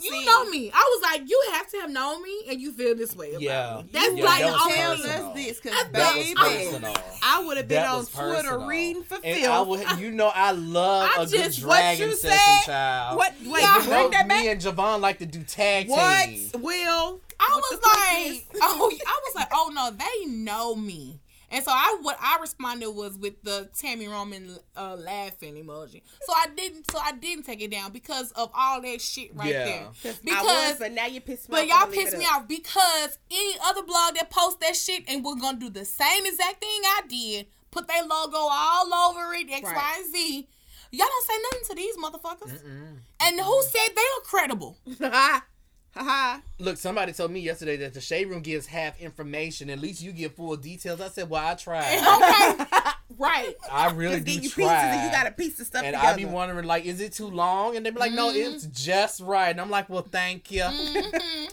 you 0.01 0.11
See- 0.13 0.25
know 0.25 0.45
me. 0.51 0.71
I 0.73 0.79
was 0.79 1.03
like, 1.13 1.29
you 1.29 1.43
have 1.53 1.69
to 1.71 1.77
have 1.79 1.91
known 1.91 2.23
me, 2.23 2.41
and 2.49 2.61
you 2.61 2.73
feel 2.73 2.95
this 2.95 3.15
way 3.17 3.31
about 3.31 3.41
Yeah. 3.43 3.77
me. 3.83 3.89
That's 3.93 4.15
Yeah, 4.15 4.25
like 4.25 4.41
that 4.41 4.47
the 4.47 4.53
was 4.53 4.61
only 4.63 4.75
Tell 4.75 4.93
us 4.93 5.35
this, 5.35 5.61
That 5.61 5.63
because 5.63 5.93
That 5.93 6.15
baby, 6.15 6.35
personal. 6.35 6.97
I 7.23 7.45
would 7.45 7.57
have 7.57 7.69
been 7.69 7.83
That 7.83 7.89
on 7.91 7.99
was 7.99 8.09
Twitter 8.11 8.35
personal. 8.35 8.67
reading 8.67 9.03
for 9.05 9.19
And 9.23 9.47
I 9.47 9.61
would, 9.61 9.99
you 10.01 10.11
know, 10.11 10.31
I 10.35 10.51
love 10.53 11.11
I 11.19 11.23
a 11.23 11.27
good 11.27 11.31
just- 11.45 11.65
what 11.65 11.77
dragon 11.79 12.09
you 12.11 12.17
session, 12.17 12.39
said- 12.39 12.65
child. 12.67 13.17
What? 13.19 13.33
Wait, 13.45 13.63
Yeah. 13.63 13.75
You 13.77 13.83
know, 13.83 13.87
bring 13.89 14.11
that 14.11 14.29
back. 14.29 14.41
me 14.43 14.49
and 14.49 14.61
Javon 14.61 15.01
like 15.01 15.19
to 15.19 15.27
do 15.27 15.43
tag 15.43 15.89
What? 15.89 16.27
team. 16.29 16.51
Will? 16.61 17.21
I 17.41 17.51
What 17.61 17.65
was 17.71 17.81
like, 17.83 18.47
oh, 18.63 18.93
I 19.07 19.21
was 19.27 19.35
like, 19.35 19.49
oh 19.53 19.71
no, 19.75 19.91
they 19.91 20.27
know 20.27 20.75
me. 20.77 21.21
And 21.55 21.65
so 21.65 21.71
I 21.71 21.99
what 22.03 22.19
I 22.21 22.39
responded 22.41 22.91
was 22.91 23.17
with 23.17 23.41
the 23.45 23.71
Tami 23.81 24.11
Roman 24.11 24.57
uh, 24.77 24.97
laughing 24.97 25.55
emoji. 25.55 26.03
So 26.23 26.33
I 26.35 26.47
didn't 26.57 26.91
so 26.91 26.99
I 27.03 27.13
didn't 27.13 27.45
take 27.45 27.63
it 27.63 27.71
down 27.71 27.93
because 27.93 28.33
of 28.33 28.51
all 28.53 28.83
that 28.83 29.01
shit 29.01 29.31
right 29.37 29.49
Yeah. 29.53 29.65
there. 29.65 29.81
I 29.85 29.89
was, 30.09 30.19
Because 30.25 30.79
but 30.81 30.93
now 30.93 31.07
you 31.07 31.21
pissed 31.21 31.49
me 31.49 31.53
but 31.53 31.61
off. 31.63 31.63
But 31.63 31.69
y'all 31.69 31.77
I'm 31.77 31.85
gonna 31.91 31.97
leave 31.97 32.07
pissed 32.07 32.19
me 32.19 32.25
off 32.25 32.49
because 32.49 33.19
any 33.31 33.55
other 33.65 33.83
blog 33.85 34.17
that 34.17 34.31
posts 34.31 34.59
that 34.63 34.75
shit 34.75 35.05
and 35.09 35.25
we're 35.25 35.37
gonna 35.37 35.59
do 35.61 35.71
the 35.71 35.85
same 35.85 36.27
exact 36.27 36.61
thing 36.61 36.81
I 36.85 37.03
did, 37.09 37.47
put 37.71 37.87
their 37.87 38.03
logo 38.03 38.37
all 38.51 38.93
over 38.93 39.33
it, 39.35 39.47
X, 39.51 39.63
Right. 39.65 39.77
Y, 39.77 39.95
and 39.99 40.13
Z. 40.13 40.49
Y'all 40.91 41.07
don't 41.09 41.27
say 41.27 41.35
nothing 41.43 41.67
to 41.69 41.75
these 41.77 41.97
motherfuckers. 41.97 42.63
Mm-mm. 42.65 42.97
And 43.21 43.41
who 43.41 43.63
said 43.63 43.95
they 43.95 44.03
are 44.03 44.21
credible? 44.25 44.77
Ha 45.95 46.03
ha. 46.03 46.41
Look, 46.59 46.77
somebody 46.77 47.13
told 47.13 47.31
me 47.31 47.41
yesterday 47.41 47.77
that 47.79 47.95
the 47.95 48.01
shade 48.01 48.29
room 48.29 48.43
gives 48.43 48.67
half 48.67 49.01
information. 49.01 49.71
At 49.71 49.79
least 49.79 50.03
you 50.03 50.11
give 50.13 50.35
full 50.35 50.57
details. 50.57 51.01
I 51.01 51.09
said, 51.09 51.31
well, 51.31 51.47
I 51.47 51.55
tried. 51.55 51.85
okay. 52.67 52.91
right. 53.19 53.55
I 53.71 53.91
really 53.93 54.17
Just 54.17 54.27
do 54.27 54.35
get 54.35 54.43
you 54.45 54.51
try. 54.51 54.65
pieces 54.65 54.97
and 54.97 55.05
you 55.05 55.11
got 55.13 55.27
a 55.29 55.31
piece 55.31 55.61
of 55.61 55.67
stuff 55.67 55.85
and 55.85 55.95
together. 55.95 56.13
I 56.15 56.17
be 56.17 56.25
wondering, 56.25 56.67
like, 56.67 56.85
is 56.85 57.01
it 57.01 57.13
too 57.13 57.29
long? 57.31 57.77
And 57.77 57.87
they 57.87 57.91
be 57.91 57.99
like, 58.01 58.13
no, 58.13 58.33
Mhm. 58.33 58.55
it's 58.55 58.65
just 58.67 59.21
right. 59.21 59.51
And 59.51 59.61
I'm 59.61 59.71
like, 59.71 59.89
well, 59.89 60.03
thank 60.03 60.51
you. 60.51 60.63
Mhm. 60.63 61.53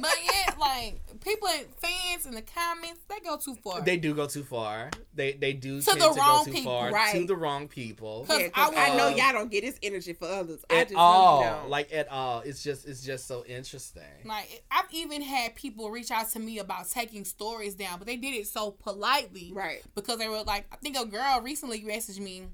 but 0.00 0.14
yeah, 0.24 0.54
like 0.60 1.00
people, 1.28 1.48
fans 1.80 2.26
in 2.26 2.34
the 2.34 2.42
comments, 2.42 3.00
they 3.08 3.20
go 3.20 3.36
too 3.36 3.54
far. 3.56 3.80
They 3.82 3.96
do 3.96 4.14
go 4.14 4.26
too 4.26 4.42
far. 4.42 4.90
They 5.14 5.32
they 5.32 5.52
do 5.52 5.80
To 5.80 5.86
tend 5.86 6.00
the 6.00 6.12
to 6.12 6.18
wrong 6.20 6.38
go 6.38 6.44
too 6.44 6.52
people, 6.52 6.72
far 6.90 7.12
to 7.12 7.24
the 7.26 7.36
wrong 7.36 7.68
people. 7.68 8.24
Cause 8.26 8.40
Yeah, 8.40 8.48
'cause 8.48 8.72
I 8.76 8.90
I, 8.90 8.96
know 8.96 9.08
y'all 9.08 9.32
don't 9.32 9.50
get 9.50 9.62
this 9.62 9.78
energy 9.82 10.12
for 10.12 10.26
others. 10.26 10.64
I 10.70 10.76
At 10.80 10.88
just 10.88 10.98
all, 10.98 11.40
really 11.40 11.50
don't. 11.52 11.70
like 11.70 11.92
at 11.92 12.08
all. 12.08 12.40
It's 12.40 12.62
just 12.62 12.86
it's 12.86 13.02
just 13.02 13.26
so 13.26 13.44
interesting. 13.46 14.02
like 14.24 14.62
I've 14.70 14.86
even 14.92 15.22
had 15.22 15.54
people 15.54 15.90
reach 15.90 16.10
out 16.10 16.30
to 16.32 16.38
me 16.38 16.58
about 16.58 16.88
taking 16.90 17.24
stories 17.24 17.74
down, 17.74 17.98
but 17.98 18.06
they 18.06 18.16
did 18.16 18.34
it 18.34 18.46
so 18.46 18.70
politely, 18.70 19.52
right. 19.54 19.82
Because 19.94 20.18
they 20.18 20.28
were 20.28 20.42
like, 20.42 20.66
I 20.72 20.76
think 20.76 20.96
a 20.98 21.04
girl 21.06 21.40
recently 21.42 21.82
messaged 21.82 22.20
me, 22.20 22.44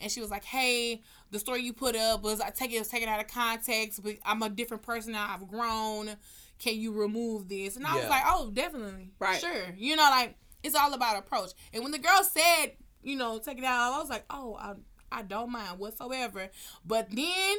and 0.00 0.10
she 0.10 0.20
was 0.20 0.30
like, 0.30 0.44
"Hey, 0.44 1.02
the 1.30 1.38
story 1.38 1.62
you 1.62 1.72
put 1.72 1.96
up 1.96 2.22
was 2.22 2.40
I 2.40 2.50
take 2.50 2.72
it 2.72 2.78
was 2.78 2.88
taken 2.88 3.08
out 3.08 3.20
of 3.20 3.28
context, 3.28 4.02
but 4.02 4.14
I'm 4.24 4.42
a 4.42 4.48
different 4.48 4.82
person 4.82 5.12
now. 5.12 5.28
I've 5.32 5.46
grown. 5.48 6.16
Can 6.64 6.76
you 6.80 6.92
remove 6.92 7.48
this?" 7.48 7.76
And 7.76 7.86
I 7.86 7.94
was 7.94 8.08
like, 8.08 8.22
"Oh, 8.26 8.50
definitely, 8.50 9.10
Right. 9.18 9.38
sure." 9.38 9.74
You 9.76 9.96
know, 9.96 10.02
like 10.10 10.34
it's 10.62 10.74
all 10.74 10.94
about 10.94 11.18
approach. 11.18 11.50
And 11.74 11.82
when 11.82 11.92
the 11.92 11.98
girl 11.98 12.22
said, 12.24 12.72
you 13.02 13.16
know, 13.16 13.38
take 13.38 13.58
it 13.58 13.64
out, 13.64 13.92
I 13.92 13.98
was 14.00 14.08
like, 14.08 14.24
"Oh, 14.30 14.54
I, 14.58 14.72
I 15.12 15.20
don't 15.22 15.52
mind 15.52 15.78
whatsoever." 15.78 16.48
But 16.86 17.10
then 17.10 17.56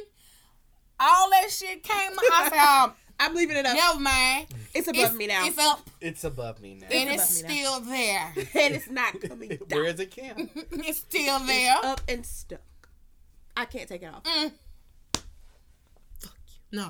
all 0.98 1.30
that 1.30 1.50
shit 1.50 1.84
came. 1.84 2.10
I 2.18 2.48
said, 2.50 2.58
um, 2.58 2.94
I'm 3.20 3.34
leaving 3.36 3.56
it 3.56 3.64
up. 3.64 3.76
"Never 3.76 4.00
mind. 4.00 4.46
It's 4.74 4.88
above 4.88 5.04
It's, 5.04 5.14
me 5.14 5.26
now. 5.28 5.46
it's 5.46 5.58
up 5.58 5.88
It's 6.00 6.24
above 6.24 6.60
me 6.60 6.74
now. 6.74 6.86
and 6.90 7.08
above 7.10 7.20
it's 7.20 7.42
me 7.44 7.48
now. 7.48 7.54
still 7.54 7.80
there. 7.82 8.32
and 8.64 8.74
it's 8.74 8.90
not 8.90 9.20
coming 9.20 9.48
down. 9.68 9.68
Where 9.70 9.84
is 9.84 10.00
it, 10.00 10.10
Kim? 10.10 10.50
it's 10.54 10.98
still 10.98 11.38
there." 11.40 11.76
Up 11.84 12.00
and 12.08 12.26
stuck. 12.26 12.60
I 13.56 13.64
can't 13.66 13.88
take 13.88 14.02
it 14.02 14.06
off. 14.12 14.22
Mm. 14.24 14.52
Fuck 16.20 16.36
you. 16.72 16.78
No. 16.78 16.88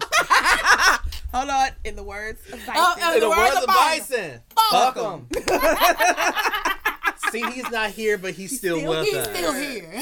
Hold 1.34 1.50
on. 1.50 1.68
In 1.84 1.96
the 1.96 2.02
words 2.02 2.40
of 2.52 2.58
Bison. 2.66 2.74
Oh, 2.76 2.96
uh, 3.02 3.08
In 3.08 3.14
the 3.14 3.20
the 3.20 3.28
words 3.28 3.40
words 3.40 3.56
of 3.56 3.62
of 3.62 3.68
Bison, 3.68 4.40
Fuck 4.70 4.94
fuck 4.94 4.96
him. 4.96 5.28
See, 7.32 7.42
he's 7.52 7.70
not 7.70 7.90
here, 7.90 8.16
but 8.18 8.34
he's 8.34 8.56
still, 8.56 8.78
still- 8.78 8.90
with 8.90 9.04
He's 9.06 9.14
us. 9.16 9.28
still 9.36 9.52
here. 9.52 9.90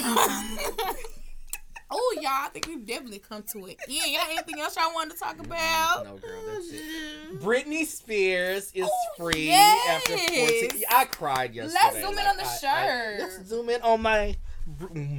oh, 1.91 2.15
y'all, 2.21 2.25
I 2.31 2.49
think 2.53 2.67
we've 2.67 2.85
definitely 2.87 3.19
come 3.21 3.43
to 3.53 3.67
it. 3.67 3.79
Yeah, 3.89 4.05
y'all 4.07 4.21
anything 4.31 4.61
else 4.61 4.77
y'all 4.77 4.93
wanted 4.95 5.15
to 5.15 5.21
talk 5.21 5.39
about? 5.41 6.05
No, 6.05 6.17
girl, 6.17 6.41
that's 6.53 6.71
it. 6.71 7.41
Britney 7.41 7.87
Spears 7.87 8.71
is 8.75 8.87
Oh, 8.91 9.15
free 9.17 9.47
yes. 9.47 9.89
after 10.03 10.19
14. 10.19 10.83
I 10.91 11.05
cried 11.07 11.55
yesterday. 11.55 11.79
Let's 11.83 11.97
zoom 11.97 12.11
in 12.11 12.17
Like, 12.17 12.29
on 12.29 12.37
the 12.37 12.45
I- 12.45 12.47
I- 12.47 12.57
shirt. 12.57 13.21
let's 13.21 13.43
zoom 13.49 13.71
in 13.71 13.81
on 13.83 14.03
my 14.03 14.37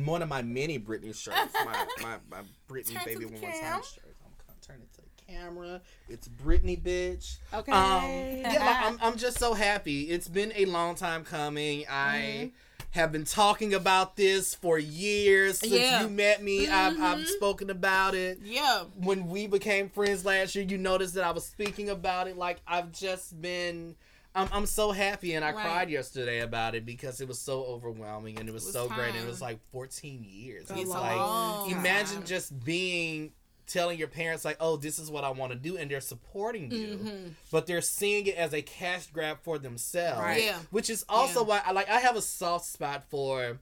one 0.05 0.21
of 0.23 0.29
my 0.29 0.41
many 0.41 0.79
Britney 0.79 1.13
shirts. 1.15 1.53
My 1.53 1.85
my, 2.01 2.15
my 2.31 2.41
Britney 2.69 2.93
Turn 2.93 3.03
baby 3.05 3.25
one 3.25 3.41
more 3.41 3.51
time 3.51 3.81
shirt. 3.83 4.15
I'm 4.23 4.31
gonna 4.47 4.59
turn 4.61 4.81
it 4.81 4.93
to 4.95 5.01
the 5.01 5.14
camera. 5.27 5.81
It's 6.09 6.27
Britney, 6.27 6.81
bitch. 6.81 7.37
Okay. 7.53 7.71
Um, 7.71 8.51
yeah, 8.53 8.81
I'm, 8.85 8.99
I'm 9.01 9.17
just 9.17 9.37
so 9.39 9.53
happy. 9.53 10.03
It's 10.03 10.27
been 10.27 10.51
a 10.55 10.65
long 10.65 10.95
time 10.95 11.23
coming. 11.23 11.85
I 11.89 12.15
Mm-hmm. 12.15 12.55
have 12.91 13.11
been 13.11 13.25
talking 13.25 13.73
about 13.73 14.15
this 14.15 14.55
for 14.55 14.79
years 14.79 15.59
since 15.59 15.73
Yeah. 15.73 16.01
you 16.03 16.09
met 16.09 16.41
me. 16.41 16.67
I've, 16.67 16.93
I've 17.01 17.17
Mhm. 17.19 17.27
spoken 17.27 17.69
about 17.69 18.15
it. 18.15 18.39
Yeah. 18.43 18.85
When 18.95 19.27
we 19.27 19.47
became 19.47 19.89
friends 19.89 20.23
last 20.23 20.55
year, 20.55 20.63
you 20.63 20.77
noticed 20.77 21.13
that 21.15 21.23
I 21.25 21.31
was 21.31 21.45
speaking 21.45 21.89
about 21.89 22.27
it. 22.27 22.37
Like 22.37 22.61
I've 22.67 22.91
just 22.91 23.41
been. 23.41 23.95
I'm, 24.37 24.49
I'm 24.51 24.65
so 24.65 24.91
happy 24.91 25.33
and 25.33 25.45
I 25.45 25.53
Right. 25.53 25.61
cried 25.63 25.89
yesterday 25.89 26.41
about 26.41 26.75
it 26.75 26.85
because 26.85 27.21
it 27.21 27.27
was 27.27 27.39
so 27.39 27.63
overwhelming 27.63 28.37
and 28.37 28.49
it 28.49 28.51
was, 28.53 28.63
It 28.63 28.67
was 28.67 28.73
so 28.73 28.89
great 28.89 29.15
and 29.15 29.23
it 29.23 29.27
was 29.27 29.41
like 29.41 29.59
14 29.71 30.25
years. 30.29 30.69
It's 30.69 30.89
long 30.89 31.63
like 31.69 31.71
imagine 31.71 32.25
just 32.25 32.57
being 32.65 33.31
telling 33.67 33.97
your 33.99 34.07
parents 34.07 34.45
like, 34.45 34.57
"Oh, 34.59 34.77
this 34.77 34.99
is 34.99 35.09
what 35.11 35.23
I 35.23 35.29
want 35.31 35.51
to 35.51 35.57
do," 35.57 35.77
and 35.77 35.89
they're 35.89 36.01
supporting 36.01 36.71
you 36.71 36.97
Mhm. 36.97 37.33
but 37.51 37.65
they're 37.67 37.81
seeing 37.81 38.27
it 38.27 38.35
as 38.35 38.53
a 38.53 38.61
cash 38.61 39.07
grab 39.07 39.39
for 39.43 39.57
themselves. 39.57 40.21
Right. 40.21 40.43
Yeah. 40.43 40.59
Which 40.71 40.89
is 40.89 41.03
also 41.09 41.41
Yeah. 41.41 41.45
why 41.47 41.61
I 41.65 41.71
like 41.71 41.89
I 41.89 41.99
have 41.99 42.15
a 42.15 42.21
soft 42.21 42.65
spot 42.65 43.05
for 43.09 43.59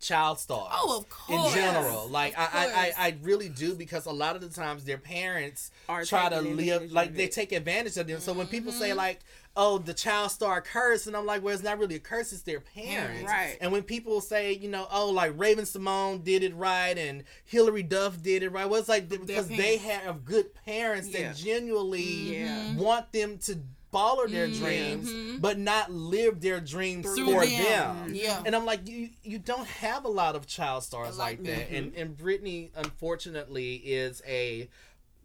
child 0.00 0.38
stars. 0.38 0.72
Oh, 0.74 0.98
of 0.98 1.08
course. 1.08 1.54
In 1.54 1.60
general, 1.60 2.08
like 2.08 2.34
I, 2.38 2.92
I. 2.96 3.06
I, 3.06 3.16
really 3.22 3.48
do 3.48 3.74
because 3.74 4.06
a 4.06 4.10
lot 4.12 4.36
of 4.36 4.42
the 4.42 4.48
times 4.48 4.84
their 4.84 4.98
parents 4.98 5.70
Are 5.88 6.04
try 6.04 6.28
to 6.28 6.40
live 6.40 6.92
like 6.92 7.14
they 7.14 7.28
take 7.28 7.52
advantage 7.52 7.96
of 7.96 8.06
them. 8.06 8.20
So 8.20 8.32
when 8.32 8.46
people 8.46 8.72
say 8.72 8.88
Mm-hmm. 8.90 8.96
like, 8.98 9.20
"Oh, 9.56 9.78
the 9.78 9.92
child 9.94 10.30
star 10.30 10.60
curse," 10.60 11.06
and 11.06 11.16
I'm 11.16 11.26
like, 11.26 11.42
"Well, 11.42 11.52
it's 11.54 11.62
not 11.62 11.78
really 11.78 11.96
a 11.96 12.00
curse; 12.00 12.32
it's 12.32 12.42
their 12.42 12.60
parents." 12.60 13.24
Right. 13.30 13.56
And 13.60 13.72
when 13.72 13.82
people 13.82 14.20
say, 14.20 14.52
you 14.52 14.68
know, 14.68 14.86
"Oh, 14.90 15.10
like 15.10 15.32
Raven-Symoné 15.36 16.22
did 16.24 16.42
it 16.42 16.54
right 16.54 16.96
and 16.96 17.24
Hilary 17.44 17.82
Duff 17.82 18.22
did 18.22 18.42
it 18.42 18.50
right," 18.50 18.68
well, 18.68 18.78
it's 18.80 18.88
like 18.88 19.08
because 19.08 19.48
they 19.48 19.76
have 19.78 20.24
good 20.24 20.54
parents 20.64 21.08
Yeah. 21.08 21.28
that 21.28 21.36
genuinely 21.36 22.38
Yeah. 22.38 22.76
want 22.76 23.12
them 23.12 23.38
to 23.38 23.58
follow 23.90 24.26
their 24.26 24.48
Mhm. 24.48 24.58
dreams 24.58 25.08
Mhm. 25.10 25.40
but 25.40 25.58
not 25.58 25.90
live 25.90 26.40
their 26.40 26.60
dreams 26.60 27.06
Through 27.06 27.32
for 27.32 27.46
them. 27.46 27.62
them. 28.06 28.14
Yeah. 28.14 28.42
And 28.44 28.54
I'm 28.54 28.66
like, 28.66 28.86
you 28.86 29.10
you 29.22 29.38
don't 29.38 29.66
have 29.66 30.04
a 30.04 30.08
lot 30.08 30.36
of 30.36 30.46
child 30.46 30.84
stars 30.84 31.16
Like 31.16 31.38
like, 31.38 31.46
that. 31.46 31.70
me. 31.70 31.76
And 31.78 31.94
and 31.94 32.16
Britney 32.16 32.70
unfortunately 32.76 33.76
is 33.76 34.22
a 34.26 34.68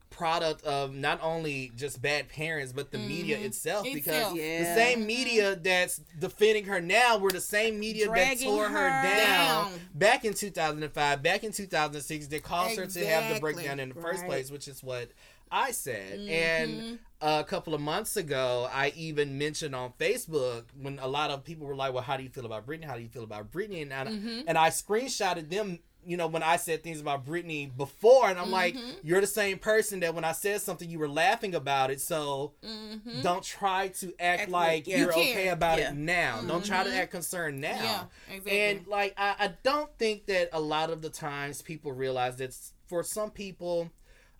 product 0.10 0.64
of 0.64 0.94
not 0.94 1.20
only 1.24 1.72
just 1.76 2.00
bad 2.00 2.30
parents 2.30 2.72
but 2.72 2.92
the 2.92 3.00
media 3.00 3.36
Mhm. 3.36 3.46
itself 3.46 3.84
because 3.84 4.14
Itself. 4.14 4.36
the 4.36 4.64
same 4.76 5.08
media 5.08 5.56
that's 5.56 6.00
defending 6.20 6.66
her 6.66 6.80
now 6.80 7.18
were 7.18 7.32
the 7.32 7.42
same 7.42 7.80
media 7.80 8.08
that 8.14 8.40
tore 8.40 8.70
her, 8.70 8.78
her 8.78 8.90
down, 9.10 9.72
down. 9.72 9.80
back 9.96 10.24
in 10.24 10.36
2005 10.36 11.24
back 11.24 11.44
in 11.44 11.52
2006 11.52 12.28
that 12.28 12.44
caused 12.44 12.78
her 12.78 12.86
to 12.86 13.06
have 13.08 13.34
the 13.34 13.40
breakdown 13.40 13.80
in 13.80 13.90
the 13.90 13.96
first 13.96 14.20
Right. 14.22 14.30
place 14.30 14.52
which 14.52 14.68
is 14.68 14.84
what 14.84 15.10
I 15.54 15.72
said 15.72 16.20
Mhm. 16.20 16.30
and 16.30 17.00
a 17.22 17.44
couple 17.44 17.74
of 17.74 17.80
months 17.80 18.18
ago, 18.18 18.68
I 18.72 18.90
even 18.98 19.38
mentioned 19.38 19.74
on 19.76 19.94
Facebook 20.00 20.66
when 20.78 21.00
a 21.00 21.08
lot 21.08 21.30
of 21.32 21.44
people 21.46 21.68
were 21.68 21.76
like, 21.76 21.94
"Well, 21.94 22.04
how 22.04 22.18
do 22.18 22.24
you 22.24 22.30
feel 22.30 22.46
about 22.46 22.66
Britney? 22.66 22.84
How 22.86 22.96
do 22.96 23.02
you 23.02 23.08
feel 23.10 23.24
about 23.24 23.52
Britney?" 23.52 23.82
And 23.84 23.94
I, 23.94 24.06
Mhm. 24.06 24.44
and 24.48 24.58
I 24.58 24.70
screenshotted 24.70 25.50
them. 25.50 25.80
You 26.06 26.18
know, 26.18 26.28
when 26.28 26.44
I 26.44 26.58
said 26.58 26.84
things 26.84 27.00
about 27.00 27.26
Britney 27.26 27.74
before, 27.78 28.30
and 28.30 28.38
I'm 28.38 28.52
like, 28.52 28.76
Mhm. 28.76 28.96
"You're 29.04 29.22
the 29.22 29.28
same 29.28 29.58
person 29.58 30.02
that 30.02 30.14
when 30.14 30.26
I 30.26 30.34
said 30.34 30.62
something, 30.62 30.90
you 30.90 31.00
were 31.00 31.08
laughing 31.08 31.56
about 31.56 31.92
it. 31.92 32.02
So 32.02 32.56
Mm-hmm. 32.62 33.22
don't 33.22 33.42
try 33.42 33.88
to 33.88 34.08
act, 34.20 34.42
Act 34.42 34.52
like 34.52 34.68
like- 34.70 34.88
yeah. 34.88 34.98
you're 34.98 35.14
You 35.16 35.22
okay 35.32 35.48
about 35.48 35.80
Yeah. 35.80 35.92
it 35.92 35.96
now. 35.96 36.42
Don't 36.42 36.66
try 36.66 36.84
to 36.84 36.90
Mhm. 36.90 36.98
act 36.98 37.12
concerned 37.12 37.62
now." 37.62 37.82
Yeah, 38.30 38.36
exactly. 38.36 38.60
And 38.60 38.88
like 38.88 39.14
I, 39.16 39.36
I 39.40 39.48
don't 39.64 39.98
think 39.98 40.26
that 40.26 40.50
a 40.52 40.60
lot 40.60 40.90
of 40.90 41.02
the 41.02 41.10
times 41.10 41.62
people 41.62 41.94
realize 41.94 42.36
that 42.38 42.54
for 42.88 43.02
some 43.02 43.32
people, 43.32 43.90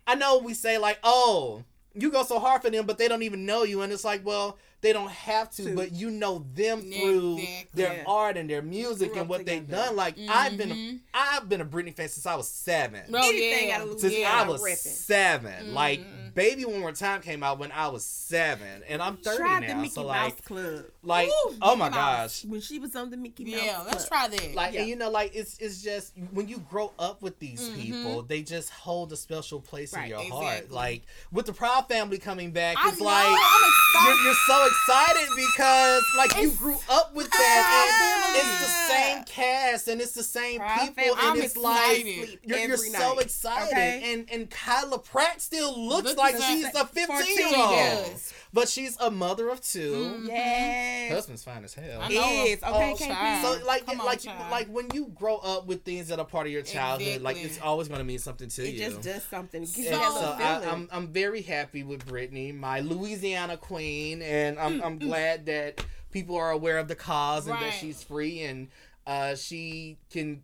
I 0.06 0.14
know 0.14 0.38
we 0.38 0.54
say 0.54 0.78
like, 0.78 0.98
oh, 1.02 1.64
you 1.94 2.10
go 2.10 2.22
so 2.24 2.38
hard 2.38 2.62
for 2.62 2.70
them, 2.70 2.86
but 2.86 2.98
they 2.98 3.08
don't 3.08 3.22
even 3.22 3.46
know 3.46 3.62
you, 3.62 3.82
and 3.82 3.92
it's 3.92 4.04
like, 4.04 4.24
well, 4.26 4.58
they 4.80 4.92
don't 4.92 5.10
have 5.10 5.48
to, 5.52 5.64
To. 5.64 5.74
but 5.76 5.92
you 5.92 6.10
know 6.10 6.44
them 6.54 6.82
through 6.82 7.38
Exactly. 7.38 7.68
their 7.74 7.92
Yeah. 7.98 8.04
art 8.06 8.36
and 8.36 8.50
their 8.50 8.62
music 8.62 9.10
Grew 9.12 9.20
and 9.20 9.22
up 9.22 9.28
what 9.28 9.46
they've 9.46 9.66
done. 9.66 9.96
Like 9.96 10.16
I've 10.28 10.58
been, 10.58 10.70
a, 10.72 10.74
mm-hmm. 10.74 10.96
I've 11.14 11.48
been 11.48 11.60
a 11.60 11.64
Britney 11.64 11.94
fan 11.94 12.08
since 12.08 12.26
I 12.26 12.34
was 12.34 12.48
seven. 12.48 13.02
Oh, 13.14 13.16
Anything 13.18 13.68
yeah. 13.68 13.76
out 13.80 13.88
of 13.88 14.00
Since 14.00 14.14
Yeah, 14.18 14.30
I 14.44 14.46
was 14.48 14.60
repping. 14.60 14.76
seven, 14.76 15.72
like. 15.72 16.00
Mm-hmm. 16.00 16.23
Baby 16.34 16.64
One 16.64 16.80
More 16.80 16.92
Time 16.92 17.20
came 17.20 17.42
out 17.42 17.58
when 17.58 17.70
I 17.72 17.88
was 17.88 18.04
seven, 18.04 18.82
and 18.88 19.00
I'm 19.02 19.16
thirty 19.18 19.38
Tried 19.38 19.62
the 19.64 19.68
now. 19.68 19.80
Mickey 19.80 19.90
So 19.94 20.02
Mouse 20.08 20.32
like, 20.32 20.44
Club 20.44 20.84
like, 21.02 21.28
Ooh, 21.28 21.54
oh 21.62 21.76
my 21.76 21.88
Mouse. 21.90 22.42
gosh, 22.42 22.50
when 22.50 22.60
she 22.60 22.78
was 22.78 22.96
on 22.96 23.10
the 23.10 23.16
Mickey 23.16 23.44
Mouse. 23.44 23.62
Yeah, 23.64 23.82
let's 23.86 24.08
try 24.08 24.28
that. 24.28 24.54
like 24.54 24.74
Yeah. 24.74 24.80
and 24.80 24.88
you 24.88 24.96
know 24.96 25.10
like 25.10 25.32
it's 25.34 25.58
it's 25.58 25.82
just 25.82 26.12
when 26.32 26.48
you 26.48 26.58
grow 26.58 26.92
up 26.98 27.22
with 27.22 27.38
these 27.38 27.60
Mhm. 27.68 27.74
people 27.76 28.22
they 28.22 28.42
just 28.42 28.70
hold 28.70 29.12
a 29.12 29.16
special 29.16 29.60
place 29.60 29.92
in 29.92 30.00
Right, 30.00 30.08
your 30.08 30.22
heart 30.30 30.70
like 30.70 31.02
with 31.30 31.46
the 31.46 31.52
proud 31.52 31.88
family 31.88 32.18
coming 32.18 32.50
back 32.52 32.76
I 32.78 32.88
it's 32.88 32.98
know, 32.98 33.04
like 33.06 33.26
I'm 33.26 34.06
you're, 34.06 34.24
you're 34.24 34.34
so 34.46 34.66
excited 34.66 35.28
because 35.36 36.02
like 36.16 36.36
you 36.40 36.50
grew 36.52 36.76
up 36.90 37.14
with 37.14 37.30
that 37.30 38.30
and 38.30 38.36
it's 38.36 38.60
the 38.60 38.94
same 38.94 39.24
cast 39.24 39.88
and 39.88 40.00
it's 40.00 40.12
the 40.12 40.22
same 40.22 40.60
Proud 40.60 40.78
people 40.80 40.94
family. 40.94 41.10
and 41.20 41.20
I'm 41.38 41.40
it's 41.40 41.56
like 41.56 41.90
excited. 41.98 42.26
Sleep 42.28 42.40
you're, 42.44 42.58
you're 42.58 42.76
so 42.76 43.18
excited 43.18 43.72
Okay? 43.72 44.12
and 44.12 44.28
and 44.30 44.50
Kyla 44.50 44.98
Pratt 44.98 45.40
still 45.42 45.78
looks 45.78 46.04
Looks 46.04 46.16
like 46.18 46.23
the 46.32 46.40
she's 46.42 46.62
same. 46.64 46.76
a 46.76 46.86
15 46.86 47.36
year 47.50 47.94
old 47.96 48.20
but 48.52 48.68
she's 48.68 48.96
a 49.00 49.10
mother 49.10 49.48
of 49.48 49.60
2 49.60 49.92
Mhm. 49.92 50.28
Yes. 50.28 51.10
husband's 51.12 51.42
fine 51.42 51.64
as 51.64 51.74
hell 51.74 52.00
I 52.02 52.06
It 52.06 52.14
know. 52.14 52.44
is. 52.44 52.62
Okay, 52.62 52.92
Oh, 52.92 52.96
child. 52.96 53.58
so 53.60 53.66
like 53.66 53.84
Come 53.84 54.00
on, 54.00 54.06
like 54.06 54.20
child. 54.20 54.50
like 54.50 54.68
when 54.68 54.88
you 54.94 55.06
grow 55.14 55.36
up 55.38 55.66
with 55.66 55.82
things 55.84 56.06
that 56.08 56.18
are 56.20 56.24
part 56.24 56.46
of 56.46 56.52
your 56.52 56.62
childhood, 56.62 57.20
like 57.22 57.36
it's 57.36 57.60
always 57.60 57.88
going 57.88 57.98
to 57.98 58.04
mean 58.04 58.20
something 58.20 58.48
to 58.48 58.62
it 58.62 58.74
you. 58.74 58.82
It 58.86 58.90
just 58.90 59.00
does 59.02 59.22
something. 59.24 59.62
It 59.64 59.74
gives 59.74 59.88
and 59.88 60.00
you 60.00 60.10
So- 60.10 60.20
so 60.20 60.32
I, 60.38 60.38
feeling. 60.60 60.68
I'm 60.68 60.88
I'm 60.92 61.08
very 61.08 61.42
happy 61.42 61.82
with 61.82 62.06
Britney, 62.06 62.54
my 62.54 62.78
Louisiana 62.80 63.56
queen, 63.56 64.22
and 64.22 64.58
I'm 64.58 64.80
I'm 64.82 64.98
glad 64.98 65.46
that 65.46 65.84
people 66.12 66.36
are 66.36 66.52
aware 66.52 66.78
of 66.78 66.86
the 66.86 66.94
cause 66.94 67.48
and 67.48 67.60
that 67.60 67.72
she's 67.74 68.04
free 68.04 68.42
and 68.44 68.68
uh, 69.06 69.34
she 69.34 69.98
can 70.12 70.42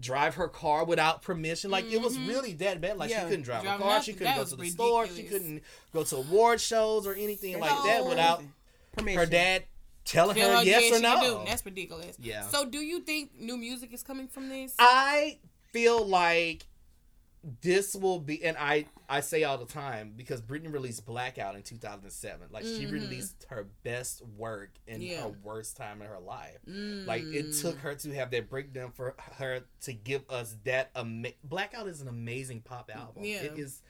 drive 0.00 0.34
her 0.36 0.48
car 0.48 0.84
without 0.84 1.22
permission. 1.22 1.70
Like 1.70 1.90
it 1.90 2.00
was 2.00 2.16
Mhm. 2.16 2.28
really 2.28 2.52
that 2.54 2.80
bad. 2.80 2.96
Like 2.98 3.10
Yeah. 3.10 3.20
she 3.24 3.28
couldn't 3.30 3.42
drive 3.44 3.60
a 3.60 3.64
Drive 3.64 3.80
car, 3.80 4.02
she 4.02 4.12
couldn't 4.12 4.24
That 4.24 4.36
go 4.38 4.44
to 4.44 4.56
the 4.56 4.70
store, 4.70 5.06
she 5.08 5.22
couldn't 5.24 5.62
go 5.92 6.02
to 6.04 6.16
award 6.16 6.60
shows 6.60 7.06
or 7.06 7.14
anything 7.14 7.58
That's 7.60 7.72
like 7.72 7.84
that 7.84 8.04
without 8.06 8.42
Permission. 8.96 9.18
her 9.18 9.26
dad 9.26 9.64
telling 10.04 10.36
Tell 10.36 10.50
her 10.50 10.56
her 10.58 10.64
yes 10.64 10.82
yes, 10.82 10.98
or 10.98 11.00
no. 11.02 11.20
do. 11.20 11.44
That's 11.46 11.64
ridiculous. 11.64 12.16
Yeah. 12.18 12.48
So, 12.48 12.64
do 12.64 12.78
you 12.78 13.00
think 13.00 13.38
new 13.38 13.56
music 13.56 13.92
is 13.92 14.02
coming 14.02 14.26
from 14.28 14.48
this? 14.48 14.74
I 14.78 15.38
feel 15.72 16.04
like 16.06 16.66
this 17.60 17.94
will 17.96 18.20
be, 18.20 18.44
and 18.44 18.56
I 18.56 18.86
I 19.08 19.20
say 19.20 19.42
all 19.44 19.58
the 19.58 19.66
time 19.66 20.14
because 20.16 20.40
Britney 20.40 20.72
released 20.72 21.04
Blackout 21.04 21.54
in 21.56 21.62
2007. 21.62 22.48
Like 22.50 22.64
she 22.64 22.86
Mhm. 22.86 22.92
released 22.92 23.46
her 23.50 23.64
best 23.82 24.22
work 24.38 24.70
in 24.86 25.02
Yeah. 25.02 25.22
her 25.22 25.28
worst 25.42 25.76
time 25.76 26.00
in 26.02 26.08
her 26.08 26.20
life. 26.20 26.58
Mm. 26.68 27.06
Like 27.06 27.22
it 27.24 27.52
took 27.60 27.78
her 27.78 27.94
to 27.96 28.14
have 28.14 28.30
that 28.30 28.48
breakdown 28.48 28.92
for 28.92 29.14
her 29.38 29.64
to 29.82 29.92
give 29.92 30.22
us 30.30 30.56
that. 30.64 30.90
Ama- 30.94 31.32
Blackout 31.44 31.88
is 31.88 32.00
an 32.00 32.08
amazing 32.08 32.60
pop 32.62 32.90
album. 32.94 33.24
Yeah. 33.24 33.42
It 33.42 33.58
is 33.58 33.82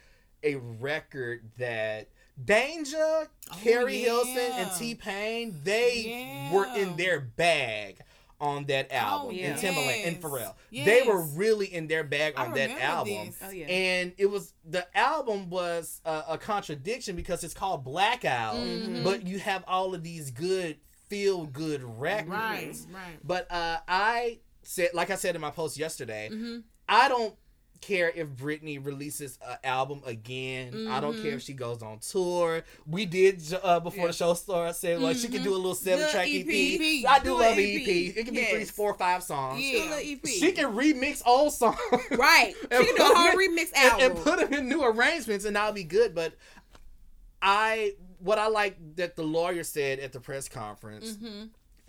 a 0.43 0.57
record 0.57 1.51
that 1.59 2.09
Danja, 2.43 3.29
Keri 3.63 3.99
Hilson, 3.99 4.37
and 4.39 4.71
Oh. 4.73 4.77
T 4.79 4.95
Pain 4.95 5.61
they 5.63 6.51
were 6.53 6.67
in 6.75 6.97
their 6.97 7.21
bag 7.21 8.01
on 8.43 8.65
that 8.67 8.93
album. 8.93 9.29
Oh, 9.29 9.31
yeah. 9.31 9.47
And 9.53 9.59
Timbaland 9.59 10.07
and 10.07 10.17
yes. 10.17 10.23
Pharrell, 10.23 10.55
they 10.71 11.03
were 11.07 11.23
really 11.23 11.73
in 11.73 11.87
their 11.87 12.03
bag 12.05 12.35
on 12.37 12.53
that 12.55 12.71
album. 12.81 13.31
Oh 13.43 13.51
yeah. 13.51 13.67
And 13.67 14.13
it 14.19 14.27
was 14.27 14.53
the 14.69 14.85
album 14.99 15.49
was 15.49 16.01
a, 16.05 16.25
a 16.31 16.39
contradiction 16.39 17.15
because 17.17 17.45
it's 17.45 17.55
called 17.55 17.85
Blackout, 17.85 18.57
Mhm. 18.57 19.05
but 19.05 19.27
you 19.27 19.39
have 19.39 19.63
all 19.69 19.95
of 19.95 20.03
these 20.03 20.31
good 20.33 20.77
feel 21.09 21.47
good 21.47 21.83
records. 21.85 22.29
Right, 22.31 22.77
right. 22.93 23.19
But 23.23 23.51
uh, 23.51 23.79
I 23.87 24.41
said, 24.63 24.91
like 24.93 25.11
I 25.11 25.15
said 25.15 25.35
in 25.37 25.41
my 25.41 25.51
post 25.51 25.79
yesterday, 25.79 26.29
Mm-hmm. 26.33 26.59
I 26.89 27.09
don't 27.09 27.35
care 27.83 28.11
if 28.15 28.29
Britney 28.29 28.85
releases 28.85 29.39
an 29.47 29.59
album 29.65 30.01
again. 30.07 30.87
I 30.89 31.01
don't 31.01 31.21
care 31.23 31.33
if 31.35 31.43
she 31.43 31.53
goes 31.53 31.83
on 31.83 31.99
tour. 31.99 32.63
We 32.87 33.05
did 33.05 33.43
uh, 33.63 33.81
before 33.81 34.03
Yeah. 34.05 34.07
the 34.07 34.13
show 34.15 34.33
started. 34.35 34.69
I 34.71 34.73
said 34.73 35.01
like 35.01 35.17
she 35.19 35.29
could 35.29 35.43
do 35.43 35.53
a 35.53 35.57
little 35.57 35.75
seven 35.75 36.09
track 36.11 36.27
EP. 36.29 36.47
EP. 36.47 37.05
I 37.07 37.19
do 37.19 37.25
Do 37.25 37.33
love 37.39 37.59
EP. 37.59 37.59
EP. 37.59 38.17
It 38.17 38.25
can 38.25 38.35
be 38.35 38.45
three, 38.45 38.59
Yes. 38.61 38.71
four, 38.71 38.95
five 38.95 39.23
songs. 39.23 39.61
Yeah. 39.63 40.01
She 40.25 40.53
can 40.53 40.75
remix 40.75 41.23
old 41.27 41.53
songs. 41.53 41.77
right. 42.13 42.55
She 42.73 42.85
can 42.87 42.97
do 42.97 43.03
a 43.03 43.15
whole 43.15 43.33
remix 43.39 43.71
and, 43.77 43.93
album. 43.93 44.01
and 44.17 44.17
put 44.25 44.39
them 44.39 44.53
in 44.55 44.69
new 44.69 44.83
arrangements 44.83 45.45
and 45.45 45.55
that'll 45.57 45.73
be 45.75 45.85
good. 45.85 46.15
But 46.15 46.35
I 47.41 47.93
what 48.19 48.39
I 48.39 48.47
like 48.49 48.77
that 48.97 49.17
the 49.17 49.25
lawyer 49.25 49.65
said 49.65 49.99
at 49.99 50.13
the 50.13 50.21
press 50.21 50.49
conference 50.49 51.17
hmm 51.17 51.45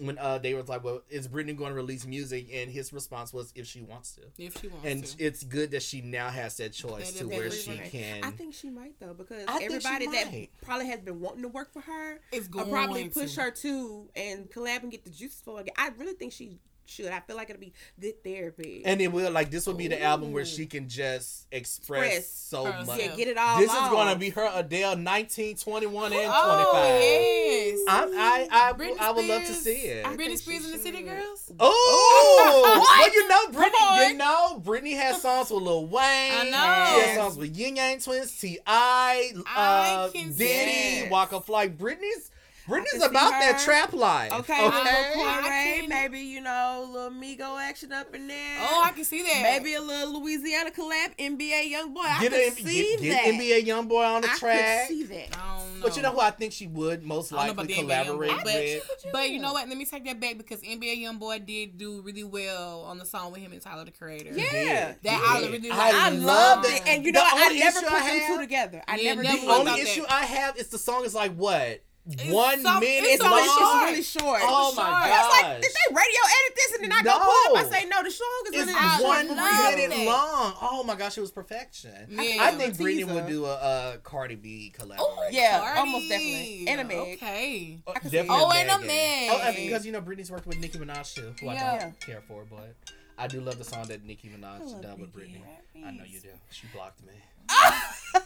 when 0.06 0.18
uh 0.18 0.38
they 0.38 0.54
was 0.54 0.68
like, 0.70 0.84
"Well, 0.84 1.02
is 1.10 1.28
Britney 1.28 1.56
going 1.56 1.70
to 1.72 1.76
release 1.76 2.06
music?" 2.06 2.48
and 2.54 2.70
his 2.72 2.92
response 2.94 3.34
was, 3.34 3.52
"If 3.56 3.68
she 3.68 3.82
wants 3.82 4.14
to." 4.16 4.22
If 4.38 4.60
she 4.60 4.68
wants 4.68 4.86
And 4.86 5.06
to. 5.06 5.24
it's 5.24 5.44
good 5.44 5.72
that 5.72 5.84
she 5.84 6.02
now 6.02 6.30
has 6.30 6.58
that 6.58 6.74
choice 6.74 7.14
to 7.14 7.28
where 7.28 7.50
she 7.52 7.72
right. 7.72 7.92
can. 7.92 8.24
I 8.24 8.32
think 8.32 8.54
she 8.54 8.70
might 8.70 9.00
though 9.00 9.14
because 9.14 9.46
I 9.48 9.60
everybody 9.64 10.08
that 10.08 10.48
probably 10.62 10.88
has 10.88 11.00
been 11.02 11.20
wanting 11.20 11.42
to 11.44 11.48
work 11.50 11.72
for 11.74 11.82
her 11.82 12.20
It's 12.32 12.48
will 12.48 12.66
going 12.66 12.72
probably 12.72 13.10
push 13.10 13.36
to. 13.36 13.42
her 13.42 13.52
to 13.52 14.10
and 14.16 14.50
collab 14.52 14.84
and 14.84 14.92
get 14.92 15.04
the 15.04 15.10
juices 15.12 15.42
for 15.44 15.60
her. 15.60 15.66
I 15.78 15.90
really 15.98 16.14
think 16.14 16.34
she 16.34 16.60
should. 16.86 17.08
I 17.08 17.20
feel 17.22 17.36
like 17.36 17.50
it'll 17.50 17.60
be 17.60 17.74
good 18.00 18.24
therapy. 18.24 18.82
and 18.86 19.02
it 19.02 19.12
will 19.12 19.32
like 19.32 19.50
this 19.52 19.66
will 19.68 19.74
be 19.74 19.88
the 19.88 20.02
album 20.02 20.32
where 20.32 20.46
she 20.46 20.66
can 20.66 20.88
just 20.90 21.48
express, 21.52 22.04
Express 22.18 22.30
so 22.30 22.66
herself. 22.66 22.88
much. 22.88 23.00
yeah, 23.00 23.16
get 23.16 23.28
it 23.28 23.38
all. 23.38 23.58
This 23.60 23.72
is 23.72 23.90
going 23.90 24.14
to 24.14 24.20
be 24.20 24.30
her 24.32 24.50
Adele 24.54 24.98
19, 24.98 25.56
21, 25.58 26.04
and 26.06 26.12
25. 26.14 26.32
Oh 26.36 26.88
yes. 27.00 27.80
I'm, 27.90 28.10
I 28.18 28.48
I 28.52 28.74
Britney 28.74 29.00
I 29.00 29.12
would 29.12 29.26
love 29.26 29.42
to 29.46 29.54
see 29.54 29.72
it. 29.72 30.06
I 30.06 30.10
Britney 30.10 30.18
think 30.18 30.30
she 30.32 30.38
Spears 30.38 30.66
and 30.66 30.74
the 30.74 30.78
City. 30.80 31.02
Girls. 31.04 31.52
Oh, 31.60 32.80
What? 32.80 33.00
well, 33.00 33.14
you 33.14 33.28
know, 33.28 33.60
Britney. 33.60 34.10
You 34.10 34.18
know, 34.18 34.60
Britney 34.64 34.96
has 34.98 35.22
songs 35.22 35.50
with 35.52 35.64
Lil 35.64 35.88
Wayne. 35.88 36.04
I 36.04 36.44
She 36.46 36.52
know. 36.52 36.58
has 36.58 37.18
songs 37.18 37.38
with 37.38 37.56
Ying 37.58 37.78
Yang 37.78 38.00
Twins, 38.00 38.40
T.I., 38.40 39.32
uh, 39.38 39.42
I 39.46 40.10
can 40.14 40.32
see 40.34 40.44
Diddy, 40.46 41.06
it. 41.06 41.12
Waka 41.12 41.42
Flight. 41.42 41.78
Britney's 41.78 42.32
Britney's 42.68 43.04
about 43.04 43.32
that 43.32 43.60
trap 43.64 43.92
life. 43.94 44.32
Okay, 44.32 44.54
Okay. 44.54 44.64
little 44.64 45.24
I 45.24 45.42
Corey, 45.80 45.88
maybe 45.88 46.20
you 46.22 46.40
know, 46.42 46.88
little 46.92 47.10
Migo 47.12 47.62
action 47.62 47.92
up 47.92 48.16
in 48.16 48.28
there. 48.28 48.58
Oh, 48.62 48.82
I 48.86 48.92
can 48.92 49.04
see 49.04 49.22
that. 49.22 49.42
maybe 49.44 49.74
a 49.74 49.82
little 49.82 50.22
Louisiana 50.22 50.72
collab, 50.72 51.16
NBA 51.20 51.72
YoungBoy. 51.74 51.98
I 52.06 52.22
Get, 52.22 52.32
could 52.32 52.42
a, 52.42 52.52
see 52.52 52.98
get, 53.02 53.16
that. 53.16 53.26
get 53.26 53.36
NBA 53.36 53.66
YoungBoy 53.68 54.16
on 54.16 54.22
the 54.22 54.30
I 54.32 54.38
track. 54.38 54.88
could 54.88 54.96
see 54.96 55.04
that. 55.04 55.38
I 55.38 55.58
don't 55.58 55.80
know. 55.80 55.84
But 55.84 55.98
you 55.98 56.02
know 56.04 56.12
who 56.12 56.20
I 56.22 56.32
think 56.32 56.54
she 56.54 56.68
would 56.68 57.04
most 57.04 57.34
I 57.34 57.48
don't 57.48 57.58
know 57.58 57.62
likely 57.64 57.74
about 57.76 57.88
the 57.88 57.94
NBA 57.94 58.06
collaborate 58.06 58.44
with? 58.46 58.90
But 59.12 59.30
you 59.32 59.40
know 59.40 59.52
what? 59.54 59.68
Let 59.68 59.78
me 59.78 59.86
take 59.86 60.06
that 60.06 60.20
back 60.22 60.38
because 60.38 60.62
NBA 60.62 61.04
YoungBoy 61.04 61.46
did 61.46 61.78
do 61.78 62.02
really 62.02 62.24
well 62.24 62.82
on 62.82 62.98
the 62.98 63.06
song 63.06 63.32
with 63.34 63.42
him 63.42 63.52
and 63.52 63.62
Tyler 63.62 63.84
the 63.86 63.92
Creator. 63.92 64.32
Yeah. 64.34 64.94
That 65.04 65.36
I 65.44 65.50
really 65.50 65.70
I. 65.70 65.92
I 65.94 66.10
love 66.12 66.24
love 66.24 66.64
that. 66.64 66.76
it, 66.78 66.88
and 66.88 67.06
you 67.06 67.12
know 67.12 67.22
what? 67.22 67.34
I 67.38 67.46
only 67.48 67.60
never 67.60 67.78
issue 67.80 67.88
put 67.88 68.02
I 68.02 68.20
them 68.20 68.28
two 68.36 68.42
together. 68.42 68.84
I 68.88 68.96
Yeah, 68.98 69.10
never 69.16 69.24
never. 69.24 69.42
The 69.46 69.52
only 69.52 69.82
issue. 69.82 70.04
I 70.10 70.26
have 70.26 70.58
is 70.58 70.68
the 70.70 70.78
song 70.78 71.04
is 71.06 71.14
like 71.14 71.34
what 71.36 71.84
It's 72.06 72.26
one 72.26 72.62
so- 72.62 72.80
minute 72.82 73.06
it's 73.08 73.14
It's, 73.14 73.24
so 73.24 73.30
long. 73.30 73.40
really, 73.40 73.48
short. 73.48 73.86
really 73.90 74.04
short. 74.04 74.42
Oh 74.44 74.68
It's 74.70 74.78
my 74.78 74.84
god! 74.84 75.08
It's 75.08 75.42
like, 75.42 75.62
did 75.62 75.72
they 75.72 75.96
radio 75.96 76.22
edit 76.36 76.56
this 76.56 76.72
and 76.76 76.84
then 76.84 76.92
I 76.92 77.02
go 77.02 77.12
pull 77.18 77.58
up? 77.58 77.66
I 77.66 77.70
say, 77.80 77.86
no, 77.88 78.04
the 78.04 78.12
song 78.12 78.28
is 78.48 78.54
It's 78.54 78.68
really 78.68 79.04
one 79.04 79.28
minute 79.28 79.90
that. 79.90 80.06
long. 80.06 80.54
Oh 80.62 80.84
my 80.86 80.96
gosh, 80.96 81.18
it 81.18 81.22
was 81.22 81.32
perfection. 81.32 82.08
Yeah. 82.10 82.38
I 82.44 82.52
think 82.52 82.76
Britney 82.76 83.06
would 83.06 83.28
do 83.28 83.46
a, 83.46 83.54
uh 83.54 83.98
Cardi 84.04 84.36
B 84.36 84.74
collaboration. 84.76 85.06
Oh, 85.18 85.28
Yeah, 85.32 85.60
Cardi. 85.60 85.80
almost 85.80 86.10
definitely. 86.10 86.66
And 86.68 86.82
a 86.82 86.84
Meg. 86.84 86.98
Okay. 87.14 87.80
Oh, 87.88 87.94
I 87.96 88.00
can 88.00 88.10
see 88.12 88.18
definitely. 88.18 88.44
Oh, 88.46 88.52
and 88.52 88.70
a 88.70 88.78
Meg. 88.80 88.88
Meg. 88.88 89.30
Oh, 89.32 89.40
I 89.42 89.52
mean, 89.56 89.68
because 89.68 89.86
you 89.86 89.92
know 89.94 90.02
Britney's 90.02 90.30
worked 90.32 90.46
with 90.46 90.60
Nicki 90.60 90.78
Minaj 90.80 91.16
too, 91.16 91.34
who 91.40 91.50
I 91.50 91.80
don't 91.80 92.00
care 92.02 92.22
for, 92.28 92.44
but 92.50 92.76
I 93.18 93.28
do 93.28 93.40
love 93.40 93.58
the 93.60 93.64
song 93.64 93.88
that 93.88 94.04
Nicki 94.06 94.28
Minaj 94.28 94.60
love 94.74 94.82
done 94.82 95.00
with 95.00 95.14
Britney. 95.14 95.42
I 95.86 95.92
know 95.92 96.04
you 96.06 96.20
do. 96.20 96.30
She 96.52 96.68
blocked 96.74 97.00
me 97.06 97.14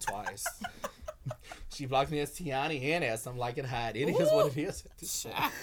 twice. 0.00 0.46
she 1.72 1.86
blocked 1.86 2.10
me 2.10 2.20
as 2.20 2.30
Tiani 2.30 2.82
and 2.82 3.04
as 3.04 3.26
I'm 3.26 3.36
like 3.38 3.58
it 3.58 3.64
hide. 3.66 3.96
It 3.96 4.08
is 4.08 4.30
what 4.30 4.56
it 4.56 4.58
is. 4.58 5.26
at. 5.34 5.52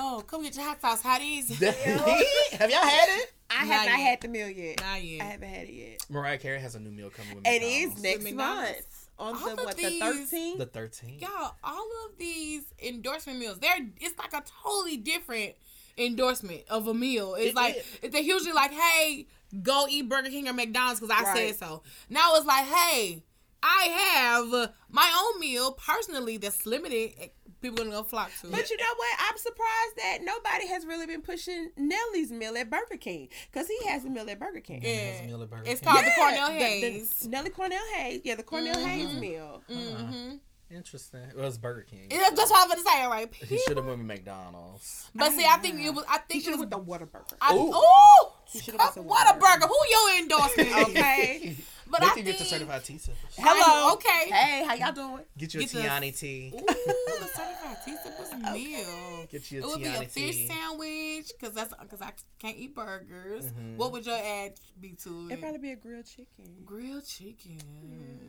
Oh, 0.00 0.22
come 0.26 0.44
get 0.44 0.54
your 0.54 0.64
hot 0.64 0.80
sauce, 0.80 1.02
hotties. 1.02 1.48
Have 1.58 2.70
y'all 2.70 2.82
had 2.82 3.08
it? 3.20 3.32
I 3.50 3.64
have 3.64 3.68
Not 3.68 3.86
not 3.86 3.86
yet. 3.86 3.98
had 3.98 4.20
the 4.20 4.28
meal 4.28 4.48
yet. 4.48 4.80
Not 4.80 4.86
I 4.86 5.18
haven't 5.24 5.48
had 5.48 5.68
it 5.68 5.72
yet. 5.72 6.06
Mariah 6.08 6.38
Carey 6.38 6.60
has 6.60 6.74
a 6.76 6.80
new 6.80 6.90
meal 6.92 7.10
coming 7.10 7.34
with 7.34 7.46
It 7.46 7.62
McDonald's. 7.62 7.96
is 7.96 8.02
next 8.02 8.32
month 8.34 9.08
on 9.18 9.34
All 9.34 9.44
the 9.46 9.52
of 9.54 9.58
what 9.64 9.76
the 9.76 9.98
thirteenth. 9.98 10.58
The 10.58 10.66
13th. 10.66 11.20
Y'all, 11.22 11.54
all 11.64 11.88
of 12.06 12.16
these 12.18 12.62
endorsement 12.80 13.40
meals, 13.40 13.58
they're 13.58 13.78
it's 14.00 14.16
like 14.18 14.32
a 14.34 14.44
totally 14.62 14.98
different 14.98 15.54
endorsement 15.96 16.62
of 16.70 16.86
a 16.86 16.94
meal. 16.94 17.34
It's 17.34 17.48
It 17.50 17.56
like 17.56 17.84
they're 18.12 18.20
usually 18.22 18.52
like, 18.52 18.70
"Hey, 18.70 19.26
go 19.62 19.86
eat 19.88 20.08
Burger 20.08 20.30
King 20.30 20.48
or 20.48 20.52
McDonald's 20.52 21.00
because 21.00 21.16
I 21.16 21.22
Right. 21.24 21.36
said 21.56 21.58
so." 21.58 21.82
Now 22.08 22.34
it's 22.34 22.46
like, 22.46 22.64
"Hey, 22.66 23.22
I 23.62 23.82
have 23.84 24.70
my 24.90 25.12
own 25.34 25.40
meal 25.40 25.72
personally 25.72 26.36
that's 26.36 26.64
limited. 26.66 27.14
Eh, 27.18 27.28
people 27.60 27.78
gonna 27.78 27.90
go 27.90 28.02
flock 28.04 28.30
to." 28.40 28.48
But 28.48 28.70
you 28.70 28.76
know 28.76 28.94
what? 28.96 29.16
I'm 29.28 29.36
surprised 29.36 29.96
that 29.96 30.18
nobody 30.22 30.68
has 30.68 30.86
really 30.86 31.06
been 31.06 31.22
pushing 31.22 31.70
Nelly's 31.76 32.30
meal 32.30 32.56
at 32.56 32.70
Burger 32.70 32.96
King 32.98 33.28
because 33.50 33.66
he 33.68 33.86
has 33.88 34.04
a 34.04 34.10
meal 34.10 34.28
at 34.30 34.38
Burger 34.38 34.60
King. 34.60 34.82
Yeah. 34.82 34.90
has 35.12 35.20
a 35.22 35.24
meal 35.24 35.42
at 35.42 35.50
Burger 35.50 35.62
it's 35.66 35.80
King. 35.80 35.90
called 35.92 36.04
the 36.06 36.10
Cornell 36.16 36.48
the- 36.48 36.54
the 36.58 36.64
Haynes. 36.64 37.26
Nelly 37.26 37.50
Cornell 37.50 37.84
Haynes. 37.96 38.20
Yeah, 38.24 38.34
the 38.36 38.42
Cornell 38.44 38.76
mm-hmm. 38.76 38.86
Haynes 38.88 39.20
meal. 39.20 39.62
hmm 39.68 40.36
Interesting. 40.70 41.20
It 41.30 41.36
was 41.36 41.56
Burger 41.56 41.86
King. 41.90 42.08
Yeah, 42.10 42.28
that's 42.34 42.50
what 42.50 42.58
I 42.62 42.66
was 42.66 42.74
gonna 42.84 42.88
say. 42.96 43.02
All 43.04 43.10
right, 43.10 43.34
He 43.34 43.58
should 43.58 43.76
have 43.78 43.86
went 43.86 43.98
with 43.98 44.06
McDonald's. 44.06 45.10
but 45.14 45.32
see, 45.32 45.46
I 45.48 45.56
think 45.58 45.80
it 45.80 45.94
was. 45.94 46.04
I 46.08 46.18
He 46.28 46.34
think 46.34 46.44
should 46.44 46.50
it 46.54 46.58
have 46.60 46.70
was. 46.70 46.78
with 46.98 47.00
the 47.00 47.06
Whataburger. 47.18 47.34
I, 47.40 47.54
Ooh. 47.54 47.72
ooh, 47.74 48.30
He 48.46 48.58
should've 48.60 48.78
went 48.78 48.92
to 48.94 49.02
what 49.02 49.26
a 49.34 49.38
Whataburger. 49.38 49.60
burger! 49.60 49.66
Who 49.66 49.76
you 49.90 50.18
endorsement? 50.20 50.68
is? 50.68 50.74
Okay. 50.88 51.56
but 51.90 52.00
they 52.00 52.06
I 52.06 52.10
can 52.10 52.24
get 52.24 52.32
the 52.38 52.44
think 52.44 52.50
certified 52.50 52.84
tea 52.84 52.98
sippers. 52.98 53.18
Hello. 53.38 53.92
Okay. 53.94 54.30
Hey, 54.30 54.64
how 54.66 54.74
y'all 54.74 54.92
doing? 54.92 55.24
Get 55.36 55.54
you 55.54 55.60
a 55.60 55.62
Get 55.64 55.72
the- 55.72 55.78
Tiani 55.80 56.18
tea. 56.18 56.52
Ooh, 56.54 56.58
the 56.66 57.28
certified 57.34 57.76
tea 57.84 57.96
sippers 58.02 58.52
meal. 58.52 59.26
Get 59.30 59.50
you 59.50 59.62
a 59.62 59.62
It 59.62 59.64
a 59.64 59.68
would 59.68 59.78
be 59.80 59.84
a 59.86 60.08
fish 60.08 60.36
tea. 60.36 60.48
sandwich 60.48 61.32
because 61.38 61.54
that's 61.54 61.74
because 61.80 62.00
I 62.02 62.12
can't 62.38 62.56
eat 62.56 62.74
burgers. 62.74 63.46
Mhm. 63.46 63.76
What 63.76 63.92
would 63.92 64.06
your 64.06 64.16
ad 64.18 64.54
be 64.80 64.92
to 65.04 65.08
it? 65.28 65.32
It'd 65.32 65.40
probably 65.40 65.58
be 65.60 65.72
a 65.72 65.76
grilled 65.76 66.06
chicken. 66.06 66.62
Grilled 66.64 67.06
chicken. 67.06 67.58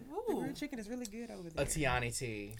The 0.10 0.34
Ooh. 0.34 0.40
grilled 0.42 0.56
chicken 0.56 0.80
is 0.80 0.90
really 0.90 1.06
good 1.06 1.30
over 1.32 1.50
there. 1.50 1.64
A 1.64 1.68
there. 1.68 1.90
Tiani 1.90 2.18
tea. 2.18 2.56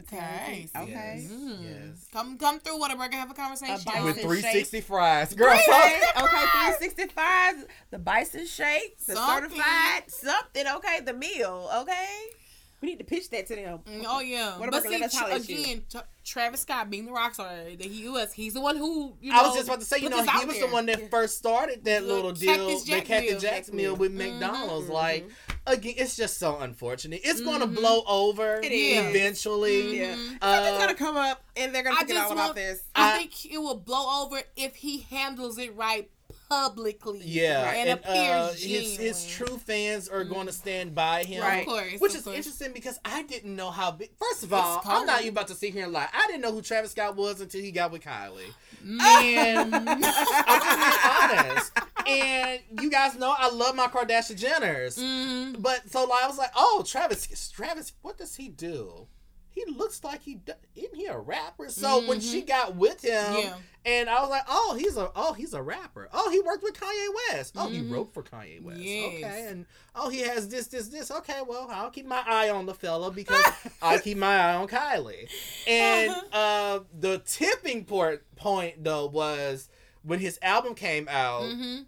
Okay. 0.00 0.68
Okay. 0.76 1.20
Yes. 1.22 1.30
Mm. 1.32 1.62
Yes. 1.62 2.06
Come 2.12 2.38
come 2.38 2.60
through 2.60 2.78
Whataburger, 2.78 3.14
have 3.14 3.30
a 3.30 3.34
conversation. 3.34 3.78
bite 3.84 4.04
With 4.04 4.16
Bison 4.16 4.28
360 4.30 4.80
fries. 4.82 5.34
Girl, 5.34 5.48
Okay, 5.50 6.00
fuck. 6.14 6.24
okay, 6.24 6.44
365, 6.78 7.64
the 7.90 7.98
bison 7.98 8.46
shake, 8.46 8.98
the 9.06 9.14
Something. 9.14 9.50
certified 9.50 10.02
something, 10.10 10.64
okay, 10.76 11.00
the 11.00 11.12
meal, 11.12 11.70
okay? 11.82 12.06
We 12.80 12.90
need 12.90 12.98
to 12.98 13.04
pitch 13.04 13.28
that 13.30 13.46
to 13.48 13.56
them. 13.56 13.78
Mm, 13.88 14.04
Oh 14.06 14.20
yeah, 14.20 14.52
Whataburger, 14.58 14.70
but 14.70 14.82
see, 14.84 14.88
let 14.90 15.02
us 15.02 15.12
tra- 15.12 15.22
holler 15.22 15.36
you. 15.38 15.58
again, 15.60 15.82
Tra- 15.90 16.04
Travis 16.24 16.60
Scott 16.60 16.88
being 16.90 17.06
the 17.06 17.12
rock 17.12 17.34
star 17.34 17.48
that 17.48 17.80
he 17.82 18.08
was, 18.08 18.32
he's 18.32 18.54
the 18.54 18.60
one 18.60 18.76
who 18.76 19.14
you 19.20 19.32
know. 19.32 19.38
I 19.40 19.42
was 19.48 19.54
just 19.56 19.66
about 19.68 19.80
to 19.80 19.86
say, 19.86 19.98
you 19.98 20.08
know, 20.10 20.22
he 20.22 20.44
was 20.46 20.58
there. 20.58 20.68
the 20.68 20.72
one 20.72 20.86
that 20.86 21.10
first 21.10 21.38
started 21.38 21.84
that 21.84 22.02
The 22.02 22.06
little 22.06 22.30
Cactus 22.32 22.40
deal, 22.44 22.78
the 22.78 22.84
Jack 22.84 23.04
Cactus 23.06 23.30
meal. 23.30 23.40
Jack's 23.40 23.72
meal 23.72 23.76
meal. 23.92 23.96
with 23.96 24.12
Mhm. 24.12 24.38
McDonald's. 24.38 24.88
Mhm. 24.88 24.92
Like, 24.92 25.28
again, 25.68 25.94
it's 25.96 26.16
just 26.16 26.38
so 26.38 26.58
unfortunate. 26.58 27.20
It's 27.24 27.40
going 27.40 27.60
to 27.60 27.66
blow 27.66 28.02
over 28.06 28.60
It 28.62 28.72
is. 28.72 29.04
eventually. 29.14 29.98
Yeah. 30.00 30.14
Mhm. 30.16 30.38
Uh, 30.40 30.54
Something's 30.56 30.78
gonna 30.78 30.94
come 30.94 31.16
up 31.16 31.42
and 31.56 31.74
they're 31.74 31.82
gonna 31.82 31.96
I 31.96 32.00
forget 32.00 32.16
just 32.16 32.26
all 32.26 32.32
about 32.32 32.54
this. 32.54 32.82
I, 32.94 33.14
I- 33.14 33.18
think 33.18 33.52
it 33.52 33.58
will 33.58 33.76
blow 33.76 34.22
over 34.24 34.40
if 34.56 34.76
he 34.76 35.00
handles 35.10 35.58
it 35.58 35.74
right 35.76 36.10
publicly. 36.48 37.20
Yeah, 37.24 37.70
and, 37.70 37.88
and, 37.90 38.00
appears 38.00 38.14
uh, 38.16 38.54
his, 38.58 38.96
his 38.96 39.26
true 39.26 39.58
fans 39.58 40.08
are 40.08 40.24
going 40.24 40.46
to 40.46 40.52
stand 40.52 40.94
by 40.94 41.24
him. 41.24 41.42
Right. 41.42 41.60
Of 41.60 41.66
course, 41.66 42.00
Which 42.00 42.12
of 42.12 42.18
is 42.18 42.24
course. 42.24 42.36
interesting 42.36 42.72
because 42.72 42.98
I 43.04 43.22
didn't 43.24 43.54
know 43.54 43.70
how 43.70 43.90
big. 43.92 44.10
First 44.18 44.44
of 44.44 44.52
all, 44.52 44.82
I'm 44.84 45.06
not 45.06 45.16
cold. 45.16 45.20
even 45.22 45.34
about 45.34 45.48
to 45.48 45.54
sit 45.54 45.72
here 45.72 45.84
and 45.84 45.92
lie. 45.92 46.08
I 46.12 46.26
didn't 46.26 46.42
know 46.42 46.52
who 46.52 46.62
Travis 46.62 46.92
Scott 46.92 47.16
was 47.16 47.40
until 47.40 47.60
he 47.60 47.70
got 47.70 47.92
with 47.92 48.02
Kylie. 48.02 48.52
Man, 48.82 49.74
I'm 49.74 49.84
gonna 49.84 51.48
honest. 51.50 51.72
And 52.06 52.60
you 52.80 52.90
guys 52.90 53.16
know 53.16 53.34
I 53.36 53.50
love 53.50 53.74
my 53.76 53.86
Kardashian 53.88 54.40
Jenners. 54.40 54.98
Mhm. 54.98 55.60
But 55.60 55.90
so 55.90 56.04
like, 56.04 56.24
I 56.24 56.28
was 56.28 56.38
like, 56.38 56.52
oh, 56.56 56.82
Travis, 56.86 57.50
Travis, 57.50 57.92
what 58.02 58.16
does 58.18 58.36
he 58.36 58.48
do? 58.48 59.06
He 59.50 59.64
looks 59.66 60.04
like 60.04 60.22
he 60.22 60.38
isn't 60.76 60.94
he 60.94 61.06
a 61.06 61.18
rapper? 61.18 61.68
So 61.68 62.06
when 62.06 62.20
she 62.20 62.42
got 62.42 62.76
with 62.76 63.02
him, 63.04 63.10
Mm-hmm. 63.24 63.38
Yeah. 63.38 63.56
and 63.84 64.08
I 64.10 64.20
was 64.20 64.30
like, 64.30 64.44
oh, 64.48 64.76
he's 64.78 64.96
a 64.96 65.10
oh 65.16 65.32
he's 65.32 65.52
a 65.54 65.62
rapper. 65.62 66.08
Oh, 66.12 66.30
he 66.30 66.40
worked 66.40 66.62
with 66.62 66.74
Kanye 66.78 67.08
West. 67.32 67.54
Oh, 67.56 67.68
he 67.68 67.80
Mhm. 67.80 67.90
wrote 67.92 68.14
for 68.14 68.22
Kanye 68.22 68.62
West. 68.62 68.78
Yes. 68.78 69.14
Okay, 69.24 69.46
and 69.50 69.66
oh, 69.96 70.08
he 70.10 70.20
has 70.20 70.48
this 70.48 70.68
this 70.68 70.88
this. 70.88 71.10
Okay, 71.10 71.40
well, 71.46 71.66
I'll 71.70 71.90
keep 71.90 72.06
my 72.06 72.22
eye 72.26 72.50
on 72.50 72.66
the 72.66 72.74
fella 72.74 73.10
because 73.10 73.44
I 73.82 73.98
keep 73.98 74.18
my 74.18 74.36
eye 74.36 74.54
on 74.54 74.68
Kylie. 74.68 75.28
And 75.66 76.14
uh, 76.32 76.80
the 76.98 77.18
tipping 77.24 77.84
point 77.84 78.20
point 78.36 78.84
though 78.84 79.06
was 79.06 79.68
when 80.02 80.20
his 80.20 80.38
album 80.42 80.74
came 80.74 81.08
out. 81.08 81.42
Mhm. 81.42 81.86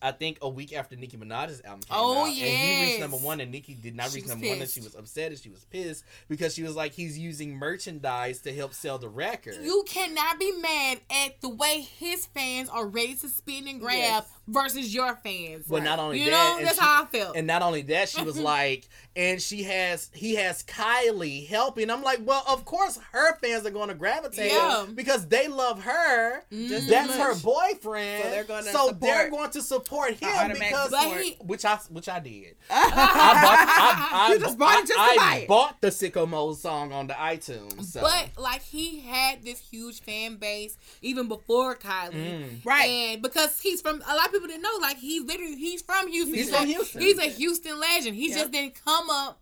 I 0.00 0.12
think 0.12 0.38
a 0.42 0.48
week 0.48 0.72
after 0.72 0.94
Nicki 0.96 1.16
Minaj's 1.16 1.60
album 1.64 1.80
came 1.80 1.96
Oh, 1.98 2.20
out, 2.22 2.26
and 2.28 2.34
he 2.34 2.86
reached 2.86 3.00
number 3.00 3.16
one, 3.16 3.40
and 3.40 3.50
Nicki 3.50 3.74
did 3.74 3.94
not 3.96 4.10
She 4.10 4.16
reach 4.16 4.26
number 4.28 4.48
one, 4.48 4.60
and 4.60 4.70
she 4.70 4.80
was 4.80 4.94
upset 4.94 5.32
and 5.32 5.40
she 5.40 5.50
was 5.50 5.64
pissed 5.64 6.04
because 6.28 6.54
she 6.54 6.62
was 6.62 6.76
like, 6.76 6.92
he's 6.92 7.18
using 7.18 7.56
merchandise 7.56 8.40
to 8.42 8.54
help 8.54 8.74
sell 8.74 8.98
the 8.98 9.08
record. 9.08 9.56
You 9.62 9.84
cannot 9.88 10.38
be 10.38 10.52
mad 10.52 11.00
at 11.10 11.40
the 11.40 11.48
way 11.48 11.80
his 11.98 12.26
fans 12.26 12.68
are 12.68 12.86
ready 12.86 13.14
to 13.16 13.28
spin 13.28 13.66
and 13.68 13.80
grab 13.80 13.96
Yes. 13.96 14.24
Versus 14.48 14.92
your 14.94 15.14
fans. 15.16 15.66
but 15.68 15.82
not 15.82 15.98
only 15.98 16.20
you 16.20 16.30
that, 16.30 16.56
know, 16.58 16.64
that's 16.64 16.78
she- 16.78 16.84
how 16.84 17.02
I 17.04 17.06
felt. 17.06 17.36
And 17.36 17.46
not 17.46 17.62
only 17.62 17.82
that, 17.82 18.08
she 18.08 18.22
was 18.22 18.38
like, 18.54 18.88
and 19.16 19.40
she 19.42 19.64
has, 19.64 20.10
he 20.14 20.34
has 20.36 20.62
Kylie 20.62 21.46
helping. 21.48 21.90
I'm 21.90 22.02
like, 22.02 22.20
well, 22.24 22.44
of 22.48 22.64
course 22.64 22.98
her 23.12 23.36
fans 23.38 23.66
are 23.66 23.70
going 23.70 23.88
to 23.88 23.94
gravitate 23.94 24.52
Yeah. 24.52 24.86
because 24.94 25.26
they 25.28 25.48
love 25.48 25.82
her. 25.82 26.44
Mhm. 26.52 26.88
That's 26.88 27.14
her 27.16 27.34
boyfriend. 27.40 28.24
So 28.24 28.30
they're 28.30 28.44
gonna 28.44 28.62
So 28.64 28.90
they're 29.00 29.24
support. 29.24 29.30
going 29.30 29.50
to 29.50 29.62
support 29.62 29.78
support 29.88 30.14
him 30.14 30.48
because 30.52 30.90
support. 30.90 31.20
he- 31.22 31.36
which 31.40 31.64
I 31.64 31.76
which 31.90 32.08
I 32.08 32.20
did. 32.20 32.56
I 32.70 32.90
bought, 32.90 33.68
I, 33.68 34.08
I, 34.30 34.32
You 34.32 34.38
just 34.40 34.58
bought 34.58 34.78
it 34.78 34.86
just 34.88 34.98
I, 34.98 35.16
I 35.42 35.46
bought 35.48 35.80
the 35.80 35.88
Sicko 35.88 36.28
Mode 36.28 36.56
song 36.58 36.92
on 36.92 37.06
the 37.06 37.14
iTunes. 37.14 37.84
So. 37.84 38.00
But 38.00 38.30
like 38.36 38.62
he 38.62 39.00
had 39.00 39.44
this 39.44 39.58
huge 39.58 40.00
fan 40.02 40.36
base 40.36 40.76
even 41.02 41.26
before 41.28 41.76
Kylie. 41.76 42.12
Mm. 42.14 42.64
Right. 42.64 42.86
And 42.88 43.22
because 43.22 43.60
he's 43.60 43.80
from 43.80 44.02
a 44.08 44.14
lot 44.14 44.26
of 44.26 44.32
people 44.32 44.37
didn't 44.46 44.62
know, 44.62 44.76
like 44.80 44.98
he's 44.98 45.22
literally 45.24 45.56
he's 45.56 45.82
from 45.82 46.08
Houston. 46.08 46.34
He's 46.34 46.50
a- 46.50 46.56
from 46.56 46.66
Houston. 46.66 47.00
He's 47.02 47.18
a 47.18 47.22
Houston 47.28 47.80
legend. 47.80 48.16
He 48.16 48.28
Yep. 48.30 48.38
just 48.38 48.50
didn't 48.52 48.84
come 48.84 49.10
up 49.10 49.40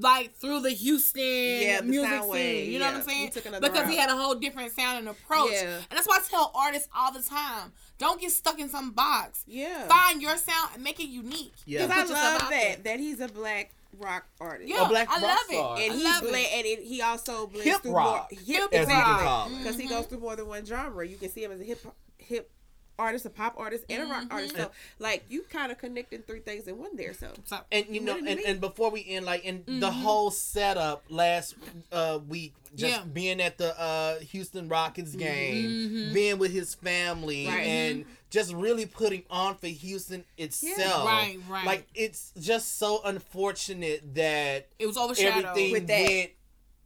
like 0.00 0.34
through 0.36 0.60
the 0.60 0.70
Houston 0.70 1.22
Yeah, 1.22 1.80
the 1.80 1.86
music 1.86 2.10
sound 2.10 2.22
scene. 2.24 2.30
wave, 2.32 2.68
You 2.72 2.78
know 2.80 2.84
yeah. 2.86 2.90
what 2.92 3.00
I'm 3.00 3.06
saying? 3.08 3.24
He 3.26 3.30
took 3.30 3.46
another 3.46 3.68
Because 3.70 3.88
he 3.88 3.96
had 3.96 4.10
a 4.10 4.16
whole 4.16 4.34
different 4.34 4.72
sound 4.74 4.98
and 4.98 5.08
approach. 5.08 5.52
Yeah. 5.52 5.76
And 5.76 5.96
that's 5.96 6.06
why 6.06 6.18
I 6.20 6.28
tell 6.28 6.50
artists 6.54 6.88
all 6.94 7.12
the 7.12 7.22
time: 7.22 7.72
don't 7.96 8.20
get 8.20 8.32
stuck 8.32 8.58
in 8.58 8.68
some 8.68 8.90
box. 8.90 9.44
Yeah. 9.46 9.86
Find 9.86 10.20
your 10.20 10.36
sound 10.36 10.70
and 10.74 10.82
make 10.82 10.98
it 11.00 11.06
unique. 11.08 11.54
Yeah. 11.64 11.86
Because 11.86 12.10
I 12.10 12.14
love 12.32 12.40
that 12.40 12.50
there. 12.50 12.76
that 12.84 13.00
he's 13.00 13.20
a 13.20 13.28
black 13.28 13.70
rock 13.98 14.26
artist. 14.40 14.68
Yeah, 14.68 14.84
A 14.84 14.88
black 14.88 15.08
I 15.08 15.14
rock 15.14 15.22
love 15.22 15.38
star. 15.48 15.78
it. 15.80 15.82
And 15.84 15.92
I 15.92 15.96
he 15.96 16.04
love 16.04 16.20
blend, 16.22 16.36
it. 16.36 16.52
and 16.52 16.66
it, 16.66 16.82
he 16.82 17.00
also 17.00 17.46
blends 17.46 17.64
Hip 17.70 17.82
through 17.82 17.92
rock, 17.92 18.30
more 18.32 18.40
hip 18.40 18.60
Hip 18.62 18.74
as 18.74 18.86
we 18.86 18.92
can 18.92 19.02
rock. 19.02 19.20
call 19.22 19.46
it. 19.52 19.58
because 19.58 19.76
he 19.78 19.86
Mhm. 19.86 19.90
goes 19.90 20.06
through 20.06 20.18
more 20.20 20.36
than 20.36 20.46
one 20.48 20.66
genre. 20.66 21.06
You 21.06 21.16
can 21.16 21.30
see 21.30 21.44
him 21.44 21.52
as 21.52 21.60
a 21.60 21.64
hip 21.64 21.86
hip 22.18 22.50
artist, 22.98 23.24
a 23.26 23.30
pop 23.30 23.54
artist, 23.56 23.84
and 23.88 24.02
a 24.02 24.06
rock 24.06 24.24
Mhm. 24.24 24.32
artist. 24.32 24.56
So 24.56 24.70
like 24.98 25.24
you 25.28 25.42
kind 25.42 25.70
of 25.72 25.78
connecting 25.78 26.22
three 26.22 26.40
things 26.40 26.66
in 26.66 26.78
one 26.78 26.96
there. 26.96 27.14
So 27.14 27.32
So, 27.44 27.60
And 27.70 27.86
you 27.88 28.00
know, 28.00 28.16
and, 28.16 28.40
and 28.40 28.60
before 28.60 28.90
we 28.90 29.04
end, 29.08 29.24
like 29.26 29.44
in 29.44 29.62
the 29.66 29.88
Mhm. 29.90 30.02
whole 30.02 30.30
setup 30.30 31.04
last 31.08 31.54
uh 31.92 32.18
week, 32.28 32.54
just 32.74 32.92
Yeah. 32.98 33.04
being 33.04 33.40
at 33.40 33.58
the 33.58 33.78
uh 33.80 34.18
Houston 34.20 34.68
Rockets 34.68 35.14
game, 35.14 35.64
Mhm. 36.10 36.12
being 36.12 36.38
with 36.38 36.52
his 36.52 36.74
family, 36.74 37.46
Right. 37.46 37.66
and 37.66 38.04
just 38.30 38.52
really 38.52 38.84
putting 38.84 39.22
on 39.30 39.56
for 39.56 39.68
Houston 39.68 40.24
itself. 40.36 41.06
Right, 41.06 41.38
right. 41.48 41.64
Like 41.64 41.86
it's 41.94 42.32
just 42.38 42.78
so 42.78 43.00
unfortunate 43.04 44.14
that 44.16 44.66
it 44.78 44.86
was 44.86 44.96
overshadowed. 44.98 45.44
everything 45.46 45.72
With 45.72 45.86
that. 45.86 46.02
went. 46.08 46.30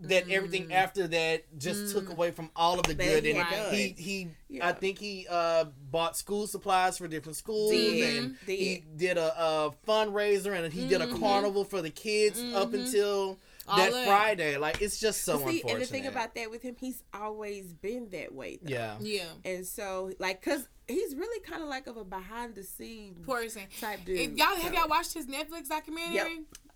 That 0.00 0.26
Mm. 0.26 0.32
everything 0.32 0.72
after 0.72 1.06
that 1.06 1.44
just 1.58 1.92
took 1.94 2.06
Mm. 2.06 2.12
away 2.12 2.30
from 2.32 2.50
all 2.56 2.80
of 2.80 2.86
the 2.86 2.94
That 2.94 3.04
good, 3.04 3.24
he 3.24 3.30
and 3.30 3.38
had 3.40 3.72
he 3.72 3.88
he 3.96 4.28
Yeah. 4.48 4.68
I 4.68 4.72
think 4.72 4.98
he 4.98 5.26
uh 5.30 5.64
bought 5.90 6.16
school 6.16 6.46
supplies 6.48 6.98
for 6.98 7.06
different 7.06 7.36
schools, 7.36 7.70
Did. 7.70 8.16
and 8.24 8.36
Did. 8.44 8.58
he 8.58 8.82
did 8.96 9.16
a, 9.16 9.40
a 9.40 9.70
fundraiser, 9.86 10.58
and 10.58 10.72
he 10.72 10.88
did 10.88 11.00
a 11.02 11.06
Mhm. 11.06 11.20
carnival 11.20 11.64
for 11.64 11.80
the 11.82 11.90
kids 11.90 12.40
up 12.54 12.70
Mhm. 12.72 12.84
until 12.86 13.38
All 13.68 13.76
that 13.76 13.92
that. 13.92 14.06
Friday. 14.08 14.56
Like 14.56 14.82
it's 14.82 14.98
just 14.98 15.22
so 15.22 15.38
see, 15.38 15.42
unfortunate. 15.58 15.72
and 15.72 15.82
the 15.82 15.86
thing 15.86 16.06
about 16.06 16.34
that 16.34 16.50
with 16.50 16.62
him, 16.62 16.74
he's 16.80 17.04
always 17.14 17.72
been 17.72 18.10
that 18.10 18.34
way. 18.34 18.58
Though. 18.60 18.70
yeah, 18.72 18.96
Yeah. 19.00 19.28
And 19.44 19.64
so 19.64 20.10
like, 20.18 20.42
cause 20.42 20.66
he's 20.88 21.14
really 21.14 21.40
kind 21.46 21.62
of 21.62 21.68
like 21.68 21.86
of 21.86 21.96
a 21.96 22.04
behind 22.04 22.56
the 22.56 22.64
scenes 22.64 23.24
Person. 23.24 23.62
type 23.80 24.04
dude. 24.04 24.18
If 24.18 24.32
y'all 24.36 24.56
have 24.56 24.74
y'all 24.74 24.88
watched 24.88 25.14
his 25.14 25.26
Netflix 25.26 25.68
documentary? 25.68 26.14
Yep. 26.16 26.28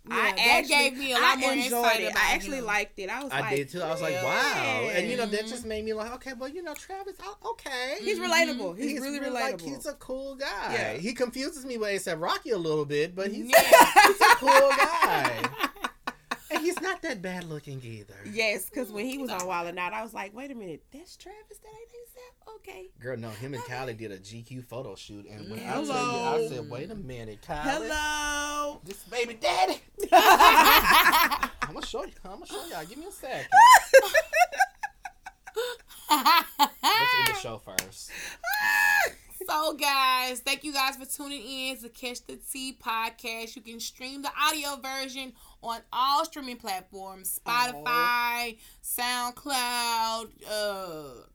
Yeah, 0.08 0.14
I 0.16 0.30
that 0.32 0.38
actually, 0.38 0.68
gave 0.68 0.98
me 0.98 1.12
a 1.12 1.14
lot 1.14 1.36
I 1.36 1.40
more 1.40 1.52
enjoyed 1.52 1.72
insight 1.72 2.00
it. 2.00 2.10
about 2.12 2.22
I 2.22 2.34
actually 2.34 2.58
him. 2.58 2.64
liked 2.64 2.98
it. 2.98 3.10
I 3.10 3.22
was 3.22 3.32
like, 3.32 3.42
I 3.42 3.46
like, 3.48 3.56
did 3.56 3.68
too. 3.70 3.82
I 3.82 3.90
was 3.90 4.02
like, 4.02 4.12
yeah. 4.12 4.24
wow, 4.24 4.88
and 4.92 5.10
you 5.10 5.16
know 5.16 5.26
that 5.26 5.40
just 5.46 5.60
mm-hmm. 5.60 5.68
made 5.68 5.84
me 5.84 5.92
like, 5.94 6.12
okay, 6.14 6.32
well, 6.38 6.48
you 6.48 6.62
know, 6.62 6.74
Travis, 6.74 7.16
okay, 7.44 7.96
He's 8.00 8.18
mm-hmm. 8.18 8.30
relatable. 8.32 8.76
He's, 8.76 8.92
He's 8.92 9.00
really 9.00 9.20
real- 9.20 9.32
relatable. 9.32 9.52
Like, 9.52 9.60
he's 9.60 9.86
a 9.86 9.94
cool 9.94 10.36
guy. 10.36 10.72
Yeah. 10.72 10.92
He 10.94 11.12
confuses 11.12 11.64
me 11.64 11.78
with 11.78 11.90
ASAP 11.90 12.20
Rocky 12.20 12.50
a 12.50 12.58
little 12.58 12.84
bit, 12.84 13.14
but 13.14 13.32
he's, 13.32 13.50
Yeah. 13.50 13.90
he's 14.06 14.20
a 14.20 14.34
cool 14.36 14.70
guy. 14.70 15.42
and 16.50 16.60
he's 16.62 16.80
not 16.80 17.02
that 17.02 17.20
bad 17.22 17.44
looking 17.44 17.80
either. 17.84 18.14
yes, 18.30 18.68
because 18.68 18.90
when 18.92 19.06
he 19.06 19.18
was 19.18 19.30
on 19.30 19.46
Wild 19.46 19.68
and 19.68 19.78
Out, 19.78 19.92
I 19.92 20.02
was 20.02 20.14
like, 20.14 20.34
wait 20.34 20.50
a 20.50 20.54
minute, 20.54 20.82
that's 20.92 21.16
Travis. 21.16 21.58
That 21.62 21.68
ain't 21.68 21.88
ASAP. 21.88 22.54
Okay. 22.56 22.88
Girl, 23.00 23.16
no, 23.16 23.30
him 23.30 23.54
and 23.54 23.62
Kylie 23.64 23.96
did 23.96 24.12
a 24.12 24.18
GQ 24.18 24.64
photo 24.64 24.94
shoot, 24.94 25.26
and 25.28 25.50
when 25.50 25.60
I 25.60 25.72
tell 25.72 25.84
you, 25.84 25.92
I 25.92 26.48
said, 26.48 26.70
wait 26.70 26.90
a 26.90 26.94
minute, 26.94 27.40
Kylie, 27.46 27.62
Hello. 27.62 28.80
this 28.84 29.02
baby 29.04 29.34
daddy. 29.34 29.80
I'm 30.12 31.74
gonna 31.74 31.84
show 31.86 32.04
you. 32.04 32.12
I'm 32.24 32.32
gonna 32.34 32.46
show 32.46 32.64
y'all. 32.70 32.84
Give 32.86 32.98
me 32.98 33.06
a 33.06 33.12
second. 33.12 33.46
Let's 36.10 36.44
end 37.18 37.28
the 37.28 37.40
show 37.40 37.58
first. 37.64 38.10
So, 39.48 39.74
guys, 39.74 40.40
thank 40.40 40.64
you 40.64 40.72
guys 40.72 40.96
for 40.96 41.04
tuning 41.04 41.40
in 41.40 41.76
to 41.76 41.88
Catch 41.88 42.26
the 42.26 42.36
Tea 42.52 42.76
podcast. 42.84 43.54
You 43.54 43.62
can 43.62 43.78
stream 43.78 44.22
the 44.22 44.30
audio 44.44 44.74
version 44.74 45.34
on 45.62 45.80
all 45.92 46.24
streaming 46.24 46.56
platforms 46.56 47.40
Spotify, 47.44 48.56
SoundCloud, 48.82 50.28
uh, 50.50 51.26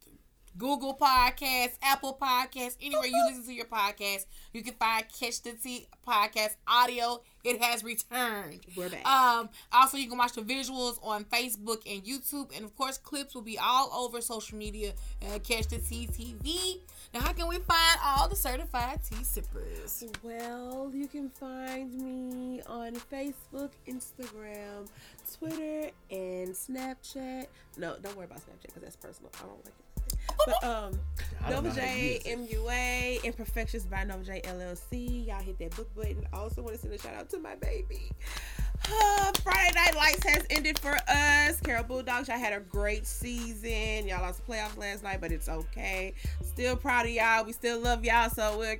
Google 0.57 0.97
Podcasts, 0.97 1.77
Apple 1.81 2.17
Podcasts, 2.21 2.75
anywhere 2.81 3.05
you 3.05 3.25
listen 3.27 3.45
to 3.45 3.53
your 3.53 3.65
podcast, 3.65 4.25
you 4.53 4.61
can 4.63 4.73
find 4.73 5.05
Catch 5.17 5.41
the 5.43 5.53
Tea 5.53 5.87
podcast 6.05 6.55
audio. 6.67 7.21
It 7.43 7.61
has 7.61 7.83
returned. 7.83 8.59
We're 8.75 8.89
back. 8.89 9.07
Um, 9.07 9.49
also, 9.71 9.97
you 9.97 10.09
can 10.09 10.17
watch 10.17 10.33
the 10.33 10.41
visuals 10.41 10.99
on 11.01 11.23
Facebook 11.25 11.81
and 11.91 12.03
YouTube, 12.03 12.55
and 12.55 12.65
of 12.65 12.75
course, 12.75 12.97
clips 12.97 13.33
will 13.33 13.41
be 13.41 13.57
all 13.57 13.91
over 13.93 14.21
social 14.21 14.57
media. 14.57 14.93
Uh, 15.23 15.39
catch 15.39 15.67
the 15.69 15.77
TTV. 15.77 16.81
Now, 17.13 17.19
how 17.19 17.33
can 17.33 17.47
we 17.47 17.57
find 17.57 17.99
all 18.05 18.29
the 18.29 18.37
certified 18.37 18.99
tea 19.03 19.23
sippers? 19.23 20.03
Well, 20.23 20.89
you 20.93 21.07
can 21.07 21.29
find 21.29 21.93
me 21.93 22.61
on 22.67 22.93
Facebook, 23.11 23.71
Instagram, 23.85 24.87
Twitter, 25.37 25.91
and 26.09 26.49
Snapchat. 26.49 27.47
No, 27.77 27.97
don't 28.01 28.15
worry 28.15 28.25
about 28.25 28.39
Snapchat 28.39 28.67
because 28.67 28.81
that's 28.81 28.95
personal. 28.95 29.29
I 29.39 29.45
don't 29.45 29.65
like 29.65 29.73
it. 29.77 29.91
But 30.45 30.63
um, 30.63 30.99
Nova 31.49 31.63
know 31.63 31.69
how 31.69 31.75
to 31.75 31.81
J. 31.81 32.21
MUA 32.25 33.23
Imperfections 33.25 33.85
by 33.85 34.05
Nova 34.05 34.23
J 34.23 34.41
LLC. 34.45 35.27
Y'all 35.27 35.41
hit 35.41 35.59
that 35.59 35.75
book 35.75 35.93
button. 35.93 36.25
I 36.31 36.37
also 36.37 36.61
want 36.61 36.75
to 36.75 36.81
send 36.81 36.93
a 36.93 36.97
shout 36.97 37.15
out 37.15 37.29
to 37.31 37.39
my 37.39 37.55
baby. 37.55 38.11
Uh, 38.89 39.31
Friday 39.43 39.73
Night 39.75 39.95
Lights 39.95 40.23
has 40.25 40.45
ended 40.49 40.79
for 40.79 40.97
us. 41.07 41.59
Carol 41.61 41.83
Bulldogs, 41.83 42.27
y'all 42.27 42.39
had 42.39 42.53
a 42.53 42.59
great 42.59 43.05
season. 43.05 44.07
Y'all 44.07 44.21
lost 44.21 44.45
the 44.45 44.51
playoffs 44.51 44.77
last 44.77 45.03
night, 45.03 45.21
but 45.21 45.31
it's 45.31 45.49
okay. 45.49 46.13
Still 46.41 46.75
proud 46.75 47.05
of 47.05 47.11
y'all. 47.11 47.45
We 47.45 47.53
still 47.53 47.79
love 47.79 48.03
y'all. 48.03 48.29
So 48.29 48.57
we're 48.57 48.77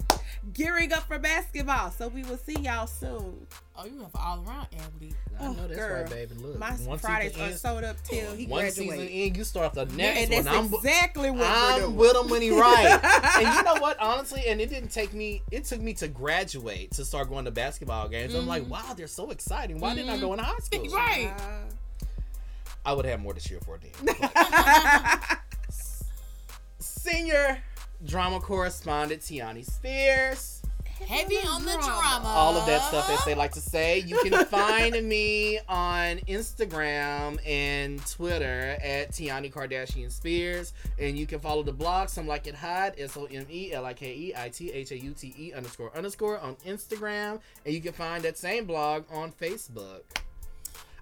gearing 0.54 0.94
up 0.94 1.04
for 1.08 1.20
basketball. 1.20 1.92
So 1.92 2.08
we 2.08 2.24
will 2.24 2.38
see 2.38 2.60
y'all 2.60 2.88
soon. 2.88 3.46
Oh, 3.74 3.86
you 3.86 3.98
went 4.00 4.12
for 4.12 4.20
all 4.20 4.44
around 4.46 4.68
athlete. 4.78 5.16
I 5.40 5.44
know 5.46 5.56
Oh, 5.58 5.68
that's 5.68 5.80
girl. 5.80 6.02
right, 6.02 6.10
baby. 6.10 6.36
Look, 6.36 6.60
My 6.60 6.72
one 6.72 7.00
Fridays 7.00 7.32
season 7.32 7.46
are 7.48 7.52
in, 7.52 7.58
sewed 7.58 7.84
up 7.86 8.04
till 8.04 8.36
he 8.36 8.46
one 8.46 8.70
season 8.70 9.00
in, 9.08 9.34
you 9.34 9.44
start 9.46 9.74
the 9.74 9.86
next 9.86 10.20
and 10.20 10.32
that's 10.32 10.46
one. 10.46 10.56
I'm, 10.68 10.74
exactly 10.74 11.32
what 11.32 11.40
we're 11.40 11.46
I'm 11.48 11.80
doing. 11.82 11.96
with 11.96 12.16
him 12.18 12.28
when 12.30 12.42
he 12.42 12.52
right. 12.60 13.00
and 13.40 13.56
you 13.56 13.64
know 13.64 13.76
what? 13.82 13.98
Honestly, 14.00 14.44
and 14.48 14.60
it 14.60 14.70
didn't 14.70 14.90
take 14.92 15.14
me. 15.14 15.42
It 15.52 15.64
took 15.64 15.80
me 15.82 15.94
to 15.96 16.08
graduate 16.10 16.92
to 16.92 17.06
start 17.06 17.30
going 17.30 17.46
to 17.46 17.52
basketball 17.52 18.10
games. 18.10 18.36
I'm 18.36 18.46
like, 18.46 18.64
Mhm. 18.64 18.70
wow, 18.70 18.94
they're 18.96 19.08
so 19.08 19.32
exciting. 19.32 19.80
Why 19.80 19.96
didn't 19.96 20.12
I 20.12 20.18
go 20.18 20.34
in 20.34 20.40
high 20.40 20.58
school? 20.60 20.86
Right. 20.92 21.34
I 22.86 22.94
would 22.94 23.06
have 23.06 23.20
more 23.22 23.34
to 23.34 23.40
cheer 23.40 23.60
for 23.62 23.80
then. 23.80 24.16
Senior 26.80 27.60
drama 28.06 28.40
correspondent 28.40 29.22
Tiani 29.22 29.64
Spears. 29.66 30.51
Heavy 31.08 31.38
on 31.48 31.66
the 31.66 31.74
drama. 31.74 32.28
all 32.28 32.56
of 32.56 32.66
that 32.66 32.82
stuff 32.88 33.10
as 33.10 33.24
they 33.26 33.36
like 33.36 33.52
to 33.54 33.62
say. 33.62 34.00
You 34.00 34.18
can 34.24 34.46
find 34.48 35.08
me 35.08 35.60
on 35.68 36.18
Instagram 36.28 37.38
and 37.46 38.06
Twitter 38.08 38.78
at 38.84 39.12
Tiani 39.12 39.52
Kardashian 39.52 40.12
Spears. 40.12 40.74
And 41.00 41.18
you 41.18 41.26
can 41.26 41.40
follow 41.40 41.64
the 41.64 41.74
blog, 41.74 42.10
Some 42.10 42.28
Like 42.28 42.48
It 42.48 42.56
Hot, 42.56 42.96
S 42.98 43.18
O 43.18 43.26
M 43.26 43.46
E 43.50 43.74
L 43.74 43.86
I 43.86 43.94
K 43.94 44.14
E 44.14 44.34
I 44.38 44.50
T 44.50 44.72
H 44.72 44.92
A 44.92 44.98
U 45.00 45.12
T 45.14 45.34
E 45.38 45.54
underscore 45.54 45.92
underscore 45.96 46.40
on 46.40 46.56
Instagram. 46.66 47.40
And 47.66 47.74
you 47.74 47.82
can 47.82 47.94
find 47.94 48.24
that 48.24 48.38
same 48.38 48.66
blog 48.66 49.04
on 49.12 49.32
Facebook. 49.32 50.02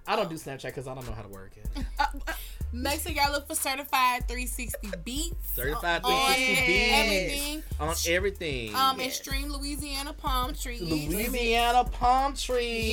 I 0.06 0.16
don't 0.16 0.28
do 0.28 0.34
Snapchat 0.36 0.64
because 0.64 0.86
I 0.88 0.94
don't 0.94 1.06
know 1.06 1.12
how 1.12 1.22
to 1.22 1.28
work 1.28 1.52
it. 1.56 1.66
Make 2.72 3.00
sure 3.00 3.10
y'all 3.10 3.32
look 3.32 3.48
for 3.48 3.56
certified 3.56 4.28
360 4.28 4.90
beats. 5.04 5.34
Certified 5.56 6.02
on 6.04 6.10
360 6.34 6.66
beats. 6.66 6.92
Everything. 6.94 7.62
On 7.80 7.94
everything. 8.14 8.74
Um, 8.76 8.98
Yes. 9.00 9.06
Extreme 9.18 9.48
Louisiana 9.52 10.12
Palm 10.12 10.54
Trees. 10.54 10.80
Louisiana 10.80 11.82
Palm 11.84 12.34
Tree. 12.34 12.90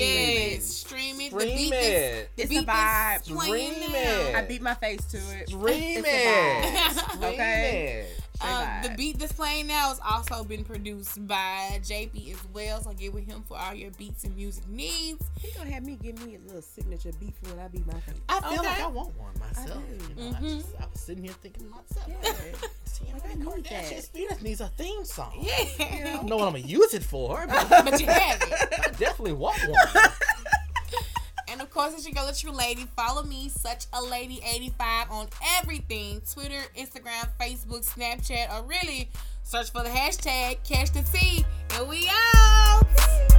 Yes, 0.54 0.64
stream 0.66 1.22
it. 1.22 1.32
the 1.32 1.38
beat 1.46 1.74
It's 1.74 2.30
the 2.38 2.44
a 2.44 2.48
beat 2.48 2.66
that's 2.66 3.30
vibe. 3.30 3.36
playing 3.36 3.74
Stream 3.74 3.96
it. 3.96 4.36
I 4.36 4.42
beat 4.46 4.62
my 4.64 4.74
face 4.74 5.04
to 5.06 5.18
it. 5.18 5.50
Stream 5.50 6.04
It's 6.06 6.08
a 6.08 6.92
it. 6.92 7.10
Stream 7.10 7.24
Okay. 7.24 8.06
it. 8.10 8.22
Straight 8.38 8.52
Um, 8.52 8.82
the 8.84 8.90
beat 8.96 9.18
that's 9.20 9.34
playing 9.34 9.68
now 9.68 9.90
has 9.90 10.00
also 10.06 10.44
been 10.44 10.64
produced 10.64 11.26
by 11.28 11.80
JP 11.84 12.34
as 12.34 12.40
well, 12.54 12.82
so 12.84 12.92
get 12.94 13.14
with 13.14 13.26
him 13.26 13.44
for 13.48 13.58
all 13.58 13.74
your 13.74 13.90
beats 13.92 14.24
and 14.26 14.36
music 14.36 14.68
needs. 14.68 15.26
He 15.40 15.52
gonna 15.58 15.72
have 15.72 15.84
me 15.84 15.98
give 16.02 16.24
me 16.24 16.36
a 16.36 16.40
little 16.40 16.62
signature 16.62 17.12
beat 17.20 17.34
for 17.42 17.56
when 17.56 17.66
I 17.66 17.68
be 17.68 17.84
my 17.88 18.00
face. 18.02 18.16
I 18.30 18.40
feel 18.42 18.60
Okay. 18.60 18.68
like 18.68 18.80
I 18.82 18.88
want 18.88 19.18
one 19.18 19.34
myself. 19.40 19.82
do. 19.88 19.94
You 20.22 20.30
know, 20.32 20.38
I, 20.38 20.40
Mhm. 20.42 20.58
just, 20.58 20.70
I 20.80 20.86
was 20.86 21.00
sitting 21.02 21.24
here 21.24 21.34
thinking 21.42 21.64
to 21.64 21.70
myself, 21.72 22.08
Yeah. 22.24 22.58
see, 22.86 23.06
Like, 23.12 23.26
I 23.26 23.30
like, 23.30 23.38
need 23.40 23.48
Kardashian 23.48 23.90
that. 23.96 24.04
Spears 24.04 24.42
needs 24.44 24.62
a 24.62 24.68
theme 24.70 25.04
song. 25.06 25.34
Yeah. 25.42 25.54
I 25.58 25.76
Yeah, 25.80 26.14
don't 26.14 26.26
know 26.28 26.38
what 26.38 26.48
I'm 26.48 26.54
gonna 26.54 26.66
use 26.68 26.94
it 26.94 27.04
for, 27.04 27.46
but 27.48 27.70
but 27.86 28.00
you 28.00 28.06
have 28.06 28.40
it. 28.44 28.54
I 28.86 28.90
definitely 28.92 29.34
want 29.34 29.58
one. 29.68 29.74
Course, 31.78 31.94
it's 31.94 32.06
your 32.06 32.14
girl, 32.16 32.28
it's 32.28 32.44
your 32.44 32.54
lady. 32.54 32.88
Follow 32.96 33.22
me, 33.22 33.50
such 33.50 33.86
a 33.94 34.02
lady 34.02 34.42
85 34.44 35.12
on 35.12 35.28
everything 35.60 36.24
Twitter, 36.28 36.60
Instagram, 36.76 37.30
Facebook, 37.40 37.88
Snapchat, 37.88 38.52
or 38.52 38.68
really 38.68 39.12
search 39.44 39.70
for 39.70 39.84
the 39.84 39.90
hashtag 39.90 40.58
catch 40.68 40.92
the 40.92 41.04
tea. 41.04 41.46
And 41.76 41.88
we 41.88 42.10
out. 42.10 43.37